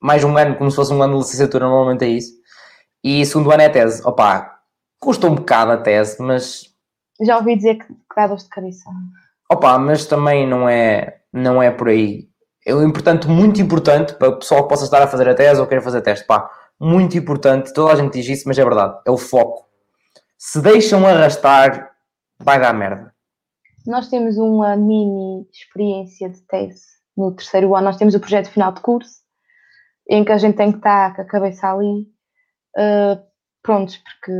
Mais 0.00 0.24
um 0.24 0.36
ano, 0.36 0.56
como 0.56 0.70
se 0.70 0.76
fosse 0.76 0.92
um 0.92 1.02
ano 1.02 1.14
de 1.14 1.18
licenciatura, 1.20 1.66
normalmente 1.66 2.04
é 2.04 2.08
isso. 2.08 2.32
E 3.04 3.24
segundo 3.24 3.50
ano 3.52 3.62
é 3.62 3.68
tese. 3.68 4.02
Opa, 4.04 4.55
custa 4.98 5.26
um 5.26 5.34
bocado 5.34 5.72
a 5.72 5.76
tese, 5.76 6.20
mas. 6.22 6.74
Já 7.20 7.38
ouvi 7.38 7.56
dizer 7.56 7.76
que, 7.76 7.86
que 7.86 8.16
dá 8.16 8.26
dor 8.26 8.36
de 8.36 8.48
cabeça. 8.48 8.90
Opa, 9.50 9.78
mas 9.78 10.06
também 10.06 10.46
não 10.46 10.68
é, 10.68 11.20
não 11.32 11.62
é 11.62 11.70
por 11.70 11.88
aí. 11.88 12.28
É 12.66 12.72
importante, 12.72 13.28
muito 13.28 13.60
importante 13.60 14.14
para 14.14 14.28
o 14.28 14.38
pessoal 14.38 14.64
que 14.64 14.68
possa 14.68 14.84
estar 14.84 15.02
a 15.02 15.06
fazer 15.06 15.28
a 15.28 15.34
tese 15.34 15.60
ou 15.60 15.66
queira 15.66 15.82
fazer 15.82 15.98
a 15.98 16.02
teste. 16.02 16.26
Pá, 16.26 16.50
muito 16.78 17.16
importante, 17.16 17.72
toda 17.72 17.92
a 17.92 17.96
gente 17.96 18.12
diz 18.14 18.28
isso, 18.28 18.48
mas 18.48 18.58
é 18.58 18.64
verdade. 18.64 18.98
É 19.06 19.10
o 19.10 19.16
foco. 19.16 19.66
Se 20.36 20.60
deixam 20.60 21.06
arrastar 21.06 21.96
vai 22.38 22.60
dar 22.60 22.72
merda. 22.72 23.14
Nós 23.86 24.08
temos 24.08 24.36
uma 24.36 24.76
mini 24.76 25.48
experiência 25.52 26.28
de 26.28 26.40
tese 26.42 26.84
no 27.16 27.34
terceiro 27.34 27.74
ano. 27.74 27.86
Nós 27.86 27.96
temos 27.96 28.14
o 28.14 28.20
projeto 28.20 28.50
final 28.50 28.72
de 28.72 28.80
curso, 28.80 29.20
em 30.08 30.24
que 30.24 30.32
a 30.32 30.38
gente 30.38 30.56
tem 30.56 30.72
que 30.72 30.78
estar 30.78 31.14
com 31.14 31.22
a 31.22 31.24
cabeça 31.24 31.72
ali, 31.72 32.06
uh, 32.76 33.22
prontos, 33.66 33.98
porque 33.98 34.32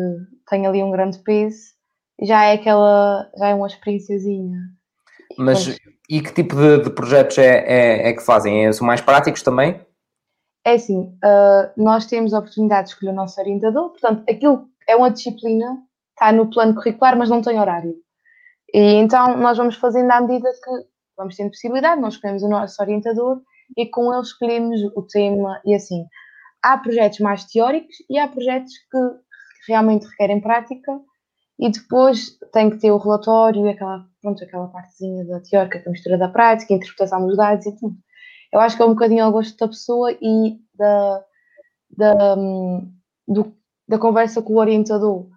tem 0.48 0.66
ali 0.66 0.82
um 0.82 0.90
grande 0.90 1.18
peso. 1.18 1.74
Já 2.22 2.44
é 2.44 2.54
aquela, 2.54 3.28
já 3.36 3.48
é 3.48 3.54
uma 3.54 3.66
experienciazinha. 3.66 4.58
Mas 5.36 5.76
e 6.08 6.22
que 6.22 6.32
tipo 6.32 6.54
de, 6.54 6.84
de 6.84 6.90
projetos 6.90 7.36
é, 7.36 7.64
é, 7.66 8.08
é, 8.08 8.12
que 8.12 8.22
fazem? 8.22 8.64
É, 8.64 8.72
são 8.72 8.86
mais 8.86 9.00
práticos 9.00 9.42
também? 9.42 9.80
É 10.64 10.74
assim, 10.74 11.00
uh, 11.00 11.70
nós 11.76 12.06
temos 12.06 12.32
a 12.32 12.38
oportunidade 12.38 12.88
de 12.88 12.94
escolher 12.94 13.12
o 13.12 13.14
nosso 13.14 13.40
orientador, 13.40 13.90
portanto, 13.90 14.24
aquilo 14.28 14.68
é 14.88 14.96
uma 14.96 15.10
disciplina, 15.10 15.78
está 16.10 16.32
no 16.32 16.50
plano 16.50 16.74
curricular, 16.74 17.16
mas 17.16 17.28
não 17.28 17.42
tem 17.42 17.60
horário. 17.60 17.94
E 18.72 18.94
então 18.94 19.36
nós 19.36 19.58
vamos 19.58 19.76
fazendo 19.76 20.10
à 20.10 20.20
medida 20.20 20.50
que 20.52 20.70
vamos 21.16 21.36
tendo 21.36 21.50
possibilidade, 21.50 22.00
nós 22.00 22.14
escolhemos 22.14 22.42
o 22.42 22.48
nosso 22.48 22.80
orientador 22.82 23.40
e 23.76 23.86
com 23.86 24.12
ele 24.12 24.22
escolhemos 24.22 24.80
o 24.96 25.02
tema 25.02 25.60
e 25.64 25.74
assim. 25.74 26.04
Há 26.62 26.78
projetos 26.78 27.20
mais 27.20 27.44
teóricos 27.44 27.96
e 28.10 28.18
há 28.18 28.26
projetos 28.28 28.72
que 28.90 28.98
realmente 29.68 30.06
requerem 30.06 30.40
prática 30.40 30.92
e 31.58 31.70
depois 31.70 32.38
tem 32.52 32.70
que 32.70 32.78
ter 32.78 32.90
o 32.90 32.98
relatório 32.98 33.66
e 33.66 33.70
aquela, 33.70 34.04
pronto, 34.20 34.44
aquela 34.44 34.68
partezinha 34.68 35.24
da 35.24 35.40
teórica, 35.40 35.82
a 35.84 35.90
mistura 35.90 36.18
da 36.18 36.28
prática, 36.28 36.72
a 36.72 36.76
interpretação 36.76 37.26
dos 37.26 37.36
dados 37.36 37.66
e 37.66 37.76
tudo. 37.76 37.96
Eu 38.52 38.60
acho 38.60 38.76
que 38.76 38.82
é 38.82 38.86
um 38.86 38.90
bocadinho 38.90 39.24
ao 39.24 39.32
gosto 39.32 39.56
da 39.56 39.68
pessoa 39.68 40.12
e 40.12 40.58
da, 40.74 41.24
da, 41.96 42.34
hum, 42.36 42.92
do, 43.26 43.56
da 43.88 43.98
conversa 43.98 44.42
com 44.42 44.54
o 44.54 44.58
orientador, 44.58 45.28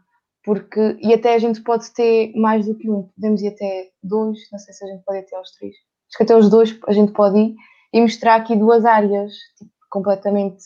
porque, 0.43 0.97
e 1.01 1.13
até 1.13 1.35
a 1.35 1.39
gente 1.39 1.61
pode 1.61 1.91
ter 1.93 2.33
mais 2.35 2.65
do 2.65 2.75
que 2.75 2.89
um, 2.89 3.03
podemos 3.15 3.41
ir 3.41 3.49
até 3.49 3.89
dois, 4.03 4.37
não 4.51 4.59
sei 4.59 4.73
se 4.73 4.83
a 4.83 4.87
gente 4.87 5.03
pode 5.03 5.19
ir 5.19 5.21
até 5.21 5.35
aos 5.35 5.51
três, 5.51 5.75
acho 5.75 6.17
que 6.17 6.23
até 6.23 6.35
os 6.35 6.49
dois 6.49 6.77
a 6.87 6.91
gente 6.91 7.11
pode 7.13 7.39
ir 7.39 7.55
e 7.93 8.01
mostrar 8.01 8.35
aqui 8.35 8.55
duas 8.55 8.85
áreas 8.85 9.33
tipo, 9.57 9.71
completamente 9.89 10.65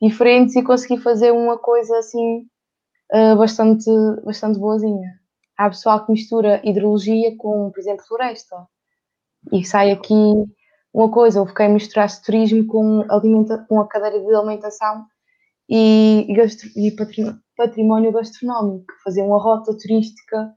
diferentes 0.00 0.56
e 0.56 0.62
conseguir 0.62 1.02
fazer 1.02 1.32
uma 1.32 1.58
coisa 1.58 1.98
assim 1.98 2.46
uh, 3.12 3.36
bastante, 3.36 3.90
bastante 4.24 4.58
boazinha. 4.58 5.20
Há 5.56 5.68
pessoal 5.68 6.04
que 6.04 6.12
mistura 6.12 6.60
hidrologia 6.64 7.36
com, 7.36 7.70
por 7.70 7.78
exemplo, 7.78 8.04
floresta. 8.06 8.56
E 9.52 9.64
sai 9.64 9.90
aqui 9.90 10.14
uma 10.92 11.10
coisa, 11.10 11.40
houve 11.40 11.54
quem 11.54 11.68
misturasse 11.68 12.22
turismo 12.22 12.66
com, 12.66 13.04
alimenta, 13.10 13.64
com 13.68 13.80
a 13.80 13.86
cadeira 13.86 14.18
de 14.18 14.34
alimentação 14.34 15.04
e, 15.68 16.26
e 16.76 16.96
património 17.56 18.12
gastronómico, 18.12 18.92
fazer 19.04 19.22
uma 19.22 19.40
rota 19.40 19.76
turística 19.76 20.52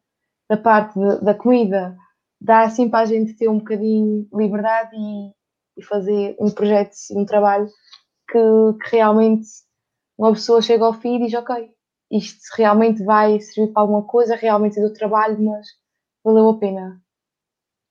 da 0.50 0.58
parte 0.58 0.98
de, 0.98 1.22
da 1.22 1.34
comida. 1.34 1.96
Dá 2.42 2.62
assim 2.62 2.90
para 2.90 3.02
a 3.02 3.06
gente 3.06 3.36
ter 3.36 3.48
um 3.48 3.60
bocadinho 3.60 4.24
de 4.24 4.38
liberdade 4.38 4.96
e, 4.96 5.32
e 5.78 5.84
fazer 5.84 6.36
um 6.40 6.50
projeto, 6.50 6.94
um 7.12 7.26
trabalho 7.26 7.68
que, 8.30 8.84
que 8.84 8.96
realmente 8.96 9.48
uma 10.18 10.34
pessoa 10.34 10.62
chega 10.62 10.86
ao 10.86 10.94
fim 10.94 11.16
e 11.16 11.26
diz 11.26 11.34
ok, 11.34 11.72
isto 12.12 12.40
realmente 12.56 13.04
vai 13.04 13.40
servir 13.40 13.74
para 13.74 13.82
alguma 13.82 14.04
coisa, 14.04 14.36
realmente 14.36 14.80
é 14.80 14.82
do 14.82 14.94
trabalho, 14.94 15.42
mas 15.42 15.68
valeu 16.24 16.50
a 16.50 16.60
pena. 16.60 17.02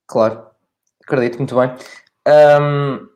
Claro, 0.06 0.46
acredito 1.02 1.38
muito 1.38 1.56
bem. 1.56 1.74
Um, 2.28 3.09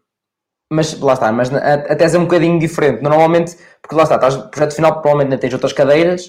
mas 0.71 0.99
lá 0.99 1.13
está, 1.13 1.31
mas 1.31 1.53
a, 1.55 1.75
a, 1.75 1.97
tese 1.97 2.17
é 2.17 2.19
um 2.19 2.25
bocadinho 2.25 2.59
diferente. 2.59 3.03
Normalmente, 3.03 3.57
porque 3.81 3.95
lá 3.95 4.03
está, 4.03 4.17
estás 4.17 4.37
projeto 4.37 4.75
final, 4.75 5.01
provavelmente 5.01 5.41
tens 5.41 5.53
outras 5.53 5.73
cadeiras 5.73 6.27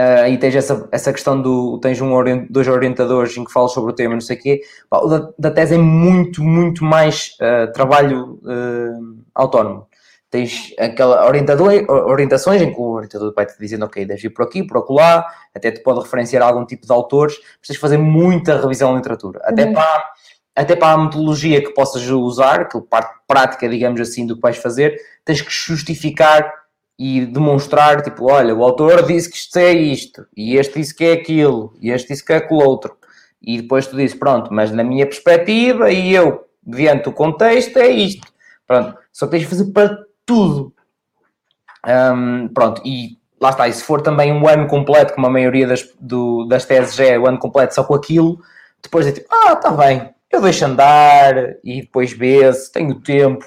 uh, 0.00 0.26
e 0.28 0.36
tens 0.36 0.56
essa, 0.56 0.88
essa 0.90 1.12
questão 1.12 1.40
do 1.40 1.78
tens 1.78 2.00
um 2.00 2.12
orient, 2.12 2.48
dois 2.50 2.66
orientadores 2.66 3.36
em 3.36 3.44
que 3.44 3.52
falas 3.52 3.70
sobre 3.70 3.92
o 3.92 3.94
tema, 3.94 4.14
não 4.14 4.20
sei 4.20 4.36
o 4.36 4.40
quê. 4.40 4.62
o 4.90 5.06
da, 5.06 5.32
da 5.38 5.50
tese 5.52 5.76
é 5.76 5.78
muito, 5.78 6.42
muito 6.42 6.84
mais 6.84 7.36
uh, 7.40 7.72
trabalho 7.72 8.40
uh, 8.42 9.22
autónomo 9.32 9.86
tens 10.32 10.74
aquela 10.78 11.26
orientações 11.26 12.62
em 12.62 12.72
que 12.72 12.80
o 12.80 12.92
orientador 12.92 13.34
vai-te 13.36 13.52
dizendo, 13.60 13.84
ok, 13.84 14.02
deves 14.06 14.24
ir 14.24 14.30
por 14.30 14.46
aqui, 14.46 14.66
por 14.66 14.78
acolá, 14.78 15.26
até 15.54 15.70
te 15.70 15.82
pode 15.82 16.00
referenciar 16.00 16.42
algum 16.42 16.64
tipo 16.64 16.86
de 16.86 16.92
autores, 16.92 17.36
precisas 17.58 17.78
fazer 17.78 17.98
muita 17.98 18.58
revisão 18.58 18.92
da 18.92 18.96
literatura, 18.96 19.42
até, 19.44 19.66
uhum. 19.66 19.74
para, 19.74 20.04
até 20.56 20.74
para 20.74 20.92
a 20.94 20.96
metodologia 20.96 21.62
que 21.62 21.74
possas 21.74 22.08
usar, 22.08 22.66
que 22.66 22.80
parte 22.80 23.14
prática, 23.28 23.68
digamos 23.68 24.00
assim, 24.00 24.26
do 24.26 24.34
que 24.34 24.40
vais 24.40 24.56
fazer, 24.56 24.98
tens 25.22 25.42
que 25.42 25.52
justificar 25.52 26.50
e 26.98 27.26
demonstrar, 27.26 28.00
tipo, 28.00 28.32
olha, 28.32 28.54
o 28.54 28.64
autor 28.64 29.04
disse 29.04 29.30
que 29.30 29.36
isto 29.36 29.58
é 29.58 29.70
isto, 29.70 30.26
e 30.34 30.56
este 30.56 30.78
disse 30.78 30.94
que 30.94 31.04
é 31.04 31.12
aquilo, 31.12 31.74
e 31.78 31.90
este 31.90 32.08
disse 32.08 32.24
que 32.24 32.32
é 32.32 32.36
aquilo 32.36 32.64
outro, 32.66 32.96
e 33.42 33.60
depois 33.60 33.86
tu 33.86 33.96
dizes, 33.96 34.16
pronto, 34.16 34.48
mas 34.50 34.72
na 34.72 34.82
minha 34.82 35.04
perspectiva, 35.04 35.90
e 35.90 36.14
eu, 36.14 36.46
diante 36.66 37.04
do 37.04 37.12
contexto, 37.12 37.76
é 37.76 37.88
isto. 37.88 38.32
Pronto, 38.66 38.96
só 39.12 39.26
que 39.26 39.32
tens 39.32 39.40
de 39.42 39.48
fazer 39.48 39.72
para 39.72 39.98
tudo. 40.26 40.74
Um, 41.86 42.48
pronto, 42.48 42.80
e 42.84 43.18
lá 43.40 43.50
está, 43.50 43.68
e 43.68 43.72
se 43.72 43.82
for 43.82 44.00
também 44.00 44.32
um 44.32 44.46
ano 44.46 44.66
completo, 44.68 45.14
como 45.14 45.26
a 45.26 45.30
maioria 45.30 45.66
das, 45.66 45.88
do, 46.00 46.46
das 46.46 46.64
teses 46.64 46.98
é 47.00 47.18
o 47.18 47.26
ano 47.26 47.38
completo 47.38 47.74
só 47.74 47.82
com 47.82 47.94
aquilo, 47.94 48.40
depois 48.80 49.06
é 49.06 49.12
tipo, 49.12 49.26
ah, 49.32 49.52
está 49.52 49.70
bem, 49.70 50.12
eu 50.30 50.40
deixo 50.40 50.64
andar 50.64 51.34
e 51.62 51.82
depois 51.82 52.12
vê-se, 52.12 52.72
tenho 52.72 53.00
tempo. 53.00 53.44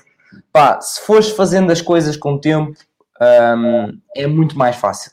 Pá, 0.51 0.79
se 0.81 1.01
fores 1.01 1.31
fazendo 1.31 1.71
as 1.71 1.81
coisas 1.81 2.15
com 2.15 2.37
tempo, 2.37 2.77
um, 3.57 3.99
é 4.15 4.27
muito 4.27 4.57
mais 4.57 4.75
fácil. 4.75 5.11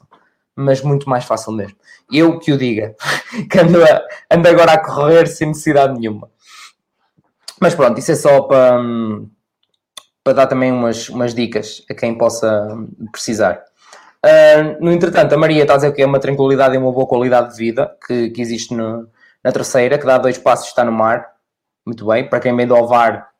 Mas 0.55 0.83
muito 0.83 1.09
mais 1.09 1.25
fácil 1.25 1.53
mesmo. 1.53 1.77
Eu 2.11 2.39
que 2.39 2.53
o 2.53 2.59
diga, 2.59 2.95
que 3.51 3.59
ando, 3.59 3.83
a, 3.83 4.03
ando 4.31 4.49
agora 4.49 4.73
a 4.73 4.85
correr 4.85 5.27
sem 5.27 5.49
necessidade 5.49 5.99
nenhuma. 5.99 6.31
Mas 7.59 7.75
pronto, 7.75 7.99
isso 7.99 8.13
é 8.13 8.17
só 8.17 8.43
para. 8.43 8.83
Para 10.25 10.35
dar 10.35 10.47
também 10.47 10.71
umas, 10.71 11.09
umas 11.09 11.35
dicas 11.35 11.85
a 11.91 11.95
quem 11.95 12.17
possa 12.17 12.69
precisar. 13.11 13.63
Uh, 14.25 14.85
no 14.85 14.93
entretanto, 14.93 15.35
a 15.35 15.39
Maria 15.39 15.63
está 15.63 15.75
a 15.75 15.77
dizer 15.77 15.93
que 15.93 16.01
é 16.01 16.07
uma 16.07 16.21
tranquilidade 16.21 16.75
e 16.75 16.79
uma 16.79 16.93
boa 16.93 17.07
qualidade 17.07 17.53
de 17.53 17.57
vida 17.57 17.93
que, 18.07 18.31
que 18.31 18.41
existe 18.41 18.73
no, 18.73 19.09
na 19.43 19.51
terceira, 19.51 19.99
que 19.99 20.07
dá 20.07 20.17
dois 20.19 20.39
passos 20.39 20.67
e 20.67 20.69
está 20.69 20.85
no 20.85 20.93
mar. 20.93 21.33
Muito 21.85 22.07
bem. 22.07 22.29
Para 22.29 22.39
quem 22.39 22.55
vem 22.57 22.67
do 22.67 22.77
Alvar, 22.77 23.31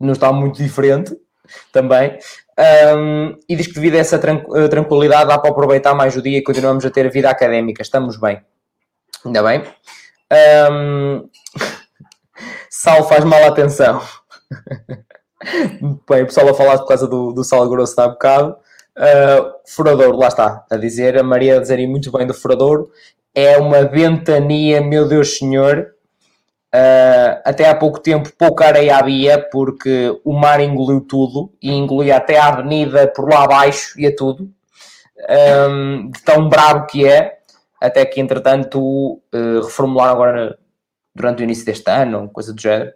não 0.00 0.12
está 0.12 0.32
muito 0.32 0.56
diferente 0.60 1.16
também. 1.72 2.18
Um, 2.96 3.38
e 3.48 3.54
diz 3.54 3.68
que 3.68 3.74
devido 3.74 3.94
a 3.94 3.98
essa 3.98 4.18
tranquilidade 4.18 5.28
dá 5.28 5.38
para 5.38 5.50
aproveitar 5.50 5.94
mais 5.94 6.16
o 6.16 6.22
dia 6.22 6.38
e 6.38 6.42
continuamos 6.42 6.84
a 6.84 6.90
ter 6.90 7.08
vida 7.10 7.30
académica. 7.30 7.82
Estamos 7.82 8.18
bem. 8.18 8.42
Ainda 9.24 9.42
bem. 9.42 9.62
Um, 10.72 11.28
Sal 12.68 13.06
faz 13.08 13.24
mal 13.24 13.44
atenção. 13.44 14.02
Bem, 16.08 16.22
o 16.22 16.26
pessoal 16.26 16.48
a 16.48 16.54
falar 16.54 16.78
por 16.78 16.88
causa 16.88 17.06
do, 17.06 17.32
do 17.32 17.44
sal 17.44 17.68
grosso 17.68 18.00
há 18.00 18.08
bocado. 18.08 18.56
Uh, 18.96 19.52
furador, 19.66 20.16
lá 20.16 20.28
está, 20.28 20.64
a 20.70 20.76
dizer, 20.76 21.18
a 21.18 21.22
Maria 21.22 21.56
a 21.56 21.60
dizer 21.60 21.86
muito 21.86 22.10
bem 22.10 22.26
do 22.26 22.34
furador. 22.34 22.88
É 23.34 23.56
uma 23.58 23.84
ventania, 23.84 24.80
meu 24.80 25.06
Deus 25.06 25.38
Senhor. 25.38 25.92
Uh, 26.74 27.40
até 27.44 27.68
há 27.68 27.74
pouco 27.74 28.00
tempo 28.00 28.30
pouca 28.36 28.66
areia 28.66 28.96
havia 28.96 29.38
porque 29.50 30.18
o 30.24 30.32
mar 30.32 30.60
engoliu 30.60 31.00
tudo 31.00 31.52
e 31.62 31.70
engolia 31.70 32.16
até 32.16 32.38
a 32.38 32.48
avenida 32.48 33.06
por 33.06 33.30
lá 33.30 33.44
abaixo 33.44 33.98
e 34.00 34.06
a 34.06 34.14
tudo. 34.14 34.50
Um, 35.70 36.10
de 36.10 36.22
tão 36.22 36.48
bravo 36.48 36.86
que 36.86 37.06
é, 37.06 37.38
até 37.80 38.04
que 38.04 38.20
entretanto 38.20 38.80
uh, 38.80 39.60
reformularam 39.62 40.12
agora 40.12 40.58
durante 41.14 41.42
o 41.42 41.44
início 41.44 41.64
deste 41.64 41.90
ano, 41.90 42.28
coisa 42.30 42.52
do 42.52 42.60
género 42.60 42.92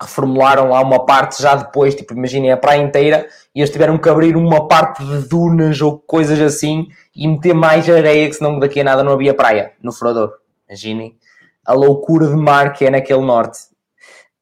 reformularam 0.00 0.68
lá 0.68 0.80
uma 0.80 1.04
parte 1.06 1.42
já 1.42 1.54
depois, 1.54 1.94
tipo, 1.94 2.12
imaginem 2.12 2.52
a 2.52 2.56
praia 2.56 2.82
inteira 2.82 3.28
e 3.54 3.60
eles 3.60 3.70
tiveram 3.70 3.98
que 3.98 4.08
abrir 4.08 4.36
uma 4.36 4.68
parte 4.68 5.04
de 5.04 5.28
dunas 5.28 5.80
ou 5.80 5.98
coisas 5.98 6.40
assim 6.40 6.86
e 7.14 7.26
meter 7.26 7.54
mais 7.54 7.88
areia, 7.88 8.28
que 8.28 8.34
senão 8.34 8.58
daqui 8.58 8.80
a 8.80 8.84
nada 8.84 9.02
não 9.02 9.12
havia 9.12 9.34
praia 9.34 9.72
no 9.82 9.92
Furador. 9.92 10.34
Imaginem 10.68 11.16
a 11.64 11.72
loucura 11.72 12.26
de 12.28 12.36
mar 12.36 12.72
que 12.72 12.84
é 12.84 12.90
naquele 12.90 13.22
norte. 13.22 13.58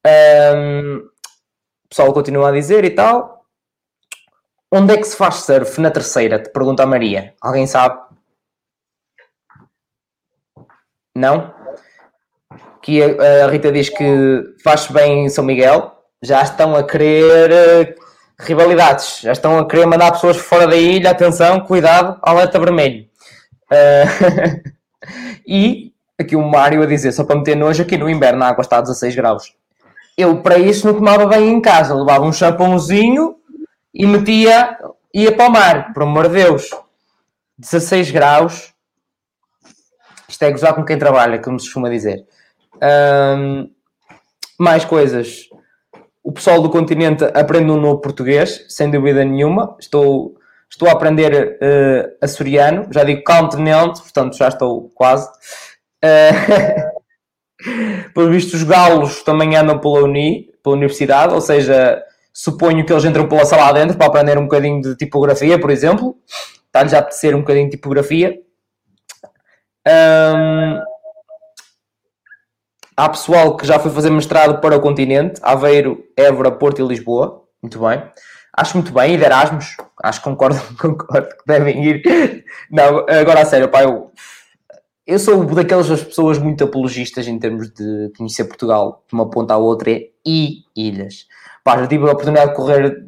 Um, 0.06 0.96
o 1.84 1.88
pessoal 1.88 2.12
continua 2.12 2.48
a 2.48 2.52
dizer 2.52 2.84
e 2.84 2.90
tal. 2.90 3.46
Onde 4.70 4.94
é 4.94 4.96
que 4.96 5.04
se 5.04 5.16
faz 5.16 5.36
surf 5.36 5.80
na 5.80 5.90
terceira? 5.90 6.42
Te 6.42 6.50
pergunta 6.50 6.82
a 6.82 6.86
Maria. 6.86 7.34
Alguém 7.40 7.66
sabe? 7.66 8.02
Não? 11.14 11.53
Que 12.84 13.02
a, 13.02 13.46
Rita 13.46 13.72
diz 13.72 13.88
que 13.88 14.54
faz 14.62 14.88
bem 14.88 15.24
em 15.24 15.28
São 15.30 15.42
Miguel, 15.42 15.90
já 16.20 16.42
estão 16.42 16.76
a 16.76 16.84
querer 16.84 17.50
uh, 17.50 17.94
rivalidades, 18.38 19.20
já 19.22 19.32
estão 19.32 19.58
a 19.58 19.66
querer 19.66 19.86
mandar 19.86 20.12
pessoas 20.12 20.36
fora 20.36 20.66
da 20.66 20.76
ilha, 20.76 21.10
atenção, 21.10 21.60
cuidado, 21.60 22.18
alerta 22.22 22.58
vermelho. 22.58 23.06
Uh, 23.72 24.70
e 25.48 25.94
aqui 26.18 26.36
o 26.36 26.42
Mário 26.42 26.82
a 26.82 26.86
dizer, 26.86 27.12
só 27.12 27.24
para 27.24 27.36
meter 27.36 27.56
nojo, 27.56 27.82
aqui 27.82 27.96
no 27.96 28.08
inverno 28.08 28.44
a 28.44 28.48
água 28.48 28.60
está 28.60 28.76
a 28.76 28.82
16 28.82 29.16
graus. 29.16 29.54
Eu 30.14 30.42
para 30.42 30.58
isso 30.58 30.86
não 30.86 30.92
tomava 30.92 31.24
bem 31.24 31.48
em 31.48 31.62
casa, 31.62 31.94
levava 31.94 32.26
um 32.26 32.32
shampoozinho 32.34 33.36
e 33.94 34.06
metia, 34.06 34.76
ia 35.12 35.34
para 35.34 35.48
o 35.48 35.50
mar, 35.50 35.94
por 35.94 36.02
amor 36.02 36.28
de 36.28 36.34
Deus. 36.34 36.68
16 37.56 38.10
graus, 38.10 38.74
isto 40.28 40.42
é 40.42 40.50
gozar 40.50 40.74
com 40.74 40.84
quem 40.84 40.98
trabalha, 40.98 41.38
como 41.38 41.58
se 41.58 41.64
costuma 41.64 41.88
dizer. 41.88 42.26
Um, 42.82 43.70
mais 44.58 44.84
coisas. 44.84 45.48
O 46.22 46.32
pessoal 46.32 46.62
do 46.62 46.70
continente 46.70 47.24
aprende 47.34 47.70
um 47.70 47.80
novo 47.80 48.00
português, 48.00 48.64
sem 48.68 48.90
dúvida 48.90 49.24
nenhuma. 49.24 49.76
Estou, 49.78 50.36
estou 50.70 50.88
a 50.88 50.92
aprender 50.92 51.58
uh, 51.60 52.16
açoriano, 52.20 52.86
já 52.90 53.04
digo 53.04 53.22
continente, 53.24 54.00
portanto 54.00 54.36
já 54.36 54.48
estou 54.48 54.90
quase. 54.94 55.28
Uh, 56.04 56.94
Pelo 58.12 58.30
visto, 58.30 58.54
os 58.54 58.62
galos 58.62 59.22
também 59.22 59.56
andam 59.56 59.78
pela, 59.78 60.02
uni, 60.02 60.50
pela 60.62 60.76
universidade, 60.76 61.32
ou 61.32 61.40
seja, 61.40 62.02
suponho 62.32 62.84
que 62.84 62.92
eles 62.92 63.04
entram 63.04 63.28
pela 63.28 63.44
sala 63.44 63.72
dentro 63.72 63.96
para 63.96 64.06
aprender 64.06 64.36
um 64.38 64.44
bocadinho 64.44 64.80
de 64.80 64.96
tipografia, 64.96 65.58
por 65.58 65.70
exemplo. 65.70 66.16
Está-lhes 66.66 66.92
a 66.92 66.98
apetecer 66.98 67.34
um 67.34 67.40
bocadinho 67.40 67.66
de 67.66 67.76
tipografia. 67.76 68.38
Um, 69.86 70.80
há 72.96 73.08
pessoal 73.08 73.56
que 73.56 73.66
já 73.66 73.78
foi 73.78 73.90
fazer 73.90 74.10
mestrado 74.10 74.60
para 74.60 74.76
o 74.76 74.80
continente, 74.80 75.40
Aveiro, 75.42 76.04
Évora, 76.16 76.50
Porto 76.50 76.80
e 76.80 76.86
Lisboa. 76.86 77.42
Muito 77.62 77.78
bem. 77.80 78.02
Acho 78.56 78.76
muito 78.76 78.92
bem, 78.92 79.14
ir 79.14 79.18
de 79.18 79.24
Erasmus. 79.24 79.76
Acho 80.02 80.20
que 80.20 80.24
concordo, 80.24 80.60
concordo 80.80 81.28
que 81.28 81.44
devem 81.46 81.84
ir. 81.84 82.44
Não, 82.70 83.04
agora 83.08 83.42
a 83.42 83.44
sério, 83.44 83.68
pá, 83.68 83.82
eu 83.82 84.12
eu 85.06 85.18
sou 85.18 85.44
daquelas 85.44 85.88
pessoas 86.02 86.38
muito 86.38 86.64
apologistas 86.64 87.28
em 87.28 87.38
termos 87.38 87.70
de 87.70 88.10
conhecer 88.16 88.44
Portugal, 88.44 89.04
de 89.06 89.14
uma 89.14 89.28
ponta 89.28 89.52
à 89.52 89.56
outra, 89.58 89.90
e 89.90 90.64
ilhas. 90.74 91.26
Pá, 91.62 91.78
já 91.78 91.86
tive 91.86 92.04
a 92.08 92.12
oportunidade 92.12 92.50
de 92.50 92.56
correr 92.56 93.06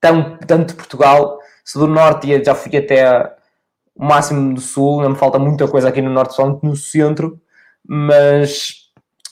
tão, 0.00 0.36
tanto 0.38 0.68
de 0.68 0.74
Portugal, 0.74 1.38
se 1.64 1.78
do 1.78 1.86
norte 1.86 2.44
já 2.44 2.54
fui 2.54 2.76
até 2.76 3.34
o 3.94 4.04
máximo 4.04 4.54
do 4.54 4.60
sul, 4.60 5.02
não 5.02 5.10
me 5.10 5.16
falta 5.16 5.38
muita 5.38 5.66
coisa 5.66 5.88
aqui 5.88 6.02
no 6.02 6.10
norte, 6.10 6.34
só 6.34 6.46
no 6.62 6.76
centro, 6.76 7.40
mas 7.86 8.87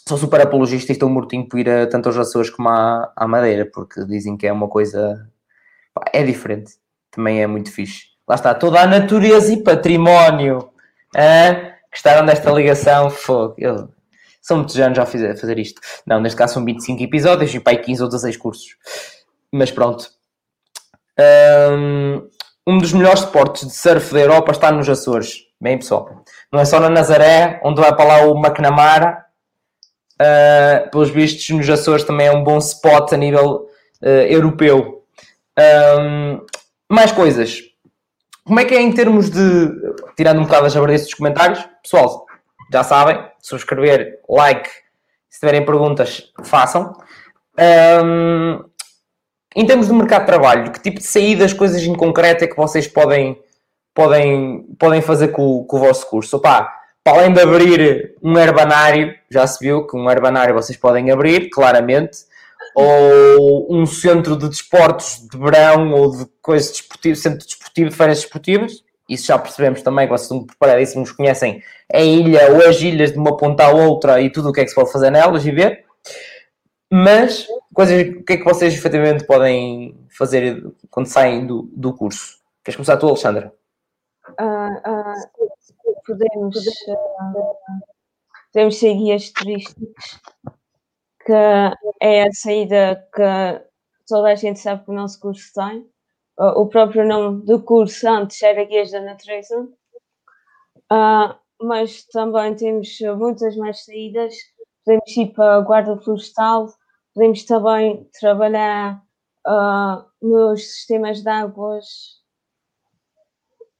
sou 0.08 0.18
super 0.18 0.40
apologista 0.40 0.92
e 0.92 0.94
estou 0.94 1.08
mortinho 1.08 1.48
por 1.48 1.58
ir 1.58 1.68
a 1.68 1.86
tanto 1.86 2.08
aos 2.08 2.18
Açores 2.18 2.50
como 2.50 2.68
à, 2.68 3.12
à 3.16 3.26
Madeira, 3.26 3.66
porque 3.66 4.04
dizem 4.04 4.36
que 4.36 4.46
é 4.46 4.52
uma 4.52 4.68
coisa. 4.68 5.28
Pá, 5.94 6.04
é 6.12 6.22
diferente, 6.22 6.72
também 7.10 7.42
é 7.42 7.46
muito 7.46 7.72
fixe. 7.72 8.06
Lá 8.28 8.34
está, 8.34 8.54
toda 8.54 8.80
a 8.80 8.86
natureza 8.86 9.52
e 9.52 9.62
património 9.62 10.70
Uh, 11.16 11.72
gostaram 11.90 12.26
desta 12.26 12.50
ligação? 12.50 13.08
Fogo. 13.08 13.54
Eu, 13.56 13.88
são 14.42 14.58
muitos 14.58 14.78
anos 14.78 14.96
já 14.96 15.04
a 15.04 15.06
fazer, 15.06 15.36
fazer 15.36 15.58
isto. 15.58 15.80
Não, 16.06 16.20
neste 16.20 16.36
caso 16.36 16.54
são 16.54 16.64
25 16.64 17.02
episódios 17.02 17.54
e 17.54 17.60
pai 17.60 17.78
15 17.78 18.02
ou 18.02 18.08
16 18.08 18.36
cursos. 18.36 18.76
Mas 19.50 19.70
pronto. 19.70 20.10
Um, 21.18 22.28
um 22.66 22.78
dos 22.78 22.92
melhores 22.92 23.20
esportes 23.20 23.66
de 23.66 23.74
surf 23.74 24.12
da 24.12 24.20
Europa 24.20 24.52
está 24.52 24.70
nos 24.70 24.88
Açores. 24.88 25.46
Bem, 25.58 25.78
pessoal. 25.78 26.22
Não 26.52 26.60
é 26.60 26.64
só 26.66 26.78
na 26.78 26.90
Nazaré, 26.90 27.60
onde 27.64 27.80
vai 27.80 27.94
para 27.96 28.04
lá 28.04 28.26
o 28.26 28.38
McNamara. 28.38 29.24
Uh, 30.20 30.90
pelos 30.90 31.10
vistos, 31.10 31.48
nos 31.51 31.68
Açores 31.68 32.05
também 32.05 32.26
é 32.26 32.32
um 32.32 32.43
bom 32.43 32.59
spot 32.59 33.12
a 33.12 33.16
nível 33.16 33.68
uh, 34.02 34.06
europeu. 34.06 35.05
Um, 35.59 36.40
mais 36.88 37.12
coisas. 37.12 37.60
Como 38.44 38.60
é 38.60 38.64
que 38.64 38.74
é 38.74 38.80
em 38.80 38.93
termos 38.93 39.30
de. 39.30 39.70
Tirando 40.16 40.38
um 40.38 40.44
bocado 40.44 40.66
as 40.66 40.72
jabardices 40.72 41.09
dos 41.09 41.14
comentários, 41.14 41.62
pessoal, 41.82 42.26
já 42.72 42.82
sabem, 42.82 43.18
subscrever, 43.40 44.20
like, 44.28 44.68
se 45.28 45.40
tiverem 45.40 45.64
perguntas, 45.64 46.32
façam. 46.44 46.94
Um, 48.05 48.64
em 49.55 49.66
termos 49.66 49.86
de 49.86 49.93
mercado 49.93 50.22
de 50.22 50.26
trabalho, 50.26 50.70
que 50.70 50.80
tipo 50.80 50.98
de 50.98 51.06
saídas, 51.06 51.52
coisas 51.52 51.82
em 51.82 51.94
concreto 51.94 52.44
é 52.44 52.47
que 52.47 52.56
vocês 52.56 52.86
podem, 52.86 53.40
podem, 53.94 54.66
podem 54.78 55.01
fazer 55.01 55.28
com, 55.28 55.64
com 55.64 55.76
o 55.76 55.80
vosso 55.80 56.09
curso? 56.09 56.36
Opa, 56.36 56.75
para 57.06 57.18
além 57.20 57.32
de 57.32 57.40
abrir 57.40 58.16
um 58.20 58.36
herbanário, 58.36 59.14
já 59.30 59.46
se 59.46 59.64
viu 59.64 59.86
que 59.86 59.96
um 59.96 60.10
herbanário 60.10 60.52
vocês 60.52 60.76
podem 60.76 61.12
abrir, 61.12 61.50
claramente 61.50 62.24
ou 62.74 63.72
um 63.72 63.86
centro 63.86 64.36
de 64.36 64.48
desportos 64.48 65.24
de 65.30 65.38
verão 65.38 65.92
ou 65.92 66.10
de 66.10 66.26
coisas 66.42 66.72
desportivas, 66.72 67.20
centro 67.20 67.46
desportivo 67.46 67.90
de 67.90 67.94
férias 67.94 68.22
desportivas. 68.22 68.82
Isso 69.08 69.28
já 69.28 69.38
percebemos 69.38 69.82
também, 69.82 70.06
que 70.06 70.10
vocês 70.10 70.28
estão 70.28 70.44
preparadíssimos, 70.44 71.12
conhecem 71.12 71.62
a 71.94 72.00
ilha 72.00 72.52
ou 72.52 72.68
as 72.68 72.80
ilhas 72.80 73.12
de 73.12 73.18
uma 73.18 73.36
ponta 73.36 73.66
à 73.66 73.70
outra 73.70 74.20
e 74.20 74.28
tudo 74.28 74.48
o 74.48 74.52
que 74.52 74.62
é 74.62 74.64
que 74.64 74.70
se 74.70 74.74
pode 74.74 74.90
fazer 74.90 75.10
nelas 75.10 75.46
e 75.46 75.52
ver. 75.52 75.84
Mas, 76.92 77.46
coisas, 77.72 78.02
o 78.16 78.24
que 78.24 78.32
é 78.32 78.36
que 78.36 78.44
vocês 78.44 78.74
efetivamente 78.74 79.24
podem 79.24 79.96
fazer 80.10 80.60
quando 80.90 81.06
saem 81.06 81.46
do, 81.46 81.70
do 81.72 81.94
curso? 81.94 82.38
Queres 82.64 82.74
começar 82.74 82.96
tu, 82.96 83.06
Alexandra? 83.06 83.52
Uh, 84.40 84.90
uh, 84.90 85.05
podemos, 86.06 86.56
podemos 88.52 88.76
ser 88.78 88.94
guias 88.94 89.30
turísticos 89.32 90.20
que 91.26 91.32
é 92.00 92.22
a 92.22 92.32
saída 92.32 93.04
que 93.12 93.66
toda 94.06 94.30
a 94.30 94.34
gente 94.36 94.60
sabe 94.60 94.84
que 94.84 94.90
o 94.92 94.94
nosso 94.94 95.18
curso 95.20 95.52
tem. 95.52 95.84
O 96.38 96.66
próprio 96.66 97.06
nome 97.06 97.44
do 97.44 97.60
curso 97.62 98.08
antes 98.08 98.40
era 98.42 98.64
Guias 98.64 98.92
da 98.92 99.00
Natureza, 99.00 99.58
uh, 100.92 101.34
mas 101.60 102.04
também 102.06 102.54
temos 102.54 102.98
muitas 103.16 103.56
mais 103.56 103.84
saídas. 103.84 104.34
Podemos 104.84 105.16
ir 105.16 105.32
para 105.32 105.56
a 105.56 105.60
Guarda 105.60 105.98
Florestal, 105.98 106.68
podemos 107.14 107.42
também 107.44 108.08
trabalhar 108.20 109.02
uh, 109.48 110.04
nos 110.22 110.62
sistemas 110.62 111.22
de 111.22 111.28
águas, 111.30 111.86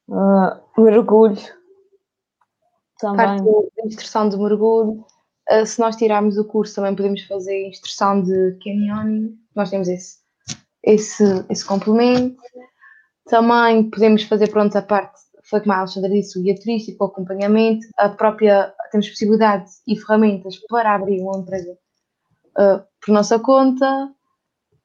uh, 0.09 0.83
mergulho. 0.83 1.37
Também. 2.99 3.27
Parte 3.27 3.45
da 3.45 3.87
instrução 3.87 4.29
de 4.29 4.37
mergulho 4.37 5.05
Uh, 5.49 5.65
se 5.65 5.79
nós 5.79 5.95
tirarmos 5.95 6.37
o 6.39 6.45
curso, 6.45 6.75
também 6.75 6.97
podemos 6.97 7.23
fazer 7.23 7.69
instrução 7.69 8.21
de 8.21 8.59
canyoning, 8.63 9.39
nós 9.55 9.71
temos 9.71 9.87
esse, 9.87 10.19
esse, 10.83 11.25
esse 11.49 11.65
complemento. 11.65 12.43
Também 13.27 13.89
podemos 13.89 14.25
fazer, 14.25 14.49
pronto, 14.49 14.77
a 14.77 14.83
parte, 14.83 15.21
foi 15.45 15.61
como 15.61 15.73
a 15.73 15.79
Alexandra 15.79 16.11
disse, 16.11 16.39
o 16.39 16.43
guia 16.43 16.59
turístico, 16.59 17.05
o 17.05 17.07
acompanhamento, 17.07 17.87
a 17.97 18.09
própria, 18.09 18.75
temos 18.91 19.09
possibilidade 19.09 19.71
e 19.87 19.97
ferramentas 19.97 20.57
para 20.69 20.95
abrir 20.97 21.21
uma 21.21 21.39
empresa 21.39 21.79
uh, 22.59 22.83
por 23.05 23.13
nossa 23.13 23.39
conta. 23.39 24.11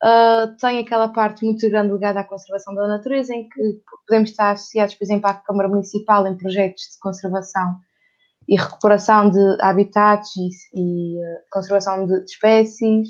Uh, 0.03 0.55
tem 0.59 0.77
aquela 0.79 1.07
parte 1.07 1.43
muito 1.43 1.67
grande 1.69 1.91
ligada 1.91 2.19
à 2.19 2.23
conservação 2.23 2.75
da 2.75 2.87
natureza, 2.87 3.33
em 3.33 3.49
que 3.49 3.81
podemos 4.07 4.29
estar 4.29 4.51
associados, 4.51 4.93
por 4.93 5.03
exemplo, 5.03 5.27
à 5.27 5.33
Câmara 5.33 5.69
Municipal 5.69 6.27
em 6.27 6.37
projetos 6.37 6.83
de 6.83 6.99
conservação 6.99 7.79
e 8.51 8.57
recuperação 8.57 9.29
de 9.29 9.57
habitats 9.61 10.35
e, 10.35 10.49
e 10.75 11.17
uh, 11.17 11.39
conservação 11.49 12.05
de, 12.05 12.19
de, 12.19 12.29
espécies. 12.29 13.07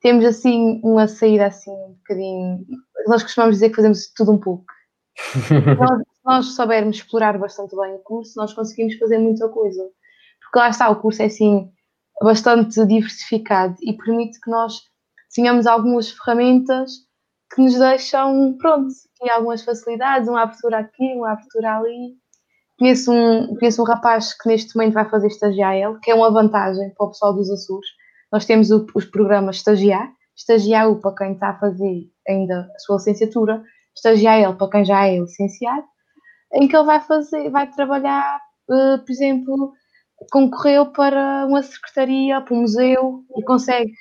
Temos 0.00 0.24
assim 0.24 0.80
uma 0.84 1.08
saída 1.08 1.46
assim 1.46 1.72
um 1.72 1.94
bocadinho. 1.94 2.64
Nós 3.08 3.24
costumamos 3.24 3.56
dizer 3.56 3.70
que 3.70 3.76
fazemos 3.76 4.12
tudo 4.14 4.30
um 4.30 4.38
pouco. 4.38 4.64
nós, 5.76 5.98
se 6.14 6.24
nós 6.24 6.46
soubermos 6.54 6.98
explorar 6.98 7.36
bastante 7.36 7.74
bem 7.74 7.94
o 7.96 7.98
curso, 7.98 8.34
nós 8.36 8.54
conseguimos 8.54 8.96
fazer 8.96 9.18
muita 9.18 9.48
coisa. 9.48 9.82
Porque 10.40 10.58
lá 10.60 10.70
está, 10.70 10.88
o 10.88 11.00
curso 11.00 11.20
é 11.20 11.24
assim 11.24 11.68
bastante 12.22 12.86
diversificado 12.86 13.74
e 13.82 13.92
permite 13.94 14.38
que 14.40 14.50
nós 14.50 14.74
tenhamos 15.34 15.66
algumas 15.66 16.10
ferramentas 16.12 16.92
que 17.52 17.60
nos 17.60 17.76
deixam, 17.76 18.56
pronto, 18.56 18.92
e 19.20 19.30
algumas 19.30 19.64
facilidades, 19.64 20.28
uma 20.28 20.42
abertura 20.42 20.78
aqui, 20.78 21.12
uma 21.14 21.32
abertura 21.32 21.78
ali, 21.78 22.19
Conheço 22.80 23.12
um, 23.12 23.54
conheço 23.56 23.82
um 23.82 23.84
rapaz 23.84 24.32
que 24.32 24.48
neste 24.48 24.74
momento 24.74 24.94
vai 24.94 25.06
fazer 25.06 25.26
estagiar 25.26 26.00
que 26.00 26.10
é 26.10 26.14
uma 26.14 26.30
vantagem 26.30 26.88
para 26.94 27.06
o 27.06 27.10
pessoal 27.10 27.34
dos 27.34 27.50
Açores. 27.50 27.86
Nós 28.32 28.46
temos 28.46 28.70
o, 28.70 28.86
os 28.94 29.04
programas 29.04 29.56
estagiar, 29.56 30.10
estagiar 30.34 30.90
para 30.94 31.14
quem 31.14 31.34
está 31.34 31.50
a 31.50 31.58
fazer 31.58 32.10
ainda 32.26 32.70
a 32.74 32.78
sua 32.78 32.96
licenciatura, 32.96 33.62
estagiar 33.94 34.56
para 34.56 34.70
quem 34.70 34.82
já 34.86 35.06
é 35.06 35.18
licenciado, 35.18 35.84
em 36.54 36.66
que 36.66 36.74
ele 36.74 36.86
vai 36.86 37.00
fazer, 37.00 37.50
vai 37.50 37.70
trabalhar, 37.70 38.40
uh, 38.70 38.98
por 39.04 39.12
exemplo, 39.12 39.74
concorreu 40.32 40.86
para 40.86 41.44
uma 41.46 41.62
secretaria, 41.62 42.40
para 42.40 42.54
um 42.54 42.62
museu 42.62 43.22
e 43.36 43.44
consegue. 43.44 43.92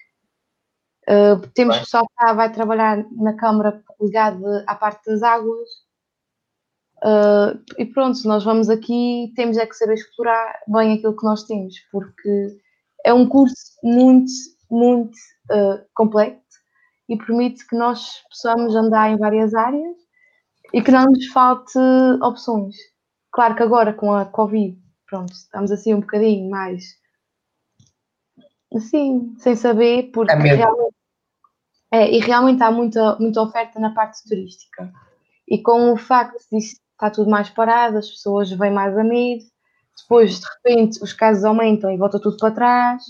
Uh, 1.02 1.46
temos 1.54 1.76
Bem. 1.76 1.84
pessoal 1.84 2.08
que 2.08 2.34
vai 2.34 2.50
trabalhar 2.50 3.06
na 3.18 3.36
Câmara 3.36 3.84
ligado 4.00 4.42
à 4.66 4.74
parte 4.74 5.04
das 5.06 5.22
águas, 5.22 5.68
Uh, 7.04 7.58
e 7.78 7.86
pronto, 7.86 8.20
nós 8.28 8.44
vamos 8.44 8.70
aqui, 8.70 9.32
temos 9.36 9.58
é 9.58 9.66
que 9.66 9.76
saber 9.76 9.94
explorar 9.94 10.60
bem 10.68 10.94
aquilo 10.94 11.16
que 11.16 11.26
nós 11.26 11.44
temos, 11.44 11.76
porque 11.92 12.58
é 13.06 13.14
um 13.14 13.28
curso 13.28 13.56
muito, 13.82 14.32
muito 14.70 15.16
uh, 15.50 15.82
completo 15.96 16.42
e 17.08 17.18
permite 17.18 17.66
que 17.68 17.76
nós 17.76 18.22
possamos 18.30 18.76
andar 18.76 19.12
em 19.12 19.18
várias 19.18 19.54
áreas 19.54 19.96
e 20.74 20.82
que 20.82 20.92
não 20.92 21.06
nos 21.06 21.26
falte 21.28 21.80
opções. 22.22 22.76
Claro 23.32 23.56
que 23.56 23.64
agora 23.64 23.94
com 23.94 24.14
a 24.14 24.26
Covid, 24.26 24.78
pronto, 25.08 25.32
estamos 25.32 25.72
assim 25.72 25.94
um 25.94 26.02
bocadinho 26.02 26.50
mais 26.50 27.00
assim, 28.76 29.36
sem 29.38 29.56
saber, 29.56 30.12
porque 30.12 30.32
é 30.32 30.36
realmente, 30.36 30.96
é, 31.92 32.12
e 32.12 32.20
realmente 32.20 32.62
há 32.62 32.72
muita, 32.72 33.18
muita 33.18 33.42
oferta 33.42 33.80
na 33.80 33.94
parte 33.94 34.22
turística. 34.28 34.92
E 35.48 35.62
com 35.62 35.94
o 35.94 35.98
facto 35.98 36.38
disso 36.52 36.76
está 37.00 37.10
tudo 37.10 37.30
mais 37.30 37.50
parado, 37.50 37.98
as 37.98 38.10
pessoas 38.10 38.52
vêm 38.52 38.72
mais 38.72 38.98
a 38.98 39.04
medo, 39.04 39.46
depois 39.98 40.40
de 40.40 40.46
repente 40.46 41.02
os 41.02 41.14
casos 41.14 41.46
aumentam 41.46 41.90
e 41.90 41.98
volta 41.98 42.20
tudo 42.20 42.36
para 42.38 42.54
trás, 42.54 43.04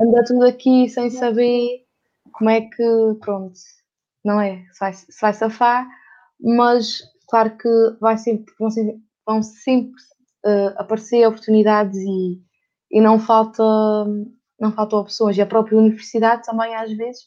anda 0.00 0.24
tudo 0.24 0.44
aqui 0.44 0.88
sem 0.88 1.08
saber 1.08 1.84
como 2.32 2.50
é 2.50 2.62
que, 2.62 3.16
pronto, 3.20 3.54
não 4.24 4.40
é? 4.40 4.64
Se 4.72 4.80
vai, 4.80 4.92
se 4.92 5.20
vai 5.20 5.32
safar, 5.32 5.88
mas 6.40 7.00
claro 7.28 7.56
que 7.56 7.68
vai 8.00 8.18
sempre, 8.18 8.52
vão, 8.58 8.70
sempre, 8.70 8.96
vão 9.24 9.42
sempre 9.42 10.02
uh, 10.44 10.74
aparecer 10.76 11.26
oportunidades 11.26 11.96
e, 11.96 12.42
e 12.90 13.00
não 13.00 13.20
falta 13.20 13.62
não 14.58 14.72
faltam 14.72 15.00
opções. 15.00 15.36
E 15.36 15.42
a 15.42 15.46
própria 15.46 15.78
universidade 15.78 16.44
também 16.44 16.74
às 16.74 16.90
vezes 16.92 17.22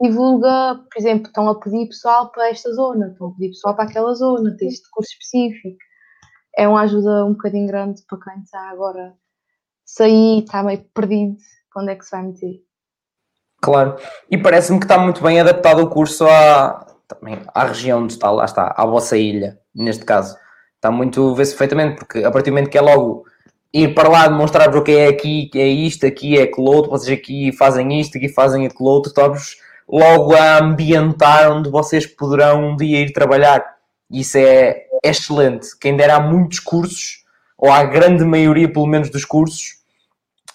divulga, 0.00 0.80
por 0.90 0.98
exemplo, 0.98 1.26
estão 1.26 1.48
a 1.48 1.58
pedir 1.58 1.88
pessoal 1.88 2.30
para 2.30 2.50
esta 2.50 2.72
zona, 2.72 3.08
estão 3.08 3.28
a 3.28 3.32
pedir 3.32 3.48
pessoal 3.48 3.74
para 3.74 3.84
aquela 3.84 4.14
zona, 4.14 4.56
tem 4.56 4.68
este 4.68 4.88
curso 4.90 5.10
específico. 5.12 5.78
É 6.56 6.66
uma 6.68 6.82
ajuda 6.82 7.24
um 7.24 7.32
bocadinho 7.32 7.66
grande 7.66 8.02
para 8.08 8.18
quem 8.18 8.42
está 8.42 8.70
agora 8.70 9.14
sair, 9.84 10.44
está 10.44 10.62
meio 10.62 10.84
perdido, 10.94 11.36
onde 11.76 11.92
é 11.92 11.96
que 11.96 12.04
se 12.04 12.10
vai 12.10 12.22
meter. 12.22 12.62
Claro, 13.60 13.96
e 14.30 14.38
parece-me 14.38 14.78
que 14.78 14.84
está 14.84 14.98
muito 14.98 15.22
bem 15.22 15.40
adaptado 15.40 15.82
o 15.82 15.90
curso 15.90 16.26
à, 16.26 16.86
também, 17.08 17.40
à 17.52 17.64
região 17.64 18.02
onde 18.02 18.12
está, 18.12 18.30
lá 18.30 18.44
está, 18.44 18.74
à 18.76 18.86
vossa 18.86 19.16
ilha, 19.16 19.58
neste 19.74 20.04
caso. 20.04 20.36
Está 20.76 20.92
muito, 20.92 21.34
vê-se 21.34 21.52
perfeitamente, 21.52 21.96
porque 21.96 22.22
a 22.22 22.30
partir 22.30 22.50
do 22.50 22.54
momento 22.54 22.70
que 22.70 22.78
é 22.78 22.80
logo 22.80 23.24
ir 23.72 23.94
para 23.94 24.08
lá 24.08 24.28
demonstrar 24.28 24.74
o 24.76 24.84
que 24.84 24.92
é 24.92 25.08
aqui, 25.08 25.46
que 25.46 25.58
é 25.58 25.66
isto, 25.66 26.06
aqui 26.06 26.38
é 26.38 26.42
aquilo 26.42 26.70
outro, 26.70 26.90
vocês 26.90 27.18
aqui 27.18 27.50
fazem 27.52 28.00
isto, 28.00 28.16
aqui 28.16 28.28
fazem 28.28 28.66
aquilo 28.66 28.88
outro, 28.88 29.08
estamos 29.08 29.56
logo 29.88 30.34
a 30.34 30.58
ambientar 30.58 31.50
onde 31.50 31.70
vocês 31.70 32.06
poderão 32.06 32.70
um 32.70 32.76
dia 32.76 33.00
ir 33.00 33.12
trabalhar. 33.12 33.64
Isso 34.10 34.36
é, 34.36 34.86
é 35.02 35.10
excelente. 35.10 35.76
Quem 35.78 35.96
dera 35.96 36.16
há 36.16 36.20
muitos 36.20 36.60
cursos, 36.60 37.24
ou 37.56 37.70
a 37.70 37.84
grande 37.84 38.24
maioria 38.24 38.70
pelo 38.70 38.86
menos 38.86 39.10
dos 39.10 39.24
cursos, 39.24 39.78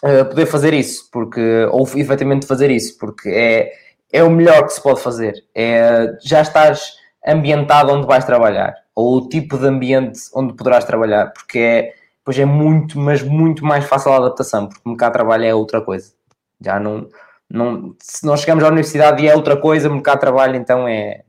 uh, 0.03 0.25
poder 0.25 0.45
fazer 0.45 0.73
isso, 0.73 1.09
porque, 1.11 1.65
ou 1.71 1.87
efetivamente 1.95 2.45
fazer 2.45 2.69
isso, 2.69 2.97
porque 2.97 3.29
é, 3.29 3.73
é 4.11 4.23
o 4.23 4.29
melhor 4.29 4.65
que 4.65 4.73
se 4.73 4.81
pode 4.81 5.01
fazer. 5.01 5.33
É, 5.55 6.17
já 6.21 6.41
estás 6.41 6.93
ambientado 7.25 7.91
onde 7.91 8.05
vais 8.05 8.25
trabalhar, 8.25 8.75
ou 8.95 9.17
o 9.17 9.29
tipo 9.29 9.57
de 9.57 9.65
ambiente 9.65 10.19
onde 10.35 10.53
poderás 10.53 10.85
trabalhar, 10.85 11.31
porque 11.33 11.57
é, 11.57 11.93
pois 12.23 12.37
é 12.37 12.45
muito, 12.45 12.99
mas 12.99 13.23
muito 13.23 13.65
mais 13.65 13.85
fácil 13.85 14.11
a 14.11 14.17
adaptação, 14.17 14.67
porque 14.67 14.81
o 14.85 14.89
mercado 14.89 15.11
de 15.11 15.17
trabalho 15.17 15.45
é 15.45 15.55
outra 15.55 15.81
coisa. 15.81 16.13
Já 16.61 16.79
não, 16.79 17.09
não, 17.49 17.95
se 17.99 18.25
nós 18.25 18.41
chegamos 18.41 18.63
à 18.63 18.67
universidade 18.67 19.23
e 19.23 19.27
é 19.27 19.35
outra 19.35 19.57
coisa, 19.57 19.89
mercado 19.89 20.15
de 20.15 20.21
trabalho 20.21 20.55
então 20.55 20.87
é, 20.87 21.23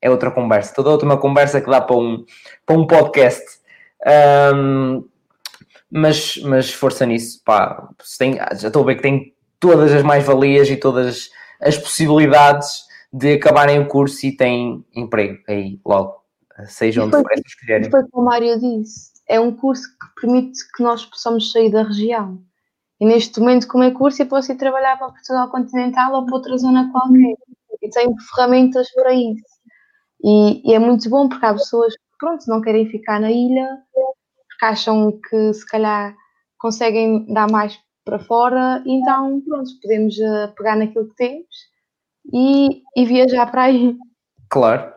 é 0.00 0.10
outra 0.10 0.30
conversa. 0.30 0.74
Toda 0.74 0.90
outra 0.90 1.06
uma 1.06 1.18
conversa 1.18 1.60
que 1.60 1.70
dá 1.70 1.80
para 1.80 1.96
um, 1.96 2.24
para 2.64 2.76
um 2.76 2.86
podcast. 2.86 3.60
Um, 4.54 5.04
mas, 5.90 6.36
mas 6.38 6.72
força 6.72 7.04
nisso, 7.04 7.42
pá, 7.44 7.88
tem, 8.18 8.36
já 8.56 8.68
estou 8.68 8.82
a 8.82 8.86
ver 8.86 8.96
que 8.96 9.02
tem 9.02 9.34
todas 9.58 9.92
as 9.92 10.02
mais-valias 10.02 10.70
e 10.70 10.76
todas 10.76 11.30
as 11.60 11.76
possibilidades 11.76 12.84
de 13.12 13.34
acabarem 13.34 13.80
o 13.80 13.88
curso 13.88 14.24
e 14.24 14.36
têm 14.36 14.84
emprego 14.94 15.38
aí 15.48 15.80
logo, 15.84 16.22
seja 16.66 17.02
onde 17.02 17.10
for 17.10 17.24
quiserem. 17.58 17.90
Foi 17.90 18.02
como 18.08 18.22
o 18.22 18.30
Mário 18.30 18.58
disse, 18.58 19.10
é 19.28 19.40
um 19.40 19.52
curso 19.52 19.82
que 19.82 20.20
permite 20.20 20.60
que 20.74 20.82
nós 20.82 21.04
possamos 21.04 21.50
sair 21.50 21.70
da 21.70 21.82
região. 21.82 22.40
E 23.00 23.06
neste 23.06 23.40
momento, 23.40 23.66
como 23.66 23.84
é 23.84 23.90
curso, 23.90 24.22
eu 24.22 24.26
posso 24.26 24.52
ir 24.52 24.56
trabalhar 24.56 24.98
para 24.98 25.08
Portugal 25.08 25.48
continental 25.50 26.12
ou 26.14 26.26
para 26.26 26.34
outra 26.34 26.58
zona 26.58 26.90
qualquer. 26.92 27.34
E 27.82 27.88
tenho 27.88 28.14
ferramentas 28.34 28.90
para 28.92 29.14
isso. 29.14 29.42
E, 30.22 30.70
e, 30.70 30.74
é 30.74 30.78
muito 30.78 31.08
bom 31.08 31.28
porque 31.28 31.46
há 31.46 31.54
pessoas 31.54 31.94
que, 31.94 32.02
pronto, 32.18 32.44
não 32.46 32.60
querem 32.60 32.86
ficar 32.86 33.18
na 33.18 33.30
ilha, 33.30 33.78
porque 33.92 34.64
acham 34.64 35.18
que 35.28 35.54
se 35.54 35.64
calhar 35.66 36.14
conseguem 36.58 37.32
dar 37.32 37.50
mais 37.50 37.80
para 38.04 38.18
fora, 38.18 38.82
então, 38.84 39.40
pronto, 39.42 39.70
podemos 39.80 40.16
uh, 40.18 40.52
pegar 40.56 40.76
naquilo 40.76 41.08
que 41.08 41.14
temos 41.14 41.46
e, 42.32 42.82
e 42.96 43.04
viajar 43.06 43.50
para 43.50 43.62
aí. 43.64 43.96
Claro, 44.48 44.92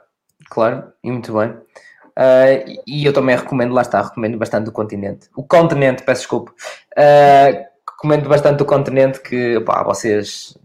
claro, 0.50 0.92
e 1.04 1.12
muito 1.12 1.34
bem. 1.34 1.52
Uh, 1.52 2.82
e 2.86 3.06
eu 3.06 3.14
também 3.14 3.36
recomendo, 3.36 3.74
lá 3.74 3.82
está, 3.82 4.02
recomendo 4.02 4.38
bastante 4.38 4.70
o 4.70 4.74
continente. 4.74 5.30
O 5.36 5.44
continente, 5.44 6.04
peço 6.04 6.22
desculpa. 6.22 6.52
Uh, 6.98 7.73
recomendo 8.04 8.28
bastante 8.28 8.62
o 8.62 8.66
continente 8.66 9.22
que 9.22 9.58
vocês 9.86 10.58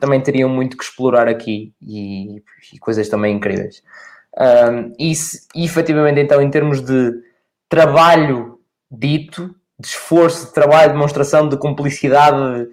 também 0.00 0.18
teriam 0.22 0.48
muito 0.48 0.78
que 0.78 0.82
explorar 0.82 1.28
aqui 1.28 1.74
e, 1.80 2.42
e 2.72 2.78
coisas 2.78 3.06
também 3.06 3.36
incríveis. 3.36 3.82
Um, 4.36 4.94
e, 4.98 5.14
se, 5.14 5.46
e 5.54 5.62
efetivamente, 5.62 6.20
então, 6.20 6.40
em 6.40 6.50
termos 6.50 6.80
de 6.80 7.12
trabalho 7.68 8.58
dito, 8.90 9.54
de 9.78 9.88
esforço, 9.88 10.46
de 10.46 10.54
trabalho, 10.54 10.88
de 10.88 10.94
demonstração, 10.94 11.48
de 11.48 11.58
cumplicidade, 11.58 12.64
de, 12.64 12.70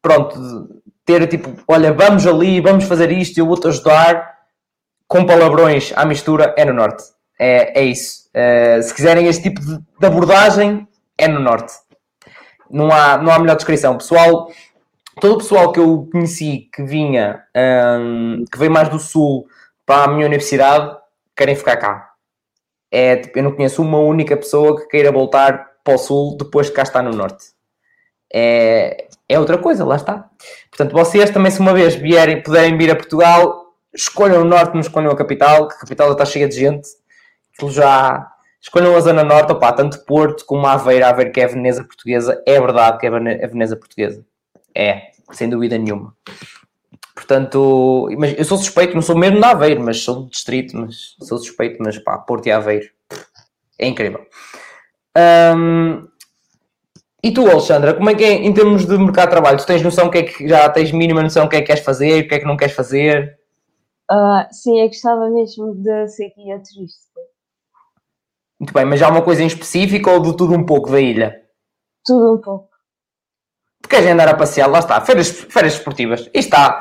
pronto, 0.00 0.40
de 0.40 0.74
ter 1.04 1.26
tipo, 1.26 1.54
olha, 1.68 1.92
vamos 1.92 2.26
ali, 2.26 2.62
vamos 2.62 2.84
fazer 2.84 3.12
isto, 3.12 3.38
eu 3.38 3.46
vou-te 3.46 3.68
ajudar, 3.68 4.38
com 5.06 5.26
palavrões 5.26 5.92
à 5.94 6.06
mistura, 6.06 6.54
é 6.56 6.64
no 6.64 6.72
Norte. 6.72 7.04
É, 7.38 7.78
é 7.78 7.84
isso. 7.84 8.28
Uh, 8.34 8.82
se 8.82 8.94
quiserem 8.94 9.26
este 9.26 9.44
tipo 9.44 9.60
de, 9.60 9.78
de 9.78 10.06
abordagem, 10.06 10.88
é 11.18 11.28
no 11.28 11.40
Norte 11.40 11.74
não 12.70 12.90
há, 12.92 13.18
não 13.18 13.32
há 13.32 13.38
melhor 13.38 13.56
descrição. 13.56 13.96
Pessoal, 13.96 14.50
todo 15.20 15.34
o 15.34 15.38
pessoal 15.38 15.72
que 15.72 15.80
eu 15.80 16.08
conheci 16.10 16.68
que 16.72 16.82
vinha, 16.82 17.42
um, 18.00 18.44
que 18.50 18.58
veio 18.58 18.70
mais 18.70 18.88
do 18.88 18.98
sul 18.98 19.46
para 19.84 20.04
a 20.04 20.08
minha 20.08 20.26
universidade, 20.26 20.96
querem 21.36 21.56
ficar 21.56 21.76
cá. 21.76 22.10
É, 22.90 23.16
tipo, 23.16 23.38
eu 23.38 23.42
não 23.42 23.52
conheço 23.52 23.82
uma 23.82 23.98
única 23.98 24.36
pessoa 24.36 24.80
que 24.80 24.88
queira 24.88 25.12
voltar 25.12 25.68
para 25.84 25.94
o 25.94 25.98
sul 25.98 26.36
depois 26.36 26.66
de 26.66 26.72
cá 26.72 26.82
estar 26.82 27.02
no 27.02 27.10
norte. 27.10 27.46
É, 28.32 29.08
é 29.28 29.38
outra 29.38 29.58
coisa, 29.58 29.84
lá 29.84 29.96
está. 29.96 30.28
Portanto, 30.70 30.92
vocês 30.92 31.30
também, 31.30 31.50
se 31.50 31.60
uma 31.60 31.72
vez 31.72 31.94
vierem, 31.94 32.42
puderem 32.42 32.76
vir 32.76 32.90
a 32.90 32.96
Portugal, 32.96 33.74
escolham 33.94 34.42
o 34.42 34.44
norte, 34.44 34.74
não 34.74 34.80
escolham 34.80 35.10
a 35.10 35.16
capital, 35.16 35.68
que 35.68 35.74
a 35.74 35.78
capital 35.78 36.08
já 36.08 36.12
está 36.12 36.24
cheia 36.24 36.48
de 36.48 36.56
gente. 36.56 36.88
Aquilo 37.54 37.70
já, 37.70 38.30
Escolham 38.60 38.96
a 38.96 39.00
Zona 39.00 39.22
Norte, 39.22 39.52
opá, 39.52 39.72
tanto 39.72 40.04
Porto 40.04 40.44
como 40.44 40.66
Aveiro, 40.66 41.06
Aveiro 41.06 41.32
que 41.32 41.40
é 41.40 41.44
a 41.44 41.48
Veneza 41.48 41.84
portuguesa, 41.84 42.42
é 42.44 42.60
verdade 42.60 42.98
que 42.98 43.06
é 43.06 43.08
a 43.08 43.46
Veneza 43.46 43.76
portuguesa. 43.76 44.24
É, 44.74 45.10
sem 45.32 45.48
dúvida 45.48 45.78
nenhuma. 45.78 46.14
Portanto, 47.14 48.08
mas 48.16 48.38
eu 48.38 48.44
sou 48.44 48.58
suspeito, 48.58 48.94
não 48.94 49.02
sou 49.02 49.16
mesmo 49.16 49.38
de 49.38 49.44
Aveiro, 49.44 49.82
mas 49.82 50.00
sou 50.00 50.22
do 50.22 50.30
distrito, 50.30 50.76
mas 50.76 51.16
sou 51.20 51.38
suspeito, 51.38 51.76
mas 51.80 51.98
pá, 51.98 52.18
Porto 52.18 52.46
e 52.46 52.52
Aveiro. 52.52 52.88
É 53.78 53.86
incrível. 53.86 54.26
Um, 55.56 56.08
e 57.22 57.32
tu, 57.32 57.48
Alexandra, 57.48 57.94
como 57.94 58.08
é 58.08 58.14
que 58.14 58.24
é 58.24 58.32
em 58.34 58.52
termos 58.52 58.86
de 58.86 58.96
mercado 58.96 59.26
de 59.26 59.32
trabalho? 59.32 59.58
Tu 59.58 59.66
tens 59.66 59.82
noção 59.82 60.08
que 60.08 60.18
é 60.18 60.22
que 60.22 60.48
já 60.48 60.68
tens 60.68 60.92
mínima 60.92 61.22
noção 61.22 61.44
do 61.44 61.50
que 61.50 61.56
é 61.56 61.60
que 61.60 61.66
queres 61.66 61.84
fazer, 61.84 62.24
o 62.24 62.28
que 62.28 62.34
é 62.36 62.38
que 62.38 62.46
não 62.46 62.56
queres 62.56 62.74
fazer? 62.74 63.38
Uh, 64.10 64.46
sim, 64.52 64.80
eu 64.80 64.86
gostava 64.86 65.28
mesmo 65.28 65.74
de 65.74 66.08
ser 66.08 66.32
guia 66.36 66.62
turística. 66.62 67.20
Muito 68.58 68.72
bem, 68.72 68.84
mas 68.84 69.00
há 69.00 69.08
uma 69.08 69.22
coisa 69.22 69.42
em 69.42 69.46
específico 69.46 70.10
ou 70.10 70.20
de 70.20 70.36
tudo 70.36 70.54
um 70.54 70.64
pouco 70.64 70.90
da 70.90 71.00
ilha? 71.00 71.40
Tudo 72.04 72.34
um 72.34 72.40
pouco. 72.40 72.68
Tu 73.82 73.88
queres 73.88 74.08
andar 74.08 74.28
a 74.28 74.34
passear? 74.34 74.68
Lá 74.68 74.80
está, 74.80 75.00
férias, 75.00 75.30
férias 75.30 75.74
esportivas. 75.74 76.28
E 76.34 76.38
está. 76.38 76.78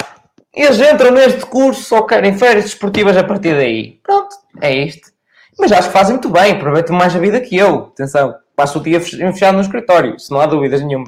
Eles 0.53 0.79
entram 0.79 1.11
neste 1.11 1.45
curso, 1.45 1.83
só 1.83 2.01
querem 2.01 2.35
férias 2.37 2.65
esportivas 2.65 3.15
a 3.15 3.23
partir 3.23 3.53
daí. 3.53 3.99
Pronto, 4.03 4.35
é 4.59 4.73
isto. 4.73 5.11
Mas 5.59 5.71
acho 5.71 5.87
que 5.87 5.93
fazem 5.93 6.13
muito 6.13 6.29
bem, 6.29 6.53
aproveitam 6.53 6.95
mais 6.95 7.15
a 7.15 7.19
vida 7.19 7.39
que 7.39 7.55
eu. 7.55 7.91
Atenção, 7.93 8.35
passo 8.55 8.79
o 8.79 8.81
dia 8.81 8.99
fechado 8.99 9.55
no 9.55 9.61
escritório, 9.61 10.15
isso 10.15 10.33
não 10.33 10.41
há 10.41 10.47
dúvidas 10.47 10.81
nenhuma. 10.81 11.07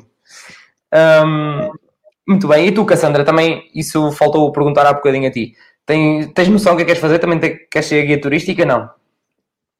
Um, 0.93 1.71
muito 2.27 2.47
bem, 2.47 2.67
e 2.67 2.71
tu, 2.71 2.85
Cassandra, 2.85 3.25
também 3.25 3.69
isso 3.73 4.11
faltou 4.11 4.51
perguntar 4.51 4.85
há 4.85 4.93
bocadinho 4.93 5.27
a 5.27 5.31
ti. 5.31 5.55
Tens, 5.85 6.31
tens 6.33 6.47
noção 6.47 6.73
do 6.73 6.77
que 6.77 6.83
é 6.83 6.85
queres 6.85 7.01
fazer? 7.01 7.17
Também 7.17 7.39
te, 7.39 7.67
queres 7.71 7.87
ser 7.87 8.05
guia 8.05 8.21
turística? 8.21 8.65
Não. 8.65 8.89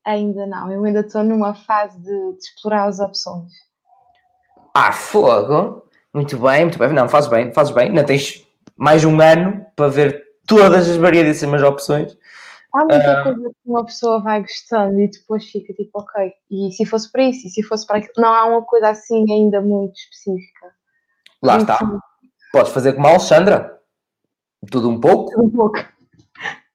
Ainda 0.06 0.46
não, 0.48 0.72
eu 0.72 0.84
ainda 0.84 1.02
estou 1.02 1.24
numa 1.24 1.54
fase 1.54 2.00
de, 2.00 2.34
de, 2.34 2.40
explorar 2.40 2.86
as 2.86 3.00
opções. 3.00 3.52
Ah, 4.74 4.92
fogo! 4.92 5.84
Muito 6.14 6.38
bem, 6.40 6.64
muito 6.64 6.80
bem. 6.80 6.92
Não, 6.94 7.08
fazes 7.08 7.30
bem, 7.30 7.54
fazes 7.54 7.74
bem. 7.74 7.90
Ainda 7.90 8.04
tens 8.04 8.48
mais 8.76 9.04
um 9.04 9.20
ano 9.22 9.66
para 9.76 9.90
ver 9.90 10.24
todas 10.48 10.90
as 10.90 10.98
variedíssimas 10.98 11.62
opções. 11.62 12.18
Há 12.74 12.80
muita 12.80 13.20
uh... 13.20 13.24
coisa 13.24 13.50
que 13.50 13.70
uma 13.70 13.86
pessoa 13.86 14.22
vai 14.22 14.42
gostando 14.42 15.00
e 15.00 15.08
depois 15.08 15.46
fica 15.46 15.74
tipo, 15.74 16.00
ok, 16.00 16.32
e 16.50 16.72
se 16.72 16.86
fosse 16.86 17.12
para 17.12 17.24
isso, 17.24 17.48
e 17.48 17.50
se 17.50 17.64
fosse 17.64 17.86
para 17.86 17.98
aquilo. 17.98 18.14
Não 18.18 18.34
há 18.34 18.46
uma 18.46 18.62
coisa 18.64 18.90
assim 18.90 19.32
ainda 19.32 19.62
muito 19.62 19.96
específica. 19.96 20.72
Lá 21.42 21.58
muito 21.58 21.72
está. 21.72 22.02
Podes 22.52 22.72
fazer 22.72 22.94
como 22.94 23.08
a 23.08 23.12
Alexandra. 23.12 23.80
Tudo 24.72 24.90
um 24.90 25.00
pouco. 25.00 25.32
Tudo 25.32 25.46
um 25.46 25.50
pouco. 25.50 25.99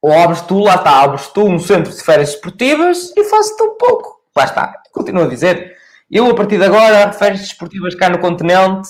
Ou 0.04 0.12
abres 0.12 0.42
tu, 0.42 0.58
lá 0.58 0.74
está, 0.74 1.02
abres 1.02 1.28
tu 1.28 1.46
um 1.46 1.58
centro 1.58 1.90
de 1.90 2.02
férias 2.02 2.28
esportivas 2.28 3.10
e 3.16 3.24
fazes-te 3.24 3.62
um 3.62 3.78
pouco. 3.78 4.20
Lá 4.36 4.44
está, 4.44 4.74
continuo 4.92 5.24
a 5.24 5.28
dizer. 5.28 5.78
Eu, 6.10 6.30
a 6.30 6.34
partir 6.34 6.58
de 6.58 6.64
agora, 6.64 7.10
férias 7.12 7.40
esportivas 7.40 7.94
cá 7.94 8.10
no 8.10 8.18
continente, 8.18 8.86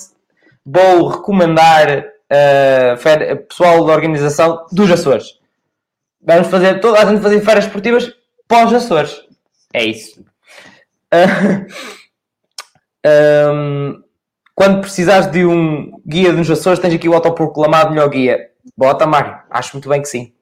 vou 0.65 1.07
recomendar 1.07 1.99
uh, 1.99 3.45
pessoal 3.47 3.85
da 3.85 3.93
organização 3.93 4.65
dos 4.73 4.91
Açores. 4.91 5.39
Vamos 6.21 6.47
fazer, 6.47 6.81
toda 6.81 6.99
a 6.99 7.05
gente 7.05 7.21
fazer 7.21 7.39
férias 7.39 7.65
esportivas 7.65 8.13
os 8.51 8.73
Açores. 8.73 9.21
É 9.73 9.85
isso. 9.85 10.19
Uh, 11.13 11.65
Um, 13.07 14.01
quando 14.55 14.81
precisares 14.81 15.29
de 15.29 15.45
um 15.45 16.01
guia 16.07 16.31
nos 16.33 16.49
Açores, 16.49 16.79
tens 16.79 16.95
aqui 16.95 17.07
o 17.07 17.13
autoproclamado 17.13 17.91
melhor 17.91 18.09
guia. 18.09 18.49
Bota, 18.75 19.05
Mário. 19.05 19.37
Acho 19.49 19.73
muito 19.73 19.87
bem 19.87 20.01
que 20.01 20.07
sim. 20.07 20.34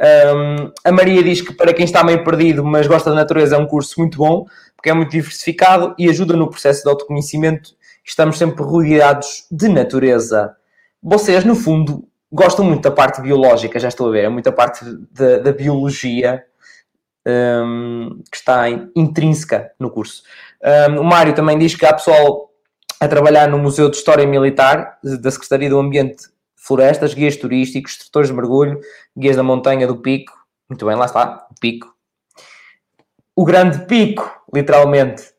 Um, 0.00 0.72
a 0.84 0.90
Maria 0.90 1.22
diz 1.22 1.40
que 1.40 1.54
para 1.54 1.72
quem 1.72 1.84
está 1.84 2.02
meio 2.02 2.24
perdido, 2.24 2.64
mas 2.64 2.86
gosta 2.86 3.10
da 3.10 3.16
natureza, 3.16 3.56
é 3.56 3.58
um 3.58 3.66
curso 3.66 3.94
muito 3.98 4.18
bom, 4.18 4.44
porque 4.76 4.90
é 4.90 4.92
muito 4.94 5.10
diversificado 5.10 5.94
e 5.98 6.08
ajuda 6.08 6.36
no 6.36 6.50
processo 6.50 6.82
de 6.82 6.88
autoconhecimento. 6.88 7.70
Estamos 8.04 8.36
sempre 8.36 8.62
rodeados 8.62 9.46
de 9.50 9.68
natureza. 9.68 10.54
Vocês, 11.02 11.44
no 11.44 11.54
fundo, 11.54 12.06
gostam 12.30 12.64
muito 12.64 12.82
da 12.82 12.90
parte 12.90 13.20
biológica, 13.20 13.78
já 13.78 13.88
estou 13.88 14.08
a 14.08 14.12
ver, 14.12 14.24
é 14.24 14.28
muita 14.28 14.50
parte 14.50 14.84
da, 15.12 15.38
da 15.38 15.52
biologia 15.52 16.42
um, 17.26 18.20
que 18.30 18.36
está 18.36 18.68
intrínseca 18.94 19.70
no 19.78 19.90
curso. 19.90 20.22
Um, 20.90 21.00
o 21.00 21.04
Mário 21.04 21.34
também 21.34 21.58
diz 21.58 21.74
que 21.74 21.86
há 21.86 21.94
pessoal 21.94 22.50
a 23.00 23.08
trabalhar 23.08 23.48
no 23.48 23.58
Museu 23.58 23.88
de 23.88 23.96
História 23.96 24.26
Militar 24.26 24.98
da 25.02 25.30
Secretaria 25.30 25.68
do 25.68 25.78
Ambiente 25.78 26.33
Florestas, 26.66 27.12
guias 27.12 27.36
turísticos, 27.36 27.92
instrutores 27.92 28.30
de 28.30 28.34
mergulho, 28.34 28.80
guias 29.16 29.36
da 29.36 29.42
montanha 29.42 29.86
do 29.86 29.96
pico. 29.96 30.32
Muito 30.68 30.86
bem, 30.86 30.96
lá 30.96 31.04
está, 31.04 31.46
o 31.50 31.60
pico. 31.60 31.94
O 33.36 33.44
grande 33.44 33.84
pico, 33.86 34.42
literalmente. 34.52 35.34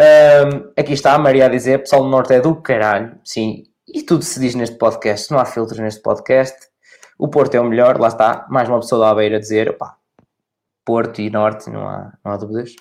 Um, 0.00 0.72
aqui 0.78 0.92
está 0.92 1.14
a 1.14 1.18
Maria 1.18 1.46
a 1.46 1.48
dizer, 1.48 1.80
pessoal 1.80 2.02
do 2.02 2.08
Norte 2.08 2.34
é 2.34 2.40
do 2.40 2.54
caralho. 2.56 3.18
Sim, 3.24 3.64
e 3.86 4.02
tudo 4.02 4.24
se 4.24 4.40
diz 4.40 4.54
neste 4.54 4.76
podcast, 4.76 5.30
não 5.30 5.38
há 5.38 5.44
filtros 5.44 5.78
neste 5.78 6.00
podcast. 6.00 6.56
O 7.18 7.28
Porto 7.28 7.54
é 7.54 7.60
o 7.60 7.64
melhor, 7.64 7.98
lá 7.98 8.08
está, 8.08 8.46
mais 8.48 8.68
uma 8.68 8.80
pessoa 8.80 9.06
da 9.06 9.14
beira 9.14 9.36
a 9.36 9.40
dizer, 9.40 9.70
opá, 9.70 9.96
Porto 10.84 11.20
e 11.20 11.28
Norte, 11.28 11.68
não 11.68 11.88
há, 11.88 12.12
não 12.24 12.32
há 12.32 12.36
dúvidas. 12.36 12.74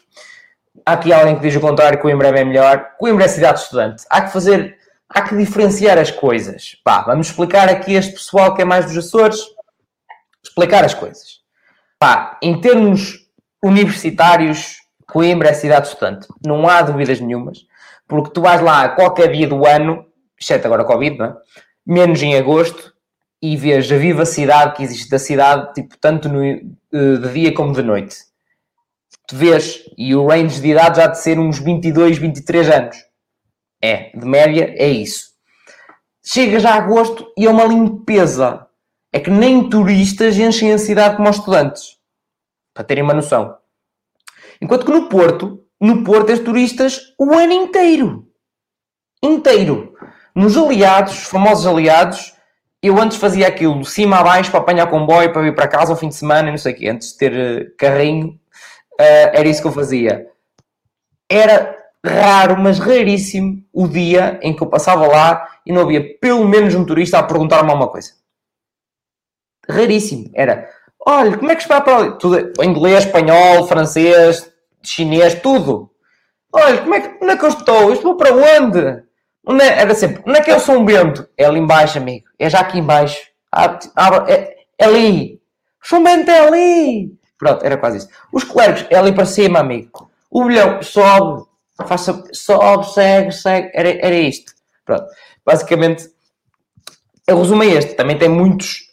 Há 0.85 0.93
aqui 0.93 1.11
alguém 1.11 1.35
que 1.35 1.41
diz 1.41 1.55
o 1.55 1.61
contrário, 1.61 1.99
Coimbra 1.99 2.27
é 2.27 2.43
melhor. 2.43 2.91
Coimbra 2.99 3.25
é 3.25 3.27
cidade 3.27 3.59
estudante. 3.59 4.03
Há 4.09 4.21
que 4.21 4.31
fazer, 4.31 4.77
há 5.09 5.21
que 5.21 5.35
diferenciar 5.35 5.97
as 5.97 6.11
coisas. 6.11 6.75
Pá, 6.83 7.01
vamos 7.01 7.27
explicar 7.27 7.69
aqui 7.69 7.93
este 7.93 8.13
pessoal 8.13 8.53
que 8.53 8.61
é 8.61 8.65
mais 8.65 8.85
dos 8.85 8.97
Açores, 8.97 9.39
explicar 10.43 10.83
as 10.83 10.93
coisas. 10.93 11.41
Pá, 11.99 12.37
em 12.41 12.59
termos 12.59 13.27
universitários, 13.63 14.77
Coimbra 15.07 15.49
é 15.49 15.53
cidade 15.53 15.87
estudante. 15.87 16.27
Não 16.45 16.67
há 16.67 16.81
dúvidas 16.81 17.19
nenhumas, 17.19 17.59
porque 18.07 18.31
tu 18.31 18.41
vais 18.41 18.61
lá 18.61 18.89
qualquer 18.89 19.31
dia 19.31 19.47
do 19.47 19.65
ano, 19.65 20.05
exceto 20.39 20.67
agora 20.67 20.83
Covid, 20.83 21.17
não 21.17 21.25
é? 21.25 21.35
menos 21.85 22.21
em 22.21 22.35
agosto, 22.35 22.93
e 23.41 23.55
vês 23.55 23.91
a 23.91 23.97
vivacidade 23.97 24.75
que 24.75 24.83
existe 24.83 25.09
da 25.09 25.19
cidade, 25.19 25.73
tipo, 25.73 25.95
tanto 25.99 26.27
no, 26.27 26.43
eh, 26.43 26.61
de 26.91 27.31
dia 27.31 27.53
como 27.53 27.73
de 27.73 27.83
noite 27.83 28.15
tu 29.27 29.35
vês, 29.35 29.83
e 29.97 30.15
o 30.15 30.27
range 30.27 30.61
de 30.61 30.69
idade 30.69 30.97
já 30.97 31.07
de 31.07 31.19
ser 31.19 31.39
uns 31.39 31.59
22, 31.59 32.17
23 32.17 32.69
anos. 32.69 32.97
É, 33.81 34.17
de 34.17 34.25
média, 34.25 34.73
é 34.77 34.89
isso. 34.89 35.29
Chega 36.25 36.59
já 36.59 36.71
a 36.71 36.77
agosto 36.77 37.31
e 37.37 37.45
é 37.45 37.49
uma 37.49 37.65
limpeza. 37.65 38.67
É 39.13 39.19
que 39.19 39.29
nem 39.29 39.69
turistas 39.69 40.37
enchem 40.37 40.73
a 40.73 40.77
cidade 40.77 41.17
como 41.17 41.29
os 41.29 41.37
estudantes. 41.37 41.97
Para 42.73 42.83
terem 42.83 43.03
uma 43.03 43.13
noção. 43.13 43.57
Enquanto 44.61 44.85
que 44.85 44.91
no 44.91 45.07
Porto, 45.07 45.63
no 45.79 46.03
Porto 46.03 46.27
tens 46.27 46.39
turistas 46.39 47.13
o 47.19 47.33
ano 47.33 47.53
inteiro. 47.53 48.27
Inteiro. 49.23 49.93
Nos 50.33 50.57
aliados, 50.57 51.23
famosos 51.23 51.65
aliados, 51.65 52.33
eu 52.81 52.99
antes 52.99 53.17
fazia 53.17 53.47
aquilo 53.47 53.81
de 53.81 53.89
cima 53.89 54.19
a 54.19 54.23
baixo 54.23 54.51
para 54.51 54.59
apanhar 54.59 54.89
comboio, 54.89 55.31
para 55.31 55.41
vir 55.41 55.55
para 55.55 55.67
casa 55.67 55.93
ao 55.93 55.97
fim 55.97 56.09
de 56.09 56.15
semana, 56.15 56.49
não 56.49 56.57
sei 56.57 56.73
o 56.73 56.75
quê. 56.75 56.89
Antes 56.89 57.11
de 57.13 57.17
ter 57.17 57.33
eh, 57.33 57.65
carrinho, 57.77 58.39
Uh, 58.99 59.27
era 59.33 59.47
isso 59.47 59.61
que 59.61 59.67
eu 59.67 59.73
fazia. 59.73 60.27
Era 61.29 61.77
raro, 62.05 62.57
mas 62.57 62.79
raríssimo, 62.79 63.63
o 63.73 63.87
dia 63.87 64.39
em 64.41 64.55
que 64.55 64.61
eu 64.63 64.67
passava 64.67 65.07
lá 65.07 65.47
e 65.65 65.71
não 65.71 65.81
havia 65.81 66.17
pelo 66.19 66.47
menos 66.47 66.75
um 66.75 66.85
turista 66.85 67.19
a 67.19 67.23
perguntar-me 67.23 67.69
alguma 67.69 67.89
coisa. 67.89 68.11
Raríssimo. 69.69 70.29
Era, 70.33 70.69
olha, 71.05 71.37
como 71.37 71.51
é 71.51 71.55
que 71.55 71.63
se 71.63 71.69
vai 71.69 71.83
para 71.83 71.97
ali? 71.97 72.17
Tudo, 72.19 72.63
inglês, 72.63 73.05
espanhol, 73.05 73.67
francês, 73.67 74.51
chinês, 74.83 75.35
tudo. 75.35 75.91
Olha, 76.53 76.81
como 76.81 76.95
é 76.95 77.01
que, 77.01 77.23
onde 77.23 77.33
é 77.33 77.37
que 77.37 77.45
eu 77.45 77.49
estou? 77.49 77.81
Eu 77.81 77.93
estou 77.93 78.15
para 78.15 78.33
onde? 78.33 79.03
onde 79.47 79.63
é? 79.63 79.79
Era 79.79 79.93
sempre, 79.93 80.23
onde 80.25 80.39
é 80.39 80.41
que 80.41 80.51
é 80.51 80.55
o 80.55 80.59
São 80.59 80.83
Bento? 80.83 81.27
É 81.37 81.45
ali 81.45 81.59
embaixo, 81.59 81.97
amigo. 81.97 82.25
É 82.39 82.49
já 82.49 82.59
aqui 82.59 82.79
embaixo. 82.79 83.19
é, 84.27 84.55
é 84.77 84.85
ali. 84.85 85.41
São 85.81 86.03
Bento 86.03 86.31
é 86.31 86.39
ali. 86.47 87.13
Pronto, 87.37 87.63
era 87.65 87.77
quase 87.77 87.97
isso. 87.97 88.09
Os 88.31 88.43
clérigos 88.43 88.85
é 88.89 88.97
ali 88.97 89.13
para 89.13 89.25
cima, 89.25 89.59
amigo. 89.59 90.09
O 90.31 90.43
milhão 90.45 90.81
sobe, 90.81 91.45
faça, 91.87 92.23
sobe, 92.31 92.93
segue, 92.93 93.31
segue. 93.31 93.71
Era, 93.73 93.89
era 93.89 94.15
isto. 94.15 94.53
Pronto. 94.85 95.05
Basicamente, 95.45 96.09
o 97.29 97.35
resumo 97.35 97.63
é 97.63 97.67
este. 97.67 97.95
Também 97.95 98.17
tem 98.17 98.29
muitos, 98.29 98.91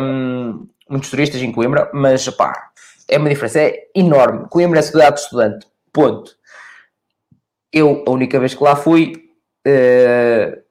um, 0.00 0.66
muitos 0.88 1.10
turistas 1.10 1.40
em 1.40 1.52
Coimbra, 1.52 1.90
mas 1.94 2.28
pá, 2.30 2.70
é 3.08 3.18
uma 3.18 3.28
diferença 3.28 3.60
é 3.60 3.88
enorme. 3.94 4.48
Coimbra 4.48 4.80
é 4.80 4.82
cidade 4.82 5.16
de 5.16 5.22
estudante. 5.22 5.66
Ponto. 5.92 6.36
Eu, 7.72 8.04
a 8.06 8.10
única 8.10 8.38
vez 8.40 8.54
que 8.54 8.62
lá 8.62 8.74
fui, 8.74 9.30
uh, 9.66 10.62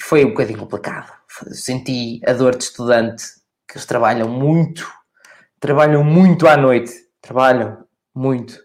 foi 0.00 0.24
um 0.24 0.30
bocadinho 0.30 0.58
complicado. 0.58 1.12
Senti 1.50 2.20
a 2.26 2.32
dor 2.32 2.56
de 2.56 2.64
estudante, 2.64 3.24
que 3.66 3.76
eles 3.76 3.86
trabalham 3.86 4.28
muito 4.28 4.86
trabalham 5.62 6.02
muito 6.02 6.48
à 6.48 6.56
noite. 6.56 6.92
Trabalham 7.22 7.84
muito. 8.12 8.58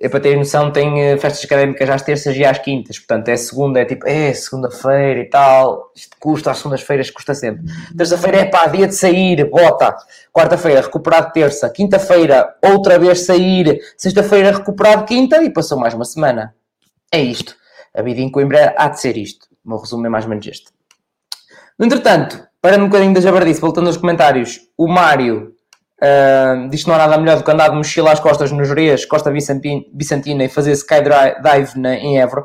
É, 0.00 0.08
para 0.08 0.20
ter 0.20 0.36
noção, 0.36 0.70
tem 0.70 1.02
eh, 1.02 1.16
festas 1.16 1.44
académicas 1.44 1.90
às 1.90 2.02
terças 2.02 2.36
e 2.36 2.44
às 2.44 2.58
quintas. 2.58 2.98
Portanto, 2.98 3.28
é 3.28 3.36
segunda, 3.36 3.80
é 3.80 3.84
tipo, 3.84 4.06
é 4.06 4.32
segunda-feira 4.32 5.20
e 5.20 5.24
tal. 5.24 5.90
Isto 5.94 6.16
custa, 6.20 6.52
às 6.52 6.58
segundas-feiras 6.58 7.10
custa 7.10 7.34
sempre. 7.34 7.64
Terça-feira 7.96 8.38
é 8.38 8.44
pá, 8.44 8.66
dia 8.68 8.86
de 8.86 8.94
sair, 8.94 9.44
bota. 9.50 9.96
Quarta-feira, 10.32 10.82
recuperado 10.82 11.32
terça. 11.32 11.68
Quinta-feira, 11.68 12.54
outra 12.62 12.96
vez 12.96 13.26
sair. 13.26 13.80
Sexta-feira, 13.96 14.52
recuperado 14.52 15.04
quinta 15.04 15.42
e 15.42 15.50
passou 15.50 15.76
mais 15.76 15.94
uma 15.94 16.04
semana. 16.04 16.54
É 17.10 17.20
isto. 17.20 17.56
A 17.92 18.00
vida 18.00 18.20
em 18.20 18.30
Coimbra 18.30 18.74
há 18.78 18.88
de 18.88 19.00
ser 19.00 19.16
isto. 19.16 19.48
O 19.64 19.68
meu 19.68 19.78
resumo 19.78 20.06
é 20.06 20.08
mais 20.08 20.24
ou 20.24 20.30
menos 20.30 20.46
este. 20.46 20.68
No 21.76 21.84
entretanto, 21.86 22.46
parando 22.62 22.84
um 22.84 22.88
bocadinho 22.88 23.14
da 23.14 23.20
jabardice, 23.20 23.60
voltando 23.60 23.88
aos 23.88 23.96
comentários, 23.96 24.60
o 24.76 24.86
Mário 24.86 25.54
Uh, 26.00 26.68
diz 26.70 26.84
que 26.84 26.88
não 26.88 26.94
há 26.94 26.98
nada 26.98 27.18
melhor 27.18 27.36
do 27.36 27.44
que 27.44 27.50
andar 27.50 27.68
de 27.68 27.76
mochila 27.76 28.12
às 28.12 28.20
costas 28.20 28.52
nos 28.52 28.68
Jerez, 28.68 29.04
Costa 29.04 29.32
Vicentina 29.32 30.44
e 30.44 30.48
fazer 30.48 30.72
skydive 30.72 31.76
na, 31.76 31.94
em 31.94 32.20
Évora. 32.20 32.44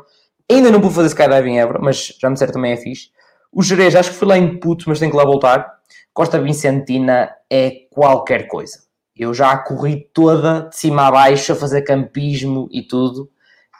Ainda 0.50 0.70
não 0.70 0.80
vou 0.80 0.90
fazer 0.90 1.08
skydive 1.08 1.48
em 1.48 1.60
Évora, 1.60 1.78
mas 1.80 2.16
já 2.20 2.28
me 2.28 2.34
disseram 2.34 2.52
também 2.52 2.72
é 2.72 2.76
fixe. 2.76 3.10
O 3.52 3.62
Jerez, 3.62 3.94
acho 3.94 4.10
que 4.10 4.16
fui 4.16 4.26
lá 4.26 4.36
em 4.36 4.58
puto, 4.58 4.84
mas 4.88 4.98
tenho 4.98 5.10
que 5.10 5.16
lá 5.16 5.24
voltar. 5.24 5.72
Costa 6.12 6.40
Vicentina 6.40 7.30
é 7.48 7.86
qualquer 7.90 8.48
coisa. 8.48 8.82
Eu 9.16 9.32
já 9.32 9.56
corri 9.56 10.08
toda 10.12 10.68
de 10.68 10.76
cima 10.76 11.06
a 11.06 11.10
baixo 11.10 11.52
a 11.52 11.56
fazer 11.56 11.82
campismo 11.82 12.68
e 12.72 12.82
tudo. 12.82 13.30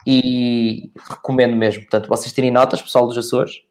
E 0.06 0.92
recomendo 1.10 1.56
mesmo. 1.56 1.82
Portanto, 1.82 2.08
vocês 2.08 2.32
tirem 2.32 2.52
notas, 2.52 2.80
pessoal 2.80 3.06
dos 3.06 3.18
Açores 3.18 3.63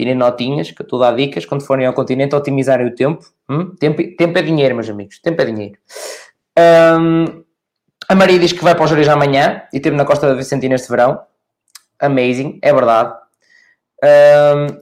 tirem 0.00 0.14
notinhas, 0.14 0.70
que 0.70 0.80
eu 0.80 0.84
estou 0.84 1.02
a 1.02 1.10
dar 1.10 1.16
dicas, 1.16 1.44
quando 1.44 1.62
forem 1.62 1.86
ao 1.86 1.92
continente, 1.92 2.34
otimizarem 2.34 2.86
o 2.86 2.94
tempo. 2.94 3.22
Hum? 3.48 3.74
tempo. 3.76 4.02
Tempo 4.16 4.38
é 4.38 4.42
dinheiro, 4.42 4.74
meus 4.74 4.88
amigos, 4.88 5.18
tempo 5.18 5.42
é 5.42 5.44
dinheiro. 5.44 5.78
Um, 6.58 7.44
a 8.08 8.14
Maria 8.14 8.38
diz 8.38 8.52
que 8.52 8.64
vai 8.64 8.74
para 8.74 8.84
os 8.84 8.90
Jerez 8.90 9.08
amanhã 9.08 9.62
e 9.72 9.78
teve 9.78 9.94
na 9.96 10.06
Costa 10.06 10.26
da 10.26 10.34
Vicentina 10.34 10.74
este 10.74 10.88
verão. 10.88 11.20
Amazing, 11.98 12.58
é 12.62 12.72
verdade. 12.72 13.14
Um, 14.02 14.80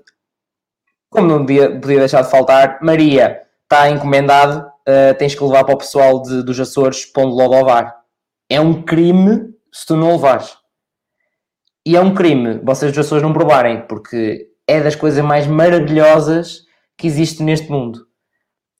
como 1.11 1.27
não 1.27 1.39
podia, 1.41 1.81
podia 1.81 1.99
deixar 1.99 2.23
de 2.23 2.31
faltar, 2.31 2.79
Maria 2.81 3.41
está 3.65 3.91
encomendado, 3.91 4.67
uh, 4.89 5.19
tens 5.19 5.35
que 5.35 5.43
levar 5.43 5.65
para 5.65 5.75
o 5.75 5.79
pessoal 5.79 6.23
de, 6.23 6.45
dos 6.45 6.61
Açores 6.61 7.05
pondo 7.05 7.35
logo 7.35 7.55
ao 7.55 7.65
VAR. 7.65 7.97
É 8.49 8.61
um 8.61 8.83
crime 8.83 9.53
se 9.73 9.85
tu 9.85 9.97
não 9.97 10.13
levares. 10.13 10.57
E 11.85 11.97
é 11.97 12.01
um 12.01 12.15
crime 12.15 12.61
vocês 12.63 12.93
dos 12.93 13.05
Açores 13.05 13.23
não 13.23 13.33
provarem, 13.33 13.83
porque 13.83 14.49
é 14.69 14.83
das 14.83 14.95
coisas 14.95 15.25
mais 15.25 15.47
maravilhosas 15.47 16.67
que 16.97 17.07
existe 17.07 17.43
neste 17.43 17.71
mundo. 17.71 18.07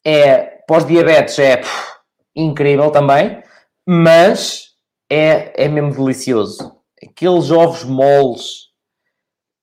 É, 0.05 0.63
pós-diabetes 0.69 1.39
é 1.39 1.57
pff, 1.57 1.95
incrível 2.37 2.91
também, 2.91 3.43
mas 3.87 4.69
é, 5.11 5.65
é 5.65 5.69
mesmo 5.69 5.93
delicioso. 5.93 6.77
Aqueles 7.03 7.51
ovos 7.51 7.85
moles 7.85 8.69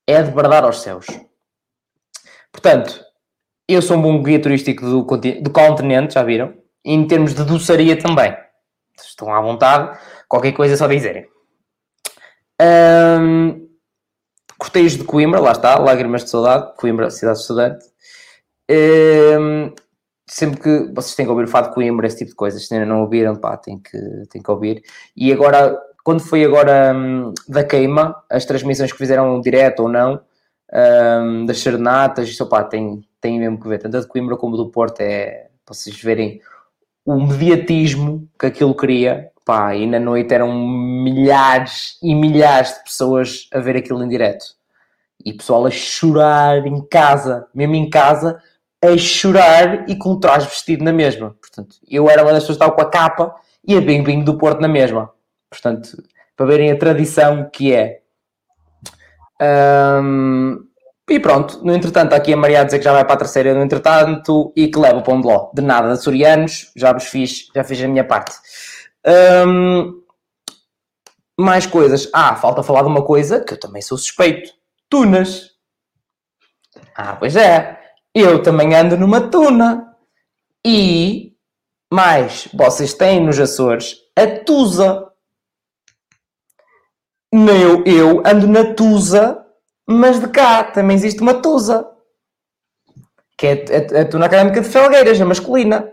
é 0.06 0.20
de 0.20 0.32
bradar 0.32 0.64
aos 0.64 0.80
céus. 0.82 1.06
Portanto, 2.50 3.04
eu 3.68 3.80
sou 3.80 3.96
um 3.96 4.02
bom 4.02 4.22
guia 4.22 4.42
turístico 4.42 4.84
do, 4.84 5.02
do 5.02 5.50
continente, 5.50 6.14
já 6.14 6.22
viram? 6.22 6.54
E 6.84 6.92
em 6.92 7.06
termos 7.06 7.34
de 7.34 7.44
doçaria 7.44 7.96
também. 7.96 8.36
Estão 8.98 9.32
à 9.32 9.40
vontade, 9.40 9.98
qualquer 10.28 10.52
coisa 10.52 10.74
é 10.74 10.76
só 10.76 10.88
dizerem. 10.88 11.28
Um, 12.60 13.65
Cortejos 14.58 14.98
de 14.98 15.04
Coimbra, 15.04 15.40
lá 15.40 15.52
está, 15.52 15.78
Lágrimas 15.78 16.24
de 16.24 16.30
Saudade, 16.30 16.74
Coimbra, 16.76 17.10
cidade 17.10 17.38
estudante. 17.38 17.84
Um, 18.70 19.72
sempre 20.26 20.60
que 20.60 20.92
vocês 20.94 21.14
têm 21.14 21.26
que 21.26 21.30
ouvir 21.30 21.44
o 21.44 21.48
fado 21.48 21.68
de 21.68 21.74
Coimbra, 21.74 22.06
esse 22.06 22.18
tipo 22.18 22.30
de 22.30 22.36
coisas, 22.36 22.66
se 22.66 22.74
ainda 22.74 22.86
não 22.86 23.02
ouviram, 23.02 23.36
pá, 23.36 23.56
tem 23.56 23.78
que, 23.78 23.98
tem 24.30 24.42
que 24.42 24.50
ouvir. 24.50 24.82
E 25.16 25.32
agora, 25.32 25.78
quando 26.02 26.20
foi 26.20 26.44
agora 26.44 26.94
hum, 26.94 27.32
da 27.48 27.62
queima, 27.62 28.16
as 28.30 28.44
transmissões 28.44 28.92
que 28.92 28.98
fizeram 28.98 29.40
direto 29.40 29.80
ou 29.80 29.88
não, 29.88 30.20
hum, 30.72 31.46
das 31.46 31.58
serenatas, 31.58 32.28
isto 32.28 32.44
opá, 32.44 32.64
tem, 32.64 33.02
tem 33.20 33.38
mesmo 33.38 33.60
que 33.60 33.68
ver, 33.68 33.78
tanto 33.78 33.96
a 33.96 34.00
de 34.00 34.06
Coimbra 34.08 34.36
como 34.36 34.56
do 34.56 34.70
Porto, 34.70 35.00
é 35.00 35.48
para 35.64 35.74
vocês 35.74 36.00
verem 36.00 36.40
o 37.06 37.24
mediatismo 37.24 38.28
que 38.38 38.46
aquilo 38.46 38.74
cria, 38.74 39.30
pá, 39.44 39.76
e 39.76 39.86
na 39.86 40.00
noite 40.00 40.34
eram 40.34 40.52
milhares 40.52 41.96
e 42.02 42.12
milhares 42.14 42.74
de 42.74 42.82
pessoas 42.82 43.48
a 43.54 43.60
ver 43.60 43.76
aquilo 43.76 44.02
em 44.02 44.08
direto. 44.08 44.44
E 45.24 45.32
pessoal 45.32 45.64
a 45.66 45.70
chorar 45.70 46.66
em 46.66 46.84
casa, 46.88 47.46
mesmo 47.54 47.76
em 47.76 47.88
casa, 47.88 48.42
a 48.82 48.98
chorar 48.98 49.88
e 49.88 49.96
com 49.96 50.10
o 50.10 50.20
traje 50.20 50.48
vestido 50.48 50.82
na 50.82 50.92
mesma. 50.92 51.36
Portanto, 51.40 51.76
eu 51.88 52.10
era 52.10 52.22
uma 52.22 52.32
das 52.32 52.42
pessoas 52.42 52.58
que 52.58 52.64
estava 52.64 52.76
com 52.76 52.82
a 52.82 52.90
capa 52.90 53.34
e 53.66 53.76
a 53.76 53.80
Bing 53.80 54.02
Bing 54.02 54.24
do 54.24 54.36
Porto 54.36 54.60
na 54.60 54.68
mesma. 54.68 55.10
Portanto, 55.48 56.02
para 56.36 56.46
verem 56.46 56.72
a 56.72 56.78
tradição 56.78 57.48
que 57.50 57.72
é. 57.72 58.00
Um, 59.40 60.58
e 61.08 61.20
pronto, 61.20 61.64
no 61.64 61.72
entretanto, 61.72 62.14
aqui 62.14 62.32
a 62.32 62.36
Maria 62.36 62.60
a 62.60 62.64
dizer 62.64 62.78
que 62.78 62.84
já 62.84 62.92
vai 62.92 63.04
para 63.04 63.14
a 63.14 63.18
terceira 63.18 63.54
no 63.54 63.62
entretanto 63.62 64.52
e 64.56 64.68
que 64.68 64.78
leva 64.78 64.98
o 64.98 65.02
pão 65.02 65.20
de 65.20 65.26
ló. 65.26 65.50
De 65.54 65.62
nada, 65.62 65.94
de 65.94 66.02
Sorianos, 66.02 66.72
já 66.74 66.92
vos 66.92 67.04
fiz, 67.04 67.48
já 67.54 67.62
fiz 67.62 67.80
a 67.82 67.86
minha 67.86 68.04
parte. 68.04 68.34
Um, 69.46 70.02
mais 71.38 71.64
coisas. 71.64 72.10
Ah, 72.12 72.34
falta 72.34 72.62
falar 72.62 72.82
de 72.82 72.88
uma 72.88 73.04
coisa 73.04 73.40
que 73.40 73.54
eu 73.54 73.60
também 73.60 73.80
sou 73.82 73.96
suspeito. 73.96 74.50
Tunas. 74.88 75.50
Ah, 76.94 77.14
pois 77.14 77.36
é. 77.36 77.78
Eu 78.12 78.42
também 78.42 78.74
ando 78.74 78.96
numa 78.96 79.30
tuna. 79.30 79.94
E 80.66 81.36
mais, 81.92 82.48
vocês 82.52 82.94
têm 82.94 83.24
nos 83.24 83.38
Açores 83.38 83.94
a 84.16 84.26
Tusa. 84.44 85.06
Eu, 87.32 87.84
eu 87.84 88.22
ando 88.26 88.48
na 88.48 88.74
Tusa, 88.74 89.45
mas 89.86 90.20
de 90.20 90.28
cá 90.28 90.64
também 90.64 90.96
existe 90.96 91.20
uma 91.20 91.40
Tusa. 91.40 91.86
Que 93.38 93.46
é 93.46 93.52
a, 93.52 93.98
a, 93.98 94.02
a 94.02 94.04
Tuna 94.04 94.26
Académica 94.26 94.60
de 94.60 94.68
Felgueiras, 94.68 95.20
a 95.20 95.24
masculina. 95.24 95.92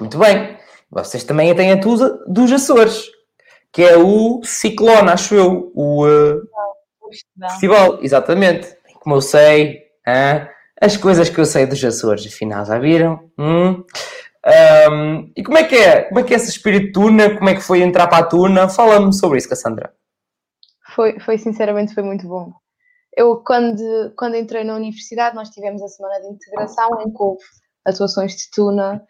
Muito 0.00 0.18
bem. 0.18 0.56
Vocês 0.90 1.24
também 1.24 1.54
têm 1.54 1.72
a 1.72 1.80
Tusa 1.80 2.18
dos 2.26 2.50
Açores, 2.50 3.10
que 3.72 3.82
é 3.82 3.96
o 3.96 4.40
Ciclone, 4.42 5.10
acho 5.10 5.34
eu. 5.34 5.70
O 5.74 6.06
uh, 6.06 6.40
festival, 7.50 7.98
exatamente. 8.02 8.74
Como 9.00 9.16
eu 9.16 9.20
sei, 9.20 9.82
hein? 10.06 10.48
as 10.80 10.96
coisas 10.96 11.28
que 11.28 11.38
eu 11.38 11.44
sei 11.44 11.66
dos 11.66 11.82
Açores, 11.84 12.26
afinal, 12.26 12.64
já 12.64 12.78
viram? 12.78 13.30
Hum? 13.38 13.84
Um, 14.90 15.30
e 15.36 15.42
como 15.42 15.58
é 15.58 15.64
que 15.64 15.76
é? 15.76 16.02
Como 16.02 16.20
é 16.20 16.22
que 16.22 16.32
é 16.32 16.36
esse 16.36 16.48
espírito 16.48 16.86
de 16.86 16.92
tuna? 16.92 17.36
Como 17.36 17.50
é 17.50 17.54
que 17.54 17.60
foi 17.60 17.82
entrar 17.82 18.06
para 18.06 18.24
a 18.24 18.26
tuna? 18.26 18.68
Fala-me 18.68 19.12
sobre 19.12 19.38
isso, 19.38 19.48
Cassandra. 19.48 19.92
Foi, 20.94 21.18
foi 21.20 21.36
sinceramente, 21.36 21.92
foi 21.92 22.02
muito 22.02 22.26
bom. 22.26 22.52
Eu, 23.16 23.42
quando, 23.42 24.12
quando 24.16 24.36
entrei 24.36 24.64
na 24.64 24.76
universidade, 24.76 25.34
nós 25.34 25.50
tivemos 25.50 25.82
a 25.82 25.88
semana 25.88 26.20
de 26.20 26.28
integração 26.28 27.00
em 27.00 27.12
que 27.12 27.22
houve 27.22 27.42
atuações 27.84 28.36
de 28.36 28.50
tuna, 28.50 29.04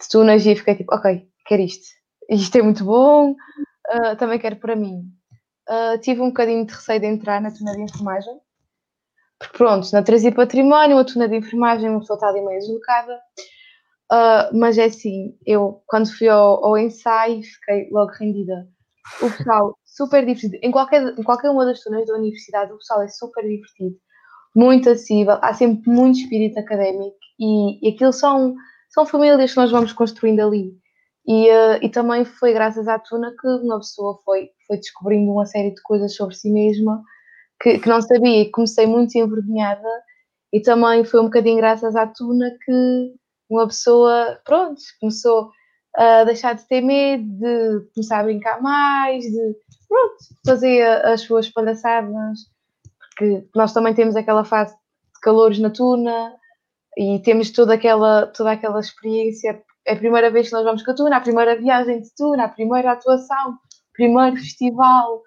de 0.00 0.08
tunas 0.08 0.46
e 0.46 0.56
fiquei 0.56 0.76
tipo, 0.76 0.94
ok, 0.94 1.28
quero 1.46 1.62
isto. 1.62 1.86
Isto 2.30 2.56
é 2.56 2.62
muito 2.62 2.84
bom, 2.84 3.32
uh, 3.32 4.16
também 4.18 4.38
quero 4.38 4.56
para 4.56 4.76
mim. 4.76 5.02
Uh, 5.68 5.98
tive 6.00 6.20
um 6.20 6.28
bocadinho 6.28 6.66
de 6.66 6.72
receio 6.72 7.00
de 7.00 7.06
entrar 7.06 7.40
na 7.40 7.50
tuna 7.50 7.72
de 7.72 7.82
enfermagem, 7.82 8.34
porque 9.38 9.58
pronto, 9.58 9.90
na 9.92 10.02
trazia 10.02 10.32
património, 10.32 10.98
a 10.98 11.04
tuna 11.04 11.28
de 11.28 11.36
enfermagem, 11.36 11.90
uma 11.90 12.00
pessoa 12.00 12.16
está 12.16 12.28
ali 12.28 12.40
meio 12.40 12.60
deslocada, 12.60 13.20
Uh, 14.12 14.56
mas 14.56 14.76
é 14.76 14.84
assim, 14.84 15.36
eu 15.46 15.82
quando 15.86 16.12
fui 16.12 16.28
ao, 16.28 16.64
ao, 16.64 16.76
ensaio 16.78 17.42
fiquei 17.42 17.88
logo 17.90 18.12
rendida. 18.12 18.68
O 19.22 19.30
pessoal 19.30 19.78
super 19.94 20.20
divertido. 20.20 20.56
Em 20.62 20.70
qualquer, 20.70 21.02
em 21.16 21.22
qualquer 21.22 21.50
uma 21.50 21.64
das 21.64 21.80
turmas 21.80 22.06
da 22.06 22.14
universidade, 22.14 22.72
o 22.72 22.78
pessoal 22.78 23.02
é 23.02 23.08
super 23.08 23.42
divertido, 23.42 23.96
muito 24.54 24.90
acessível, 24.90 25.38
há 25.40 25.54
sempre 25.54 25.90
muito 25.90 26.18
espírito 26.18 26.58
académico 26.58 27.16
e, 27.38 27.86
e 27.88 27.94
aquilo 27.94 28.12
são, 28.12 28.54
são 28.90 29.06
famílias 29.06 29.52
que 29.52 29.56
nós 29.56 29.70
vamos 29.70 29.92
construindo 29.92 30.40
ali. 30.40 30.72
E, 31.26 31.48
uh, 31.48 31.78
e 31.80 31.88
também 31.88 32.24
foi 32.24 32.52
graças 32.52 32.86
à 32.86 32.98
Tuna 32.98 33.34
que 33.40 33.46
uma 33.46 33.78
pessoa 33.78 34.18
foi, 34.24 34.50
foi 34.66 34.76
descobrindo 34.76 35.30
uma 35.32 35.46
série 35.46 35.70
de 35.74 35.80
coisas 35.82 36.14
sobre 36.14 36.34
si 36.34 36.50
mesma 36.50 37.02
que, 37.62 37.78
que 37.78 37.88
não 37.88 38.02
sabia 38.02 38.42
e 38.42 38.50
comecei 38.50 38.86
muito 38.86 39.16
envergonhada 39.16 39.88
e 40.52 40.60
também 40.60 41.02
foi 41.02 41.20
um 41.20 41.24
bocadinho 41.24 41.56
graças 41.56 41.96
à 41.96 42.06
Tuna 42.06 42.50
que 42.62 43.14
uma 43.48 43.66
pessoa, 43.66 44.38
pronto, 44.44 44.80
começou 45.00 45.50
a 45.96 46.24
deixar 46.24 46.54
de 46.54 46.66
ter 46.66 46.80
medo, 46.80 47.24
de 47.24 47.88
começar 47.94 48.20
a 48.20 48.24
brincar 48.24 48.60
mais, 48.60 49.24
de, 49.24 49.56
pronto, 49.94 50.16
fazer 50.44 50.82
as 50.82 51.20
suas 51.20 51.48
palhaçadas, 51.48 52.40
porque 52.98 53.46
nós 53.54 53.72
também 53.72 53.94
temos 53.94 54.16
aquela 54.16 54.44
fase 54.44 54.74
de 54.74 55.20
calores 55.22 55.58
na 55.60 55.70
tuna 55.70 56.34
e 56.98 57.20
temos 57.20 57.50
toda 57.50 57.74
aquela, 57.74 58.26
toda 58.26 58.52
aquela 58.52 58.80
experiência. 58.80 59.62
É 59.86 59.92
a 59.92 59.96
primeira 59.96 60.30
vez 60.30 60.48
que 60.48 60.54
nós 60.54 60.64
vamos 60.64 60.82
com 60.82 60.90
a 60.90 60.94
tuna, 60.94 61.16
a 61.16 61.20
primeira 61.20 61.56
viagem 61.56 62.00
de 62.00 62.12
tuna, 62.16 62.44
a 62.44 62.48
primeira 62.48 62.92
atuação, 62.92 63.58
primeiro 63.92 64.36
festival. 64.36 65.22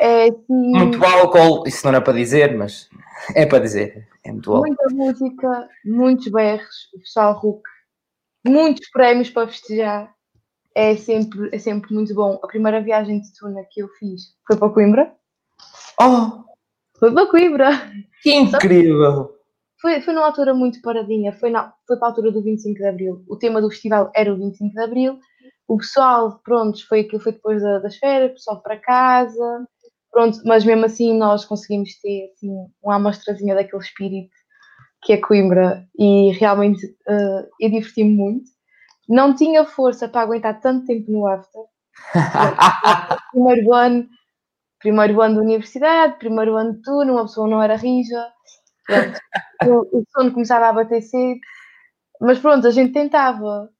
É, 0.00 0.28
assim, 0.28 0.36
muito 0.48 1.04
álcool, 1.04 1.64
isso 1.66 1.84
não 1.84 1.90
era 1.90 2.00
para 2.00 2.12
dizer, 2.12 2.56
mas 2.56 2.88
é 3.34 3.44
para 3.44 3.58
dizer. 3.58 4.08
É 4.24 4.32
muito 4.32 4.54
álcool. 4.54 4.68
Muita 4.68 4.94
música, 4.94 5.68
muitos 5.84 6.28
berros, 6.28 6.88
o 6.94 7.00
pessoal 7.00 7.34
Hulk, 7.34 7.62
muitos 8.46 8.88
prémios 8.90 9.28
para 9.28 9.48
festejar. 9.48 10.17
É 10.74 10.96
sempre, 10.96 11.50
é 11.52 11.58
sempre 11.58 11.92
muito 11.94 12.14
bom. 12.14 12.38
A 12.42 12.46
primeira 12.46 12.80
viagem 12.80 13.20
de 13.20 13.32
tuna 13.34 13.64
que 13.70 13.82
eu 13.82 13.88
fiz 13.98 14.34
foi 14.46 14.56
para 14.56 14.70
Coimbra. 14.70 15.14
Oh! 16.00 16.44
Foi 16.98 17.12
para 17.12 17.26
Coimbra! 17.26 17.70
Que 18.22 18.34
incrível! 18.34 19.34
Foi, 19.80 20.00
foi 20.00 20.12
numa 20.12 20.26
altura 20.26 20.52
muito 20.54 20.82
paradinha, 20.82 21.32
foi, 21.32 21.50
na, 21.50 21.72
foi 21.86 21.96
para 21.96 22.08
a 22.08 22.10
altura 22.10 22.32
do 22.32 22.42
25 22.42 22.78
de 22.78 22.84
Abril. 22.84 23.24
O 23.28 23.36
tema 23.36 23.60
do 23.60 23.70
festival 23.70 24.10
era 24.14 24.32
o 24.32 24.36
25 24.36 24.72
de 24.72 24.80
Abril. 24.80 25.18
O 25.68 25.76
pessoal, 25.76 26.40
pronto, 26.42 26.86
foi 26.88 27.00
aquilo 27.00 27.22
foi 27.22 27.32
depois 27.32 27.62
da, 27.62 27.78
das 27.78 27.96
férias, 27.96 28.32
o 28.32 28.34
pessoal 28.34 28.60
para 28.60 28.76
casa, 28.76 29.68
pronto, 30.10 30.40
mas 30.44 30.64
mesmo 30.64 30.84
assim 30.84 31.16
nós 31.16 31.44
conseguimos 31.44 31.90
ter 32.00 32.32
assim, 32.34 32.50
uma 32.82 32.96
amostrazinha 32.96 33.54
daquele 33.54 33.82
espírito 33.82 34.34
que 35.02 35.12
é 35.12 35.16
Coimbra 35.16 35.86
e 35.96 36.32
realmente 36.32 36.84
uh, 36.86 37.46
eu 37.60 37.70
diverti-me 37.70 38.10
muito. 38.10 38.50
Não 39.08 39.34
tinha 39.34 39.64
força 39.64 40.08
para 40.08 40.22
aguentar 40.22 40.60
tanto 40.60 40.86
tempo 40.86 41.10
no 41.10 41.26
after. 41.26 41.62
primeiro 43.32 43.74
ano, 43.74 44.08
primeiro 44.78 45.20
ano 45.20 45.34
de 45.36 45.40
universidade, 45.40 46.18
primeiro 46.18 46.56
ano 46.56 46.74
de 46.74 46.82
turno, 46.82 47.14
uma 47.14 47.22
pessoa 47.22 47.48
não 47.48 47.62
era 47.62 47.76
rija, 47.76 48.28
o, 49.64 49.98
o 49.98 50.04
sono 50.10 50.32
começava 50.32 50.68
a 50.68 50.72
bater 50.72 51.02
cedo, 51.02 51.40
mas 52.20 52.38
pronto, 52.38 52.66
a 52.66 52.70
gente 52.70 52.92
tentava 52.92 53.70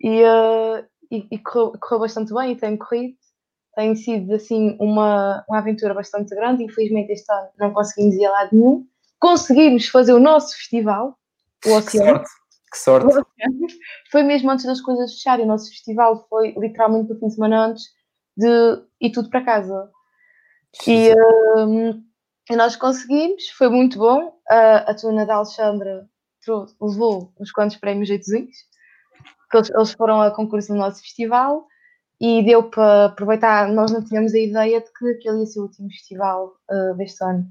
e, 0.00 0.22
uh, 0.22 0.84
e, 1.10 1.26
e 1.30 1.38
correu, 1.38 1.72
correu, 1.80 2.00
bastante 2.00 2.32
bem 2.32 2.52
e 2.52 2.56
tem 2.56 2.76
corrido. 2.76 3.14
Tem 3.74 3.94
sido 3.94 4.34
assim 4.34 4.76
uma, 4.80 5.44
uma 5.48 5.58
aventura 5.58 5.94
bastante 5.94 6.34
grande. 6.34 6.64
Infelizmente, 6.64 7.12
este 7.12 7.30
ano 7.32 7.48
não 7.58 7.72
conseguimos 7.72 8.14
ir 8.16 8.26
a 8.26 8.30
lado 8.30 8.48
nenhum. 8.52 8.86
Conseguimos 9.18 9.86
fazer 9.86 10.12
o 10.12 10.18
nosso 10.18 10.56
festival, 10.56 11.16
o 11.66 11.72
Oceano. 11.74 12.22
Que 12.70 12.78
sorte! 12.78 13.08
Foi 14.10 14.22
mesmo 14.22 14.50
antes 14.50 14.64
das 14.64 14.80
coisas 14.80 15.14
fecharem. 15.14 15.44
O 15.44 15.48
nosso 15.48 15.68
festival 15.70 16.26
foi 16.28 16.54
literalmente 16.56 17.10
no 17.10 17.18
fim 17.18 17.26
de 17.26 17.34
semana 17.34 17.66
antes 17.66 17.84
de 18.36 18.82
ir 19.00 19.10
tudo 19.10 19.28
para 19.28 19.44
casa. 19.44 19.90
E, 20.86 21.12
um, 21.58 22.04
e 22.48 22.56
nós 22.56 22.76
conseguimos, 22.76 23.48
foi 23.50 23.68
muito 23.68 23.98
bom. 23.98 24.28
Uh, 24.50 24.86
a 24.86 24.94
tuna 24.94 25.26
da 25.26 25.36
Alexandra 25.36 26.08
trouxe, 26.44 26.74
levou 26.80 27.32
uns 27.40 27.50
quantos 27.50 27.76
prémios 27.76 28.08
jeitozinhos. 28.08 28.56
Eles, 29.52 29.70
eles 29.70 29.92
foram 29.92 30.20
a 30.20 30.30
concurso 30.30 30.72
no 30.72 30.78
nosso 30.78 31.02
festival 31.02 31.66
e 32.20 32.42
deu 32.44 32.70
para 32.70 33.06
aproveitar. 33.06 33.68
Nós 33.68 33.90
não 33.90 34.04
tínhamos 34.04 34.34
a 34.34 34.38
ideia 34.38 34.80
de 34.80 34.92
que 34.92 35.08
aquele 35.08 35.40
ia 35.40 35.46
ser 35.46 35.60
o 35.60 35.64
último 35.64 35.88
festival 35.90 36.52
uh, 36.70 36.96
deste 36.96 37.22
ano. 37.24 37.46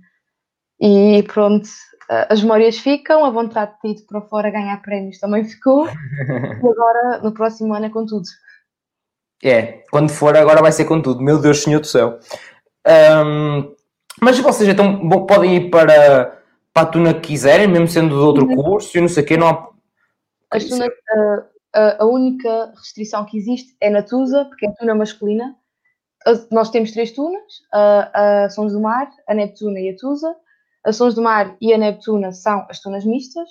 E 0.79 1.23
pronto, 1.23 1.67
as 2.09 2.41
memórias 2.41 2.79
ficam, 2.79 3.23
a 3.23 3.29
vontade 3.29 3.73
de 3.83 3.91
ido 3.91 4.01
para 4.07 4.21
fora 4.21 4.49
ganhar 4.49 4.81
prémios 4.81 5.19
também 5.19 5.43
ficou. 5.43 5.87
e 5.87 6.67
agora, 6.67 7.19
no 7.23 7.31
próximo 7.31 7.73
ano, 7.73 7.85
é 7.85 7.89
com 7.89 8.05
tudo. 8.05 8.25
É, 9.43 9.83
quando 9.91 10.09
for, 10.09 10.35
agora 10.35 10.61
vai 10.61 10.71
ser 10.71 10.85
com 10.85 11.01
tudo. 11.01 11.21
Meu 11.21 11.39
Deus, 11.39 11.61
Senhor 11.61 11.79
do 11.79 11.87
céu. 11.87 12.19
Um, 12.87 13.75
mas 14.21 14.39
vocês 14.39 14.67
então 14.67 15.07
podem 15.25 15.57
ir 15.57 15.69
para, 15.69 16.41
para 16.73 16.83
a 16.83 16.85
tuna 16.85 17.13
que 17.13 17.29
quiserem, 17.29 17.67
mesmo 17.67 17.87
sendo 17.87 18.09
de 18.09 18.21
outro 18.21 18.45
uhum. 18.47 18.55
curso 18.55 18.97
e 18.97 19.01
não 19.01 19.07
sei 19.07 19.23
o 19.23 19.25
quê, 19.25 19.37
não 19.37 19.47
há. 19.47 19.69
As 20.51 20.65
tunas, 20.65 20.87
uh, 20.87 21.45
a 21.99 22.05
única 22.05 22.73
restrição 22.75 23.23
que 23.23 23.37
existe 23.37 23.77
é 23.79 23.89
na 23.89 24.01
Tusa, 24.01 24.45
porque 24.45 24.65
é 24.65 24.71
tuna 24.71 24.95
masculina. 24.95 25.55
Nós 26.51 26.69
temos 26.69 26.91
três 26.91 27.11
tunas, 27.11 27.61
a, 27.71 28.43
a 28.45 28.49
Sons 28.49 28.73
do 28.73 28.81
Mar, 28.81 29.09
a 29.27 29.33
Neptuna 29.33 29.79
e 29.79 29.89
a 29.91 29.95
Tusa. 29.95 30.35
A 30.85 30.93
Sons 30.93 31.13
do 31.13 31.21
Mar 31.21 31.55
e 31.61 31.73
a 31.73 31.77
Neptuna 31.77 32.31
são 32.31 32.65
as 32.69 32.79
tunas 32.79 33.05
mistas. 33.05 33.49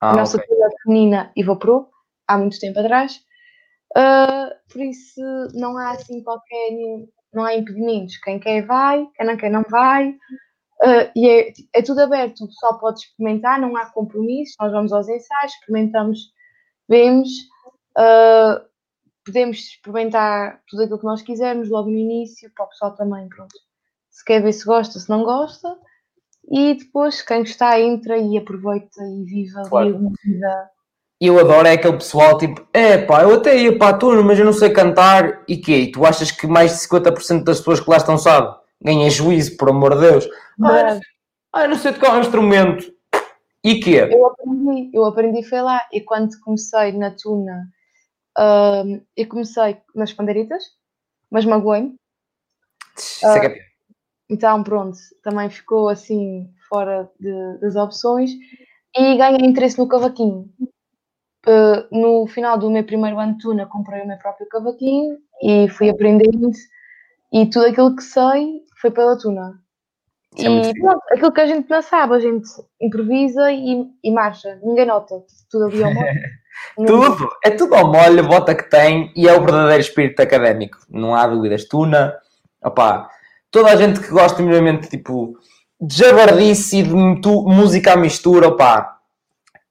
Ah, 0.00 0.12
a 0.12 0.16
nossa 0.16 0.36
okay. 0.36 0.48
tuna 0.48 0.68
feminina 0.82 1.32
evaporou 1.36 1.90
há 2.26 2.38
muito 2.38 2.58
tempo 2.58 2.78
atrás. 2.78 3.20
Uh, 3.96 4.54
por 4.72 4.80
isso 4.80 5.20
não 5.52 5.76
há 5.76 5.90
assim 5.90 6.22
qualquer 6.22 6.70
não 7.32 7.44
há 7.44 7.54
impedimentos. 7.54 8.16
Quem 8.18 8.38
quer 8.38 8.64
vai, 8.66 9.06
quem 9.14 9.26
não 9.26 9.36
quer 9.36 9.50
não 9.50 9.64
vai. 9.68 10.10
Uh, 10.82 11.10
e 11.14 11.28
é, 11.28 11.52
é, 11.74 11.82
tudo 11.82 12.00
aberto, 12.00 12.44
o 12.44 12.46
pessoal 12.46 12.78
pode 12.78 13.00
experimentar, 13.00 13.60
não 13.60 13.76
há 13.76 13.86
compromisso. 13.86 14.54
Nós 14.60 14.72
vamos 14.72 14.92
aos 14.92 15.08
ensaios, 15.08 15.52
experimentamos, 15.52 16.32
vemos, 16.88 17.28
uh, 17.98 18.64
podemos 19.24 19.58
experimentar 19.58 20.62
tudo 20.68 20.82
aquilo 20.82 20.98
que 20.98 21.04
nós 21.04 21.22
quisermos 21.22 21.68
logo 21.68 21.90
no 21.90 21.96
início, 21.96 22.50
para 22.54 22.64
o 22.64 22.68
pessoal 22.68 22.94
também, 22.94 23.28
pronto. 23.28 23.54
Se 24.10 24.24
quer 24.24 24.42
ver 24.42 24.52
se 24.52 24.64
gosta, 24.64 24.98
se 24.98 25.08
não 25.10 25.22
gosta, 25.22 25.76
e 26.50 26.74
depois 26.74 27.22
quem 27.22 27.42
está 27.42 27.80
entra 27.80 28.18
e 28.18 28.36
aproveita 28.36 29.00
e 29.02 29.24
vive 29.24 29.56
ali 29.56 29.92
uma 29.92 30.10
vida. 30.24 30.70
Eu 31.20 31.38
adoro 31.38 31.68
é 31.68 31.72
aquele 31.72 31.98
pessoal 31.98 32.38
tipo, 32.38 32.66
é 32.72 32.98
pá, 32.98 33.22
eu 33.22 33.34
até 33.34 33.56
ia 33.56 33.78
para 33.78 33.94
a 33.94 33.98
turma, 33.98 34.22
mas 34.22 34.38
eu 34.38 34.44
não 34.44 34.54
sei 34.54 34.70
cantar, 34.70 35.44
e 35.46 35.56
que 35.56 35.72
E 35.72 35.92
tu 35.92 36.04
achas 36.04 36.30
que 36.30 36.46
mais 36.46 36.72
de 36.72 36.78
50% 36.88 37.44
das 37.44 37.58
pessoas 37.58 37.78
que 37.78 37.90
lá 37.90 37.98
estão 37.98 38.18
sabe? 38.18 38.58
Ganha 38.82 39.10
juízo, 39.10 39.56
por 39.56 39.68
amor 39.68 39.94
de 39.94 40.00
Deus. 40.00 40.28
Ah, 40.62 40.98
ah, 41.52 41.68
não 41.68 41.76
sei 41.76 41.92
tocar 41.92 42.16
um 42.16 42.20
instrumento. 42.20 42.90
E 43.62 43.78
quê? 43.78 44.08
Eu 44.10 44.26
aprendi, 44.26 44.90
eu 44.94 45.04
aprendi 45.04 45.42
foi 45.42 45.60
lá. 45.60 45.86
E 45.92 46.00
quando 46.00 46.30
comecei 46.40 46.92
na 46.92 47.10
tuna, 47.10 47.68
uh, 48.38 49.06
eu 49.14 49.28
comecei 49.28 49.76
nas 49.94 50.14
panderitas, 50.14 50.64
mas 51.30 51.44
magoei-me. 51.44 51.94
Uh, 53.22 53.69
então, 54.30 54.62
pronto, 54.62 54.96
também 55.24 55.50
ficou 55.50 55.88
assim 55.88 56.48
fora 56.68 57.10
de, 57.18 57.58
das 57.60 57.74
opções 57.74 58.30
e 58.96 59.16
ganhei 59.16 59.44
interesse 59.44 59.76
no 59.76 59.88
cavaquinho. 59.88 60.48
Uh, 61.46 61.88
no 61.90 62.26
final 62.26 62.56
do 62.56 62.70
meu 62.70 62.84
primeiro 62.84 63.18
ano 63.18 63.32
de 63.32 63.40
tuna, 63.40 63.66
comprei 63.66 64.02
o 64.02 64.06
meu 64.06 64.18
próprio 64.18 64.46
cavaquinho 64.48 65.18
e 65.42 65.68
fui 65.68 65.90
aprendendo. 65.90 66.50
E 67.32 67.46
tudo 67.46 67.66
aquilo 67.66 67.96
que 67.96 68.02
sei 68.02 68.62
foi 68.80 68.90
pela 68.92 69.18
tuna. 69.18 69.60
É 70.38 70.42
e 70.44 70.80
pronto, 70.80 71.02
aquilo 71.10 71.32
que 71.32 71.40
a 71.40 71.46
gente 71.46 71.68
não 71.68 71.82
sabe, 71.82 72.14
a 72.14 72.20
gente 72.20 72.48
improvisa 72.80 73.50
e, 73.50 73.84
e 74.04 74.12
marcha, 74.12 74.60
ninguém 74.62 74.86
nota, 74.86 75.24
tudo 75.50 75.64
ali 75.64 75.82
ao 75.82 75.92
molho. 75.92 76.20
tudo, 76.86 77.30
é 77.44 77.50
tudo 77.50 77.74
ao 77.74 77.90
molho, 77.90 78.28
bota 78.28 78.54
que 78.54 78.70
tem 78.70 79.12
e 79.16 79.26
é 79.26 79.32
o 79.32 79.40
verdadeiro 79.40 79.80
espírito 79.80 80.20
académico, 80.22 80.78
não 80.88 81.16
há 81.16 81.26
dúvidas. 81.26 81.64
Tuna, 81.64 82.16
opá, 82.62 83.10
toda 83.50 83.70
a 83.70 83.76
gente 83.76 84.00
que 84.00 84.08
gosta 84.08 84.42
minimamente 84.42 84.88
tipo 84.88 85.38
de 85.80 85.96
jabardice 85.96 86.78
e 86.78 86.82
de 86.82 86.94
música 86.94 87.94
à 87.94 87.96
mistura, 87.96 88.48
opá, 88.48 88.98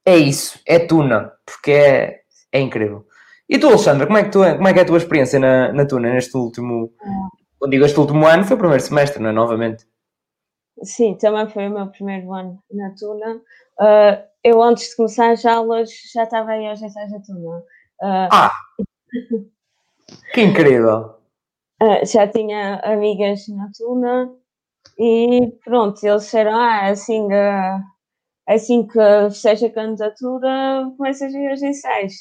é 0.04 0.16
isso, 0.16 0.58
é 0.66 0.78
tuna, 0.78 1.32
porque 1.46 1.70
é, 1.70 2.20
é 2.52 2.60
incrível. 2.60 3.06
E 3.48 3.58
tu, 3.58 3.68
Alexandra, 3.68 4.06
como 4.06 4.18
é 4.18 4.24
que, 4.24 4.30
tu, 4.30 4.38
como 4.38 4.68
é, 4.68 4.72
que 4.72 4.78
é 4.78 4.82
a 4.82 4.86
tua 4.86 4.98
experiência 4.98 5.38
na, 5.38 5.72
na 5.72 5.86
tuna 5.86 6.12
neste 6.12 6.36
último, 6.36 6.92
quando 7.58 7.72
digo 7.72 7.84
este 7.84 7.98
último 7.98 8.26
ano, 8.26 8.44
foi 8.44 8.56
o 8.56 8.58
primeiro 8.58 8.82
semestre, 8.82 9.22
não 9.22 9.30
é? 9.30 9.32
Novamente. 9.32 9.86
Sim, 10.82 11.14
também 11.16 11.48
foi 11.48 11.68
o 11.68 11.70
meu 11.70 11.86
primeiro 11.88 12.32
ano 12.32 12.62
na 12.72 12.90
Tuna. 12.94 13.36
Uh, 13.78 14.24
eu, 14.42 14.62
antes 14.62 14.90
de 14.90 14.96
começar 14.96 15.30
as 15.30 15.44
aulas, 15.44 15.90
já 16.12 16.24
estava 16.24 16.52
aí 16.52 16.66
aos 16.66 16.80
ensaios 16.80 17.12
da 17.12 17.20
Tuna. 17.20 17.58
Uh, 17.58 18.28
ah! 18.32 18.52
que 20.32 20.40
incrível! 20.40 21.19
Uh, 21.82 22.04
já 22.04 22.28
tinha 22.28 22.76
amigas 22.80 23.48
na 23.48 23.70
Tuna 23.76 24.30
e 24.98 25.52
pronto, 25.64 26.04
eles 26.04 26.24
disseram: 26.24 26.54
ah, 26.54 26.90
assim, 26.90 27.28
assim 28.46 28.86
que 28.86 29.30
seja 29.30 29.66
a 29.66 29.72
candidatura, 29.72 30.92
começas 30.96 31.34
a 31.34 31.38
ir 31.38 31.50
aos 31.50 31.62
ensaios. 31.62 32.14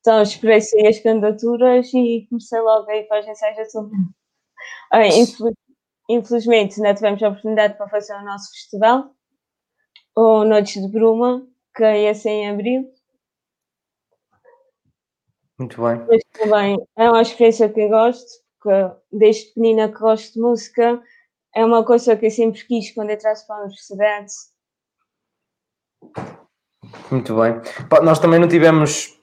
Então, 0.00 0.22
esperei 0.22 0.60
sair 0.60 0.88
as 0.88 0.98
candidaturas 0.98 1.92
e 1.94 2.26
comecei 2.28 2.60
logo 2.60 2.90
a 2.90 2.96
ir 2.96 3.04
para 3.08 3.20
os 3.20 3.28
ensaios 3.28 3.56
da 3.56 3.64
Tuna. 3.66 3.96
Uh, 4.92 5.54
Infelizmente, 6.08 6.76
ainda 6.76 6.94
tivemos 6.94 7.22
a 7.22 7.28
oportunidade 7.28 7.78
para 7.78 7.88
fazer 7.88 8.14
o 8.14 8.24
nosso 8.24 8.50
festival, 8.50 9.10
o 10.14 10.44
Noites 10.44 10.82
de 10.82 10.88
Bruma, 10.88 11.46
que 11.74 11.82
ia 11.82 12.14
ser 12.14 12.30
em 12.30 12.50
abril. 12.50 12.92
Muito 15.58 15.82
bem. 15.82 16.06
Mas 16.06 16.22
também 16.32 16.76
é 16.96 17.08
uma 17.08 17.22
experiência 17.22 17.70
que 17.70 17.80
eu 17.80 17.88
gosto, 17.88 18.43
porque 18.64 18.96
desde 19.12 19.48
pequenina 19.48 19.92
que 19.92 19.98
gosto 19.98 20.32
de 20.32 20.40
música, 20.40 21.02
é 21.54 21.64
uma 21.64 21.84
coisa 21.84 22.16
que 22.16 22.26
eu 22.26 22.30
sempre 22.30 22.64
quis 22.64 22.90
quando 22.92 23.10
entrasse 23.10 23.46
para 23.46 23.56
a 23.56 23.60
universidade. 23.60 24.32
Muito 27.10 27.36
bem. 27.36 27.60
Nós 28.02 28.18
também 28.18 28.40
não 28.40 28.48
tivemos 28.48 29.20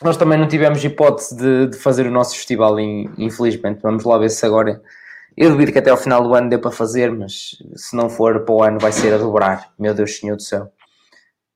nós 0.00 0.16
também 0.16 0.38
não 0.38 0.46
tivemos 0.46 0.84
hipótese 0.84 1.36
de, 1.36 1.66
de 1.72 1.76
fazer 1.76 2.06
o 2.06 2.10
nosso 2.10 2.36
festival, 2.36 2.78
infelizmente. 2.78 3.82
Vamos 3.82 4.04
lá 4.04 4.16
ver 4.16 4.30
se 4.30 4.46
agora 4.46 4.80
eu 5.36 5.50
duvido 5.50 5.72
que 5.72 5.78
até 5.78 5.90
ao 5.90 5.96
final 5.96 6.22
do 6.22 6.34
ano 6.34 6.48
dê 6.48 6.56
para 6.56 6.70
fazer, 6.70 7.10
mas 7.10 7.56
se 7.74 7.96
não 7.96 8.08
for 8.08 8.44
para 8.44 8.54
o 8.54 8.62
ano 8.62 8.78
vai 8.78 8.92
ser 8.92 9.12
a 9.12 9.18
dobrar. 9.18 9.74
Meu 9.76 9.92
Deus 9.92 10.16
Senhor 10.16 10.36
do 10.36 10.42
céu. 10.42 10.72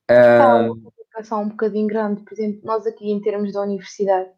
Há 0.09 0.55
uma 0.57 0.75
complicação 0.75 1.43
um 1.43 1.49
bocadinho 1.49 1.87
grande, 1.87 2.21
por 2.21 2.33
exemplo, 2.33 2.59
nós 2.65 2.85
aqui 2.85 3.09
em 3.09 3.21
termos 3.21 3.53
da 3.53 3.61
universidade, 3.61 4.29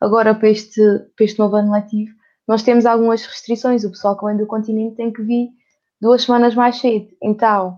agora 0.00 0.32
para 0.34 0.48
este, 0.48 0.80
para 1.16 1.24
este 1.24 1.38
novo 1.40 1.56
ano 1.56 1.72
letivo, 1.72 2.17
nós 2.48 2.62
temos 2.62 2.86
algumas 2.86 3.24
restrições. 3.24 3.84
O 3.84 3.90
pessoal 3.90 4.18
que 4.18 4.24
vem 4.24 4.36
do 4.36 4.46
continente 4.46 4.96
tem 4.96 5.12
que 5.12 5.22
vir 5.22 5.50
duas 6.00 6.22
semanas 6.22 6.54
mais 6.54 6.80
cedo. 6.80 7.08
Então, 7.22 7.76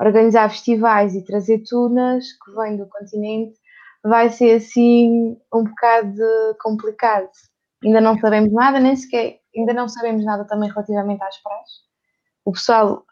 organizar 0.00 0.48
festivais 0.48 1.14
e 1.14 1.24
trazer 1.24 1.62
tunas 1.68 2.26
que 2.32 2.52
vêm 2.54 2.76
do 2.76 2.86
continente 2.88 3.54
vai 4.02 4.30
ser 4.30 4.56
assim 4.56 5.36
um 5.52 5.64
bocado 5.64 6.22
complicado. 6.60 7.28
Ainda 7.84 8.00
não 8.00 8.18
sabemos 8.18 8.52
nada, 8.52 8.78
nem 8.78 8.96
sequer 8.96 9.42
ainda 9.56 9.72
não 9.72 9.88
sabemos 9.88 10.24
nada 10.24 10.44
também 10.44 10.70
relativamente 10.70 11.22
às 11.22 11.40
praias. 11.42 11.68
O 12.44 12.52
pessoal, 12.52 13.04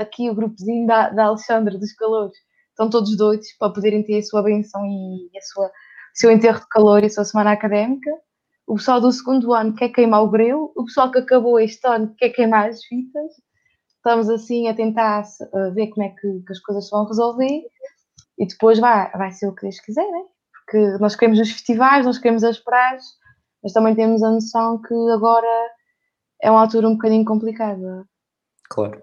aqui, 0.00 0.30
o 0.30 0.34
grupozinho 0.34 0.86
da, 0.86 1.10
da 1.10 1.26
Alexandra 1.26 1.78
dos 1.78 1.92
Calores, 1.92 2.36
estão 2.70 2.90
todos 2.90 3.16
doidos 3.16 3.52
para 3.58 3.72
poderem 3.72 4.02
ter 4.02 4.18
a 4.18 4.22
sua 4.22 4.42
benção 4.42 4.84
e 4.84 5.30
a 5.36 5.40
sua, 5.42 5.66
o 5.66 5.70
seu 6.14 6.30
enterro 6.30 6.60
de 6.60 6.68
calor 6.68 7.02
e 7.02 7.06
a 7.06 7.10
sua 7.10 7.24
semana 7.24 7.52
académica. 7.52 8.10
O 8.66 8.76
pessoal 8.76 9.00
do 9.00 9.12
segundo 9.12 9.52
ano 9.52 9.74
quer 9.74 9.90
queimar 9.90 10.22
o 10.22 10.30
grelo, 10.30 10.72
o 10.74 10.84
pessoal 10.84 11.10
que 11.10 11.18
acabou 11.18 11.60
este 11.60 11.86
ano 11.86 12.14
quer 12.16 12.30
queimar 12.30 12.68
as 12.68 12.84
fitas. 12.84 13.32
Estamos 13.96 14.28
assim 14.28 14.68
a 14.68 14.74
tentar 14.74 15.24
ver 15.74 15.88
como 15.88 16.06
é 16.06 16.10
que, 16.10 16.40
que 16.46 16.52
as 16.52 16.60
coisas 16.60 16.84
se 16.84 16.90
vão 16.90 17.06
resolver 17.06 17.62
e 18.38 18.46
depois 18.46 18.78
vai, 18.78 19.10
vai 19.12 19.30
ser 19.30 19.46
o 19.46 19.54
que 19.54 19.62
Deus 19.62 19.80
quiser, 19.80 20.06
né? 20.10 20.22
Porque 20.52 20.98
nós 20.98 21.14
queremos 21.14 21.40
os 21.40 21.50
festivais, 21.50 22.04
nós 22.04 22.18
queremos 22.18 22.44
as 22.44 22.58
praias, 22.58 23.02
mas 23.62 23.72
também 23.72 23.94
temos 23.94 24.22
a 24.22 24.30
noção 24.30 24.80
que 24.80 24.94
agora 25.14 25.46
é 26.42 26.50
uma 26.50 26.60
altura 26.60 26.88
um 26.88 26.94
bocadinho 26.94 27.24
complicada. 27.24 28.04
Claro, 28.68 29.02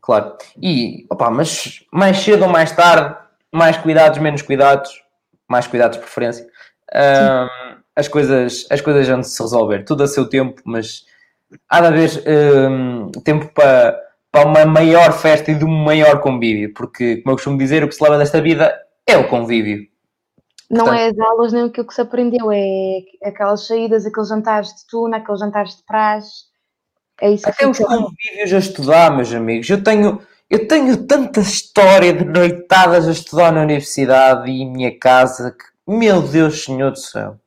claro. 0.00 0.36
E, 0.60 1.06
opa, 1.10 1.30
mas 1.30 1.84
mais 1.92 2.18
cedo 2.18 2.44
ou 2.44 2.48
mais 2.50 2.72
tarde, 2.72 3.16
mais 3.52 3.76
cuidados, 3.76 4.18
menos 4.18 4.42
cuidados, 4.42 5.02
mais 5.48 5.66
cuidados 5.66 5.96
de 5.96 6.02
preferência, 6.02 6.46
um, 6.94 7.71
as, 7.94 8.08
coisas, 8.08 8.66
as 8.70 8.80
coisas 8.80 9.06
vão 9.06 9.22
se 9.22 9.42
resolver, 9.42 9.84
tudo 9.84 10.02
a 10.02 10.06
seu 10.06 10.28
tempo, 10.28 10.60
mas 10.64 11.04
há 11.68 11.80
de 11.80 11.86
haver 11.86 12.10
um, 12.70 13.10
tempo 13.24 13.52
para, 13.52 13.98
para 14.30 14.48
uma 14.48 14.64
maior 14.64 15.12
festa 15.12 15.50
e 15.50 15.54
de 15.54 15.64
um 15.64 15.84
maior 15.84 16.20
convívio, 16.20 16.72
porque, 16.74 17.16
como 17.18 17.32
eu 17.32 17.36
costumo 17.36 17.58
dizer, 17.58 17.84
o 17.84 17.88
que 17.88 17.94
se 17.94 18.02
leva 18.02 18.18
desta 18.18 18.40
vida 18.40 18.74
é 19.06 19.16
o 19.16 19.28
convívio. 19.28 19.86
Não 20.70 20.86
Portanto, 20.86 21.00
é 21.00 21.08
as 21.08 21.18
aulas 21.18 21.52
nem 21.52 21.64
aquilo 21.64 21.86
que 21.86 21.94
se 21.94 22.00
aprendeu, 22.00 22.50
é 22.50 23.00
aquelas 23.22 23.66
saídas, 23.66 24.06
aqueles 24.06 24.28
jantares 24.28 24.68
de 24.68 24.86
tuna, 24.88 25.18
aqueles 25.18 25.40
jantares 25.40 25.76
de 25.76 25.82
praxe. 25.84 26.52
É 27.20 27.30
isso 27.30 27.46
Até 27.46 27.68
os 27.68 27.78
convívios 27.78 28.52
a 28.54 28.58
estudar, 28.58 29.14
meus 29.14 29.32
amigos. 29.34 29.68
Eu 29.68 29.84
tenho, 29.84 30.22
eu 30.48 30.66
tenho 30.66 31.06
tanta 31.06 31.40
história 31.40 32.14
de 32.14 32.24
noitadas 32.24 33.06
a 33.06 33.12
estudar 33.12 33.52
na 33.52 33.60
universidade 33.60 34.50
e 34.50 34.62
em 34.62 34.72
minha 34.72 34.98
casa 34.98 35.52
que, 35.52 35.64
meu 35.86 36.22
Deus, 36.22 36.64
Senhor 36.64 36.90
do 36.90 36.98
céu, 36.98 37.38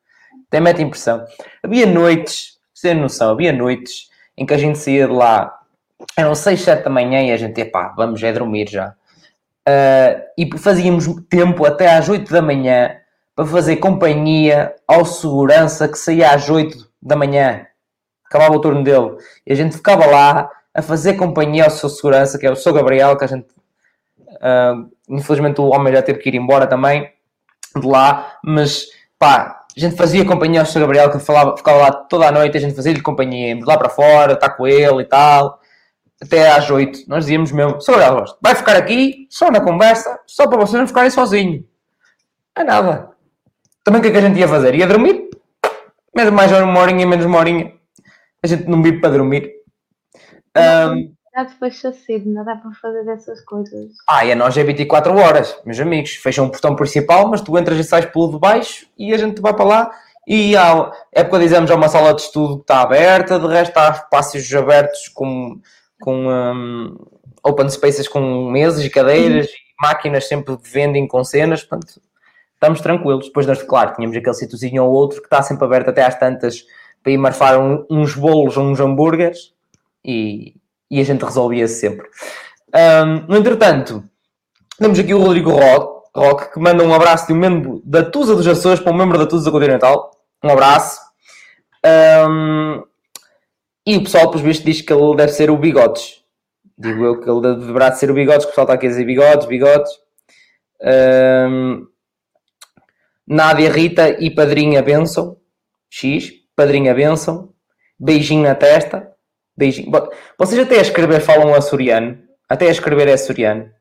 até 0.56 0.60
mete 0.61 0.82
impressão. 0.82 1.26
Havia 1.61 1.86
noites, 1.86 2.57
sem 2.73 2.95
noção, 2.95 3.32
havia 3.32 3.52
noites 3.52 4.10
em 4.38 4.45
que 4.45 4.53
a 4.53 4.57
gente 4.57 4.77
saía 4.77 5.06
de 5.06 5.14
lá, 5.14 5.60
eram 6.18 6.34
6, 6.34 6.61
7 6.61 6.84
da 6.84 6.90
manhã 6.90 7.22
e 7.22 7.32
a 7.32 7.38
gente, 7.38 7.60
epá, 7.60 7.94
vamos 7.95 8.23
é 8.23 8.32
dormir 8.32 8.69
já. 8.69 8.95
Uh, 9.68 10.22
e 10.38 10.57
fazíamos 10.57 11.07
tempo 11.30 11.65
até 11.65 11.94
às 11.94 12.07
8 12.07 12.32
da 12.32 12.41
manhã 12.41 12.95
para 13.36 13.45
fazer 13.45 13.77
companhia 13.77 14.73
ao 14.88 15.03
segurança 15.03 15.90
que 15.90 15.98
saía 15.98 16.32
às 16.32 16.49
8 16.49 16.90
da 17.02 17.15
manhã. 17.18 17.65
Acabava 18.26 18.56
o 18.56 18.61
turno 18.61 18.84
dele. 18.84 19.18
E 19.45 19.52
a 19.52 19.56
gente 19.56 19.76
ficava 19.76 20.06
lá 20.06 20.49
a 20.73 20.82
fazer 20.82 21.15
companhia 21.15 21.65
ao 21.65 21.69
seu 21.69 21.90
segurança, 21.90 22.38
que 22.38 22.45
é 22.45 22.52
o 22.52 22.56
seu 22.56 22.72
Gabriel, 22.72 23.18
que 23.18 23.26
a 23.26 23.27
gente. 23.27 23.48
Uh, 24.36 24.90
infelizmente 25.10 25.60
o 25.60 25.65
homem 25.65 25.94
já 25.94 26.02
teve 26.02 26.19
que 26.19 26.30
ir 26.30 26.36
embora 26.36 26.68
também 26.68 27.10
de 27.76 27.88
lá, 27.88 28.38
mas 28.44 28.86
pá, 29.18 29.55
a 29.77 29.80
gente 29.80 29.97
fazia 29.97 30.26
companhia 30.26 30.61
ao 30.61 30.65
seu 30.65 30.80
Gabriel, 30.80 31.11
que 31.11 31.19
falava, 31.19 31.57
ficava 31.57 31.77
lá 31.77 31.91
toda 31.91 32.27
a 32.27 32.31
noite, 32.31 32.57
a 32.57 32.61
gente 32.61 32.76
fazia-lhe 32.76 33.02
companhia, 33.02 33.56
de 33.56 33.64
lá 33.64 33.77
para 33.77 33.89
fora, 33.89 34.34
estar 34.34 34.49
com 34.52 34.65
ele 34.65 35.02
e 35.02 35.06
tal, 35.06 35.60
até 36.22 36.49
às 36.49 36.69
8. 36.69 36.99
Nós 37.07 37.26
dizíamos 37.26 37.52
mesmo: 37.52 37.81
Sr. 37.81 37.97
Gabriel, 37.97 38.38
vai 38.41 38.56
ficar 38.56 38.77
aqui 38.77 39.27
só 39.30 39.52
na 39.52 39.60
conversa, 39.60 40.19
só 40.26 40.47
para 40.47 40.57
vocês 40.57 40.80
não 40.80 40.88
ficarem 40.88 41.10
sozinhos. 41.10 41.64
É 42.57 42.64
nada. 42.64 43.10
Também 43.84 43.99
o 43.99 44.02
que 44.02 44.10
é 44.10 44.11
que 44.11 44.18
a 44.18 44.22
gente 44.22 44.39
ia 44.39 44.47
fazer? 44.47 44.73
Ia 44.76 44.88
dormir? 44.88 45.30
Menos 46.15 46.34
mais 46.34 46.52
uma 46.52 46.80
horinha, 46.80 47.06
menos 47.06 47.26
uma 47.26 47.38
horinha. 47.38 47.73
A 48.41 48.47
gente 48.47 48.69
não 48.69 48.81
vive 48.81 49.02
para 49.02 49.11
dormir. 49.11 49.52
Um, 50.57 51.15
Já 51.36 51.44
depois 51.44 51.78
cedo, 51.80 52.30
não 52.30 52.45
dá 52.45 52.56
para 52.56 52.72
fazer 52.82 53.03
dessas 53.03 53.41
coisas. 53.41 53.91
ah, 54.10 54.24
e 54.26 54.32
a 54.32 54.36
nós 54.36 54.57
é 54.57 54.64
24 54.64 55.14
horas, 55.18 55.56
meus 55.66 55.80
amigos. 55.80 56.12
Fecham 56.12 56.45
o 56.45 56.49
portão 56.49 56.76
principal, 56.76 57.28
mas 57.28 57.41
tu 57.41 57.57
entras 57.57 57.78
e 57.78 57.84
sais 57.84 58.06
pelo 58.06 58.32
de 58.32 58.40
baixo 58.40 58.88
e 58.98 59.14
a 59.14 59.18
gente 59.18 59.41
vai 59.41 59.53
para 59.53 59.66
lá. 59.66 59.91
E 60.26 60.56
há, 60.56 60.91
é 61.12 61.24
porque 61.24 61.44
dizemos, 61.44 61.70
há 61.70 61.76
uma 61.76 61.90
sala 61.90 62.14
de 62.14 62.22
estudo 62.22 62.56
que 62.57 62.62
está 62.62 62.82
aberta, 62.82 63.38
de 63.38 63.48
resto 63.48 63.78
há 63.78 63.90
espaços 63.90 64.53
abertos 64.56 65.10
com, 65.10 65.60
com 65.99 66.28
um, 66.28 66.98
open 67.44 67.70
spaces 67.70 68.07
com 68.07 68.49
mesas 68.49 68.84
e 68.86 68.90
cadeiras, 68.90 69.48
e 69.48 69.52
máquinas 69.82 70.28
sempre 70.28 70.56
de 70.56 70.70
vending 70.70 71.06
com 71.06 71.24
cenas, 71.24 71.64
portanto, 71.64 72.02
estamos 72.53 72.80
tranquilos. 72.82 73.26
Depois, 73.28 73.45
nós, 73.45 73.62
claro, 73.62 73.94
tínhamos 73.94 74.16
aquele 74.16 74.34
sítiozinho 74.34 74.84
ou 74.86 74.91
outro 74.94 75.20
que 75.20 75.28
está 75.28 75.44
sempre 75.44 75.66
aberto 75.66 75.90
até 75.90 76.02
às 76.03 76.18
tantas 76.18 76.66
para 77.03 77.12
ir 77.12 77.18
marfar 77.18 77.60
um- 77.60 77.86
uns 77.90 78.16
bolos 78.16 78.56
ou 78.57 78.64
uns 78.64 78.80
hambúrgueres 78.80 79.53
e, 80.03 80.56
e 80.90 80.99
a 80.99 81.03
gente 81.03 81.24
resolvia 81.24 81.68
sempre. 81.68 82.07
Um, 82.74 83.28
no 83.28 83.38
entretanto, 83.38 84.03
temos 84.78 84.99
aqui 84.99 85.14
o 85.14 85.22
Rodrigo 85.22 85.52
Roque, 85.52 86.53
que 86.53 86.60
manda 86.60 86.84
um 86.84 86.94
abraço 86.94 87.28
de 87.28 87.34
um 87.34 87.38
membro 87.38 87.82
da 87.86 88.03
Tusa 88.03 88.36
dos 88.36 88.48
Açores 88.48 88.80
para 88.80 88.91
um 88.91 88.98
membro 88.98 89.18
da 89.18 89.26
Tusa 89.26 89.52
Continental. 89.52 90.12
Um 90.44 90.49
abraço. 90.49 90.99
Um, 92.30 92.84
e 93.86 93.98
o 93.98 94.03
pessoal, 94.03 94.30
pelos 94.30 94.41
vistos, 94.41 94.66
diz 94.66 94.82
que 94.82 94.91
ele 94.91 95.16
deve 95.16 95.32
ser 95.32 95.49
o 95.49 95.57
Bigodes. 95.57 96.24
Digo 96.78 97.06
eu 97.06 97.20
que 97.22 97.30
ele 97.30 97.41
deverá 97.56 97.91
ser 97.94 98.12
o 98.12 98.14
Bigodes, 98.14 98.45
que 98.45 98.48
o 98.48 98.49
pessoal 98.49 98.66
está 98.66 98.74
aqui 98.74 98.88
a 98.88 98.90
dizer 98.90 99.06
Bigodes, 99.06 99.45
Bigodes. 99.45 99.91
Um, 100.82 101.88
Nádia 103.28 103.72
Rita 103.72 104.10
e 104.22 104.30
Padrinha 104.30 104.82
Benção. 104.82 105.38
X, 105.90 106.32
Padrinha 106.56 106.94
Benção. 106.94 107.53
Beijinho 107.98 108.44
na 108.44 108.56
testa. 108.56 109.15
Beijinho. 109.57 109.91
Vocês 110.38 110.60
até 110.60 110.80
a 110.80 110.82
escrever 110.82 111.22
falam 111.22 111.53
açoriano. 111.53 112.18
Até 112.48 112.68
a 112.68 112.72
escrever 112.72 113.07
é 113.07 113.14
açoriano. 113.14 113.72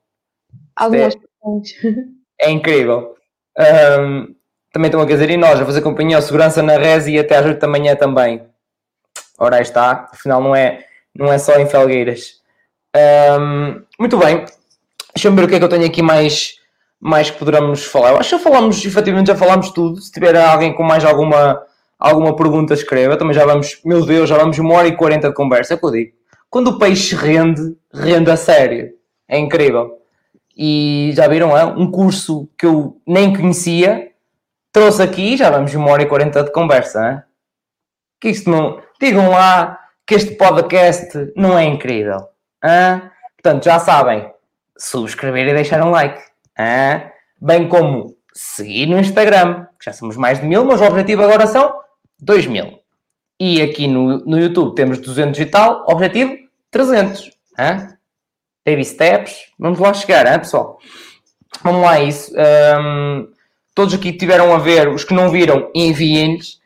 Algumas 0.76 1.14
questões. 1.14 2.14
É 2.40 2.50
incrível. 2.50 3.14
Ahm, 3.56 4.34
também 4.72 4.88
estão 4.88 5.00
a 5.00 5.04
dizer, 5.04 5.30
e 5.30 5.36
nós 5.36 5.60
a 5.60 5.64
fazer 5.64 5.82
companhia 5.82 6.16
ao 6.16 6.22
segurança 6.22 6.60
na 6.64 6.76
Resi 6.76 7.12
e 7.12 7.18
até 7.20 7.36
às 7.36 7.46
8 7.46 7.60
da 7.60 7.68
manhã 7.68 7.94
também. 7.94 8.42
Ora, 9.38 9.56
aí 9.56 9.62
está. 9.62 10.08
Afinal, 10.12 10.42
não 10.42 10.54
é, 10.54 10.84
não 11.14 11.32
é 11.32 11.38
só 11.38 11.56
em 11.58 11.66
Felgueiras. 11.66 12.40
Ahm, 12.92 13.84
muito 13.98 14.18
bem. 14.18 14.44
Deixa-me 15.14 15.36
ver 15.36 15.44
o 15.44 15.48
que 15.48 15.54
é 15.54 15.58
que 15.58 15.64
eu 15.64 15.68
tenho 15.68 15.86
aqui 15.86 16.02
mais, 16.02 16.56
mais 17.00 17.30
que 17.30 17.38
poderemos 17.38 17.84
falar. 17.84 18.10
Eu 18.10 18.18
acho 18.18 18.30
que 18.30 18.36
já 18.36 18.42
falamos, 18.42 18.84
efetivamente 18.84 19.28
já 19.28 19.36
falámos 19.36 19.70
tudo. 19.70 20.00
Se 20.00 20.10
tiver 20.10 20.36
alguém 20.36 20.74
com 20.74 20.82
mais 20.82 21.04
alguma, 21.04 21.62
alguma 22.08 22.36
pergunta, 22.36 22.74
escreva. 22.74 23.16
Também 23.16 23.34
já 23.34 23.44
vamos, 23.44 23.80
meu 23.84 24.04
Deus, 24.04 24.28
já 24.28 24.36
vamos 24.36 24.58
uma 24.58 24.74
hora 24.74 24.88
e 24.88 24.96
quarenta 24.96 25.28
de 25.28 25.34
conversa. 25.34 25.74
É 25.74 25.76
o 25.76 25.80
que 25.80 25.86
eu 25.86 25.90
digo. 25.90 26.12
Quando 26.50 26.68
o 26.68 26.78
peixe 26.78 27.14
rende, 27.14 27.76
rende 27.92 28.30
a 28.30 28.36
sério. 28.36 28.92
É 29.28 29.38
incrível 29.38 30.04
e 30.56 31.10
já 31.14 31.26
viram, 31.26 31.56
é 31.56 31.64
um 31.64 31.90
curso 31.90 32.48
que 32.56 32.64
eu 32.64 33.00
nem 33.06 33.34
conhecia, 33.34 34.12
trouxe 34.72 35.02
aqui, 35.02 35.36
já 35.36 35.50
vamos 35.50 35.74
uma 35.74 35.90
hora 35.90 36.02
e 36.02 36.06
quarenta 36.06 36.44
de 36.44 36.52
conversa, 36.52 37.10
hein? 37.10 37.22
que 38.20 38.28
isto 38.28 38.48
não... 38.48 38.80
Digam 39.00 39.30
lá 39.30 39.78
que 40.06 40.14
este 40.14 40.36
podcast 40.36 41.32
não 41.36 41.58
é 41.58 41.64
incrível. 41.64 42.28
hein? 42.64 43.02
Portanto, 43.36 43.64
já 43.64 43.78
sabem, 43.80 44.30
subscrever 44.78 45.48
e 45.48 45.54
deixar 45.54 45.82
um 45.82 45.90
like. 45.90 46.22
hein? 46.58 47.10
Bem 47.40 47.68
como 47.68 48.16
seguir 48.32 48.86
no 48.86 48.98
Instagram, 48.98 49.66
que 49.78 49.84
já 49.86 49.92
somos 49.92 50.16
mais 50.16 50.40
de 50.40 50.46
mil, 50.46 50.64
mas 50.64 50.80
o 50.80 50.84
objetivo 50.84 51.24
agora 51.24 51.46
são 51.46 51.74
dois 52.24 52.46
mil. 52.46 52.78
E 53.38 53.60
aqui 53.60 53.86
no, 53.86 54.18
no 54.24 54.38
YouTube 54.38 54.74
temos 54.74 54.98
200 54.98 55.38
e 55.40 55.46
tal, 55.46 55.84
objetivo 55.88 56.36
300. 56.70 57.30
hein? 57.58 57.88
baby 58.66 58.84
steps, 58.84 59.34
vamos 59.58 59.78
lá 59.78 59.92
chegar, 59.92 60.26
hein, 60.26 60.38
pessoal? 60.38 60.78
Vamos 61.62 61.82
lá 61.82 62.00
isso. 62.00 62.32
Ahm, 62.36 63.26
todos 63.74 63.92
aqui 63.94 64.12
que 64.12 64.18
tiveram 64.18 64.54
a 64.54 64.58
ver, 64.58 64.88
os 64.88 65.04
que 65.04 65.12
não 65.12 65.28
viram, 65.30 65.70
enviem-lhes. 65.74 66.58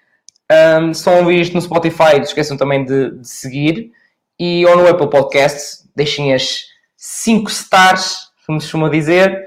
Um, 0.50 0.94
se 0.94 1.00
estão 1.00 1.14
a 1.14 1.18
ouvir 1.18 1.40
isto 1.40 1.54
no 1.54 1.60
Spotify, 1.60 2.20
esqueçam 2.22 2.56
também 2.56 2.84
de, 2.84 3.10
de 3.18 3.28
seguir. 3.28 3.90
E 4.38 4.64
ou 4.64 4.76
no 4.76 4.86
Apple 4.88 5.10
Podcasts, 5.10 5.84
deixem 5.96 6.32
as 6.32 6.66
5 6.96 7.50
stars, 7.50 8.28
como 8.46 8.60
se 8.60 8.66
costuma 8.66 8.88
dizer. 8.88 9.44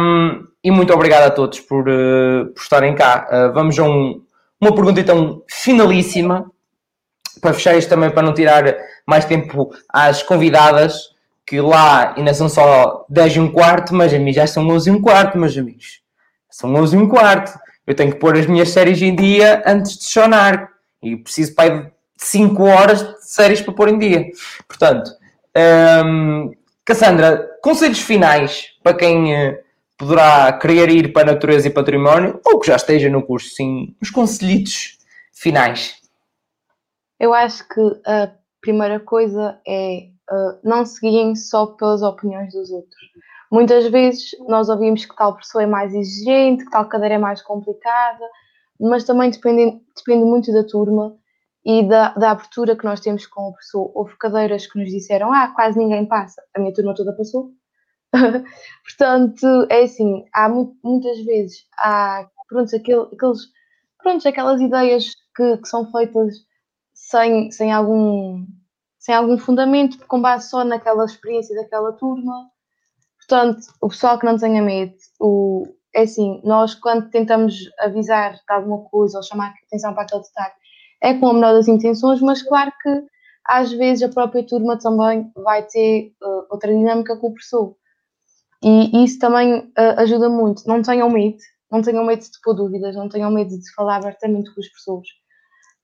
Um, 0.00 0.44
e 0.64 0.70
muito 0.70 0.92
obrigado 0.94 1.24
a 1.24 1.30
todos 1.30 1.60
por, 1.60 1.86
eh, 1.88 2.44
por 2.54 2.60
estarem 2.60 2.94
cá. 2.94 3.28
Uh, 3.30 3.52
vamos 3.52 3.78
a 3.78 3.84
um- 3.84 4.22
uma 4.60 4.74
pergunta 4.74 5.00
então 5.00 5.42
finalíssima 5.48 6.50
para 7.40 7.54
fechar 7.54 7.76
isto 7.76 7.88
também, 7.88 8.10
para 8.10 8.22
não 8.22 8.34
tirar 8.34 8.76
mais 9.06 9.24
tempo 9.24 9.74
às 9.88 10.22
convidadas, 10.22 11.10
que 11.46 11.60
lá 11.60 12.14
ainda 12.16 12.34
são 12.34 12.48
só 12.48 13.06
10 13.08 13.36
e 13.36 13.40
um 13.40 13.50
quarto, 13.50 13.94
mas 13.94 14.12
a 14.12 14.18
mim 14.18 14.32
já 14.32 14.46
são 14.46 14.68
11 14.68 14.90
e 14.90 14.92
um 14.92 15.00
quarto, 15.00 15.38
meus 15.38 15.56
amigos. 15.56 16.00
São 16.50 16.74
11 16.74 16.96
e 16.96 16.98
um 16.98 17.08
quarto. 17.08 17.58
Eu 17.86 17.94
tenho 17.94 18.12
que 18.12 18.18
pôr 18.18 18.36
as 18.36 18.46
minhas 18.46 18.70
séries 18.70 19.00
em 19.00 19.14
dia 19.14 19.62
antes 19.66 19.96
de 19.98 20.04
sonar. 20.04 20.68
E 21.02 21.16
preciso 21.16 21.54
aí 21.56 21.70
de 21.80 21.90
5 22.18 22.62
horas 22.62 23.02
de 23.02 23.24
séries 23.24 23.60
para 23.62 23.72
pôr 23.72 23.88
em 23.88 23.98
dia. 23.98 24.26
Portanto, 24.68 25.10
hum, 26.04 26.52
Cassandra, 26.84 27.48
conselhos 27.62 28.00
finais 28.00 28.66
para 28.82 28.94
quem 28.94 29.34
eh, 29.34 29.60
poderá 30.00 30.50
querer 30.54 30.88
ir 30.88 31.12
para 31.12 31.28
a 31.28 31.32
natureza 31.34 31.68
e 31.68 31.70
património, 31.70 32.40
ou 32.46 32.58
que 32.58 32.68
já 32.68 32.76
esteja 32.76 33.10
no 33.10 33.22
curso, 33.22 33.50
sim, 33.50 33.94
uns 34.02 34.08
conselhitos 34.10 34.96
finais. 35.30 36.00
Eu 37.18 37.34
acho 37.34 37.68
que 37.68 37.80
a 38.06 38.32
primeira 38.62 38.98
coisa 38.98 39.60
é 39.68 40.08
uh, 40.32 40.58
não 40.64 40.86
seguirem 40.86 41.36
só 41.36 41.66
pelas 41.66 42.00
opiniões 42.00 42.54
dos 42.54 42.70
outros. 42.70 42.98
Muitas 43.52 43.86
vezes 43.88 44.30
nós 44.48 44.70
ouvimos 44.70 45.04
que 45.04 45.14
tal 45.14 45.36
pessoa 45.36 45.64
é 45.64 45.66
mais 45.66 45.92
exigente, 45.92 46.64
que 46.64 46.70
tal 46.70 46.88
cadeira 46.88 47.16
é 47.16 47.18
mais 47.18 47.42
complicada, 47.42 48.24
mas 48.80 49.04
também 49.04 49.28
depende, 49.28 49.82
depende 49.94 50.24
muito 50.24 50.50
da 50.50 50.64
turma 50.64 51.14
e 51.62 51.86
da, 51.86 52.14
da 52.14 52.30
abertura 52.30 52.74
que 52.74 52.86
nós 52.86 53.00
temos 53.00 53.26
com 53.26 53.50
a 53.50 53.52
pessoa. 53.52 53.92
Houve 53.94 54.16
cadeiras 54.16 54.66
que 54.66 54.78
nos 54.78 54.88
disseram, 54.90 55.30
ah, 55.30 55.52
quase 55.54 55.78
ninguém 55.78 56.06
passa. 56.06 56.42
A 56.56 56.58
minha 56.58 56.72
turma 56.72 56.94
toda 56.94 57.14
passou. 57.14 57.50
Portanto, 58.84 59.66
é 59.70 59.82
assim, 59.82 60.24
há 60.34 60.48
mu- 60.48 60.76
muitas 60.82 61.18
vezes 61.24 61.66
há 61.78 62.28
pronto, 62.48 62.74
aquele, 62.74 63.02
aqueles, 63.02 63.40
pronto, 64.02 64.28
aquelas 64.28 64.60
ideias 64.60 65.04
que, 65.36 65.56
que 65.58 65.68
são 65.68 65.90
feitas 65.92 66.34
sem, 66.92 67.50
sem, 67.52 67.72
algum, 67.72 68.44
sem 68.98 69.14
algum 69.14 69.38
fundamento, 69.38 70.04
com 70.06 70.20
base 70.20 70.50
só 70.50 70.64
naquela 70.64 71.04
experiência 71.04 71.54
daquela 71.54 71.92
turma. 71.92 72.50
Portanto, 73.18 73.60
o 73.80 73.88
pessoal 73.88 74.18
que 74.18 74.26
não 74.26 74.36
tenha 74.38 74.62
medo, 74.62 74.94
o, 75.20 75.66
é 75.94 76.02
assim, 76.02 76.40
nós 76.44 76.74
quando 76.74 77.10
tentamos 77.10 77.54
avisar 77.80 78.34
de 78.34 78.42
alguma 78.52 78.84
coisa 78.90 79.18
ou 79.18 79.22
chamar 79.24 79.54
atenção 79.66 79.94
para 79.94 80.02
aquele 80.04 80.22
detalhe, 80.22 80.54
é 81.02 81.14
com 81.14 81.28
a 81.28 81.34
menor 81.34 81.52
das 81.54 81.68
intenções, 81.68 82.20
mas 82.20 82.42
claro 82.42 82.72
que 82.82 83.04
às 83.46 83.72
vezes 83.72 84.02
a 84.02 84.12
própria 84.12 84.46
turma 84.46 84.78
também 84.78 85.30
vai 85.36 85.62
ter 85.66 86.12
uh, 86.22 86.46
outra 86.50 86.72
dinâmica 86.72 87.16
com 87.16 87.28
o 87.28 87.32
professor. 87.34 87.76
E 88.62 89.04
isso 89.04 89.18
também 89.18 89.58
uh, 89.58 89.98
ajuda 89.98 90.28
muito. 90.28 90.66
Não 90.66 90.82
tenham 90.82 91.08
medo, 91.10 91.38
não 91.70 91.80
tenham 91.80 92.04
medo 92.04 92.22
de 92.22 92.40
pôr 92.42 92.54
dúvidas, 92.54 92.94
não 92.94 93.08
tenham 93.08 93.30
medo 93.30 93.58
de 93.58 93.74
falar 93.74 93.96
abertamente 93.96 94.52
com 94.54 94.60
os 94.60 94.68
professores. 94.68 95.08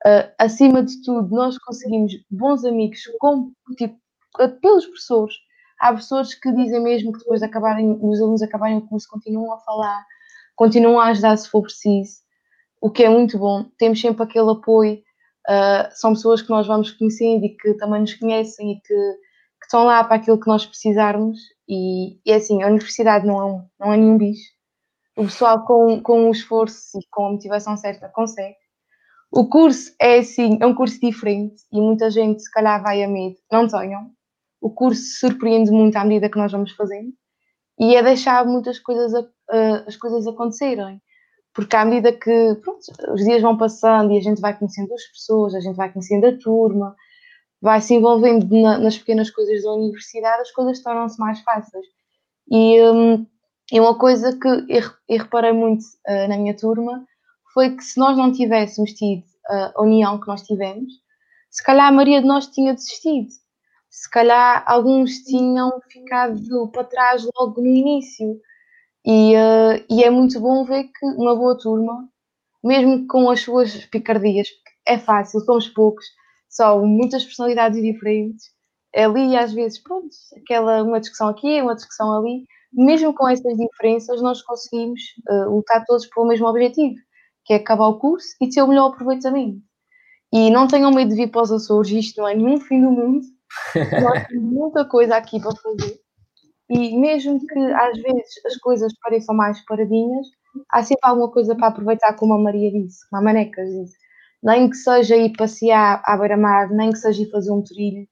Uh, 0.07 0.31
acima 0.39 0.83
de 0.83 1.03
tudo, 1.03 1.35
nós 1.35 1.59
conseguimos 1.59 2.13
bons 2.31 2.65
amigos 2.65 3.01
com, 3.19 3.53
tipo, 3.77 3.99
uh, 4.41 4.61
pelos 4.61 4.85
professores. 4.87 5.35
Há 5.81 5.89
professores 5.89 6.35
que 6.35 6.53
dizem 6.53 6.81
mesmo 6.83 7.13
que 7.13 7.19
depois 7.19 7.41
de 7.41 7.47
acabarem, 7.47 7.99
os 8.01 8.21
alunos 8.21 8.43
acabarem 8.43 8.79
o 8.79 8.87
curso, 8.87 9.09
continuam 9.11 9.53
a 9.53 9.59
falar, 9.61 10.05
continuam 10.55 11.01
a 11.01 11.07
ajudar 11.07 11.37
se 11.37 11.49
for 11.49 11.63
preciso, 11.63 12.19
o 12.81 12.91
que 12.91 13.05
é 13.05 13.09
muito 13.09 13.39
bom. 13.39 13.65
Temos 13.79 14.01
sempre 14.01 14.23
aquele 14.23 14.51
apoio. 14.51 15.03
Uh, 15.49 15.89
são 15.93 16.13
pessoas 16.13 16.43
que 16.43 16.51
nós 16.51 16.67
vamos 16.67 16.91
conhecendo 16.91 17.45
e 17.45 17.57
que 17.57 17.75
também 17.75 18.01
nos 18.01 18.15
conhecem 18.15 18.73
e 18.73 18.81
que, 18.81 19.17
que 19.67 19.75
estão 19.75 19.85
lá 19.85 20.05
para 20.05 20.17
aquilo 20.17 20.39
que 20.39 20.47
nós 20.47 20.65
precisarmos. 20.65 21.39
E, 21.69 22.21
e 22.25 22.31
é 22.31 22.37
assim, 22.37 22.63
a 22.63 22.69
universidade 22.69 23.27
não 23.27 23.41
é, 23.41 23.45
um, 23.45 23.69
não 23.81 23.93
é 23.93 23.97
nenhum 23.97 24.17
bicho. 24.17 24.53
O 25.17 25.25
pessoal 25.25 25.65
com, 25.65 26.01
com 26.01 26.29
o 26.29 26.31
esforço 26.31 26.99
e 26.99 27.07
com 27.11 27.27
a 27.27 27.33
motivação 27.33 27.77
certa 27.77 28.09
consegue. 28.09 28.57
O 29.31 29.49
curso 29.49 29.93
é 30.01 30.19
assim, 30.19 30.57
é 30.61 30.67
um 30.67 30.75
curso 30.75 31.01
diferente 31.01 31.63
e 31.73 31.81
muita 31.81 32.11
gente 32.11 32.43
se 32.43 32.51
calhar 32.51 32.81
vai 32.81 33.03
a 33.03 33.09
medo. 33.09 33.37
Não 33.51 33.67
tenham. 33.67 34.11
O 34.61 34.71
curso 34.71 35.03
surpreende 35.19 35.71
muito 35.71 35.97
à 35.97 36.05
medida 36.05 36.31
que 36.31 36.39
nós 36.39 36.53
vamos 36.53 36.73
fazendo 36.73 37.13
e 37.79 37.97
é 37.97 38.03
deixar 38.03 38.47
muitas 38.47 38.79
coisas, 38.79 39.13
as 39.87 39.97
coisas 39.97 40.27
acontecerem. 40.27 41.03
Porque 41.53 41.75
à 41.75 41.85
medida 41.85 42.13
que 42.13 42.55
pronto, 42.63 42.81
os 43.13 43.25
dias 43.25 43.43
vão 43.43 43.57
passando 43.57 44.13
e 44.13 44.19
a 44.19 44.21
gente 44.21 44.41
vai 44.41 44.57
conhecendo 44.57 44.93
as 44.95 45.05
pessoas, 45.07 45.55
a 45.55 45.61
gente 45.61 45.77
vai 45.77 45.93
conhecendo 45.93 46.27
a 46.27 46.39
turma, 46.39 46.95
vai 47.67 47.81
se 47.83 47.95
envolvendo 47.95 48.47
na- 48.63 48.79
nas 48.79 48.99
pequenas 48.99 49.31
coisas 49.31 49.63
da 49.65 49.73
universidade, 49.73 50.43
as 50.43 50.53
coisas 50.53 50.83
tornam-se 50.83 51.19
mais 51.21 51.41
fáceis. 51.43 51.87
E, 52.51 52.83
hum, 52.83 53.27
e 53.73 53.81
uma 53.81 53.97
coisa 53.99 54.37
que 54.39 54.49
eu, 54.49 54.57
re- 54.81 54.95
eu 55.09 55.19
reparei 55.25 55.53
muito 55.53 55.85
ah, 56.07 56.29
na 56.29 56.39
minha 56.39 56.57
turma 56.57 57.05
foi 57.55 57.77
que 57.77 57.83
se 57.85 57.99
nós 57.99 58.17
não 58.17 58.33
tivéssemos 58.33 58.93
tido 58.93 59.25
ah, 59.49 59.73
a 59.77 59.83
união 59.83 60.21
que 60.21 60.29
nós 60.29 60.43
tivemos, 60.43 60.93
se 61.51 61.63
calhar 61.65 61.89
a 61.89 61.93
maioria 61.93 62.21
de 62.23 62.27
nós 62.29 62.47
tinha 62.49 62.75
desistido. 62.75 63.29
se 63.91 64.11
calhar 64.11 64.65
alguns 64.67 65.21
tinham 65.25 65.71
ficado 65.91 66.71
para 66.73 66.85
trás 66.85 67.27
logo 67.37 67.61
no 67.61 67.67
início. 67.69 68.41
E, 69.05 69.35
uh, 69.37 69.85
e 69.91 70.03
é 70.05 70.11
muito 70.11 70.41
bom 70.41 70.65
ver 70.65 70.85
que 70.85 71.07
uma 71.17 71.35
boa 71.37 71.57
turma, 71.59 72.09
mesmo 72.65 73.07
com 73.09 73.31
as 73.31 73.41
suas 73.41 73.87
picardias, 73.87 74.49
é 74.87 74.99
fácil, 74.99 75.41
somos 75.41 75.69
poucos, 75.69 76.05
são 76.49 76.87
muitas 76.87 77.25
personalidades 77.25 77.83
diferentes. 77.83 78.47
Ali, 78.95 79.37
às 79.37 79.53
vezes, 79.53 79.83
pronto, 79.83 80.09
aquela, 80.39 80.83
uma 80.83 81.01
discussão 81.01 81.29
aqui, 81.29 81.61
uma 81.61 81.75
discussão 81.75 82.19
ali, 82.19 82.45
mesmo 82.73 83.15
com 83.15 83.29
essas 83.29 83.57
diferenças, 83.57 84.23
nós 84.23 84.43
conseguimos 84.43 85.01
uh, 85.29 85.51
lutar 85.51 85.85
todos 85.87 86.07
pelo 86.07 86.27
mesmo 86.27 86.47
objetivo, 86.47 86.95
que 87.45 87.53
é 87.53 87.57
acabar 87.57 87.87
o 87.89 87.99
curso 87.99 88.29
e 88.41 88.49
ter 88.49 88.63
o 88.63 88.69
melhor 88.69 88.89
aproveitamento. 88.89 89.61
E 90.33 90.51
não 90.51 90.67
tenham 90.67 90.91
medo 90.91 91.11
de 91.11 91.17
vir 91.17 91.31
para 91.31 91.43
os 91.43 91.53
Açores, 91.53 91.91
isto 91.91 92.21
não 92.21 92.29
é 92.29 92.35
nenhum 92.35 92.61
fim 92.61 92.81
do 92.81 92.91
mundo. 92.91 93.21
Nós 94.03 94.27
temos 94.27 94.53
muita 94.53 94.85
coisa 94.85 95.17
aqui 95.17 95.41
para 95.41 95.55
fazer. 95.57 95.99
E 96.69 96.99
mesmo 96.99 97.39
que 97.47 97.59
às 97.59 97.97
vezes 98.03 98.45
as 98.45 98.57
coisas 98.57 98.93
pareçam 99.01 99.35
mais 99.35 99.65
paradinhas, 99.65 100.27
há 100.71 100.83
sempre 100.83 101.09
alguma 101.09 101.31
coisa 101.31 101.55
para 101.55 101.69
aproveitar, 101.69 102.15
como 102.15 102.35
a 102.35 102.39
Maria 102.39 102.73
disse, 102.73 103.09
como 103.09 103.21
a 103.21 103.25
Manecas 103.25 103.69
disse. 103.69 103.97
Nem 104.47 104.71
que 104.71 104.77
seja 104.77 105.17
ir 105.17 105.33
passear 105.37 106.01
à 106.05 106.17
beira-mar, 106.17 106.71
nem 106.71 106.93
que 106.93 106.99
seja 106.99 107.23
ir 107.23 107.31
fazer 107.31 107.51
um 107.51 107.63
trilho, 107.63 108.07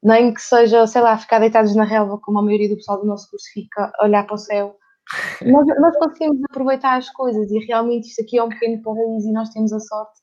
nem 0.00 0.32
que 0.32 0.40
seja, 0.40 0.86
sei 0.86 1.02
lá, 1.02 1.18
ficar 1.18 1.40
deitados 1.40 1.74
na 1.74 1.82
relva, 1.82 2.18
como 2.18 2.38
a 2.38 2.42
maioria 2.42 2.68
do 2.68 2.76
pessoal 2.76 3.00
do 3.00 3.06
nosso 3.06 3.28
curso 3.28 3.46
fica, 3.52 3.92
olhar 4.00 4.24
para 4.24 4.34
o 4.34 4.38
céu. 4.38 4.76
Nós, 5.44 5.66
nós 5.78 5.94
conseguimos 5.98 6.38
aproveitar 6.48 6.96
as 6.96 7.10
coisas 7.10 7.50
e 7.50 7.58
realmente 7.66 8.08
isto 8.08 8.22
aqui 8.22 8.38
é 8.38 8.42
um 8.42 8.48
pequeno 8.48 8.82
paraíso 8.82 9.28
e 9.28 9.32
nós 9.32 9.50
temos 9.50 9.70
a 9.70 9.78
sorte 9.78 10.18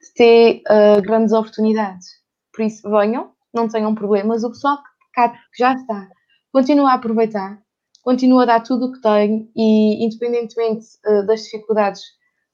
de 0.00 0.14
ter 0.14 0.62
uh, 0.70 1.02
grandes 1.02 1.32
oportunidades. 1.32 2.06
Por 2.54 2.64
isso, 2.64 2.88
venham, 2.88 3.32
não 3.52 3.66
tenham 3.66 3.92
problemas. 3.96 4.44
O 4.44 4.50
pessoal 4.50 4.76
que 4.76 4.82
cá 5.14 5.34
já 5.58 5.74
está 5.74 6.08
continua 6.52 6.92
a 6.92 6.94
aproveitar, 6.94 7.60
continua 8.02 8.42
a 8.42 8.46
dar 8.46 8.60
tudo 8.60 8.86
o 8.86 8.92
que 8.92 9.00
tem 9.00 9.50
e, 9.56 10.04
independentemente 10.04 10.86
uh, 11.06 11.26
das 11.26 11.44
dificuldades, 11.44 12.02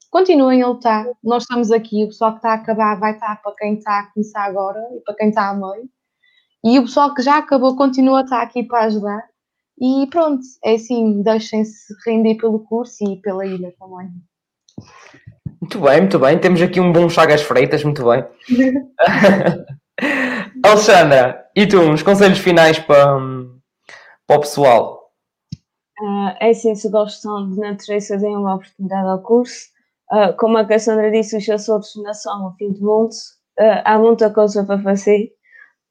continuem 0.09 0.61
a 0.61 0.67
lutar. 0.67 1.05
Nós 1.23 1.43
estamos 1.43 1.71
aqui, 1.71 2.03
o 2.03 2.07
pessoal 2.07 2.31
que 2.31 2.37
está 2.37 2.51
a 2.51 2.55
acabar 2.55 2.99
vai 2.99 3.13
estar 3.13 3.41
para 3.41 3.55
quem 3.55 3.75
está 3.75 3.99
a 3.99 4.11
começar 4.11 4.43
agora 4.43 4.79
e 4.95 5.01
para 5.01 5.15
quem 5.15 5.29
está 5.29 5.49
a 5.49 5.53
meio. 5.53 5.89
E 6.63 6.77
o 6.77 6.83
pessoal 6.83 7.13
que 7.13 7.21
já 7.21 7.37
acabou 7.37 7.75
continua 7.75 8.19
a 8.19 8.23
estar 8.23 8.41
aqui 8.41 8.63
para 8.63 8.85
ajudar. 8.85 9.23
E 9.79 10.07
pronto, 10.07 10.41
é 10.63 10.73
assim, 10.73 11.21
deixem-se 11.21 11.93
render 12.05 12.35
pelo 12.35 12.59
curso 12.59 13.03
e 13.05 13.21
pela 13.21 13.45
ilha 13.45 13.73
também. 13.79 14.09
Muito 15.61 15.79
bem, 15.79 16.01
muito 16.01 16.19
bem. 16.19 16.39
Temos 16.39 16.61
aqui 16.61 16.81
um 16.81 16.91
bom 16.91 17.07
Chagas 17.07 17.41
Freitas, 17.41 17.83
muito 17.83 18.03
bem. 18.03 18.25
Alexandra, 20.63 21.45
e 21.55 21.65
tu, 21.65 21.79
uns 21.79 22.03
conselhos 22.03 22.39
finais 22.39 22.77
para, 22.79 23.17
para 24.27 24.37
o 24.37 24.41
pessoal? 24.41 25.11
Uh, 26.01 26.35
é 26.39 26.49
assim, 26.49 26.75
se 26.75 26.89
gostam 26.89 27.51
de 27.51 27.59
natureza, 27.59 28.17
deem 28.17 28.35
uma 28.35 28.55
oportunidade 28.55 29.07
ao 29.07 29.21
curso. 29.21 29.67
Uh, 30.11 30.35
como 30.37 30.57
a 30.57 30.65
Cassandra 30.65 31.11
disse, 31.11 31.37
os 31.37 31.47
Açores 31.49 31.95
não 31.95 32.13
são 32.13 32.47
o 32.47 32.53
fim 32.55 32.71
do 32.71 32.81
mundo. 32.81 33.11
Uh, 33.59 33.81
há 33.85 33.99
muita 33.99 34.33
coisa 34.33 34.63
para 34.63 34.81
fazer. 34.81 35.31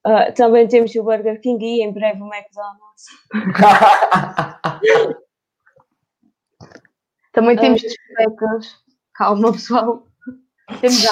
Uh, 0.06 0.32
também 0.34 0.66
temos 0.66 0.94
o 0.94 1.02
Burger 1.02 1.40
King 1.40 1.64
e 1.64 1.82
em 1.82 1.92
breve 1.92 2.22
o 2.22 2.30
McDonald's. 2.32 3.04
também 7.32 7.56
temos 7.56 7.80
discotecas. 7.80 8.76
Calma, 9.14 9.52
pessoal. 9.52 10.06
Temos 10.80 11.04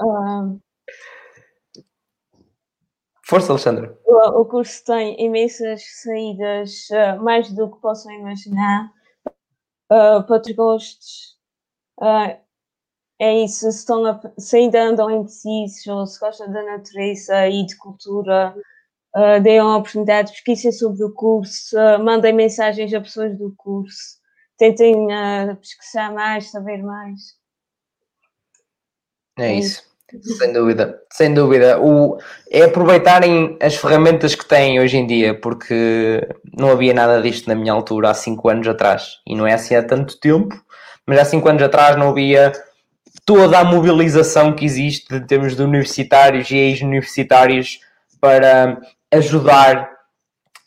uh, 0.00 0.60
Força, 3.26 3.52
Alexandre. 3.52 3.90
O, 4.04 4.40
o, 4.40 4.44
curso 4.44 4.84
tem 4.84 5.20
imensas 5.20 5.82
saídas, 6.00 6.88
uh, 6.90 7.20
mais 7.20 7.52
do 7.52 7.68
que 7.68 7.80
possam 7.80 8.12
imaginar, 8.12 8.88
uh, 9.90 10.22
para 10.24 10.34
outros 10.34 10.54
gostos. 10.54 11.36
Uh, 12.00 12.38
é 13.18 13.44
isso, 13.44 13.70
se, 13.72 13.78
estão 13.78 14.04
a, 14.04 14.20
se 14.38 14.56
ainda 14.56 14.82
andam 14.82 15.10
indecisos 15.10 15.86
ou 15.86 16.06
se 16.06 16.20
gostam 16.20 16.52
da 16.52 16.62
natureza 16.62 17.48
e 17.48 17.64
de 17.64 17.76
cultura, 17.76 18.54
uh, 19.16 19.42
deem 19.42 19.58
a 19.58 19.76
oportunidade, 19.76 20.32
pesquisem 20.32 20.72
sobre 20.72 21.02
o 21.04 21.14
curso, 21.14 21.76
uh, 21.78 22.02
mandem 22.02 22.34
mensagens 22.34 22.92
a 22.92 23.00
pessoas 23.00 23.36
do 23.38 23.54
curso, 23.56 24.18
tentem 24.58 25.06
pesquisar 25.60 26.12
mais, 26.12 26.50
saber 26.50 26.82
mais. 26.82 27.36
É, 29.38 29.48
é 29.48 29.54
isso. 29.54 29.95
Sem 30.38 30.52
dúvida, 30.52 31.00
sem 31.12 31.34
dúvida. 31.34 31.80
O, 31.80 32.16
é 32.50 32.62
aproveitarem 32.62 33.56
as 33.60 33.74
ferramentas 33.74 34.36
que 34.36 34.46
têm 34.46 34.78
hoje 34.78 34.96
em 34.96 35.06
dia, 35.06 35.34
porque 35.34 36.26
não 36.56 36.70
havia 36.70 36.94
nada 36.94 37.20
disto 37.20 37.48
na 37.48 37.56
minha 37.56 37.72
altura 37.72 38.10
há 38.10 38.14
5 38.14 38.48
anos 38.48 38.68
atrás. 38.68 39.18
E 39.26 39.34
não 39.34 39.46
é 39.46 39.54
assim 39.54 39.74
há 39.74 39.82
tanto 39.82 40.18
tempo, 40.20 40.54
mas 41.04 41.18
há 41.18 41.24
5 41.24 41.48
anos 41.48 41.62
atrás 41.62 41.96
não 41.96 42.10
havia 42.10 42.52
toda 43.24 43.58
a 43.58 43.64
mobilização 43.64 44.54
que 44.54 44.64
existe 44.64 45.12
em 45.12 45.26
termos 45.26 45.56
de 45.56 45.62
universitários 45.62 46.50
e 46.52 46.56
ex-universitários 46.56 47.80
para 48.20 48.80
ajudar 49.12 49.90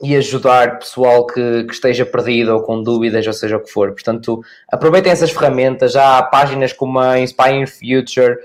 e 0.01 0.15
ajudar 0.15 0.79
pessoal 0.79 1.27
que, 1.27 1.65
que, 1.65 1.73
esteja 1.73 2.05
perdido 2.05 2.53
ou 2.53 2.63
com 2.63 2.81
dúvidas, 2.81 3.27
ou 3.27 3.33
seja 3.33 3.57
o 3.57 3.59
que 3.59 3.71
for. 3.71 3.91
Portanto, 3.91 4.41
aproveitem 4.71 5.11
essas 5.11 5.31
ferramentas. 5.31 5.91
Já 5.93 6.17
há 6.17 6.23
páginas 6.23 6.71
como 6.71 6.99
a 6.99 7.19
Inspiring 7.19 7.65
Future, 7.67 8.37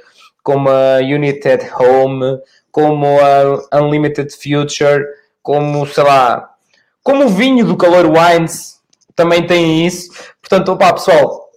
como 0.45 0.69
a 0.69 0.99
United 0.99 1.69
Home, 1.77 2.39
como 2.71 3.19
a 3.19 3.81
Unlimited 3.81 4.31
Future, 4.31 5.05
como, 5.43 5.85
sei 5.87 6.05
lá, 6.05 6.55
como 7.03 7.25
o 7.25 7.29
vinho 7.29 7.67
do 7.67 7.77
Calor 7.77 8.07
Wines, 8.07 8.81
também 9.17 9.45
tem 9.45 9.85
isso. 9.85 10.13
Portanto, 10.41 10.71
opá, 10.71 10.93
pessoal, 10.93 11.51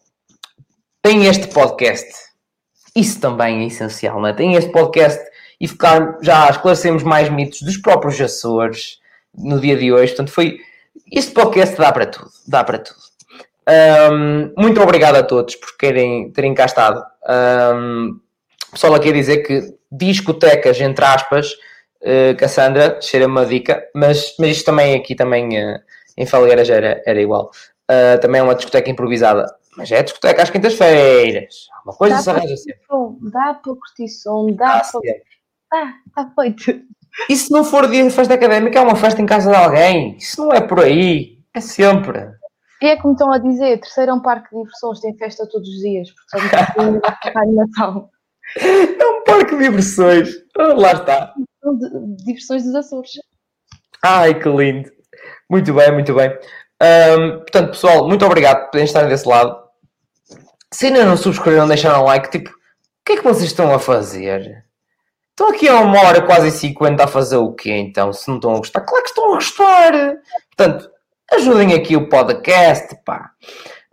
tem 1.04 1.28
este 1.28 1.48
podcast 1.50 2.28
isso 2.98 3.20
também 3.20 3.64
é 3.64 3.68
essencial, 3.68 4.20
não 4.20 4.28
é? 4.28 4.34
Tem 4.34 4.56
este 4.56 4.72
podcast 4.72 5.24
e 5.62 5.68
ficar, 5.68 6.18
já 6.20 6.50
esclarecemos 6.50 7.04
mais 7.04 7.30
mitos 7.30 7.62
dos 7.62 7.78
próprios 7.78 8.20
Açores 8.20 9.00
no 9.38 9.60
dia 9.60 9.78
de 9.78 9.94
hoje. 9.94 10.14
Portanto, 10.14 10.32
foi. 10.32 10.60
Este 11.12 11.32
podcast 11.32 11.78
dá 11.78 11.92
para 11.92 12.08
tudo, 12.08 12.30
dá 12.48 12.64
para 12.64 12.80
tudo. 12.80 12.98
Um, 14.12 14.52
muito 14.58 14.82
obrigado 14.82 15.16
a 15.18 15.24
todos 15.24 15.56
por 15.56 15.78
querem, 15.78 16.32
terem 16.32 16.56
cá 16.56 16.66
estado. 16.66 17.06
Um, 17.76 18.20
pessoal 18.72 18.95
aqui 18.95 19.10
a 19.10 19.14
dizer 19.14 19.38
que 19.38 19.73
discotecas, 19.91 20.80
entre 20.81 21.03
aspas, 21.06 21.53
uh, 22.02 22.35
Cassandra, 22.38 22.99
cheira 23.02 23.27
uma 23.27 23.45
dica, 23.45 23.84
mas, 23.95 24.35
mas 24.39 24.57
isto 24.57 24.65
também 24.65 24.95
aqui 24.95 25.15
também 25.15 25.48
uh, 25.48 25.80
em 26.18 26.26
Falgueiras 26.26 26.69
era, 26.69 27.02
era 27.06 27.22
igual. 27.22 27.52
Uh, 27.89 28.19
também 28.19 28.39
é 28.39 28.44
uma 28.44 28.56
discoteca 28.56 28.89
improvisada, 28.89 29.45
mas 29.77 29.91
é 29.91 30.03
discoteca 30.03 30.44
às 30.44 30.49
quintas-feiras. 30.49 31.68
Uma 31.85 31.94
coisa 31.94 32.18
se 32.18 32.30
arranja 32.30 32.57
sempre. 32.57 32.81
Som, 32.88 33.18
dá 33.22 33.53
para 33.53 33.73
curtir 33.73 34.07
som, 34.10 34.52
dá 34.52 34.81
para. 34.81 35.02
Ah, 35.73 35.94
está 36.07 36.31
feito. 36.35 36.85
E 37.30 37.35
se 37.35 37.52
não 37.52 37.64
for 37.64 37.89
dia 37.89 38.03
de 38.03 38.10
festa 38.10 38.34
académica, 38.34 38.77
é 38.77 38.81
uma 38.81 38.95
festa 38.95 39.22
em 39.22 39.26
casa 39.26 39.49
de 39.49 39.56
alguém. 39.56 40.18
Isso 40.18 40.41
não 40.41 40.53
é 40.53 40.61
por 40.61 40.80
aí. 40.81 41.39
É 41.53 41.60
sempre. 41.60 42.30
E 42.81 42.85
é 42.85 42.95
como 42.95 43.14
estão 43.14 43.31
a 43.31 43.39
dizer, 43.39 43.80
terceiro 43.80 44.11
é 44.11 44.14
um 44.14 44.22
parque 44.22 44.49
de 44.52 44.61
diversões, 44.61 44.99
tem 44.99 45.18
festa 45.18 45.48
todos 45.49 45.68
os 45.68 45.80
dias, 45.80 46.10
portanto, 46.11 47.02
Natal. 47.56 48.11
É 48.56 49.06
um 49.06 49.24
parque 49.24 49.56
de 49.56 49.64
diversões. 49.64 50.30
Ah, 50.57 50.74
lá 50.74 50.94
está. 50.94 51.34
Diversões 52.26 52.64
dos 52.64 52.76
Açores. 52.76 53.11
Ai, 54.03 54.40
que 54.40 54.48
lindo. 54.49 54.90
Muito 55.49 55.74
bem, 55.74 55.91
muito 55.91 56.14
bem. 56.14 56.30
Um, 56.82 57.40
portanto, 57.40 57.72
pessoal, 57.72 58.07
muito 58.07 58.26
obrigado 58.26 58.60
por 58.60 58.65
poderem 58.68 58.86
estar 58.86 59.03
desse 59.03 59.28
lado 59.28 59.68
se 60.72 60.88
ainda 60.88 61.06
não 61.06 61.18
subscreveram, 61.18 61.68
deixaram 61.68 62.03
like, 62.03 62.30
tipo, 62.30 62.49
o 62.49 62.53
que 63.06 63.14
é 63.14 63.18
que 63.18 63.24
vocês 63.24 63.45
estão 63.45 63.74
a 63.74 63.80
fazer? 63.80 64.65
Estão 65.30 65.49
aqui 65.49 65.68
há 65.68 65.80
uma 65.80 65.99
hora, 65.99 66.22
quase 66.22 66.52
50, 66.52 67.03
a 67.03 67.07
fazer 67.07 67.38
o 67.38 67.53
quê 67.53 67.72
então? 67.72 68.11
Se 68.11 68.28
não 68.28 68.36
estão 68.36 68.56
a 68.56 68.57
gostar? 68.57 68.82
Claro 68.82 69.03
que 69.03 69.10
estão 69.10 69.26
a 69.26 69.36
gostar! 69.36 69.91
Portanto, 70.56 70.91
ajudem 71.34 71.74
aqui 71.74 71.95
o 71.95 72.10
podcast, 72.10 72.95
pá. 73.06 73.32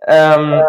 Um, 0.08 0.60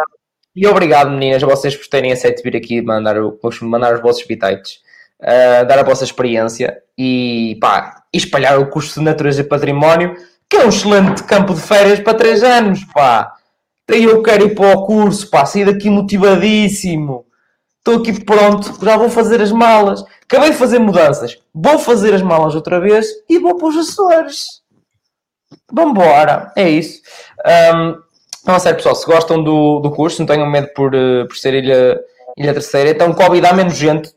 e 0.55 0.65
obrigado, 0.67 1.11
meninas, 1.11 1.43
a 1.43 1.47
vocês 1.47 1.75
por 1.75 1.87
terem 1.87 2.11
aceito 2.11 2.41
vir 2.41 2.55
aqui 2.55 2.81
mandar, 2.81 3.15
mandar 3.61 3.95
os 3.95 4.01
vossos 4.01 4.25
bitites, 4.25 4.79
uh, 5.19 5.65
dar 5.67 5.79
a 5.79 5.83
vossa 5.83 6.03
experiência 6.03 6.81
e, 6.97 7.57
pá, 7.59 8.03
espalhar 8.13 8.57
o 8.59 8.69
curso 8.69 8.99
de 8.99 9.05
Natureza 9.05 9.41
e 9.41 9.43
Património, 9.43 10.15
que 10.49 10.55
é 10.55 10.65
um 10.65 10.69
excelente 10.69 11.23
campo 11.23 11.53
de 11.53 11.61
férias 11.61 11.99
para 11.99 12.17
3 12.17 12.43
anos, 12.43 12.85
pá. 12.93 13.33
Eu 13.87 14.23
quero 14.23 14.45
ir 14.45 14.55
para 14.55 14.77
o 14.77 14.85
curso, 14.85 15.29
pá, 15.29 15.45
sair 15.45 15.65
daqui 15.65 15.89
motivadíssimo. 15.89 17.25
Estou 17.77 18.01
aqui 18.01 18.23
pronto, 18.23 18.83
já 18.83 18.97
vou 18.97 19.09
fazer 19.09 19.41
as 19.41 19.51
malas. 19.51 20.03
Acabei 20.23 20.51
de 20.51 20.57
fazer 20.57 20.79
mudanças. 20.79 21.37
Vou 21.53 21.77
fazer 21.77 22.15
as 22.15 22.21
malas 22.21 22.55
outra 22.55 22.79
vez 22.79 23.05
e 23.29 23.37
vou 23.37 23.57
para 23.57 23.67
os 23.67 23.77
Açores. 23.77 24.63
Vambora, 25.71 26.51
é 26.55 26.67
isso. 26.67 27.01
Um, 27.75 28.04
não, 28.45 28.59
sério, 28.59 28.77
pessoal, 28.77 28.95
se 28.95 29.05
gostam 29.05 29.43
do, 29.43 29.79
do 29.79 29.91
curso, 29.91 30.19
não 30.19 30.27
tenham 30.27 30.49
medo 30.49 30.67
por, 30.73 30.93
uh, 30.93 31.27
por 31.27 31.35
ser 31.35 31.53
ilha, 31.53 31.99
ilha 32.37 32.53
Terceira, 32.53 32.89
então 32.89 33.13
Covid 33.13 33.45
há 33.45 33.53
menos 33.53 33.75
gente. 33.75 34.13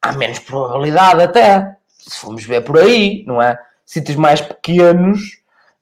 há 0.00 0.12
menos 0.12 0.38
probabilidade 0.38 1.22
até. 1.22 1.76
Se 1.98 2.18
formos 2.18 2.44
ver 2.44 2.62
por 2.62 2.78
aí, 2.78 3.24
não 3.26 3.40
é? 3.40 3.58
Sítios 3.84 4.16
mais 4.16 4.40
pequenos, 4.40 5.20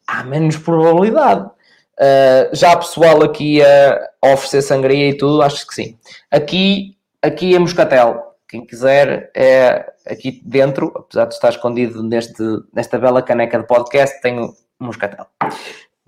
há 0.06 0.24
menos 0.24 0.56
probabilidade. 0.56 1.42
Uh, 1.42 2.54
já 2.54 2.76
pessoal 2.76 3.22
aqui 3.22 3.62
a, 3.62 4.10
oferecer 4.32 4.62
sangria 4.62 5.10
e 5.10 5.16
tudo, 5.16 5.42
acho 5.42 5.66
que 5.66 5.74
sim. 5.74 5.98
Aqui, 6.30 6.96
aqui 7.22 7.54
em 7.54 7.58
Moscatel, 7.58 8.22
quem 8.48 8.64
quiser, 8.66 9.30
é 9.34 9.92
aqui 10.06 10.42
dentro, 10.44 10.92
apesar 10.96 11.26
de 11.26 11.34
estar 11.34 11.50
escondido 11.50 12.02
neste, 12.02 12.42
nesta 12.72 12.98
bela 12.98 13.22
caneca 13.22 13.58
de 13.58 13.66
podcast, 13.66 14.20
tenho 14.20 14.52
moscatel. 14.78 15.26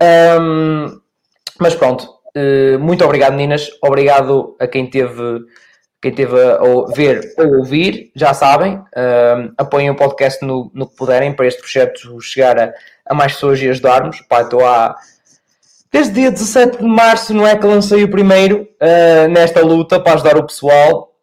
Um, 0.01 0.99
mas 1.59 1.75
pronto, 1.75 2.09
uh, 2.35 2.79
muito 2.79 3.03
obrigado, 3.03 3.33
meninas. 3.33 3.69
Obrigado 3.81 4.55
a 4.59 4.67
quem 4.67 4.89
teve, 4.89 5.39
quem 6.01 6.13
teve 6.13 6.39
a 6.39 6.61
ver 6.93 7.33
ou 7.37 7.59
ouvir. 7.59 8.11
Já 8.15 8.33
sabem, 8.33 8.81
apoiem 9.57 9.89
o 9.89 9.95
podcast 9.95 10.45
no, 10.45 10.71
no 10.73 10.87
que 10.87 10.95
puderem 10.95 11.33
para 11.33 11.47
este 11.47 11.61
projeto 11.61 12.19
chegar 12.21 12.59
a, 12.59 12.73
a 13.05 13.13
mais 13.13 13.33
pessoas 13.33 13.61
e 13.61 13.69
ajudarmos. 13.69 14.21
Pá, 14.21 14.41
estou 14.41 14.65
há 14.65 14.95
Desde 15.93 16.11
dia 16.11 16.31
17 16.31 16.79
de 16.79 16.83
março, 16.85 17.35
não 17.35 17.45
é 17.45 17.55
que 17.55 17.67
lancei 17.67 18.03
o 18.03 18.09
primeiro 18.09 18.67
uh, 18.81 19.27
nesta 19.29 19.61
luta 19.61 19.99
para 19.99 20.15
ajudar 20.15 20.37
o 20.37 20.43
pessoal 20.43 21.13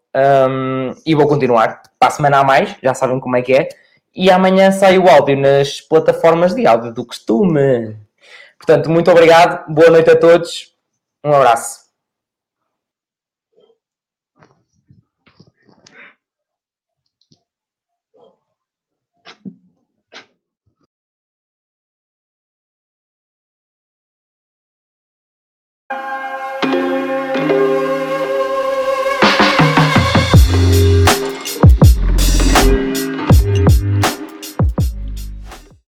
um, 0.48 0.94
e 1.04 1.12
vou 1.12 1.26
continuar. 1.26 1.82
Para 1.98 2.06
a 2.06 2.12
semana 2.12 2.38
a 2.38 2.44
mais, 2.44 2.76
já 2.80 2.94
sabem 2.94 3.18
como 3.18 3.36
é 3.36 3.42
que 3.42 3.52
é. 3.52 3.68
E 4.14 4.30
amanhã 4.30 4.70
sai 4.70 4.96
o 4.96 5.08
áudio 5.08 5.36
nas 5.36 5.80
plataformas 5.80 6.54
de 6.54 6.68
áudio 6.68 6.94
do 6.94 7.04
costume. 7.04 7.96
Portanto, 8.60 8.90
muito 8.90 9.10
obrigado, 9.10 9.72
boa 9.72 9.88
noite 9.88 10.10
a 10.10 10.18
todos, 10.18 10.76
um 11.24 11.32
abraço. 11.32 11.80
Thank 25.90 26.19